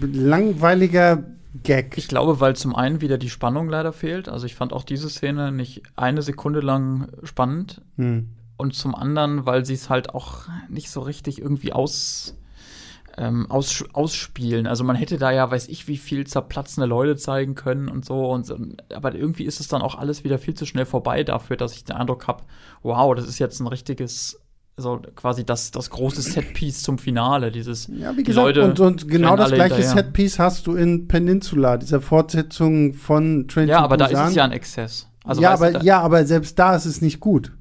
langweiliger 0.00 1.24
Gag. 1.62 1.96
Ich 1.96 2.08
glaube, 2.08 2.40
weil 2.40 2.56
zum 2.56 2.74
einen 2.74 3.00
wieder 3.00 3.16
die 3.18 3.30
Spannung 3.30 3.68
leider 3.68 3.92
fehlt. 3.92 4.28
Also 4.28 4.46
ich 4.46 4.56
fand 4.56 4.72
auch 4.72 4.84
diese 4.84 5.08
Szene 5.08 5.52
nicht 5.52 5.82
eine 5.94 6.22
Sekunde 6.22 6.60
lang 6.60 7.08
spannend. 7.22 7.82
Hm. 7.96 8.30
Und 8.56 8.74
zum 8.74 8.94
anderen, 8.96 9.46
weil 9.46 9.64
sie 9.64 9.74
es 9.74 9.88
halt 9.88 10.10
auch 10.10 10.48
nicht 10.68 10.90
so 10.90 11.00
richtig 11.00 11.40
irgendwie 11.40 11.72
aus, 11.72 12.36
ähm, 13.18 13.50
aus, 13.50 13.84
ausspielen. 13.92 14.66
Also 14.66 14.84
man 14.84 14.96
hätte 14.96 15.18
da 15.18 15.30
ja, 15.30 15.50
weiß 15.50 15.68
ich, 15.68 15.88
wie 15.88 15.96
viel 15.96 16.26
zerplatzende 16.26 16.86
Leute 16.86 17.16
zeigen 17.16 17.54
können 17.54 17.88
und 17.88 18.04
so. 18.04 18.30
Und. 18.30 18.54
Aber 18.94 19.14
irgendwie 19.14 19.44
ist 19.44 19.60
es 19.60 19.68
dann 19.68 19.82
auch 19.82 19.96
alles 19.96 20.24
wieder 20.24 20.38
viel 20.38 20.54
zu 20.54 20.66
schnell 20.66 20.86
vorbei 20.86 21.24
dafür, 21.24 21.56
dass 21.56 21.74
ich 21.74 21.84
den 21.84 21.96
Eindruck 21.96 22.26
habe, 22.26 22.44
wow, 22.82 23.14
das 23.14 23.26
ist 23.26 23.38
jetzt 23.38 23.60
ein 23.60 23.66
richtiges, 23.66 24.40
so 24.76 25.00
quasi 25.14 25.44
das, 25.44 25.70
das 25.70 25.90
große 25.90 26.22
Setpiece 26.22 26.82
zum 26.82 26.98
Finale. 26.98 27.50
Dieses, 27.50 27.88
Ja, 27.88 28.12
wie 28.12 28.18
die 28.18 28.22
gesagt, 28.24 28.46
Leute 28.46 28.64
und, 28.64 28.80
und 28.80 29.08
genau 29.08 29.36
das 29.36 29.52
gleiche. 29.52 29.82
Setpiece 29.82 30.38
hast 30.38 30.66
du 30.66 30.74
in 30.74 31.08
Peninsula, 31.08 31.76
dieser 31.76 32.00
Fortsetzung 32.00 32.94
von 32.94 33.46
Train 33.48 33.68
Ja, 33.68 33.80
aber 33.80 33.96
da 33.96 34.06
ist 34.06 34.12
Busan. 34.12 34.28
es 34.28 34.34
ja 34.34 34.44
ein 34.44 34.52
Exzess. 34.52 35.08
Also 35.24 35.42
ja, 35.42 35.56
du, 35.56 35.64
aber, 35.64 35.82
ja, 35.82 36.00
aber 36.00 36.24
selbst 36.24 36.58
da 36.58 36.74
ist 36.74 36.86
es 36.86 37.02
nicht 37.02 37.20
gut. 37.20 37.52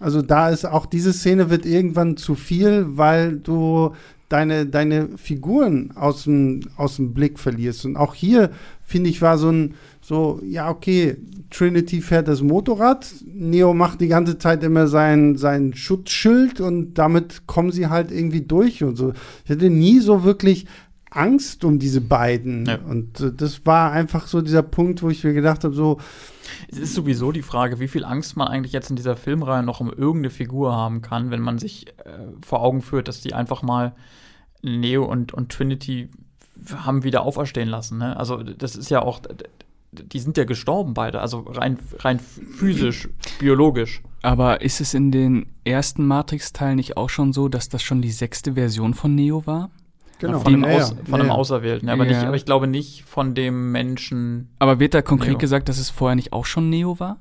Also 0.00 0.20
da 0.20 0.50
ist 0.50 0.66
auch 0.66 0.86
diese 0.86 1.12
Szene 1.12 1.48
wird 1.48 1.64
irgendwann 1.64 2.16
zu 2.16 2.34
viel, 2.34 2.84
weil 2.96 3.38
du 3.38 3.94
deine, 4.34 4.66
deine 4.66 5.16
Figuren 5.16 5.92
aus 5.94 6.24
dem, 6.24 6.60
aus 6.76 6.96
dem 6.96 7.14
Blick 7.14 7.38
verlierst. 7.38 7.84
Und 7.84 7.96
auch 7.96 8.14
hier, 8.14 8.50
finde 8.82 9.08
ich, 9.08 9.22
war 9.22 9.38
so 9.38 9.48
ein, 9.48 9.74
so, 10.00 10.40
ja, 10.44 10.68
okay, 10.68 11.16
Trinity 11.50 12.02
fährt 12.02 12.26
das 12.26 12.42
Motorrad, 12.42 13.06
Neo 13.24 13.74
macht 13.74 14.00
die 14.00 14.08
ganze 14.08 14.36
Zeit 14.36 14.64
immer 14.64 14.88
sein, 14.88 15.36
sein 15.36 15.72
Schutzschild 15.72 16.60
und 16.60 16.94
damit 16.94 17.46
kommen 17.46 17.70
sie 17.70 17.86
halt 17.86 18.10
irgendwie 18.10 18.40
durch 18.40 18.82
und 18.82 18.96
so. 18.96 19.12
Ich 19.44 19.52
hatte 19.52 19.70
nie 19.70 20.00
so 20.00 20.24
wirklich 20.24 20.66
Angst 21.10 21.64
um 21.64 21.78
diese 21.78 22.00
beiden. 22.00 22.66
Ja. 22.66 22.78
Und 22.88 23.20
äh, 23.20 23.32
das 23.32 23.64
war 23.64 23.92
einfach 23.92 24.26
so 24.26 24.42
dieser 24.42 24.62
Punkt, 24.64 25.00
wo 25.02 25.10
ich 25.10 25.22
mir 25.22 25.32
gedacht 25.32 25.62
habe, 25.62 25.74
so, 25.74 25.98
Es 26.68 26.78
ist 26.78 26.94
sowieso 26.94 27.30
die 27.30 27.42
Frage, 27.42 27.78
wie 27.78 27.86
viel 27.86 28.04
Angst 28.04 28.36
man 28.36 28.48
eigentlich 28.48 28.72
jetzt 28.72 28.90
in 28.90 28.96
dieser 28.96 29.14
Filmreihe 29.16 29.62
noch 29.62 29.80
um 29.80 29.90
irgendeine 29.90 30.30
Figur 30.30 30.74
haben 30.74 31.02
kann, 31.02 31.30
wenn 31.30 31.40
man 31.40 31.58
sich 31.58 31.86
äh, 32.04 32.10
vor 32.44 32.62
Augen 32.62 32.82
führt, 32.82 33.06
dass 33.06 33.20
die 33.20 33.32
einfach 33.32 33.62
mal 33.62 33.94
Neo 34.64 35.04
und, 35.04 35.32
und 35.32 35.52
Trinity 35.52 36.08
haben 36.74 37.04
wieder 37.04 37.22
auferstehen 37.22 37.68
lassen. 37.68 37.98
Ne? 37.98 38.16
Also 38.16 38.42
das 38.42 38.76
ist 38.76 38.90
ja 38.90 39.02
auch, 39.02 39.20
die 39.92 40.18
sind 40.18 40.36
ja 40.36 40.44
gestorben 40.44 40.94
beide, 40.94 41.20
also 41.20 41.40
rein, 41.40 41.78
rein 41.98 42.18
physisch, 42.18 43.08
biologisch. 43.38 44.02
Aber 44.22 44.62
ist 44.62 44.80
es 44.80 44.94
in 44.94 45.12
den 45.12 45.46
ersten 45.64 46.06
Matrix-Teilen 46.06 46.76
nicht 46.76 46.96
auch 46.96 47.10
schon 47.10 47.32
so, 47.32 47.48
dass 47.48 47.68
das 47.68 47.82
schon 47.82 48.00
die 48.02 48.10
sechste 48.10 48.54
Version 48.54 48.94
von 48.94 49.14
Neo 49.14 49.46
war? 49.46 49.70
genau. 50.18 50.40
Von, 50.40 50.62
ja, 50.64 50.76
Aus, 50.76 50.94
von 51.08 51.26
ja. 51.26 51.32
Auserwählten. 51.32 51.88
Aber, 51.88 52.04
Ja. 52.06 52.12
nicht, 52.16 52.26
aber 52.26 52.36
ich 52.36 52.44
glaube 52.46 52.66
nicht 52.66 53.04
von 53.04 53.34
dem 53.34 53.72
Menschen. 53.72 54.48
Aber 54.58 54.78
wird 54.80 54.94
da 54.94 55.02
konkret 55.02 55.30
Neo. 55.32 55.38
gesagt, 55.38 55.68
dass 55.68 55.78
es 55.78 55.90
vorher 55.90 56.16
nicht 56.16 56.32
auch 56.32 56.46
schon 56.46 56.70
Neo 56.70 56.98
war? 56.98 57.18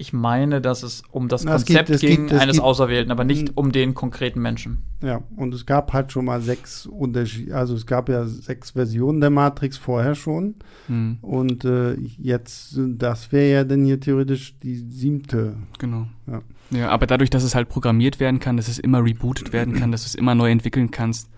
Ich 0.00 0.14
meine, 0.14 0.62
dass 0.62 0.82
es 0.82 1.02
um 1.10 1.28
das 1.28 1.44
Na, 1.44 1.56
es 1.56 1.66
Konzept 1.66 1.88
gibt- 1.88 1.94
es 1.96 2.00
ging 2.00 2.16
gibt- 2.22 2.32
es 2.32 2.40
eines 2.40 2.56
gibt- 2.56 2.64
Auserwählten, 2.64 3.12
aber 3.12 3.24
nicht 3.24 3.48
Mhm. 3.48 3.54
um 3.54 3.70
den 3.72 3.92
konkreten 3.92 4.40
Menschen. 4.40 4.78
Ja, 5.02 5.20
und 5.36 5.52
es 5.52 5.66
gab 5.66 5.92
halt 5.92 6.10
schon 6.10 6.24
mal 6.24 6.40
sechs 6.40 6.86
Unterschiede, 6.86 7.54
also 7.54 7.74
es 7.74 7.84
gab 7.84 8.08
ja 8.08 8.24
sechs 8.26 8.70
Versionen 8.70 9.20
der 9.20 9.28
Matrix 9.28 9.76
vorher 9.76 10.14
schon. 10.14 10.54
Hm, 10.86 11.18
Und 11.20 11.66
äh, 11.66 11.94
jetzt, 12.18 12.78
das 12.78 13.30
wäre 13.30 13.50
ja 13.52 13.64
dann 13.64 13.84
hier 13.84 14.00
theoretisch 14.00 14.58
die 14.62 14.76
siebte. 14.76 15.56
genau. 15.78 16.06
Ja. 16.26 16.40
Ja. 16.72 16.88
aber 16.88 17.06
dadurch, 17.06 17.28
dass 17.30 17.42
es 17.42 17.54
halt 17.54 17.68
programmiert 17.68 18.20
werden 18.20 18.40
kann, 18.40 18.56
dass 18.56 18.68
es 18.68 18.78
immer 18.78 19.04
rebootet 19.04 19.52
werden 19.52 19.74
kann, 19.74 19.92
dass 19.92 20.02
du 20.04 20.06
es 20.06 20.14
immer 20.14 20.34
neu 20.34 20.50
entwickeln 20.50 20.90
kannst, 20.90 21.28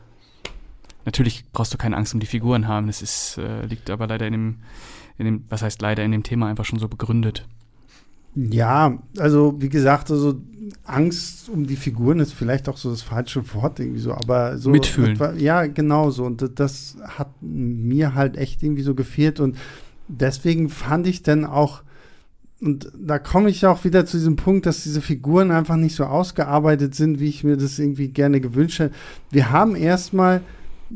natürlich 1.04 1.44
brauchst 1.52 1.72
du 1.74 1.78
keine 1.78 1.96
Angst 1.96 2.14
um 2.14 2.20
die 2.20 2.26
Figuren 2.26 2.68
haben. 2.68 2.86
Das 2.86 3.02
ist, 3.02 3.38
äh, 3.38 3.64
liegt 3.66 3.90
aber 3.90 4.06
leider 4.06 4.26
in 4.26 4.32
dem, 4.32 4.56
in 5.18 5.24
dem, 5.24 5.44
was 5.48 5.62
heißt 5.62 5.82
leider, 5.82 6.04
in 6.04 6.12
dem 6.12 6.22
Thema 6.22 6.46
einfach 6.46 6.64
schon 6.64 6.78
so 6.78 6.88
begründet. 6.88 7.46
Ja, 8.34 8.98
also 9.18 9.54
wie 9.58 9.68
gesagt, 9.68 10.10
also 10.10 10.40
Angst 10.84 11.48
um 11.48 11.66
die 11.66 11.76
Figuren 11.76 12.18
ist 12.20 12.32
vielleicht 12.32 12.68
auch 12.68 12.76
so 12.76 12.90
das 12.90 13.02
falsche 13.02 13.52
Wort 13.54 13.78
irgendwie 13.78 14.00
so, 14.00 14.12
aber 14.14 14.56
so 14.58 14.70
Mitfühlen. 14.70 15.12
etwa- 15.12 15.32
ja, 15.34 15.66
genau 15.66 16.10
so 16.10 16.24
und 16.24 16.40
das, 16.40 16.50
das 16.54 16.96
hat 17.04 17.28
mir 17.42 18.14
halt 18.14 18.36
echt 18.36 18.62
irgendwie 18.62 18.82
so 18.82 18.94
gefehlt 18.94 19.38
und 19.40 19.56
deswegen 20.08 20.68
fand 20.68 21.06
ich 21.06 21.22
dann 21.22 21.44
auch 21.44 21.82
und 22.60 22.92
da 22.96 23.18
komme 23.18 23.50
ich 23.50 23.66
auch 23.66 23.84
wieder 23.84 24.06
zu 24.06 24.16
diesem 24.18 24.36
Punkt, 24.36 24.66
dass 24.66 24.84
diese 24.84 25.00
Figuren 25.00 25.50
einfach 25.50 25.74
nicht 25.76 25.96
so 25.96 26.04
ausgearbeitet 26.04 26.94
sind, 26.94 27.18
wie 27.18 27.26
ich 27.28 27.42
mir 27.42 27.56
das 27.56 27.78
irgendwie 27.80 28.08
gerne 28.08 28.40
gewünscht 28.40 28.78
hätte. 28.78 28.94
Wir 29.32 29.50
haben 29.50 29.74
erstmal 29.74 30.42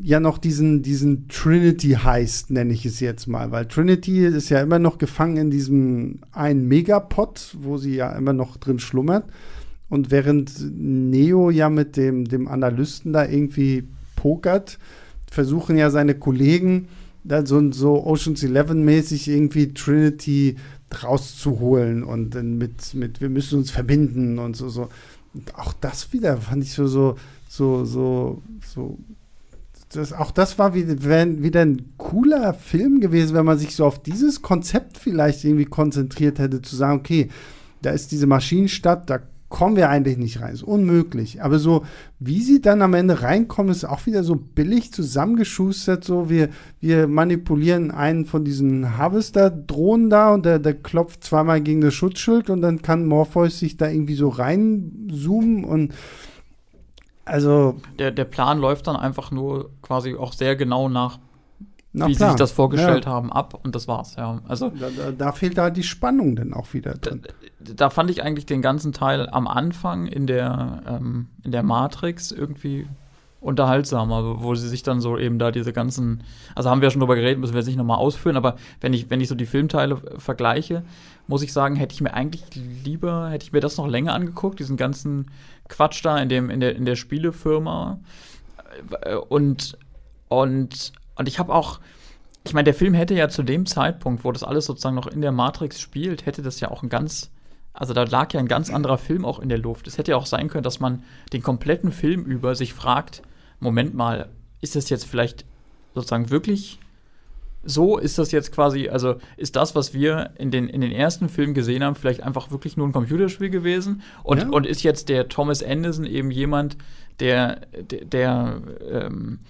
ja 0.03 0.21
noch 0.21 0.39
diesen, 0.39 0.83
diesen 0.83 1.29
Trinity-Heist, 1.29 2.51
nenne 2.51 2.73
ich 2.73 2.87
es 2.87 3.01
jetzt 3.01 3.27
mal, 3.27 3.51
weil 3.51 3.67
Trinity 3.67 4.27
ist 4.27 4.49
ja 4.49 4.61
immer 4.61 4.79
noch 4.79 4.99
gefangen 4.99 5.37
in 5.37 5.51
diesem 5.51 6.21
einen 6.33 6.69
Megapod, 6.69 7.57
wo 7.61 7.77
sie 7.77 7.95
ja 7.95 8.13
immer 8.13 8.33
noch 8.33 8.57
drin 8.57 8.79
schlummert. 8.79 9.25
Und 9.89 10.11
während 10.11 10.53
Neo 10.73 11.51
ja 11.51 11.71
mit 11.71 11.97
dem, 11.97 12.25
dem 12.25 12.49
Analysten 12.49 13.13
da 13.13 13.25
irgendwie 13.25 13.85
pokert, 14.17 14.79
versuchen 15.31 15.77
ja 15.77 15.91
seine 15.91 16.15
Kollegen 16.15 16.89
da 17.23 17.45
so, 17.45 17.73
so 17.73 18.05
Oceans 18.05 18.43
11-mäßig 18.43 19.29
irgendwie 19.29 19.75
Trinity 19.75 20.57
rauszuholen 21.03 22.05
und 22.05 22.35
dann 22.35 22.59
mit, 22.59 22.95
mit, 22.95 23.21
wir 23.21 23.29
müssen 23.29 23.59
uns 23.59 23.71
verbinden 23.71 24.39
und 24.39 24.57
so, 24.57 24.69
so. 24.69 24.89
Und 25.35 25.55
auch 25.57 25.73
das 25.75 26.13
wieder 26.13 26.37
fand 26.39 26.63
ich 26.63 26.73
so, 26.73 26.87
so, 26.87 27.17
so, 27.49 27.85
so, 27.85 28.43
so 28.65 28.99
das, 29.97 30.13
auch 30.13 30.31
das 30.31 30.59
war 30.59 30.75
wieder, 30.75 31.61
ein 31.63 31.93
cooler 31.97 32.55
Film 32.55 33.01
gewesen, 33.01 33.35
wenn 33.35 33.45
man 33.45 33.59
sich 33.59 33.75
so 33.75 33.85
auf 33.85 34.03
dieses 34.03 34.43
Konzept 34.43 34.99
vielleicht 34.99 35.45
irgendwie 35.45 35.65
konzentriert 35.65 36.39
hätte, 36.39 36.63
zu 36.63 36.77
sagen, 36.77 36.99
okay, 36.99 37.29
da 37.83 37.91
ist 37.91 38.13
diese 38.13 38.27
Maschinenstadt, 38.27 39.09
da 39.11 39.21
kommen 39.49 39.77
wir 39.77 39.89
eigentlich 39.89 40.19
nicht 40.19 40.41
rein, 40.41 40.53
ist 40.53 40.65
unmöglich. 40.65 41.43
Aber 41.43 41.59
so, 41.59 41.85
wie 42.19 42.43
sie 42.43 42.61
dann 42.61 42.83
am 42.83 42.95
Ende 42.95 43.23
reinkommen, 43.23 43.71
ist 43.71 43.85
auch 43.85 44.05
wieder 44.07 44.25
so 44.25 44.35
billig 44.35 44.93
zusammengeschustert, 44.93 46.05
so 46.05 46.29
wir, 46.29 46.49
wir 46.81 47.07
manipulieren 47.07 47.91
einen 47.91 48.27
von 48.27 48.45
diesen 48.45 48.99
Harvester-Drohnen 48.99 50.11
da 50.11 50.35
und 50.35 50.45
der, 50.45 50.59
der 50.59 50.75
klopft 50.75 51.23
zweimal 51.23 51.61
gegen 51.61 51.81
das 51.81 51.95
Schutzschild 51.95 52.51
und 52.51 52.61
dann 52.61 52.83
kann 52.83 53.07
Morpheus 53.07 53.59
sich 53.59 53.77
da 53.77 53.89
irgendwie 53.89 54.17
so 54.17 54.29
reinzoomen 54.29 55.65
und 55.65 55.95
also 57.27 57.75
Der, 57.99 58.13
der 58.13 58.25
Plan 58.25 58.61
läuft 58.61 58.87
dann 58.87 58.95
einfach 58.95 59.33
nur 59.33 59.71
quasi 59.87 60.15
auch 60.15 60.33
sehr 60.33 60.57
genau 60.57 60.89
nach, 60.89 61.19
nach 61.93 62.09
wie 62.09 62.15
sie 62.15 62.19
Plan. 62.19 62.31
sich 62.31 62.39
das 62.39 62.53
vorgestellt 62.53 63.05
ja. 63.05 63.11
haben, 63.11 63.33
ab 63.33 63.59
und 63.63 63.75
das 63.75 63.87
war's, 63.89 64.17
ja. 64.17 64.41
Also 64.49 64.71
Da, 64.71 64.89
da, 64.91 65.13
da 65.13 65.33
fehlt 65.33 65.59
halt 65.59 65.77
die 65.77 65.83
Spannung 65.83 66.37
dann 66.37 66.53
auch 66.53 66.75
wieder 66.75 66.95
da, 66.95 67.11
drin. 67.11 67.23
da 67.61 67.91
fand 67.91 68.11
ich 68.11 68.23
eigentlich 68.23 68.47
den 68.47 68.63
ganzen 68.63 68.93
Teil 68.93 69.29
am 69.31 69.47
Anfang 69.47 70.07
in 70.07 70.27
der, 70.27 70.83
ähm, 70.89 71.29
in 71.45 71.53
der 71.53 71.63
Matrix 71.63 72.33
irgendwie 72.33 72.87
unterhaltsamer, 73.41 74.43
wo 74.43 74.57
sie 74.57 74.69
sich 74.69 74.83
dann 74.83 75.01
so 75.01 75.17
eben 75.17 75.39
da 75.39 75.53
diese 75.53 75.73
ganzen, 75.73 76.25
also 76.57 76.69
haben 76.69 76.81
wir 76.81 76.91
schon 76.91 77.01
drüber 77.01 77.15
geredet, 77.15 77.39
müssen 77.39 77.53
wir 77.53 77.61
jetzt 77.61 77.69
nicht 77.69 77.77
nochmal 77.77 77.99
ausführen, 77.99 78.37
aber 78.37 78.57
wenn 78.81 78.93
ich, 78.93 79.09
wenn 79.09 79.21
ich 79.21 79.29
so 79.29 79.37
die 79.37 79.47
Filmteile 79.47 79.99
vergleiche, 80.19 80.83
muss 81.29 81.43
ich 81.43 81.53
sagen, 81.53 81.77
hätte 81.77 81.95
ich 81.95 82.01
mir 82.01 82.13
eigentlich 82.13 82.43
lieber, 82.85 83.31
hätte 83.31 83.45
ich 83.45 83.53
mir 83.53 83.61
das 83.61 83.77
noch 83.77 83.87
länger 83.87 84.15
angeguckt, 84.15 84.59
diesen 84.59 84.77
ganzen 84.77 85.31
Quatsch 85.69 86.05
da 86.05 86.19
in 86.19 86.29
dem, 86.29 86.51
in 86.51 86.59
der, 86.59 86.75
in 86.75 86.85
der 86.85 86.97
Spielefirma. 86.97 88.01
Und, 89.29 89.79
und, 90.29 90.93
und 91.17 91.29
ich 91.29 91.39
habe 91.39 91.55
auch, 91.55 91.81
ich 92.45 92.55
meine, 92.55 92.65
der 92.65 92.75
Film 92.75 92.95
hätte 92.95 93.15
ja 93.15 93.29
zu 93.29 93.43
dem 93.43 93.67
Zeitpunkt, 93.67 94.25
wo 94.25 94.33
das 94.33 94.45
alles 94.45 94.67
sozusagen 94.67 94.97
noch 94.97 95.07
in 95.07 95.21
der 95.21 95.33
Matrix 95.33 95.81
spielt, 95.81 96.27
hätte 96.27 96.43
das 96.43 96.61
ja 96.61 96.71
auch 96.71 96.83
ein 96.83 96.89
ganz 96.89 97.31
also 97.77 97.93
da 97.93 98.05
lag 98.05 98.33
ja 98.33 98.41
ein 98.41 98.49
ganz 98.49 98.71
anderer 98.71 98.97
Film 98.97 99.25
auch 99.25 99.39
in 99.39 99.51
der 99.51 99.59
Luft. 99.59 99.87
Es 99.87 99.99
hätte 99.99 100.13
ja 100.13 100.17
auch 100.17 100.27
sein 100.27 100.49
können, 100.49 100.63
dass 100.63 100.81
man 100.81 101.03
den 101.35 101.43
kompletten 101.43 101.93
Film 101.93 102.25
über 102.25 102.55
sich 102.55 102.73
fragt, 102.73 103.23
Moment 103.61 103.95
mal, 103.95 104.31
ist 104.63 104.77
das 104.77 104.89
jetzt 104.89 105.05
vielleicht 105.05 105.45
sozusagen 105.95 106.31
wirklich 106.31 106.79
so? 107.63 107.99
Ist 107.99 108.19
das 108.19 108.33
jetzt 108.33 108.51
quasi, 108.51 108.89
also 108.89 109.17
ist 109.37 109.57
das, 109.57 109.75
was 109.75 109.93
wir 109.93 110.31
in 110.39 110.51
den, 110.51 110.69
in 110.69 110.81
den 110.81 110.93
ersten 110.93 111.29
Filmen 111.29 111.53
gesehen 111.53 111.85
haben, 111.85 111.97
vielleicht 111.97 112.23
einfach 112.23 112.51
wirklich 112.51 112.79
nur 112.79 112.89
ein 112.89 112.93
Computerspiel 112.93 113.51
gewesen? 113.51 114.01
Und, 114.23 114.39
ja. 114.39 114.49
und 114.49 114.65
ist 114.65 114.83
jetzt 114.83 115.11
der 115.11 115.29
Thomas 115.29 115.63
Anderson 115.63 116.07
eben 116.07 116.31
jemand, 116.31 116.79
der, 117.21 117.61
der, 117.91 118.05
der 118.05 118.63
ähm, 118.91 119.41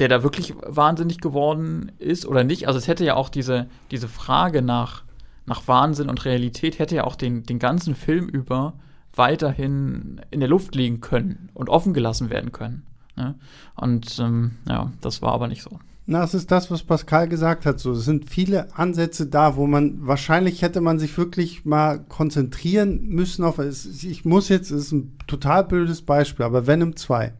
der 0.00 0.08
da 0.08 0.22
wirklich 0.22 0.54
wahnsinnig 0.66 1.20
geworden 1.20 1.92
ist 1.98 2.26
oder 2.26 2.42
nicht. 2.42 2.66
Also 2.66 2.78
es 2.78 2.88
hätte 2.88 3.04
ja 3.04 3.14
auch 3.14 3.28
diese, 3.28 3.66
diese 3.90 4.08
Frage 4.08 4.62
nach, 4.62 5.04
nach 5.44 5.68
Wahnsinn 5.68 6.08
und 6.08 6.24
Realität 6.24 6.78
hätte 6.78 6.96
ja 6.96 7.04
auch 7.04 7.16
den, 7.16 7.44
den 7.44 7.58
ganzen 7.58 7.94
Film 7.94 8.26
über 8.26 8.72
weiterhin 9.14 10.20
in 10.30 10.40
der 10.40 10.48
Luft 10.48 10.74
liegen 10.74 11.00
können 11.00 11.50
und 11.52 11.68
offen 11.68 11.92
gelassen 11.92 12.30
werden 12.30 12.50
können. 12.50 12.86
Ne? 13.16 13.34
Und 13.74 14.18
ähm, 14.20 14.56
ja, 14.66 14.90
das 15.02 15.20
war 15.20 15.32
aber 15.32 15.48
nicht 15.48 15.62
so. 15.62 15.78
Na, 16.10 16.24
es 16.24 16.34
ist 16.34 16.50
das, 16.50 16.72
was 16.72 16.82
Pascal 16.82 17.28
gesagt 17.28 17.64
hat. 17.64 17.78
So, 17.78 17.92
es 17.92 18.04
sind 18.04 18.28
viele 18.28 18.76
Ansätze 18.76 19.26
da, 19.26 19.54
wo 19.54 19.68
man 19.68 20.08
wahrscheinlich 20.08 20.60
hätte 20.60 20.80
man 20.80 20.98
sich 20.98 21.16
wirklich 21.16 21.64
mal 21.64 22.00
konzentrieren 22.00 23.06
müssen 23.06 23.44
auf. 23.44 23.58
Es, 23.58 24.02
ich 24.02 24.24
muss 24.24 24.48
jetzt, 24.48 24.72
es 24.72 24.86
ist 24.86 24.92
ein 24.92 25.16
total 25.28 25.62
blödes 25.62 26.02
Beispiel, 26.02 26.44
aber 26.44 26.66
Venom 26.66 26.96
2. 26.96 27.32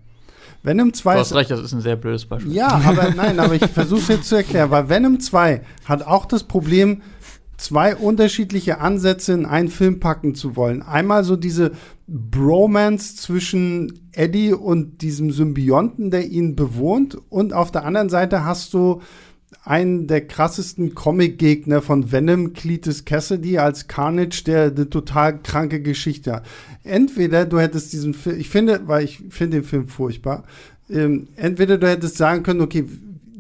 Venom 0.63 0.95
2. 0.95 1.15
Du 1.15 1.19
hast 1.19 1.35
recht, 1.35 1.51
das 1.51 1.59
ist 1.59 1.73
ein 1.73 1.81
sehr 1.81 1.97
blödes 1.97 2.27
Beispiel. 2.27 2.53
Ja, 2.53 2.69
aber 2.69 3.11
nein, 3.17 3.41
aber 3.41 3.55
ich 3.55 3.67
versuche 3.67 4.03
es 4.03 4.09
jetzt 4.09 4.29
zu 4.29 4.37
erklären, 4.37 4.71
weil 4.71 4.89
Venom 4.89 5.19
2 5.19 5.63
hat 5.87 6.07
auch 6.07 6.25
das 6.25 6.45
Problem, 6.45 7.03
zwei 7.61 7.95
unterschiedliche 7.95 8.81
Ansätze 8.81 9.35
in 9.35 9.45
einen 9.45 9.69
Film 9.69 10.01
packen 10.01 10.35
zu 10.35 10.57
wollen. 10.57 10.83
Einmal 10.83 11.25
so 11.25 11.37
diese 11.37 11.73
Bromance 12.09 13.17
zwischen 13.17 14.09
Eddie 14.13 14.55
und 14.55 15.03
diesem 15.03 15.31
Symbionten, 15.31 16.11
der 16.11 16.27
ihn 16.29 16.57
bewohnt. 16.57 17.19
Und 17.29 17.53
auf 17.53 17.71
der 17.71 17.85
anderen 17.85 18.09
Seite 18.09 18.45
hast 18.45 18.73
du 18.73 19.03
einen 19.63 20.07
der 20.07 20.27
krassesten 20.27 20.95
Comic-Gegner 20.95 21.83
von 21.83 22.11
Venom, 22.11 22.55
Cletus 22.55 23.05
Cassidy, 23.05 23.59
als 23.59 23.89
Carnage, 23.89 24.43
der 24.47 24.73
eine 24.73 24.89
total 24.89 25.39
kranke 25.43 25.83
Geschichte 25.83 26.33
hat. 26.37 26.47
Entweder 26.83 27.45
du 27.45 27.59
hättest 27.59 27.93
diesen 27.93 28.15
Film, 28.15 28.41
ich 28.41 28.49
finde, 28.49 28.81
weil 28.87 29.05
ich 29.05 29.23
finde 29.29 29.59
den 29.59 29.65
Film 29.65 29.87
furchtbar, 29.87 30.45
ähm, 30.89 31.29
entweder 31.37 31.77
du 31.77 31.89
hättest 31.89 32.17
sagen 32.17 32.43
können, 32.43 32.63
okay, 32.63 32.87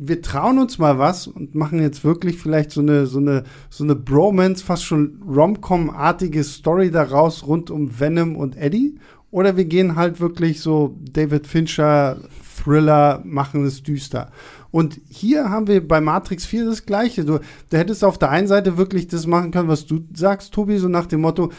wir 0.03 0.23
trauen 0.23 0.59
uns 0.59 0.79
mal 0.79 0.99
was 0.99 1.27
und 1.27 1.55
machen 1.55 1.79
jetzt 1.81 2.05
wirklich 2.05 2.39
vielleicht 2.39 2.71
so 2.71 2.81
eine, 2.81 3.07
so 3.07 3.19
eine, 3.19 3.45
so 3.69 3.85
eine 3.85 3.95
Bromance, 3.95 4.65
fast 4.65 4.85
schon 4.85 5.23
Rom-Com-artige 5.29 6.43
Story 6.43 6.91
daraus 6.91 7.47
rund 7.47 7.71
um 7.71 8.01
Venom 8.01 8.35
und 8.35 8.57
Eddie. 8.57 8.99
Oder 9.31 9.59
wir 9.59 9.67
gehen 9.67 9.97
halt 9.97 10.19
wirklich 10.19 10.61
so 10.61 10.97
David 11.13 11.47
Fincher 11.47 12.17
Thriller, 12.57 13.21
machen 13.25 13.65
es 13.65 13.83
düster. 13.83 14.31
Und 14.71 15.01
hier 15.09 15.51
haben 15.51 15.67
wir 15.67 15.87
bei 15.87 16.01
Matrix 16.01 16.47
4 16.47 16.65
das 16.65 16.87
Gleiche. 16.87 17.25
Du, 17.25 17.39
du 17.71 17.77
hättest 17.77 18.03
auf 18.03 18.17
der 18.17 18.31
einen 18.31 18.47
Seite 18.47 18.79
wirklich 18.79 19.07
das 19.07 19.27
machen 19.27 19.51
können, 19.51 19.69
was 19.69 19.87
du 19.87 20.01
sagst, 20.15 20.55
Tobi, 20.55 20.79
so 20.79 20.89
nach 20.89 21.07
dem 21.07 21.21
Motto, 21.21 21.51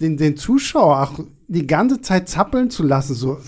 den, 0.00 0.16
den 0.16 0.36
Zuschauer 0.36 1.02
auch 1.02 1.20
die 1.48 1.66
ganze 1.66 2.00
Zeit 2.00 2.28
zappeln 2.28 2.70
zu 2.70 2.82
lassen, 2.82 3.14
so, 3.14 3.38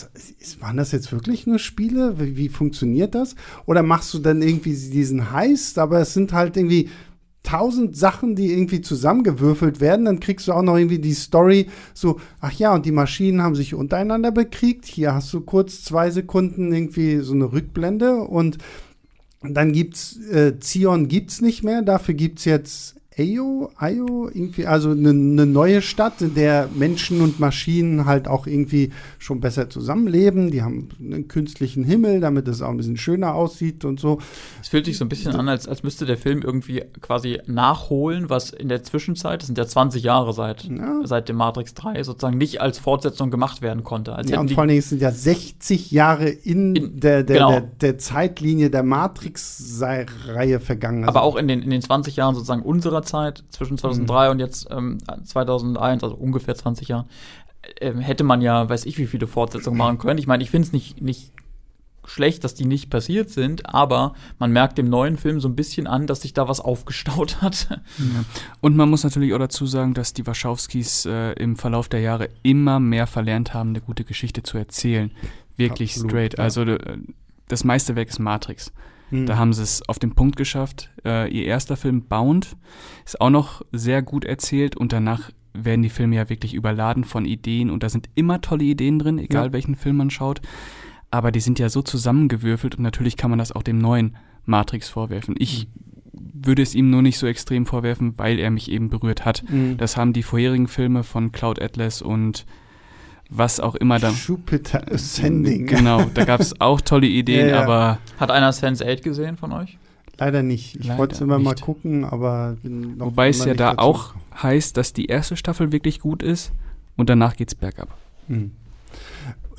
waren 0.61 0.77
das 0.77 0.93
jetzt 0.93 1.13
wirklich 1.13 1.47
nur 1.47 1.59
Spiele? 1.59 2.19
Wie, 2.19 2.37
wie 2.37 2.49
funktioniert 2.49 3.15
das? 3.15 3.37
Oder 3.67 3.83
machst 3.83 4.13
du 4.15 4.19
dann 4.19 4.43
irgendwie 4.43 4.75
diesen 4.75 5.33
Heist, 5.33 5.79
aber 5.79 6.01
es 6.01 6.15
sind 6.15 6.33
halt 6.33 6.57
irgendwie 6.57 6.89
tausend 7.43 7.97
Sachen, 7.97 8.37
die 8.37 8.53
irgendwie 8.53 8.81
zusammengewürfelt 8.81 9.81
werden, 9.81 10.05
dann 10.05 10.21
kriegst 10.21 10.49
du 10.49 10.53
auch 10.53 10.63
noch 10.63 10.77
irgendwie 10.77 10.99
die 10.99 11.15
Story 11.15 11.69
so, 11.95 12.21
ach 12.41 12.53
ja, 12.53 12.75
und 12.75 12.85
die 12.85 12.93
Maschinen 12.93 13.43
haben 13.43 13.55
sich 13.55 13.75
untereinander 13.75 14.31
bekriegt. 14.31 14.85
Hier 14.85 15.15
hast 15.15 15.33
du 15.33 15.41
kurz 15.41 15.83
zwei 15.83 16.11
Sekunden 16.11 16.73
irgendwie 16.73 17.19
so 17.21 17.33
eine 17.33 17.53
Rückblende 17.53 18.17
und 18.17 18.59
dann 19.43 19.73
gibt's 19.73 20.19
äh, 20.31 20.59
Zion 20.61 21.09
gibt's 21.09 21.41
nicht 21.41 21.65
mehr, 21.65 21.81
dafür 21.81 22.15
gibt's 22.15 22.45
jetzt 22.45 23.00
Ayo, 23.21 23.71
Ayo, 23.77 24.31
irgendwie, 24.33 24.67
also 24.67 24.93
eine 24.93 25.13
ne 25.13 25.45
neue 25.45 25.83
Stadt, 25.83 26.23
in 26.23 26.35
der 26.35 26.69
Menschen 26.75 27.21
und 27.21 27.39
Maschinen 27.39 28.07
halt 28.07 28.27
auch 28.29 28.47
irgendwie 28.47 28.93
schon 29.19 29.41
besser 29.41 29.69
zusammenleben. 29.69 30.51
Die 30.51 30.63
haben 30.63 30.89
einen 30.99 31.29
künstlichen 31.29 31.85
Himmel, 31.85 32.21
damit 32.21 32.49
es 32.49 32.63
auch 32.63 32.71
ein 32.71 32.79
bisschen 32.79 32.97
schöner 32.97 33.35
aussieht 33.35 33.85
und 33.85 34.01
so. 34.01 34.21
Es 34.63 34.69
fühlt 34.69 34.87
sich 34.87 34.97
so 34.97 35.05
ein 35.05 35.11
bisschen 35.11 35.35
an, 35.35 35.51
als, 35.51 35.69
als 35.69 35.83
müsste 35.83 36.07
der 36.07 36.17
Film 36.17 36.41
irgendwie 36.41 36.83
quasi 37.03 37.41
nachholen, 37.47 38.31
was 38.31 38.51
in 38.51 38.71
der 38.71 38.83
Zwischenzeit, 38.85 39.43
das 39.43 39.49
sind 39.49 39.59
ja 39.59 39.67
20 39.67 40.03
Jahre 40.03 40.33
seit, 40.33 40.65
ja. 40.65 41.01
seit 41.05 41.29
dem 41.29 41.37
Matrix 41.37 41.75
3, 41.75 42.03
sozusagen 42.03 42.39
nicht 42.39 42.63
als 42.63 42.79
Fortsetzung 42.79 43.31
gemacht 43.31 43.61
werden 43.61 43.85
konnte. 43.85 44.15
Als 44.15 44.31
ja, 44.31 44.41
und 44.41 44.51
vor 44.51 44.63
allen 44.63 44.71
Dingen 44.71 44.81
sind 44.81 45.03
ja 45.03 45.11
60 45.11 45.91
Jahre 45.91 46.31
in, 46.31 46.75
in 46.75 47.01
der, 47.01 47.23
der, 47.23 47.37
genau. 47.37 47.51
der, 47.51 47.61
der, 47.61 47.99
Zeitlinie 47.99 48.71
der 48.71 48.83
Matrix-Reihe 48.83 50.59
vergangen. 50.59 51.05
Aber 51.05 51.23
auch 51.23 51.37
in 51.37 51.49
den, 51.49 51.61
in 51.61 51.69
den 51.69 51.83
20 51.83 52.17
Jahren 52.17 52.35
sozusagen 52.35 52.63
unserer 52.63 53.03
Zeit, 53.11 53.45
zwischen 53.51 53.79
2003 53.79 54.25
mhm. 54.27 54.31
und 54.31 54.39
jetzt 54.39 54.69
ähm, 54.71 54.99
2001, 55.25 56.03
also 56.03 56.17
ungefähr 56.17 56.55
20 56.55 56.89
Jahren, 56.89 57.07
äh, 57.81 57.95
hätte 57.95 58.25
man 58.25 58.41
ja, 58.41 58.69
weiß 58.69 58.87
ich, 58.87 58.99
wie 58.99 59.07
viele 59.07 59.27
Fortsetzungen 59.27 59.79
machen 59.79 59.99
können. 59.99 60.19
Ich 60.19 60.27
meine, 60.27 60.43
ich 60.43 60.51
finde 60.51 60.67
es 60.67 60.73
nicht, 60.73 61.01
nicht 61.01 61.33
schlecht, 62.07 62.45
dass 62.45 62.55
die 62.55 62.65
nicht 62.65 62.91
passiert 62.91 63.31
sind, 63.31 63.73
aber 63.73 64.15
man 64.39 64.53
merkt 64.53 64.79
dem 64.79 64.89
neuen 64.89 65.17
Film 65.17 65.41
so 65.41 65.49
ein 65.49 65.55
bisschen 65.55 65.87
an, 65.87 66.07
dass 66.07 66.23
sich 66.23 66.35
da 66.35 66.49
was 66.49 66.61
aufgestaut 66.61 67.41
hat. 67.43 67.69
Ja. 67.71 68.25
Und 68.61 68.77
man 68.77 68.89
muss 68.89 69.05
natürlich 69.05 69.35
auch 69.35 69.39
dazu 69.39 69.67
sagen, 69.67 69.95
dass 69.95 70.13
die 70.13 70.27
Wachowskis 70.27 71.07
äh, 71.07 71.33
im 71.35 71.57
Verlauf 71.57 71.89
der 71.89 72.01
Jahre 72.01 72.29
immer 72.43 72.81
mehr 72.81 73.07
verlernt 73.07 73.55
haben, 73.55 73.71
eine 73.71 73.81
gute 73.81 74.05
Geschichte 74.05 74.43
zu 74.43 74.59
erzählen. 74.59 75.11
Wirklich 75.57 75.91
Absolut, 75.93 76.11
straight. 76.11 76.39
Ja. 76.39 76.45
Also 76.45 76.63
äh, 76.63 76.99
das 77.49 77.65
meiste 77.65 77.97
Werk 77.97 78.09
ist 78.09 78.19
Matrix. 78.19 78.73
Hm. 79.11 79.27
Da 79.27 79.37
haben 79.37 79.53
sie 79.53 79.63
es 79.63 79.87
auf 79.89 79.99
den 79.99 80.15
Punkt 80.15 80.37
geschafft. 80.37 80.91
Äh, 81.05 81.31
ihr 81.31 81.45
erster 81.45 81.77
Film 81.77 82.03
Bound 82.03 82.57
ist 83.05 83.21
auch 83.21 83.31
noch 83.31 83.63
sehr 83.73 84.03
gut 84.03 84.25
erzählt 84.25 84.77
und 84.77 84.93
danach 84.93 85.31
werden 85.53 85.83
die 85.83 85.91
Filme 85.91 86.17
ja 86.17 86.29
wirklich 86.29 86.55
überladen 86.55 87.05
von 87.05 87.25
Ideen 87.25 87.71
und 87.71 87.83
da 87.83 87.89
sind 87.89 88.09
immer 88.15 88.41
tolle 88.41 88.65
Ideen 88.65 88.99
drin, 88.99 89.19
egal 89.19 89.47
ja. 89.47 89.53
welchen 89.53 89.75
Film 89.75 89.97
man 89.97 90.11
schaut. 90.11 90.41
Aber 91.11 91.33
die 91.33 91.41
sind 91.41 91.59
ja 91.59 91.69
so 91.69 91.83
zusammengewürfelt 91.83 92.77
und 92.77 92.83
natürlich 92.83 93.17
kann 93.17 93.31
man 93.31 93.39
das 93.39 93.53
auch 93.53 93.65
dem 93.65 93.79
neuen 93.79 94.17
Matrix 94.45 94.89
vorwerfen. 94.89 95.35
Ich 95.39 95.67
mhm. 95.67 96.47
würde 96.47 96.63
es 96.63 96.75
ihm 96.75 96.91
nur 96.91 97.03
nicht 97.03 97.19
so 97.19 97.27
extrem 97.27 97.67
vorwerfen, 97.67 98.17
weil 98.17 98.39
er 98.39 98.51
mich 98.51 98.71
eben 98.71 98.91
berührt 98.91 99.25
hat. 99.25 99.43
Mhm. 99.49 99.77
Das 99.77 99.97
haben 99.97 100.13
die 100.13 100.23
vorherigen 100.23 100.69
Filme 100.69 101.03
von 101.03 101.33
Cloud 101.33 101.61
Atlas 101.61 102.01
und 102.01 102.47
was 103.31 103.61
auch 103.61 103.77
immer 103.77 103.99
da. 103.99 104.11
Jupiter 104.11 104.93
Ascending. 104.93 105.67
Genau, 105.67 106.05
da 106.13 106.25
gab 106.25 106.41
es 106.41 106.61
auch 106.61 106.81
tolle 106.81 107.07
Ideen, 107.07 107.49
ja, 107.49 107.57
ja. 107.57 107.63
aber. 107.63 107.99
Hat 108.19 108.31
einer 108.31 108.53
Sense 108.53 108.85
8 108.87 109.03
gesehen 109.03 109.37
von 109.37 109.53
euch? 109.53 109.79
Leider 110.19 110.43
nicht. 110.43 110.77
Ich 110.77 110.99
wollte 110.99 111.15
es 111.15 111.21
immer 111.23 111.39
nicht. 111.39 111.45
mal 111.47 111.55
gucken, 111.55 112.05
aber 112.05 112.57
bin 112.63 112.99
noch 112.99 113.07
Wobei 113.07 113.31
es 113.31 113.45
ja 113.45 113.55
da 113.55 113.71
dazu. 113.71 113.79
auch 113.79 114.15
heißt, 114.43 114.77
dass 114.77 114.93
die 114.93 115.07
erste 115.07 115.37
Staffel 115.37 115.73
wirklich 115.73 116.01
gut 116.01 116.23
ist 116.23 116.53
und 116.97 117.09
danach 117.09 117.37
geht's 117.37 117.55
bergab. 117.55 117.89
Hm. 118.29 118.51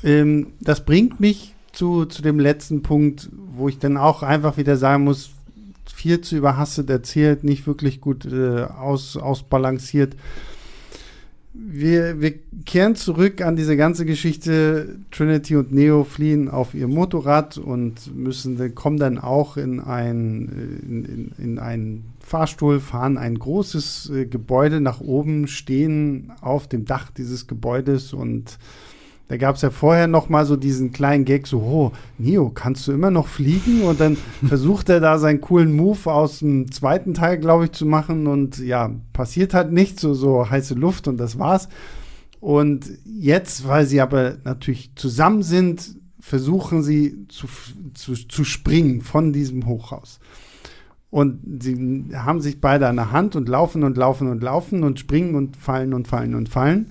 Ähm, 0.04 0.52
das 0.60 0.84
bringt 0.84 1.18
mich 1.18 1.54
zu, 1.72 2.04
zu 2.04 2.22
dem 2.22 2.38
letzten 2.38 2.82
Punkt, 2.82 3.28
wo 3.32 3.68
ich 3.68 3.78
dann 3.78 3.96
auch 3.96 4.22
einfach 4.22 4.56
wieder 4.56 4.76
sagen 4.76 5.04
muss, 5.04 5.30
viel 5.92 6.20
zu 6.20 6.36
überhastet 6.36 6.90
erzählt, 6.90 7.42
nicht 7.42 7.66
wirklich 7.66 8.00
gut 8.00 8.24
äh, 8.24 8.62
aus, 8.62 9.16
ausbalanciert 9.16 10.14
wir, 11.54 12.20
wir 12.20 12.34
kehren 12.64 12.94
zurück 12.94 13.42
an 13.42 13.56
diese 13.56 13.76
ganze 13.76 14.06
Geschichte. 14.06 14.96
Trinity 15.10 15.56
und 15.56 15.72
Neo 15.72 16.04
fliehen 16.04 16.48
auf 16.48 16.74
ihr 16.74 16.88
Motorrad 16.88 17.58
und 17.58 18.14
müssen, 18.16 18.74
kommen 18.74 18.96
dann 18.96 19.18
auch 19.18 19.56
in 19.56 19.80
ein, 19.80 20.80
in, 20.82 21.04
in, 21.04 21.32
in 21.38 21.58
einen 21.58 22.04
Fahrstuhl, 22.20 22.80
fahren 22.80 23.18
ein 23.18 23.38
großes 23.38 24.10
äh, 24.10 24.26
Gebäude 24.26 24.80
nach 24.80 25.00
oben, 25.00 25.46
stehen 25.46 26.32
auf 26.40 26.68
dem 26.68 26.86
Dach 26.86 27.10
dieses 27.10 27.46
Gebäudes 27.46 28.14
und 28.14 28.58
da 29.32 29.38
gab 29.38 29.56
es 29.56 29.62
ja 29.62 29.70
vorher 29.70 30.08
noch 30.08 30.28
mal 30.28 30.44
so 30.44 30.56
diesen 30.56 30.92
kleinen 30.92 31.24
Gag, 31.24 31.46
so, 31.46 31.60
oh, 31.60 31.92
Neo, 32.18 32.50
kannst 32.50 32.86
du 32.86 32.92
immer 32.92 33.10
noch 33.10 33.28
fliegen? 33.28 33.80
Und 33.80 33.98
dann 33.98 34.18
versucht 34.46 34.90
er 34.90 35.00
da 35.00 35.18
seinen 35.18 35.40
coolen 35.40 35.74
Move 35.74 36.12
aus 36.12 36.40
dem 36.40 36.70
zweiten 36.70 37.14
Teil, 37.14 37.38
glaube 37.38 37.64
ich, 37.64 37.72
zu 37.72 37.86
machen. 37.86 38.26
Und 38.26 38.58
ja, 38.58 38.90
passiert 39.14 39.54
halt 39.54 39.72
nichts, 39.72 40.02
so, 40.02 40.12
so 40.12 40.50
heiße 40.50 40.74
Luft 40.74 41.08
und 41.08 41.16
das 41.16 41.38
war's. 41.38 41.70
Und 42.40 42.90
jetzt, 43.06 43.66
weil 43.66 43.86
sie 43.86 44.02
aber 44.02 44.36
natürlich 44.44 44.94
zusammen 44.96 45.42
sind, 45.42 45.96
versuchen 46.20 46.82
sie 46.82 47.26
zu, 47.28 47.46
zu, 47.94 48.12
zu 48.12 48.44
springen 48.44 49.00
von 49.00 49.32
diesem 49.32 49.64
Hochhaus. 49.64 50.20
Und 51.08 51.62
sie 51.62 52.10
haben 52.14 52.42
sich 52.42 52.60
beide 52.60 52.86
an 52.86 52.96
der 52.96 53.12
Hand 53.12 53.34
und 53.34 53.48
laufen 53.48 53.82
und 53.82 53.96
laufen 53.96 54.28
und 54.28 54.42
laufen 54.42 54.84
und 54.84 55.00
springen 55.00 55.36
und 55.36 55.56
fallen 55.56 55.94
und 55.94 56.06
fallen 56.06 56.34
und 56.34 56.50
fallen. 56.50 56.90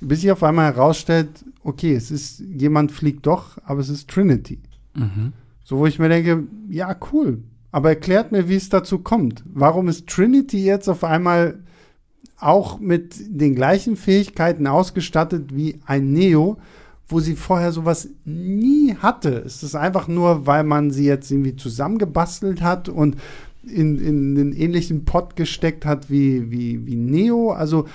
Bis 0.00 0.22
sich 0.22 0.32
auf 0.32 0.42
einmal 0.42 0.72
herausstellt, 0.72 1.44
okay, 1.64 1.94
es 1.94 2.10
ist, 2.10 2.40
jemand 2.40 2.92
fliegt 2.92 3.26
doch, 3.26 3.58
aber 3.64 3.80
es 3.80 3.88
ist 3.88 4.08
Trinity. 4.08 4.60
Mhm. 4.94 5.32
So, 5.64 5.78
wo 5.78 5.86
ich 5.86 5.98
mir 5.98 6.08
denke, 6.08 6.44
ja, 6.68 6.94
cool. 7.12 7.42
Aber 7.72 7.88
erklärt 7.88 8.30
mir, 8.30 8.48
wie 8.48 8.54
es 8.54 8.68
dazu 8.68 8.98
kommt. 8.98 9.42
Warum 9.46 9.88
ist 9.88 10.06
Trinity 10.06 10.64
jetzt 10.64 10.88
auf 10.88 11.02
einmal 11.02 11.58
auch 12.38 12.78
mit 12.78 13.14
den 13.26 13.54
gleichen 13.54 13.96
Fähigkeiten 13.96 14.66
ausgestattet 14.66 15.56
wie 15.56 15.80
ein 15.86 16.12
Neo, 16.12 16.58
wo 17.08 17.18
sie 17.18 17.34
vorher 17.34 17.72
sowas 17.72 18.10
nie 18.24 18.94
hatte? 18.96 19.42
Es 19.44 19.62
ist 19.62 19.74
einfach 19.74 20.06
nur, 20.06 20.46
weil 20.46 20.62
man 20.62 20.90
sie 20.90 21.06
jetzt 21.06 21.30
irgendwie 21.30 21.56
zusammengebastelt 21.56 22.62
hat 22.62 22.88
und 22.88 23.16
in, 23.62 23.98
in 23.98 24.34
den 24.34 24.52
ähnlichen 24.52 25.04
Pot 25.04 25.34
gesteckt 25.34 25.86
hat 25.86 26.10
wie, 26.10 26.50
wie, 26.50 26.86
wie 26.86 26.96
Neo. 26.96 27.52
Also, 27.52 27.86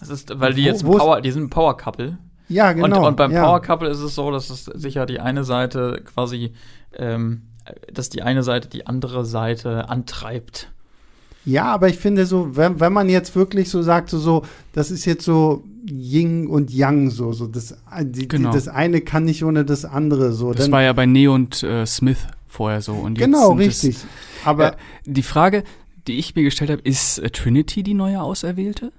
Das 0.00 0.08
ist, 0.08 0.32
weil 0.40 0.54
die 0.54 0.64
jetzt 0.64 0.84
wo 0.86 0.96
Power, 0.96 1.20
die 1.20 1.30
sind 1.30 1.44
ein 1.44 1.50
Power 1.50 1.76
Couple. 1.76 2.18
Ja, 2.48 2.72
genau. 2.72 3.00
und, 3.00 3.04
und 3.06 3.16
beim 3.16 3.32
ja. 3.32 3.44
Power 3.44 3.60
Couple 3.62 3.88
ist 3.88 4.00
es 4.00 4.14
so, 4.14 4.30
dass 4.30 4.50
es 4.50 4.64
sicher 4.64 5.06
die 5.06 5.20
eine 5.20 5.44
Seite 5.44 6.02
quasi, 6.04 6.52
ähm, 6.96 7.42
dass 7.92 8.08
die 8.08 8.22
eine 8.22 8.42
Seite 8.42 8.68
die 8.68 8.86
andere 8.86 9.24
Seite 9.24 9.88
antreibt. 9.88 10.70
Ja, 11.44 11.64
aber 11.66 11.88
ich 11.88 11.96
finde 11.96 12.26
so, 12.26 12.56
wenn, 12.56 12.78
wenn 12.80 12.92
man 12.92 13.08
jetzt 13.08 13.34
wirklich 13.34 13.70
so 13.70 13.80
sagt, 13.82 14.10
so, 14.10 14.18
so, 14.18 14.42
das 14.72 14.90
ist 14.90 15.04
jetzt 15.06 15.24
so 15.24 15.64
Yin 15.86 16.46
und 16.46 16.70
Yang, 16.70 17.10
so, 17.10 17.32
so 17.32 17.46
das, 17.46 17.74
die, 18.02 18.28
Genau. 18.28 18.50
die, 18.50 18.56
das 18.56 18.68
eine 18.68 19.00
kann 19.00 19.24
nicht 19.24 19.42
ohne 19.44 19.64
das 19.64 19.84
andere, 19.86 20.32
so. 20.32 20.52
Das 20.52 20.64
Dann- 20.66 20.72
war 20.72 20.82
ja 20.82 20.92
bei 20.92 21.06
Neo 21.06 21.34
und 21.34 21.62
äh, 21.62 21.86
Smith 21.86 22.18
vorher 22.48 22.82
so. 22.82 22.92
Und 22.94 23.16
jetzt 23.18 23.24
genau, 23.26 23.52
richtig. 23.52 23.96
aber 24.44 24.64
Ja, 24.64 24.76
die 25.06 25.22
Frage, 25.22 25.64
die 26.06 26.18
ich 26.18 26.34
mir 26.34 26.42
gestellt 26.42 26.70
habe, 26.70 26.82
ist 26.82 27.18
äh, 27.18 27.30
Trinity 27.30 27.82
die 27.82 27.94
neue 27.94 28.20
Auserwählte? 28.20 28.92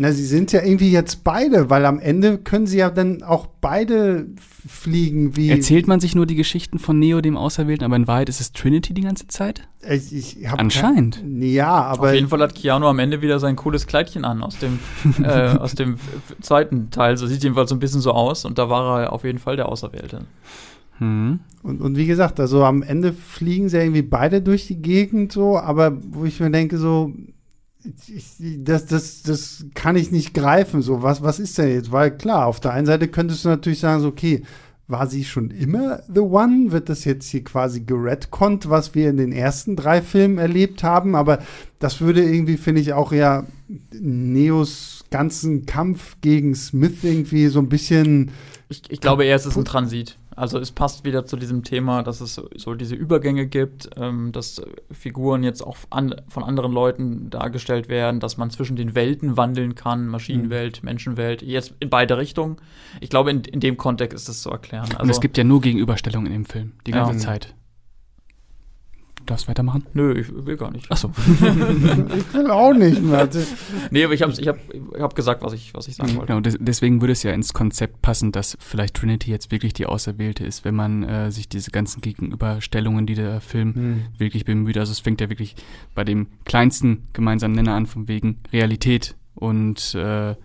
Na, 0.00 0.12
sie 0.12 0.24
sind 0.24 0.52
ja 0.52 0.62
irgendwie 0.62 0.92
jetzt 0.92 1.24
beide, 1.24 1.70
weil 1.70 1.84
am 1.84 1.98
Ende 1.98 2.38
können 2.38 2.68
sie 2.68 2.78
ja 2.78 2.88
dann 2.88 3.24
auch 3.24 3.48
beide 3.60 4.28
fliegen, 4.64 5.36
wie. 5.36 5.50
Erzählt 5.50 5.88
man 5.88 5.98
sich 5.98 6.14
nur 6.14 6.24
die 6.24 6.36
Geschichten 6.36 6.78
von 6.78 7.00
Neo, 7.00 7.20
dem 7.20 7.36
Auserwählten, 7.36 7.84
aber 7.84 7.96
in 7.96 8.06
Wahrheit 8.06 8.28
ist 8.28 8.40
es 8.40 8.52
Trinity 8.52 8.94
die 8.94 9.00
ganze 9.00 9.26
Zeit? 9.26 9.66
Ich, 9.82 10.14
ich 10.14 10.48
hab 10.48 10.60
Anscheinend. 10.60 11.16
Kein, 11.16 11.42
ja, 11.42 11.82
aber 11.82 12.10
Auf 12.10 12.14
jeden 12.14 12.28
Fall 12.28 12.40
hat 12.42 12.54
Keanu 12.54 12.86
am 12.86 13.00
Ende 13.00 13.22
wieder 13.22 13.40
sein 13.40 13.56
cooles 13.56 13.88
Kleidchen 13.88 14.24
an 14.24 14.44
aus 14.44 14.56
dem, 14.60 14.78
äh, 15.20 15.56
aus 15.56 15.74
dem 15.74 15.96
zweiten 16.42 16.90
Teil. 16.90 17.16
So 17.16 17.26
sieht 17.26 17.42
jedenfalls 17.42 17.70
so 17.70 17.74
ein 17.74 17.80
bisschen 17.80 18.00
so 18.00 18.12
aus 18.12 18.44
und 18.44 18.56
da 18.56 18.70
war 18.70 19.02
er 19.02 19.12
auf 19.12 19.24
jeden 19.24 19.40
Fall 19.40 19.56
der 19.56 19.68
Auserwählte. 19.68 20.26
Hm. 20.98 21.40
Und, 21.64 21.80
und 21.80 21.96
wie 21.96 22.06
gesagt, 22.06 22.38
also 22.38 22.62
am 22.62 22.84
Ende 22.84 23.12
fliegen 23.12 23.68
sie 23.68 23.78
ja 23.78 23.82
irgendwie 23.82 24.02
beide 24.02 24.42
durch 24.42 24.68
die 24.68 24.80
Gegend 24.80 25.32
so, 25.32 25.58
aber 25.58 25.98
wo 26.08 26.24
ich 26.24 26.38
mir 26.38 26.52
denke, 26.52 26.78
so, 26.78 27.12
das, 28.58 28.86
das, 28.86 29.22
das 29.22 29.66
kann 29.74 29.96
ich 29.96 30.10
nicht 30.10 30.34
greifen. 30.34 30.82
So, 30.82 31.02
was, 31.02 31.22
was 31.22 31.38
ist 31.38 31.58
denn 31.58 31.70
jetzt? 31.70 31.92
Weil 31.92 32.16
klar, 32.16 32.46
auf 32.46 32.60
der 32.60 32.72
einen 32.72 32.86
Seite 32.86 33.08
könntest 33.08 33.44
du 33.44 33.48
natürlich 33.48 33.80
sagen, 33.80 34.02
so, 34.02 34.08
okay, 34.08 34.42
war 34.88 35.06
sie 35.06 35.24
schon 35.24 35.50
immer 35.50 36.02
The 36.12 36.20
One? 36.20 36.72
Wird 36.72 36.88
das 36.88 37.04
jetzt 37.04 37.28
hier 37.28 37.44
quasi 37.44 37.80
geredconnt, 37.80 38.70
was 38.70 38.94
wir 38.94 39.10
in 39.10 39.18
den 39.18 39.32
ersten 39.32 39.76
drei 39.76 40.00
Filmen 40.00 40.38
erlebt 40.38 40.82
haben? 40.82 41.14
Aber 41.14 41.40
das 41.78 42.00
würde 42.00 42.24
irgendwie, 42.24 42.56
finde 42.56 42.80
ich, 42.80 42.94
auch 42.94 43.12
ja 43.12 43.46
Neos 43.92 45.04
ganzen 45.10 45.66
Kampf 45.66 46.16
gegen 46.20 46.54
Smith 46.54 47.02
irgendwie 47.02 47.48
so 47.48 47.60
ein 47.60 47.68
bisschen 47.68 48.30
Ich, 48.68 48.82
ich 48.90 49.00
glaube 49.00 49.24
eher, 49.24 49.36
es 49.36 49.46
ist 49.46 49.56
ein 49.56 49.64
Transit. 49.64 50.16
Also 50.38 50.58
es 50.58 50.70
passt 50.72 51.04
wieder 51.04 51.26
zu 51.26 51.36
diesem 51.36 51.64
Thema, 51.64 52.02
dass 52.02 52.20
es 52.20 52.40
so- 52.56 52.74
diese 52.74 52.94
Übergänge 52.94 53.46
gibt, 53.46 53.90
ähm, 53.96 54.30
dass 54.32 54.62
Figuren 54.90 55.42
jetzt 55.42 55.62
auch 55.62 55.76
an, 55.90 56.14
von 56.28 56.44
anderen 56.44 56.72
Leuten 56.72 57.28
dargestellt 57.30 57.88
werden, 57.88 58.20
dass 58.20 58.36
man 58.36 58.50
zwischen 58.50 58.76
den 58.76 58.94
Welten 58.94 59.36
wandeln 59.36 59.74
kann, 59.74 60.06
Maschinenwelt, 60.06 60.82
Menschenwelt, 60.84 61.42
jetzt 61.42 61.74
in 61.80 61.90
beide 61.90 62.16
Richtungen. 62.18 62.56
Ich 63.00 63.10
glaube, 63.10 63.30
in, 63.30 63.40
in 63.42 63.60
dem 63.60 63.76
Kontext 63.76 64.16
ist 64.16 64.28
es 64.28 64.42
zu 64.42 64.50
erklären. 64.50 64.88
Und 65.00 65.10
es 65.10 65.20
gibt 65.20 65.36
ja 65.36 65.44
nur 65.44 65.60
Gegenüberstellungen 65.60 66.32
im 66.32 66.44
Film, 66.44 66.72
die 66.86 66.92
Ja. 66.92 67.04
ganze 67.04 67.18
Zeit. 67.24 67.54
Du 69.28 69.34
darfst 69.34 69.46
weitermachen? 69.46 69.84
Nö, 69.92 70.18
ich 70.18 70.26
will 70.32 70.56
gar 70.56 70.70
nicht. 70.70 70.90
Achso. 70.90 71.12
Ich 71.18 72.32
will 72.32 72.50
auch 72.50 72.72
nicht 72.72 73.02
mehr. 73.02 73.28
Nee, 73.90 74.04
aber 74.04 74.14
ich 74.14 74.22
habe 74.22 74.32
ich 74.32 74.48
hab, 74.48 74.56
ich 74.72 75.02
hab 75.02 75.14
gesagt, 75.14 75.42
was 75.42 75.52
ich, 75.52 75.74
was 75.74 75.86
ich 75.86 75.96
sagen 75.96 76.14
wollte. 76.14 76.28
Genau, 76.28 76.40
des, 76.40 76.56
deswegen 76.58 77.02
würde 77.02 77.12
es 77.12 77.22
ja 77.22 77.32
ins 77.32 77.52
Konzept 77.52 78.00
passen, 78.00 78.32
dass 78.32 78.56
vielleicht 78.58 78.94
Trinity 78.94 79.30
jetzt 79.30 79.50
wirklich 79.50 79.74
die 79.74 79.84
Auserwählte 79.84 80.46
ist, 80.46 80.64
wenn 80.64 80.74
man 80.74 81.02
äh, 81.02 81.30
sich 81.30 81.46
diese 81.46 81.70
ganzen 81.70 82.00
Gegenüberstellungen, 82.00 83.04
die 83.04 83.16
der 83.16 83.42
Film 83.42 83.74
Hm. 83.74 84.02
wirklich 84.16 84.46
bemüht. 84.46 84.78
Also 84.78 84.92
es 84.92 85.00
fängt 85.00 85.20
ja 85.20 85.28
wirklich 85.28 85.56
bei 85.94 86.04
dem 86.04 86.28
kleinsten 86.46 87.02
gemeinsamen 87.12 87.54
Nenner 87.54 87.74
an, 87.74 87.84
von 87.84 88.08
wegen 88.08 88.38
Realität 88.50 89.14
und 89.34 89.94
äh, 89.94 90.36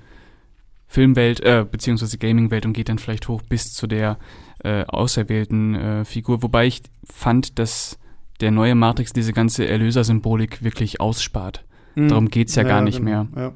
Filmwelt, 0.88 1.39
äh, 1.39 1.65
beziehungsweise 1.69 2.18
Gamingwelt 2.18 2.65
und 2.65 2.73
geht 2.73 2.89
dann 2.89 2.99
vielleicht 2.99 3.30
hoch 3.30 3.41
bis 3.43 3.72
zu 3.72 3.88
der 3.88 4.19
äh, 4.61 4.84
auserwählten 4.84 5.73
äh, 5.73 6.03
Figur. 6.03 6.43
Wobei 6.43 6.68
ich 6.68 6.81
fand, 7.05 7.57
dass 7.60 7.97
der 8.41 8.51
neue 8.51 8.76
Matrix 8.76 9.14
diese 9.14 9.34
ganze 9.34 9.68
Erlösersymbolik 9.68 10.64
wirklich 10.64 10.99
ausspart. 10.99 11.64
Hm. 11.95 12.10
Darum 12.10 12.27
geht's 12.30 12.55
ja 12.55 12.64
gar 12.64 12.81
nicht 12.81 12.99
genau, 12.99 13.27
Ja. 13.35 13.51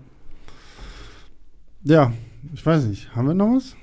ja, 1.83 2.13
ich 2.53 2.65
weiß 2.65 2.85
nicht. 2.85 3.15
Haben 3.15 3.27
wir 3.27 3.33
noch 3.33 3.55
was? 3.55 3.75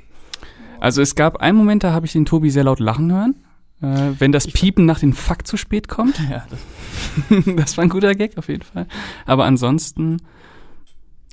Also 0.80 1.02
es 1.02 1.14
gab 1.14 1.38
einen 1.38 1.56
Moment, 1.58 1.82
da 1.84 1.92
habe 1.92 2.06
ich 2.06 2.12
den 2.12 2.24
Tobi 2.24 2.50
sehr 2.50 2.64
laut 2.64 2.80
lachen 2.80 3.10
hören. 3.12 3.34
Äh, 3.82 4.12
wenn 4.18 4.32
das 4.32 4.46
Piepen 4.46 4.86
nach 4.86 5.00
dem 5.00 5.12
Fakt 5.12 5.46
zu 5.46 5.56
spät 5.56 5.88
kommt. 5.88 6.18
Ja, 6.30 6.44
das, 6.50 7.44
das 7.56 7.76
war 7.76 7.84
ein 7.84 7.88
guter 7.90 8.14
Gag 8.14 8.38
auf 8.38 8.48
jeden 8.48 8.62
Fall. 8.62 8.86
Aber 9.26 9.44
ansonsten, 9.44 10.18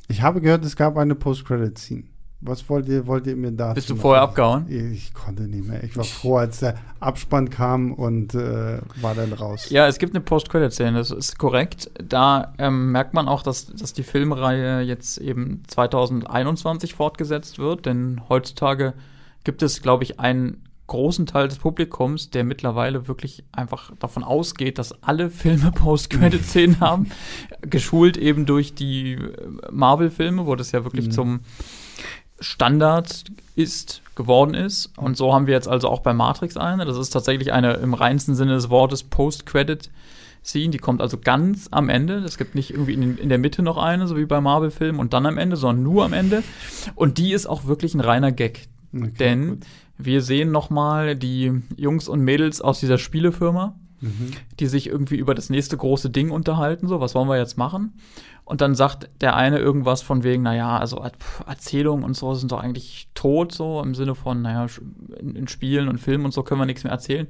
Ich 0.07 0.21
habe 0.21 0.41
gehört, 0.41 0.65
es 0.65 0.75
gab 0.75 0.97
eine 0.97 1.15
Post-Credit-Scene. 1.15 2.03
Was 2.43 2.68
wollt 2.69 2.88
ihr, 2.89 3.05
wollt 3.05 3.27
ihr 3.27 3.35
mir 3.35 3.51
da? 3.51 3.73
bist 3.73 3.89
du 3.89 3.95
vorher 3.95 4.23
abgehauen? 4.23 4.65
Ich 4.68 5.13
konnte 5.13 5.43
nicht 5.43 5.68
mehr. 5.68 5.84
Ich 5.84 5.95
war 5.95 6.03
froh, 6.03 6.38
als 6.38 6.59
der 6.59 6.76
Abspann 6.99 7.51
kam 7.51 7.93
und 7.93 8.34
äh, 8.34 8.80
war 8.99 9.13
dann 9.15 9.34
raus. 9.34 9.69
Ja, 9.69 9.88
es 9.88 9.99
gibt 9.99 10.15
eine 10.15 10.23
Post-Credit-Szene, 10.23 10.97
das 10.97 11.11
ist 11.11 11.38
korrekt. 11.38 11.91
Da 12.03 12.53
ähm, 12.57 12.91
merkt 12.91 13.13
man 13.13 13.27
auch, 13.27 13.43
dass, 13.43 13.68
dass 13.68 13.93
die 13.93 14.01
Filmreihe 14.03 14.81
jetzt 14.81 15.19
eben 15.19 15.61
2021 15.68 16.95
fortgesetzt 16.95 17.59
wird, 17.59 17.85
denn 17.85 18.22
heutzutage 18.27 18.93
gibt 19.43 19.61
es, 19.61 19.81
glaube 19.84 20.03
ich, 20.03 20.19
einen 20.19 20.63
großen 20.88 21.26
Teil 21.27 21.47
des 21.47 21.57
Publikums, 21.59 22.31
der 22.31 22.43
mittlerweile 22.43 23.07
wirklich 23.07 23.43
einfach 23.51 23.93
davon 23.99 24.23
ausgeht, 24.23 24.77
dass 24.80 25.03
alle 25.03 25.30
Filme 25.30 25.72
Post-Credit-Szenen 25.76 26.80
haben. 26.81 27.11
Geschult 27.61 28.18
eben 28.18 28.45
durch 28.47 28.73
die 28.73 29.13
äh, 29.13 29.30
Marvel-Filme, 29.72 30.47
wo 30.47 30.55
das 30.55 30.72
ja 30.72 30.84
wirklich 30.84 31.07
Mhm. 31.07 31.11
zum 31.11 31.39
Standard 32.41 33.23
ist, 33.55 34.01
geworden 34.15 34.53
ist. 34.53 34.91
Und 34.97 35.15
so 35.15 35.34
haben 35.34 35.47
wir 35.47 35.53
jetzt 35.53 35.68
also 35.68 35.88
auch 35.88 36.01
bei 36.01 36.13
Matrix 36.13 36.57
eine. 36.57 36.85
Das 36.85 36.97
ist 36.97 37.11
tatsächlich 37.11 37.53
eine 37.53 37.73
im 37.76 37.93
reinsten 37.93 38.35
Sinne 38.35 38.53
des 38.55 38.69
Wortes 38.69 39.03
Post-Credit-Scene. 39.03 40.69
Die 40.72 40.77
kommt 40.77 41.01
also 41.01 41.18
ganz 41.18 41.68
am 41.72 41.89
Ende. 41.89 42.15
Es 42.19 42.38
gibt 42.38 42.55
nicht 42.55 42.72
irgendwie 42.72 42.93
in, 42.93 43.18
in 43.18 43.30
der 43.30 43.38
Mitte 43.38 43.61
noch 43.61 43.77
eine, 43.77 44.07
so 44.07 44.18
wie 44.18 44.26
bei 44.26 44.41
Marvel-Filmen, 44.41 44.99
und 44.99 45.13
dann 45.13 45.26
am 45.26 45.38
Ende, 45.38 45.55
sondern 45.55 45.84
nur 45.84 46.03
am 46.05 46.13
Ende. 46.13 46.43
Und 46.95 47.18
die 47.18 47.31
ist 47.34 47.45
auch 47.47 47.65
wirklich 47.65 47.93
ein 47.93 48.01
reiner 48.01 48.31
Gag. 48.31 48.68
Okay, 48.93 49.11
Denn 49.19 49.49
gut. 49.51 49.59
wir 49.97 50.22
sehen 50.22 50.51
noch 50.51 50.69
mal 50.69 51.15
die 51.15 51.61
Jungs 51.77 52.09
und 52.09 52.22
Mädels 52.22 52.59
aus 52.61 52.80
dieser 52.80 52.97
Spielefirma, 52.97 53.76
Mhm. 54.03 54.31
die 54.59 54.65
sich 54.65 54.88
irgendwie 54.88 55.18
über 55.18 55.35
das 55.35 55.51
nächste 55.51 55.77
große 55.77 56.09
Ding 56.09 56.31
unterhalten, 56.31 56.88
so, 56.88 56.99
was 56.99 57.13
wollen 57.13 57.30
wir 57.30 57.38
jetzt 57.38 57.55
machen? 57.59 57.93
Und 58.52 58.60
dann 58.60 58.76
sagt 58.76 59.07
der 59.22 59.38
eine 59.38 59.60
irgendwas 59.60 60.02
von 60.02 60.26
wegen, 60.26 60.44
naja, 60.44 60.78
also 60.78 60.98
pff, 60.98 61.41
Erzählungen 61.48 62.03
und 62.03 62.18
so 62.18 62.34
sind 62.34 62.52
doch 62.52 62.60
eigentlich 62.60 63.07
tot, 63.14 63.53
so 63.53 63.82
im 63.82 63.95
Sinne 63.95 64.14
von, 64.14 64.41
naja, 64.41 64.68
in, 65.18 65.38
in 65.38 65.48
Spielen 65.48 65.88
und 65.88 65.99
Filmen 65.99 66.26
und 66.26 66.34
so 66.34 66.44
können 66.44 66.60
wir 66.60 66.65
nichts 66.65 66.84
mehr 66.84 66.91
erzählen. 66.91 67.28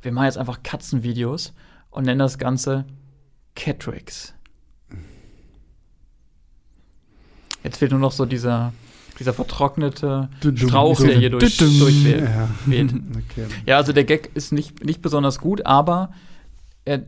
Wir 0.00 0.12
machen 0.12 0.26
jetzt 0.26 0.38
einfach 0.38 0.62
Katzenvideos 0.62 1.54
und 1.90 2.06
nennen 2.06 2.20
das 2.20 2.38
Ganze 2.38 2.84
Catrix. 3.56 4.32
Jetzt 7.64 7.78
fehlt 7.78 7.90
nur 7.90 7.98
noch 7.98 8.12
so 8.12 8.24
dieser, 8.24 8.72
dieser 9.18 9.34
vertrocknete 9.34 10.28
Strauch, 10.54 11.00
der 11.00 11.18
hier 11.18 11.30
durch, 11.30 11.56
durchweht. 11.56 12.20
Ja. 12.20 12.48
Okay. 13.32 13.46
Ja, 13.66 13.76
also 13.78 13.92
der 13.92 14.04
Gag 14.04 14.30
ist 14.34 14.52
nicht, 14.52 14.84
nicht 14.84 15.02
besonders 15.02 15.40
gut, 15.40 15.66
aber 15.66 16.12
er, 16.84 17.02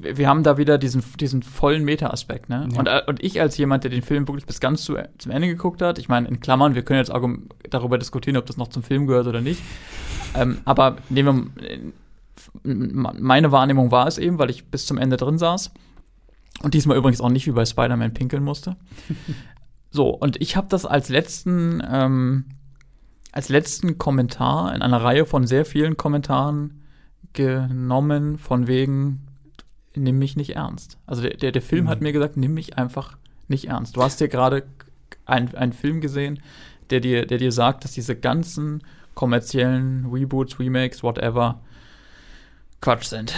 wir 0.00 0.28
haben 0.28 0.42
da 0.42 0.58
wieder 0.58 0.78
diesen, 0.78 1.02
diesen 1.18 1.42
vollen 1.42 1.84
Meta-Aspekt. 1.84 2.48
Ne? 2.48 2.68
Ja. 2.72 2.78
Und, 2.78 2.86
äh, 2.86 3.02
und 3.06 3.22
ich 3.22 3.40
als 3.40 3.56
jemand, 3.56 3.84
der 3.84 3.90
den 3.90 4.02
Film 4.02 4.26
wirklich 4.28 4.46
bis 4.46 4.60
ganz 4.60 4.84
zu, 4.84 4.96
zum 5.18 5.32
Ende 5.32 5.48
geguckt 5.48 5.82
hat, 5.82 5.98
ich 5.98 6.08
meine, 6.08 6.28
in 6.28 6.40
Klammern, 6.40 6.74
wir 6.74 6.82
können 6.82 6.98
jetzt 6.98 7.12
darüber 7.70 7.98
diskutieren, 7.98 8.36
ob 8.36 8.46
das 8.46 8.56
noch 8.56 8.68
zum 8.68 8.82
Film 8.82 9.06
gehört 9.06 9.26
oder 9.26 9.40
nicht. 9.40 9.62
ähm, 10.34 10.58
aber 10.64 10.96
nehmen 11.08 11.52
wir, 11.56 11.70
äh, 11.70 11.80
meine 12.64 13.52
Wahrnehmung 13.52 13.90
war 13.90 14.06
es 14.06 14.18
eben, 14.18 14.38
weil 14.38 14.50
ich 14.50 14.66
bis 14.66 14.86
zum 14.86 14.98
Ende 14.98 15.16
drin 15.16 15.38
saß. 15.38 15.72
Und 16.62 16.74
diesmal 16.74 16.96
übrigens 16.96 17.20
auch 17.20 17.30
nicht 17.30 17.46
wie 17.46 17.52
bei 17.52 17.64
Spider-Man 17.64 18.14
pinkeln 18.14 18.42
musste. 18.42 18.76
so, 19.90 20.08
und 20.10 20.40
ich 20.40 20.56
habe 20.56 20.68
das 20.68 20.86
als 20.86 21.08
letzten 21.08 21.82
ähm, 21.88 22.44
als 23.32 23.48
letzten 23.48 23.98
Kommentar 23.98 24.74
in 24.74 24.82
einer 24.82 25.02
Reihe 25.02 25.24
von 25.24 25.46
sehr 25.46 25.64
vielen 25.64 25.96
Kommentaren 25.96 26.82
genommen, 27.34 28.38
von 28.38 28.66
wegen, 28.66 29.27
nimm 29.98 30.18
mich 30.18 30.36
nicht 30.36 30.56
ernst. 30.56 30.98
Also 31.06 31.22
der, 31.22 31.36
der, 31.36 31.52
der 31.52 31.62
Film 31.62 31.84
Mhm. 31.84 31.88
hat 31.88 32.00
mir 32.00 32.12
gesagt, 32.12 32.36
nimm 32.36 32.54
mich 32.54 32.78
einfach 32.78 33.16
nicht 33.48 33.66
ernst. 33.68 33.96
Du 33.96 34.02
hast 34.02 34.20
dir 34.20 34.28
gerade 34.28 34.64
ein- 35.26 35.54
einen 35.54 35.72
Film 35.72 36.00
gesehen, 36.00 36.40
der 36.90 37.00
dir, 37.00 37.26
der 37.26 37.38
dir 37.38 37.52
sagt, 37.52 37.84
dass 37.84 37.92
diese 37.92 38.16
ganzen 38.16 38.82
kommerziellen 39.14 40.06
Reboots, 40.12 40.58
Remakes, 40.60 41.02
whatever, 41.02 41.60
Quatsch 42.80 43.04
sind. 43.06 43.34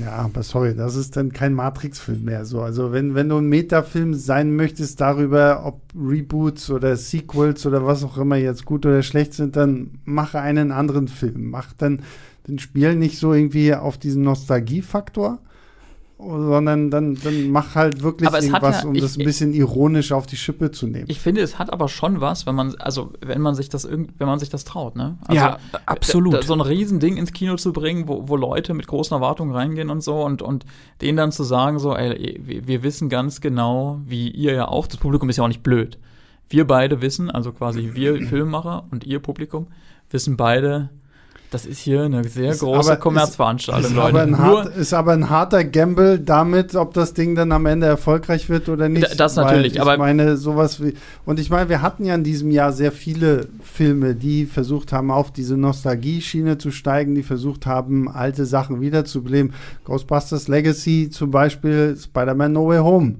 Ja, 0.00 0.12
aber 0.12 0.42
sorry, 0.44 0.74
das 0.76 0.94
ist 0.94 1.16
dann 1.16 1.32
kein 1.32 1.54
Matrix-Film 1.54 2.22
mehr. 2.24 2.44
So, 2.44 2.60
also 2.62 2.92
wenn, 2.92 3.14
wenn 3.16 3.28
du 3.28 3.36
ein 3.38 3.48
Metafilm 3.48 4.14
sein 4.14 4.54
möchtest 4.54 5.00
darüber, 5.00 5.62
ob 5.66 5.80
Reboots 5.94 6.70
oder 6.70 6.96
Sequels 6.96 7.66
oder 7.66 7.84
was 7.84 8.04
auch 8.04 8.16
immer 8.16 8.36
jetzt 8.36 8.64
gut 8.64 8.86
oder 8.86 9.02
schlecht 9.02 9.34
sind, 9.34 9.56
dann 9.56 9.98
mache 10.04 10.40
einen 10.40 10.70
anderen 10.70 11.08
Film. 11.08 11.50
Mach 11.50 11.72
dann 11.72 12.00
den 12.46 12.60
Spiel 12.60 12.94
nicht 12.94 13.18
so 13.18 13.34
irgendwie 13.34 13.74
auf 13.74 13.98
diesen 13.98 14.22
Nostalgiefaktor, 14.22 15.40
sondern 16.24 16.90
dann, 16.90 17.14
dann 17.16 17.50
mach 17.50 17.74
halt 17.74 18.02
wirklich 18.02 18.28
irgendwas, 18.44 18.82
ja- 18.82 18.88
um 18.88 18.94
ich- 18.94 19.00
das 19.02 19.18
ein 19.18 19.24
bisschen 19.24 19.52
ironisch 19.52 20.12
auf 20.12 20.26
die 20.26 20.36
Schippe 20.36 20.70
zu 20.70 20.86
nehmen. 20.86 21.06
Ich 21.08 21.20
finde, 21.20 21.40
es 21.40 21.58
hat 21.58 21.72
aber 21.72 21.88
schon 21.88 22.20
was, 22.20 22.46
wenn 22.46 22.54
man, 22.54 22.74
also 22.76 23.12
wenn 23.20 23.40
man 23.40 23.54
sich 23.54 23.68
das 23.68 23.84
irgend, 23.84 24.12
wenn 24.18 24.26
man 24.26 24.38
sich 24.38 24.48
das 24.50 24.64
traut, 24.64 24.94
ne? 24.96 25.18
Also, 25.22 25.34
ja, 25.34 25.58
absolut. 25.86 26.34
Da, 26.34 26.38
da, 26.38 26.46
so 26.46 26.54
ein 26.54 26.60
Riesending 26.60 27.16
ins 27.16 27.32
Kino 27.32 27.56
zu 27.56 27.72
bringen, 27.72 28.06
wo, 28.08 28.28
wo 28.28 28.36
Leute 28.36 28.74
mit 28.74 28.86
großen 28.86 29.14
Erwartungen 29.14 29.52
reingehen 29.52 29.90
und 29.90 30.02
so 30.02 30.22
und, 30.22 30.42
und 30.42 30.64
denen 31.00 31.16
dann 31.16 31.32
zu 31.32 31.42
sagen, 31.42 31.78
so, 31.78 31.96
ey, 31.96 32.40
wir, 32.44 32.66
wir 32.66 32.82
wissen 32.82 33.08
ganz 33.08 33.40
genau, 33.40 34.00
wie 34.06 34.30
ihr 34.30 34.54
ja 34.54 34.68
auch, 34.68 34.86
das 34.86 34.98
Publikum 34.98 35.28
ist 35.28 35.36
ja 35.38 35.44
auch 35.44 35.48
nicht 35.48 35.62
blöd. 35.62 35.98
Wir 36.48 36.66
beide 36.66 37.00
wissen, 37.00 37.30
also 37.30 37.52
quasi 37.52 37.90
wir 37.94 38.20
Filmemacher 38.26 38.84
und 38.90 39.04
ihr 39.04 39.20
Publikum, 39.20 39.68
wissen 40.10 40.36
beide, 40.36 40.90
das 41.52 41.66
ist 41.66 41.78
hier 41.78 42.02
eine 42.02 42.24
sehr 42.24 42.50
Ist 42.50 42.60
große 42.60 42.92
aber- 42.92 43.00
Kommerzveranstaltung, 43.00 43.92
ist, 43.92 43.96
aber 43.98 44.10
Leute. 44.10 44.22
ein 44.22 44.30
Nur, 44.30 44.38
hart, 44.64 44.76
ist 44.76 44.92
aber 44.94 45.12
ein 45.12 45.30
harter 45.30 45.62
Gamble 45.64 46.18
damit, 46.18 46.74
ob 46.74 46.94
das 46.94 47.14
Ding 47.14 47.34
dann 47.34 47.52
am 47.52 47.66
Ende 47.66 47.86
erfolgreich 47.86 48.48
wird 48.48 48.68
oder 48.68 48.88
nicht. 48.88 49.10
Da- 49.12 49.14
das 49.14 49.36
natürlich, 49.36 49.74
ich 49.74 49.80
aber- 49.80 49.98
meine, 49.98 50.36
sowas 50.36 50.82
wie. 50.82 50.94
Und 51.24 51.38
ich 51.38 51.50
meine, 51.50 51.68
wir 51.68 51.82
hatten 51.82 52.04
ja 52.04 52.14
in 52.14 52.24
diesem 52.24 52.50
Jahr 52.50 52.72
sehr 52.72 52.90
viele 52.90 53.48
Filme, 53.62 54.14
die 54.14 54.46
versucht 54.46 54.92
haben, 54.92 55.10
auf 55.10 55.30
diese 55.30 55.56
Nostalgie-Schiene 55.56 56.58
zu 56.58 56.70
steigen, 56.70 57.14
die 57.14 57.22
versucht 57.22 57.66
haben, 57.66 58.08
alte 58.10 58.46
Sachen 58.46 58.80
wiederzubeleben. 58.80 59.52
Ghostbusters 59.84 60.48
Legacy 60.48 61.10
zum 61.10 61.30
Beispiel, 61.30 61.96
Spider-Man 61.96 62.52
No 62.52 62.66
Way 62.68 62.78
Home 62.78 63.14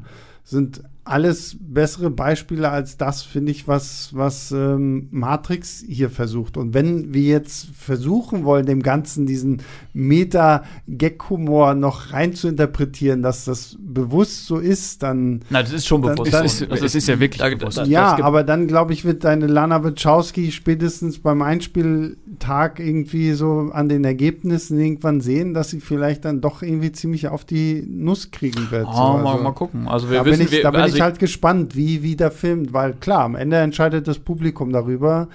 sind 0.45 0.83
alles 1.05 1.57
bessere 1.61 2.11
Beispiele 2.11 2.71
als 2.71 2.97
das, 2.97 3.23
finde 3.23 3.51
ich, 3.51 3.67
was, 3.67 4.11
was 4.13 4.53
ähm, 4.53 5.09
Matrix 5.11 5.85
hier 5.87 6.11
versucht. 6.11 6.57
Und 6.57 6.75
wenn 6.75 7.13
wir 7.13 7.23
jetzt 7.23 7.69
versuchen 7.77 8.45
wollen, 8.45 8.67
dem 8.67 8.83
Ganzen 8.83 9.27
diesen 9.27 9.63
Meta-Gag-Humor 9.95 11.75
noch 11.75 12.13
rein 12.13 12.35
zu 12.35 12.49
interpretieren, 12.49 13.23
dass 13.23 13.45
das 13.45 13.77
bewusst 13.81 14.47
so 14.47 14.59
ist, 14.59 15.03
dann 15.03 15.41
na, 15.51 15.63
das 15.63 15.73
ist 15.73 15.87
schon 15.87 16.03
Dann- 16.03 16.15
bewusst. 16.15 16.33
dann- 16.35 16.45
es, 16.47 16.61
ist, 16.61 16.83
es 16.83 16.95
ist 16.95 17.09
ja 17.09 17.19
wirklich 17.21 17.41
Da- 17.41 17.55
bewusst. 17.55 17.79
da- 17.79 17.85
ja, 17.85 18.03
das 18.11 18.17
gibt- 18.17 18.27
aber 18.27 18.45
dann 18.45 18.67
glaube 18.67 18.93
ich, 18.93 19.05
wird 19.05 19.25
deine 19.25 19.47
Lana 19.47 19.83
Wachowski 19.85 20.53
spätestens 20.53 21.19
beim 21.19 21.43
Einspieltag 21.43 22.79
irgendwie 22.81 23.33
so 23.33 23.71
an 23.73 23.89
den 23.89 24.05
Ergebnissen 24.05 24.79
irgendwann 24.79 25.21
sehen, 25.21 25.55
dass 25.55 25.71
sie 25.71 25.81
vielleicht 25.81 26.25
dann 26.25 26.41
doch 26.41 26.63
irgendwie 26.63 26.93
ziemlich 26.93 27.29
auf 27.29 27.45
die 27.45 27.85
Nuss 27.89 28.31
kriegen 28.31 28.71
wird. 28.71 28.87
Oh, 28.89 28.93
so. 28.93 28.99
mal, 29.19 29.33
Also, 29.33 29.43
mal 29.45 29.53
gucken. 29.53 29.89
Also 29.89 30.11
wir 30.11 30.19
da 30.19 30.25
wissen, 30.27 30.39
bin, 30.39 30.47
ich, 30.47 30.53
wir, 30.53 30.63
da 30.63 30.71
bin 30.71 30.81
also 30.93 30.97
ich 30.97 31.03
halt 31.03 31.19
gespannt, 31.19 31.77
wie, 31.77 32.03
wie 32.03 32.17
der 32.17 32.31
Film, 32.31 32.73
weil 32.73 32.95
klar, 32.95 33.25
am 33.25 33.35
Ende 33.35 33.57
entscheidet 33.59 34.09
das 34.09 34.19
Publikum 34.19 34.73
darüber, 34.73 35.29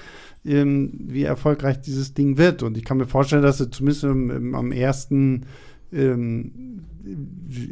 ähm, 0.45 0.91
wie 0.97 1.23
erfolgreich 1.23 1.81
dieses 1.81 2.13
Ding 2.13 2.37
wird. 2.37 2.63
Und 2.63 2.77
ich 2.77 2.85
kann 2.85 2.97
mir 2.97 3.07
vorstellen, 3.07 3.43
dass 3.43 3.59
er 3.59 3.71
zumindest 3.71 4.03
im, 4.03 4.29
im, 4.29 4.55
am 4.55 4.71
ersten 4.71 5.45
ähm, 5.91 6.83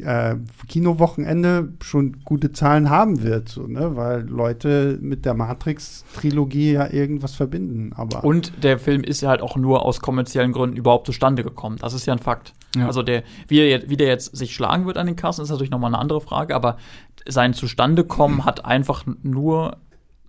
äh, 0.04 0.36
Kinowochenende 0.68 1.74
schon 1.82 2.24
gute 2.24 2.52
Zahlen 2.52 2.90
haben 2.90 3.24
wird, 3.24 3.50
so, 3.50 3.68
ne? 3.68 3.96
weil 3.96 4.22
Leute 4.22 4.98
mit 5.02 5.26
der 5.26 5.34
Matrix-Trilogie 5.34 6.74
ja 6.74 6.92
irgendwas 6.92 7.36
verbinden. 7.36 7.92
Aber 7.96 8.24
Und 8.24 8.64
der 8.64 8.80
Film 8.80 9.04
ist 9.04 9.22
ja 9.22 9.30
halt 9.30 9.42
auch 9.42 9.58
nur 9.58 9.86
aus 9.86 10.00
kommerziellen 10.00 10.54
Gründen 10.54 10.78
überhaupt 10.78 11.08
zustande 11.08 11.44
gekommen. 11.44 11.78
Das 11.82 11.94
ist 11.94 12.06
ja 12.06 12.14
ein 12.14 12.20
Fakt. 12.20 12.54
Ja. 12.76 12.88
Also 12.88 13.04
der, 13.04 13.24
wie, 13.48 13.60
er 13.60 13.70
jetzt, 13.70 13.90
wie 13.90 13.98
der 13.98 14.08
jetzt 14.08 14.36
sich 14.36 14.54
schlagen 14.54 14.86
wird 14.86 14.98
an 14.98 15.08
den 15.08 15.16
Kassen, 15.16 15.42
ist 15.42 15.50
natürlich 15.50 15.72
nochmal 15.72 15.90
eine 15.94 16.00
andere 16.00 16.22
Frage, 16.22 16.56
aber 16.56 16.78
sein 17.28 17.54
Zustandekommen 17.54 18.46
hat 18.46 18.66
einfach 18.66 19.04
nur 19.24 19.78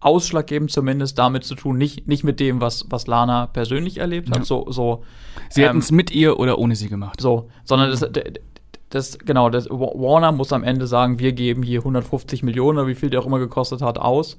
ausschlaggebend 0.01 0.71
zumindest 0.71 1.19
damit 1.19 1.45
zu 1.45 1.55
tun, 1.55 1.79
nicht, 1.79 2.07
nicht 2.07 2.23
mit 2.23 2.39
dem, 2.39 2.61
was, 2.61 2.85
was 2.91 3.07
Lana 3.07 3.47
persönlich 3.47 3.99
erlebt 3.99 4.31
hat, 4.31 4.39
Ja. 4.39 4.45
so, 4.45 4.71
so, 4.71 5.03
Sie 5.49 5.63
ähm, 5.63 5.69
hätten 5.69 5.79
es 5.79 5.91
mit 5.91 6.11
ihr 6.11 6.39
oder 6.39 6.59
ohne 6.59 6.77
sie 6.77 6.89
gemacht. 6.89 7.21
so, 7.21 7.49
sondern 7.65 7.91
das, 7.91 8.05
das, 8.91 9.19
genau, 9.19 9.51
das, 9.51 9.69
Warner 9.69 10.33
muss 10.33 10.53
am 10.53 10.63
Ende 10.65 10.87
sagen, 10.87 11.19
wir 11.19 11.33
geben 11.33 11.63
hier 11.63 11.81
150 11.81 12.43
Millionen 12.43 12.79
oder 12.79 12.87
wie 12.87 12.95
viel 12.95 13.11
der 13.11 13.21
auch 13.21 13.27
immer 13.27 13.39
gekostet 13.41 13.83
hat, 13.83 13.99
aus. 13.99 14.37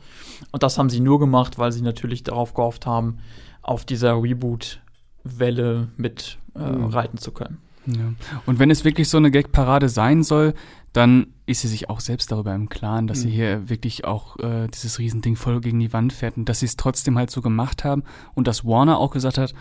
Und 0.52 0.64
das 0.64 0.78
haben 0.78 0.90
sie 0.90 1.00
nur 1.02 1.20
gemacht, 1.20 1.58
weil 1.58 1.72
sie 1.72 1.82
natürlich 1.82 2.24
darauf 2.24 2.54
gehofft 2.54 2.86
haben, 2.86 3.18
auf 3.62 3.84
dieser 3.84 4.22
Reboot-Welle 4.24 5.88
mit 5.98 6.38
äh, 6.56 6.60
Mhm. 6.60 6.86
reiten 6.86 7.18
zu 7.18 7.32
können. 7.32 7.58
Ja. 7.88 8.14
Und 8.46 8.60
wenn 8.60 8.70
es 8.72 8.84
wirklich 8.84 9.10
so 9.10 9.18
eine 9.18 9.32
Gag-Parade 9.32 9.88
sein 9.90 10.24
soll, 10.24 10.54
dann 10.94 11.28
ist 11.46 11.62
sie 11.62 11.68
sich 11.68 11.90
auch 11.90 12.00
selbst 12.00 12.32
darüber 12.32 12.54
im 12.56 12.70
Klaren, 12.70 13.08
dass 13.08 13.22
sie 13.22 13.28
Mhm. 13.28 13.32
hier 13.32 13.70
wirklich 13.70 14.06
auch 14.06 14.38
äh, 14.40 14.68
dieses 14.68 15.00
Riesending 15.00 15.36
voll 15.36 15.62
gegen 15.62 15.80
die 15.80 15.94
Wand 15.94 16.14
fährt 16.14 16.38
und 16.38 16.50
dass 16.50 16.60
sie 16.62 16.66
es 16.66 16.76
trotzdem 16.78 17.18
halt 17.18 17.30
so 17.32 17.42
gemacht 17.42 17.84
haben 17.84 18.04
und 18.34 18.48
dass 18.48 18.66
Warner 18.66 18.98
auch 18.98 19.12
gesagt 19.12 19.38
hat, 19.38 19.54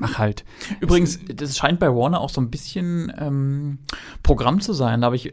mach 0.00 0.18
halt. 0.18 0.44
Übrigens, 0.80 1.20
das 1.26 1.56
scheint 1.56 1.78
bei 1.78 1.94
Warner 1.94 2.20
auch 2.20 2.30
so 2.30 2.40
ein 2.40 2.50
bisschen 2.50 3.12
ähm, 3.18 3.78
Programm 4.22 4.60
zu 4.60 4.72
sein. 4.72 5.02
Da 5.02 5.06
habe 5.06 5.16
ich 5.16 5.30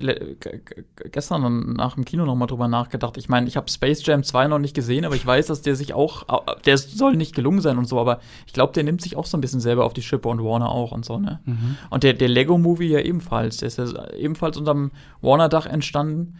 gestern 1.11 1.73
nach 1.73 1.95
dem 1.95 2.03
Kino 2.03 2.25
noch 2.25 2.35
mal 2.35 2.47
drüber 2.47 2.67
nachgedacht. 2.67 3.17
Ich 3.17 3.29
meine, 3.29 3.47
ich 3.47 3.55
habe 3.55 3.69
Space 3.71 4.05
Jam 4.05 4.23
2 4.23 4.49
noch 4.49 4.59
nicht 4.59 4.75
gesehen, 4.75 5.05
aber 5.05 5.15
ich 5.15 5.25
weiß, 5.25 5.47
dass 5.47 5.61
der 5.61 5.75
sich 5.75 5.93
auch, 5.93 6.25
der 6.65 6.77
soll 6.77 7.15
nicht 7.15 7.33
gelungen 7.33 7.61
sein 7.61 7.77
und 7.77 7.85
so, 7.85 7.99
aber 7.99 8.19
ich 8.45 8.53
glaube, 8.53 8.73
der 8.73 8.83
nimmt 8.83 9.01
sich 9.01 9.15
auch 9.15 9.25
so 9.25 9.37
ein 9.37 9.41
bisschen 9.41 9.61
selber 9.61 9.85
auf 9.85 9.93
die 9.93 10.01
Schippe 10.01 10.27
und 10.27 10.43
Warner 10.43 10.69
auch 10.69 10.91
und 10.91 11.05
so, 11.05 11.17
ne? 11.17 11.39
Mhm. 11.45 11.77
Und 11.89 12.03
der, 12.03 12.13
der 12.13 12.27
Lego-Movie 12.27 12.89
ja 12.89 12.99
ebenfalls. 12.99 13.57
Der 13.57 13.67
ist 13.67 13.77
ja 13.77 14.09
ebenfalls 14.11 14.57
unterm 14.57 14.91
Warner-Dach 15.21 15.65
entstanden. 15.65 16.35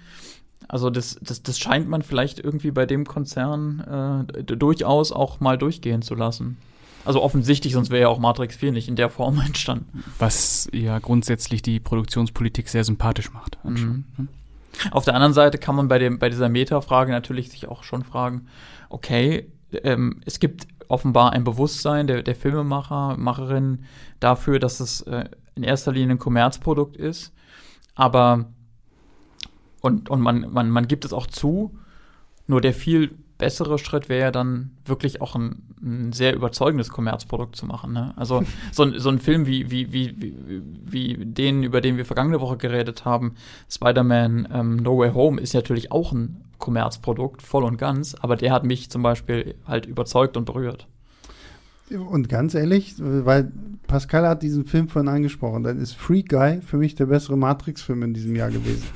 Also 0.68 0.90
das, 0.90 1.18
das, 1.22 1.42
das 1.44 1.60
scheint 1.60 1.88
man 1.88 2.02
vielleicht 2.02 2.40
irgendwie 2.40 2.72
bei 2.72 2.86
dem 2.86 3.06
Konzern 3.06 4.26
äh, 4.28 4.44
durchaus 4.44 5.14
auch 5.14 5.40
mal 5.40 5.58
durchgehen 5.58 6.02
zu 6.02 6.14
lassen. 6.14 6.58
Also 7.08 7.24
offensichtlich, 7.24 7.74
sonst 7.74 7.90
wäre 7.90 8.02
ja 8.02 8.08
auch 8.10 8.20
Matrix 8.20 8.58
4 8.58 8.74
nicht 8.74 8.90
in 8.90 8.98
der 8.98 9.10
Form 9.10 9.40
entstanden. 9.46 10.04
Was 10.20 10.70
ja 10.74 11.00
grundsätzlich 11.00 11.62
die 11.62 11.80
Produktionspolitik 11.80 12.68
sehr 12.68 12.84
sympathisch 12.84 13.32
macht. 13.32 13.58
Mhm. 13.64 14.04
Auf 14.92 15.06
der 15.06 15.16
anderen 15.16 15.34
Seite 15.34 15.58
kann 15.58 15.76
man 15.76 15.88
bei, 15.88 16.00
dem, 16.00 16.20
bei 16.20 16.30
dieser 16.30 16.50
Meta-Frage 16.50 17.12
natürlich 17.12 17.50
sich 17.50 17.68
auch 17.68 17.84
schon 17.84 18.04
fragen, 18.04 18.48
okay, 18.90 19.48
ähm, 19.84 20.22
es 20.26 20.40
gibt 20.40 20.68
offenbar 20.90 21.32
ein 21.32 21.44
Bewusstsein 21.44 22.08
der, 22.08 22.24
der 22.24 22.36
Filmemacher, 22.36 23.18
Macherinnen 23.18 23.86
dafür, 24.20 24.60
dass 24.60 24.80
es 24.80 25.02
äh, 25.02 25.26
in 25.56 25.64
erster 25.64 25.92
Linie 25.92 26.16
ein 26.16 26.20
Kommerzprodukt 26.20 26.98
ist, 26.98 27.34
aber 27.96 28.46
und, 29.82 30.10
und 30.10 30.22
man, 30.22 30.52
man, 30.52 30.70
man 30.70 30.88
gibt 30.88 31.06
es 31.06 31.14
auch 31.14 31.28
zu, 31.28 31.78
nur 32.48 32.62
der 32.62 32.74
viel 32.74 33.18
bessere 33.38 33.78
Schritt 33.78 34.10
wäre 34.10 34.22
ja 34.22 34.32
dann 34.32 34.72
wirklich 34.86 35.22
auch 35.22 35.36
ein, 35.36 35.64
ein 35.82 36.12
sehr 36.14 36.36
überzeugendes 36.36 36.90
Kommerzprodukt 36.90 37.56
zu 37.56 37.66
machen. 37.66 37.94
Ne? 37.94 38.14
Also 38.16 38.44
so, 38.72 38.84
ein- 38.84 39.00
so 39.00 39.10
ein 39.10 39.20
Film 39.20 39.46
wie, 39.46 39.70
wie, 39.72 39.92
wie, 39.94 40.16
wie, 40.20 40.62
wie 40.86 41.26
den, 41.26 41.64
über 41.64 41.82
den 41.82 41.98
wir 41.98 42.06
vergangene 42.06 42.42
Woche 42.42 42.58
geredet 42.58 43.06
haben, 43.06 43.36
Spider-Man 43.70 44.48
ähm, 44.52 44.76
No 44.78 44.98
Way 44.98 45.12
Home, 45.14 45.40
ist 45.42 45.54
natürlich 45.54 45.92
auch 45.92 46.12
ein 46.12 46.42
Kommerzprodukt, 46.58 47.44
voll 47.44 47.64
und 47.64 47.78
ganz, 47.78 48.16
aber 48.16 48.36
der 48.36 48.52
hat 48.52 48.64
mich 48.64 48.90
zum 48.90 49.04
Beispiel 49.04 49.56
halt 49.68 49.86
überzeugt 49.86 50.36
und 50.38 50.46
berührt. 50.46 50.88
Und 51.90 52.28
ganz 52.28 52.54
ehrlich, 52.54 52.96
weil 52.98 53.52
Pascal 53.88 54.28
hat 54.28 54.42
diesen 54.44 54.66
Film 54.66 54.90
vorhin 54.90 55.08
angesprochen, 55.08 55.64
dann 55.64 55.80
ist 55.80 55.94
Free 55.94 56.24
Guy 56.24 56.62
für 56.62 56.76
mich 56.78 56.96
der 56.96 57.06
bessere 57.06 57.38
Matrix-Film 57.38 58.04
in 58.04 58.14
diesem 58.14 58.36
Jahr 58.36 58.50
gewesen. 58.50 58.84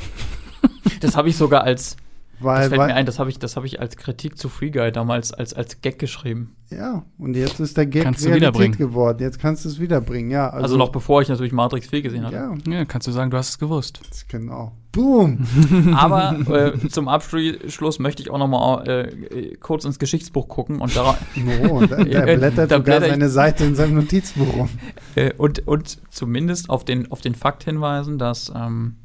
Das 0.99 1.15
habe 1.15 1.29
ich 1.29 1.35
sogar 1.37 1.63
als, 1.63 1.97
das 2.41 2.45
Weil, 2.45 2.69
fällt 2.69 2.71
mir 2.71 2.77
weil 2.87 2.91
ein, 2.93 3.05
das 3.05 3.19
habe 3.19 3.29
ich, 3.29 3.39
das 3.39 3.55
habe 3.55 3.65
ich 3.65 3.79
als 3.79 3.97
Kritik 3.97 4.37
zu 4.37 4.49
Free 4.49 4.69
Guy 4.71 4.91
damals 4.91 5.31
als, 5.33 5.53
als 5.53 5.81
Gag 5.81 5.99
geschrieben. 5.99 6.55
ja, 6.69 7.03
und 7.17 7.35
jetzt 7.35 7.59
ist 7.59 7.77
der 7.77 7.85
Gag 7.85 8.03
Kannst 8.03 8.25
wiederbringen. 8.31 8.77
geworden. 8.77 9.17
Jetzt 9.21 9.39
kannst 9.39 9.65
du 9.65 9.69
es 9.69 9.79
wiederbringen, 9.79 10.31
ja. 10.31 10.49
Also, 10.49 10.77
noch 10.77 10.89
bevor 10.89 11.21
ich 11.21 11.29
natürlich 11.29 11.51
Matrix 11.53 11.87
4 11.87 12.01
gesehen 12.01 12.25
hatte. 12.25 12.35
Ja, 12.35 12.53
Ja, 12.73 12.85
kannst 12.85 13.07
du 13.07 13.11
sagen, 13.11 13.31
du 13.31 13.37
hast 13.37 13.49
es 13.49 13.59
gewusst. 13.59 13.99
das- 14.09 14.27
genau. 14.27 14.71
Boom! 14.93 15.47
Aber 15.95 16.37
äh, 16.49 16.89
zum 16.89 17.07
Abschluss 17.07 17.99
möchte 17.99 18.21
ich 18.23 18.29
auch 18.29 18.37
noch 18.37 18.49
mal 18.49 18.85
äh, 18.89 19.55
kurz 19.55 19.85
ins 19.85 19.99
Geschichtsbuch 19.99 20.49
gucken 20.49 20.81
und, 20.81 20.93
da, 20.97 21.17
Oh, 21.69 21.79
da, 21.85 22.03
der 22.03 22.27
Äh, 22.27 22.35
blättert 22.35 22.71
da 22.71 22.77
sogar 22.77 22.81
blätter 22.81 23.05
ich- 23.05 23.11
seine 23.13 23.29
Seite 23.29 23.63
in 23.63 23.75
seinem 23.75 23.95
Notizbuch 23.95 24.53
rum. 24.53 24.69
äh, 25.15 25.31
und, 25.37 25.65
und 25.65 25.97
zumindest 26.09 26.69
auf 26.69 26.83
den, 26.83 27.09
auf 27.09 27.21
den 27.21 27.35
Fakt 27.35 27.63
hinweisen, 27.63 28.17
dass 28.17 28.51
ähm, 28.53 28.95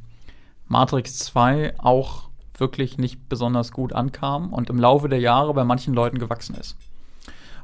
Matrix 0.69 1.19
2 1.19 1.75
auch 1.79 2.26
wirklich 2.59 2.99
nicht 2.99 3.29
besonders 3.29 3.73
gut 3.73 3.93
ankam 3.93 4.53
und 4.53 4.71
im 4.71 4.79
Laufe 4.79 5.09
der 5.09 5.21
Jahre 5.21 5.55
bei 5.55 5.65
manchen 5.65 5.95
Leuten 5.95 6.19
gewachsen 6.19 6.55
ist. 6.57 6.77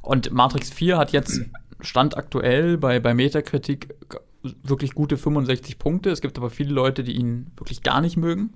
Und 0.00 0.32
Matrix 0.32 0.70
4 0.70 0.98
hat 0.98 1.12
jetzt 1.12 1.40
Stand 1.80 2.16
aktuell 2.16 2.76
bei, 2.76 3.00
bei 3.00 3.14
Metakritik 3.14 3.94
wirklich 4.42 4.94
gute 4.94 5.16
65 5.16 5.78
Punkte. 5.78 6.10
Es 6.10 6.20
gibt 6.20 6.36
aber 6.38 6.50
viele 6.50 6.72
Leute, 6.72 7.04
die 7.04 7.12
ihn 7.12 7.52
wirklich 7.56 7.82
gar 7.82 8.00
nicht 8.00 8.16
mögen. 8.16 8.50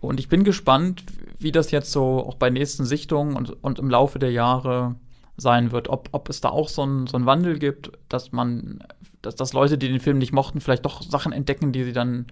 Und 0.00 0.20
ich 0.20 0.28
bin 0.28 0.44
gespannt, 0.44 1.04
wie 1.38 1.52
das 1.52 1.70
jetzt 1.70 1.92
so 1.92 2.24
auch 2.26 2.34
bei 2.34 2.50
nächsten 2.50 2.84
Sichtungen 2.84 3.36
und, 3.36 3.62
und 3.62 3.78
im 3.78 3.90
Laufe 3.90 4.18
der 4.18 4.30
Jahre 4.30 4.96
sein 5.36 5.72
wird. 5.72 5.88
Ob, 5.88 6.08
ob 6.12 6.28
es 6.28 6.40
da 6.40 6.48
auch 6.48 6.68
so 6.68 6.82
einen 6.82 7.06
so 7.06 7.24
Wandel 7.24 7.58
gibt, 7.58 7.92
dass 8.08 8.32
man, 8.32 8.82
dass, 9.22 9.36
dass 9.36 9.52
Leute, 9.52 9.78
die 9.78 9.88
den 9.88 10.00
Film 10.00 10.18
nicht 10.18 10.32
mochten, 10.32 10.60
vielleicht 10.60 10.84
doch 10.84 11.02
Sachen 11.02 11.32
entdecken, 11.32 11.72
die 11.72 11.84
sie 11.84 11.92
dann 11.92 12.26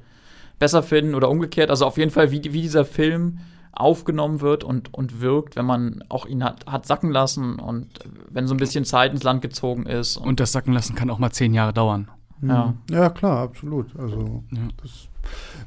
besser 0.65 0.83
finden 0.83 1.15
oder 1.15 1.29
umgekehrt. 1.29 1.69
Also 1.69 1.85
auf 1.85 1.99
jeden 1.99 2.11
Fall, 2.11 2.31
wie, 2.31 2.43
wie 2.43 2.63
dieser 2.63 2.87
Film 2.87 3.41
aufgenommen 3.71 4.41
wird 4.41 4.65
und, 4.65 4.95
und 4.95 5.21
wirkt, 5.21 5.57
wenn 5.57 5.67
man 5.67 6.03
auch 6.09 6.25
ihn 6.25 6.43
hat, 6.43 6.65
hat 6.65 6.87
sacken 6.87 7.11
lassen 7.11 7.59
und 7.59 7.89
wenn 8.31 8.47
so 8.47 8.55
ein 8.55 8.57
bisschen 8.57 8.87
Zeit 8.87 9.13
ins 9.13 9.25
Land 9.25 9.43
gezogen 9.43 9.85
ist. 9.85 10.17
Und, 10.17 10.27
und 10.27 10.41
das 10.41 10.53
sacken 10.53 10.73
lassen 10.73 10.95
kann 10.95 11.11
auch 11.11 11.19
mal 11.19 11.33
zehn 11.33 11.53
Jahre 11.53 11.75
dauern. 11.75 12.11
Ja, 12.41 12.73
ja 12.91 13.11
klar, 13.11 13.43
absolut. 13.43 13.95
Also 13.99 14.43
ja. 14.53 14.61
das 14.81 15.09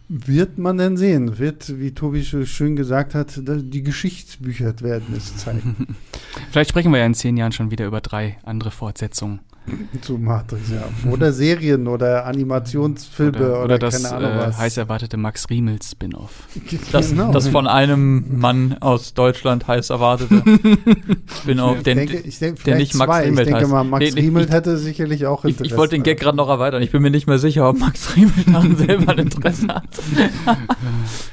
wird 0.08 0.58
man 0.58 0.78
denn 0.80 0.98
sehen. 0.98 1.38
Wird, 1.38 1.80
wie 1.80 1.94
Tobi 1.94 2.24
schön 2.24 2.76
gesagt 2.76 3.14
hat, 3.14 3.40
die 3.46 3.84
Geschichtsbücher 3.84 4.82
werden 4.82 5.14
es 5.16 5.38
zeigen. 5.38 5.96
Vielleicht 6.50 6.72
sprechen 6.72 6.92
wir 6.92 7.00
ja 7.00 7.06
in 7.06 7.14
zehn 7.14 7.38
Jahren 7.38 7.52
schon 7.52 7.70
wieder 7.70 7.86
über 7.86 8.02
drei 8.02 8.40
andere 8.44 8.72
Fortsetzungen. 8.72 9.42
Zu 10.02 10.18
Matrix, 10.18 10.70
ja. 10.70 11.12
Oder 11.12 11.34
Serien 11.34 11.88
oder 11.88 12.26
Animationsfilme 12.26 13.38
oder, 13.38 13.50
oder, 13.52 13.64
oder 13.64 13.80
das 13.80 14.04
äh, 14.04 14.54
heiß 14.54 14.78
erwartete 14.78 15.18
Max 15.18 15.50
Riemel 15.50 15.80
Spin-off. 15.82 16.48
Das, 16.92 17.10
genau. 17.10 17.32
das 17.32 17.48
von 17.48 17.68
einem 17.68 18.40
Mann 18.40 18.78
aus 18.80 19.14
Deutschland 19.14 19.68
heiß 19.68 19.90
erwartete 19.90 20.42
Spin-off, 21.42 21.84
der, 21.84 21.96
der 21.96 22.76
nicht 22.76 22.96
Max 22.96 23.12
zwei. 23.12 23.24
Riemel 23.24 23.40
heißt. 23.40 23.50
Ich 23.50 23.56
denke 23.56 23.68
mal, 23.68 23.84
Max 23.84 24.14
nee, 24.14 24.22
Riemel 24.22 24.50
hätte 24.50 24.78
sicherlich 24.78 25.26
auch 25.26 25.44
Interesse. 25.44 25.66
Ich, 25.66 25.72
ich 25.72 25.78
wollte 25.78 25.96
den 25.96 26.04
Gag 26.04 26.20
gerade 26.20 26.38
noch 26.38 26.50
erweitern. 26.50 26.82
Ich 26.82 26.92
bin 26.92 27.02
mir 27.02 27.12
nicht 27.12 27.28
mehr 27.28 27.40
sicher, 27.40 27.70
ob 27.70 27.80
Max 27.80 28.16
Riemel 28.16 28.44
daran 28.46 28.76
selber 28.78 29.18
Interesse 29.18 29.68
hat. 29.68 29.84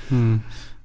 hm. 0.08 0.40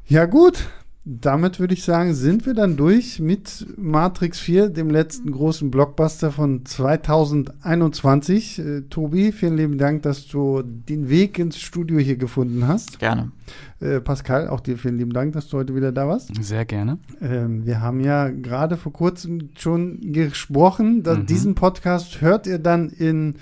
Ja 0.08 0.26
gut, 0.26 0.66
damit 1.11 1.60
würde 1.60 1.73
ich 1.73 1.84
sagen, 1.84 2.14
sind 2.14 2.45
wir 2.45 2.53
dann 2.53 2.77
durch 2.77 3.19
mit 3.19 3.65
Matrix 3.77 4.40
4, 4.40 4.69
dem 4.69 4.91
letzten 4.91 5.31
großen 5.31 5.72
Blockbuster 5.72 6.31
von 6.31 6.64
2021. 6.65 8.60
Äh, 8.60 8.81
Tobi, 8.91 9.31
vielen 9.31 9.57
lieben 9.57 9.80
Dank, 9.80 10.03
dass 10.03 10.27
du 10.27 10.61
den 10.61 11.10
Weg 11.10 11.40
ins 11.40 11.60
Studio 11.60 11.98
hier 11.98 12.18
gefunden 12.18 12.68
hast. 12.68 12.99
Gerne. 12.99 13.31
Äh, 13.80 14.02
Pascal, 14.02 14.49
auch 14.49 14.60
dir 14.60 14.77
vielen 14.77 14.99
lieben 14.99 15.14
Dank, 15.14 15.34
dass 15.34 15.48
du 15.48 15.57
heute 15.57 15.76
wieder 15.76 15.91
da 15.91 16.07
warst. 16.07 16.31
Sehr 16.44 16.65
gerne. 16.65 16.99
Ähm, 17.22 17.65
wir 17.65 17.81
haben 17.81 18.02
ja 18.02 18.30
gerade 18.30 18.77
vor 18.77 18.94
kurzem 18.94 19.49
schon 19.57 20.14
gesprochen. 20.14 21.02
Dass 21.02 21.18
mhm. 21.18 21.26
Diesen 21.26 21.56
Podcast 21.56 22.22
hört 22.22 22.45
ihr 22.45 22.60
dann 22.60 22.90
in, 22.90 23.34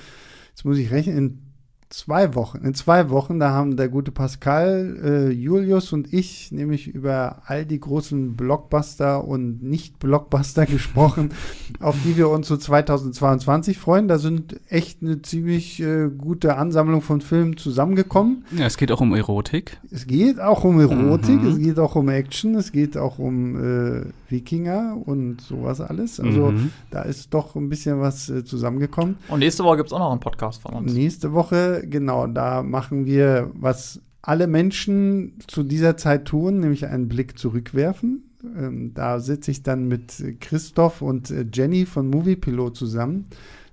jetzt 0.51 0.63
muss 0.63 0.77
ich 0.77 0.89
rechnen, 0.91 1.17
in 1.17 1.46
zwei 1.89 2.35
Wochen. 2.35 2.59
In 2.59 2.73
zwei 2.73 3.09
Wochen, 3.09 3.39
da 3.39 3.51
haben 3.51 3.77
der 3.77 3.87
gute 3.87 4.11
Pascal, 4.11 4.97
äh, 5.03 5.29
Julius 5.29 5.93
und 5.93 6.13
ich 6.13 6.51
nämlich 6.51 6.87
über 6.87 7.41
all 7.45 7.65
die 7.65 7.79
großen 7.79 8.35
Blockbuster 8.35 9.25
und 9.25 9.63
Nicht-Blockbuster 9.63 10.65
gesprochen, 10.67 11.31
auf 11.79 11.95
die 12.03 12.17
wir 12.17 12.29
uns 12.29 12.47
so 12.47 12.57
2022 12.57 13.77
freuen. 13.77 14.07
Da 14.07 14.19
sind 14.19 14.59
echt 14.69 15.01
eine 15.01 15.21
ziemlich 15.21 15.81
äh, 15.81 16.09
gute 16.09 16.57
Ansammlung 16.57 17.01
von 17.01 17.21
Filmen 17.21 17.57
zusammengekommen. 17.57 18.45
Ja, 18.57 18.65
es 18.65 18.77
geht 18.77 18.91
auch 18.91 19.01
um 19.01 19.13
Erotik. 19.13 19.79
Es 19.89 20.07
geht 20.07 20.39
auch 20.39 20.63
um 20.63 20.79
Erotik, 20.79 21.41
mhm. 21.41 21.51
es 21.51 21.57
geht 21.57 21.79
auch 21.79 21.95
um 21.95 22.09
Action, 22.09 22.55
es 22.55 22.71
geht 22.71 22.97
auch 22.97 23.17
um 23.17 23.55
äh, 23.55 24.05
Wikinger 24.29 24.97
und 25.05 25.41
sowas 25.41 25.81
alles. 25.81 26.19
Also 26.19 26.51
mhm. 26.51 26.71
da 26.91 27.03
ist 27.03 27.33
doch 27.33 27.55
ein 27.55 27.69
bisschen 27.69 27.99
was 27.99 28.29
äh, 28.29 28.43
zusammengekommen. 28.43 29.17
Und 29.29 29.39
nächste 29.39 29.63
Woche 29.63 29.77
gibt 29.77 29.87
es 29.87 29.93
auch 29.93 29.99
noch 29.99 30.11
einen 30.11 30.19
Podcast 30.19 30.61
von 30.61 30.73
uns. 30.73 30.93
Nächste 30.93 31.33
Woche 31.33 31.83
genau, 31.87 32.27
da 32.27 32.63
machen 32.63 33.05
wir, 33.05 33.51
was 33.53 34.01
alle 34.21 34.47
Menschen 34.47 35.39
zu 35.47 35.63
dieser 35.63 35.95
Zeit 35.95 36.25
tun, 36.25 36.59
nämlich 36.59 36.87
einen 36.87 37.07
Blick 37.07 37.39
zurückwerfen. 37.39 38.23
Ähm, 38.43 38.93
da 38.93 39.19
sitze 39.19 39.51
ich 39.51 39.63
dann 39.63 39.87
mit 39.87 40.23
Christoph 40.41 41.01
und 41.01 41.31
äh, 41.31 41.45
Jenny 41.51 41.85
von 41.85 42.09
Moviepilot 42.09 42.75
zusammen. 42.75 43.27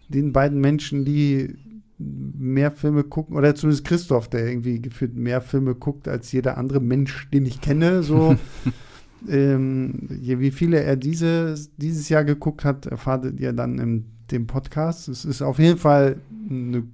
Den 0.09 0.33
beiden 0.33 0.61
Menschen, 0.61 1.05
die 1.05 1.57
mehr 1.99 2.71
Filme 2.71 3.05
gucken, 3.05 3.37
oder 3.37 3.55
zumindest 3.55 3.85
Christoph, 3.85 4.29
der 4.29 4.47
irgendwie 4.47 4.81
gefühlt 4.81 5.17
mehr 5.17 5.41
Filme 5.41 5.75
guckt 5.75 6.09
als 6.09 6.33
jeder 6.33 6.59
andere 6.59 6.81
Mensch, 6.81 7.29
den 7.31 7.47
ich 7.47 7.61
kenne. 7.61 8.03
So, 8.03 8.37
ähm, 9.29 10.09
wie 10.09 10.51
viele 10.51 10.83
er 10.83 10.97
diese, 10.97 11.55
dieses 11.77 12.09
Jahr 12.09 12.25
geguckt 12.25 12.65
hat, 12.65 12.87
erfahrt 12.87 13.39
ihr 13.39 13.53
dann 13.53 13.79
in 13.79 14.05
dem 14.31 14.47
Podcast. 14.47 15.09
Es 15.09 15.25
ist 15.25 15.43
auf 15.43 15.59
jeden 15.59 15.79
Fall 15.79 16.17
eine 16.49 16.85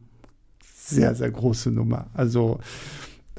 sehr, 0.62 1.15
sehr 1.15 1.31
große 1.31 1.70
Nummer. 1.70 2.09
Also 2.15 2.59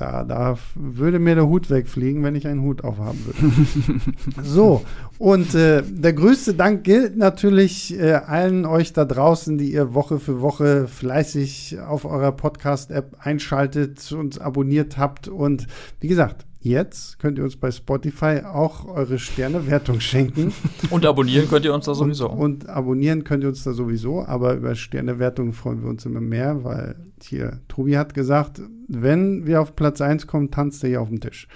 da, 0.01 0.23
da 0.23 0.57
würde 0.73 1.19
mir 1.19 1.35
der 1.35 1.47
Hut 1.47 1.69
wegfliegen, 1.69 2.23
wenn 2.23 2.34
ich 2.35 2.47
einen 2.47 2.61
Hut 2.61 2.84
aufhaben 2.84 3.19
würde. 3.23 4.01
so, 4.43 4.84
und 5.19 5.53
äh, 5.53 5.84
der 5.84 6.13
größte 6.13 6.55
Dank 6.55 6.84
gilt 6.84 7.18
natürlich 7.18 7.99
äh, 7.99 8.13
allen 8.13 8.65
euch 8.65 8.93
da 8.93 9.05
draußen, 9.05 9.59
die 9.59 9.72
ihr 9.72 9.93
Woche 9.93 10.19
für 10.19 10.41
Woche 10.41 10.88
fleißig 10.88 11.80
auf 11.81 12.05
eurer 12.05 12.31
Podcast-App 12.31 13.18
einschaltet, 13.19 14.11
und 14.11 14.41
abonniert 14.41 14.97
habt. 14.97 15.27
Und 15.27 15.68
wie 15.99 16.07
gesagt, 16.07 16.47
Jetzt 16.63 17.17
könnt 17.17 17.39
ihr 17.39 17.43
uns 17.43 17.57
bei 17.57 17.71
Spotify 17.71 18.41
auch 18.45 18.85
eure 18.85 19.17
Sternewertung 19.17 19.99
schenken. 19.99 20.53
Und 20.91 21.07
abonnieren 21.07 21.49
könnt 21.49 21.65
ihr 21.65 21.73
uns 21.73 21.85
da 21.85 21.95
sowieso. 21.95 22.29
Und, 22.29 22.65
und 22.65 22.69
abonnieren 22.69 23.23
könnt 23.23 23.43
ihr 23.43 23.49
uns 23.49 23.63
da 23.63 23.73
sowieso, 23.73 24.23
aber 24.23 24.53
über 24.53 24.75
Sternewertung 24.75 25.53
freuen 25.53 25.81
wir 25.81 25.89
uns 25.89 26.05
immer 26.05 26.21
mehr, 26.21 26.63
weil 26.63 26.95
hier, 27.23 27.61
Tobi 27.67 27.97
hat 27.97 28.13
gesagt, 28.13 28.61
wenn 28.88 29.47
wir 29.47 29.59
auf 29.59 29.75
Platz 29.75 30.01
1 30.01 30.27
kommen, 30.27 30.51
tanzt 30.51 30.83
er 30.83 30.89
hier 30.89 31.01
auf 31.01 31.09
dem 31.09 31.19
Tisch. 31.19 31.47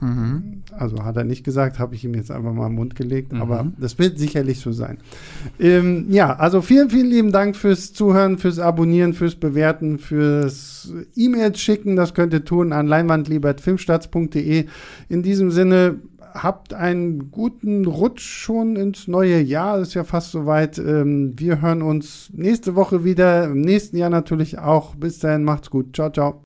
Mhm. 0.00 0.62
Also 0.76 1.04
hat 1.04 1.16
er 1.16 1.24
nicht 1.24 1.44
gesagt, 1.44 1.78
habe 1.78 1.94
ich 1.94 2.04
ihm 2.04 2.14
jetzt 2.14 2.30
einfach 2.30 2.52
mal 2.52 2.66
im 2.66 2.74
Mund 2.74 2.96
gelegt, 2.96 3.32
mhm. 3.32 3.40
aber 3.40 3.70
das 3.78 3.98
wird 3.98 4.18
sicherlich 4.18 4.60
so 4.60 4.72
sein. 4.72 4.98
Ähm, 5.60 6.06
ja, 6.10 6.34
also 6.34 6.60
vielen, 6.60 6.90
vielen 6.90 7.08
lieben 7.08 7.32
Dank 7.32 7.56
fürs 7.56 7.92
Zuhören, 7.92 8.38
fürs 8.38 8.58
Abonnieren, 8.58 9.14
fürs 9.14 9.36
Bewerten, 9.36 9.98
fürs 9.98 10.92
E-Mails 11.14 11.60
schicken. 11.60 11.96
Das 11.96 12.14
könnt 12.14 12.32
ihr 12.32 12.44
tun 12.44 12.72
an 12.72 12.86
leinwandliebertfilmstarts.de. 12.88 14.66
In 15.08 15.22
diesem 15.22 15.50
Sinne, 15.52 16.00
habt 16.42 16.74
einen 16.74 17.30
guten 17.30 17.86
Rutsch 17.86 18.20
schon 18.20 18.76
ins 18.76 19.08
neue 19.08 19.40
Jahr. 19.40 19.78
Ist 19.78 19.94
ja 19.94 20.04
fast 20.04 20.32
soweit. 20.32 20.78
Ähm, 20.78 21.34
wir 21.36 21.60
hören 21.60 21.82
uns 21.82 22.30
nächste 22.32 22.74
Woche 22.74 23.04
wieder, 23.04 23.44
im 23.44 23.60
nächsten 23.60 23.96
Jahr 23.96 24.10
natürlich 24.10 24.58
auch. 24.58 24.94
Bis 24.94 25.18
dahin, 25.18 25.44
macht's 25.44 25.70
gut. 25.70 25.94
Ciao, 25.94 26.10
ciao. 26.10 26.45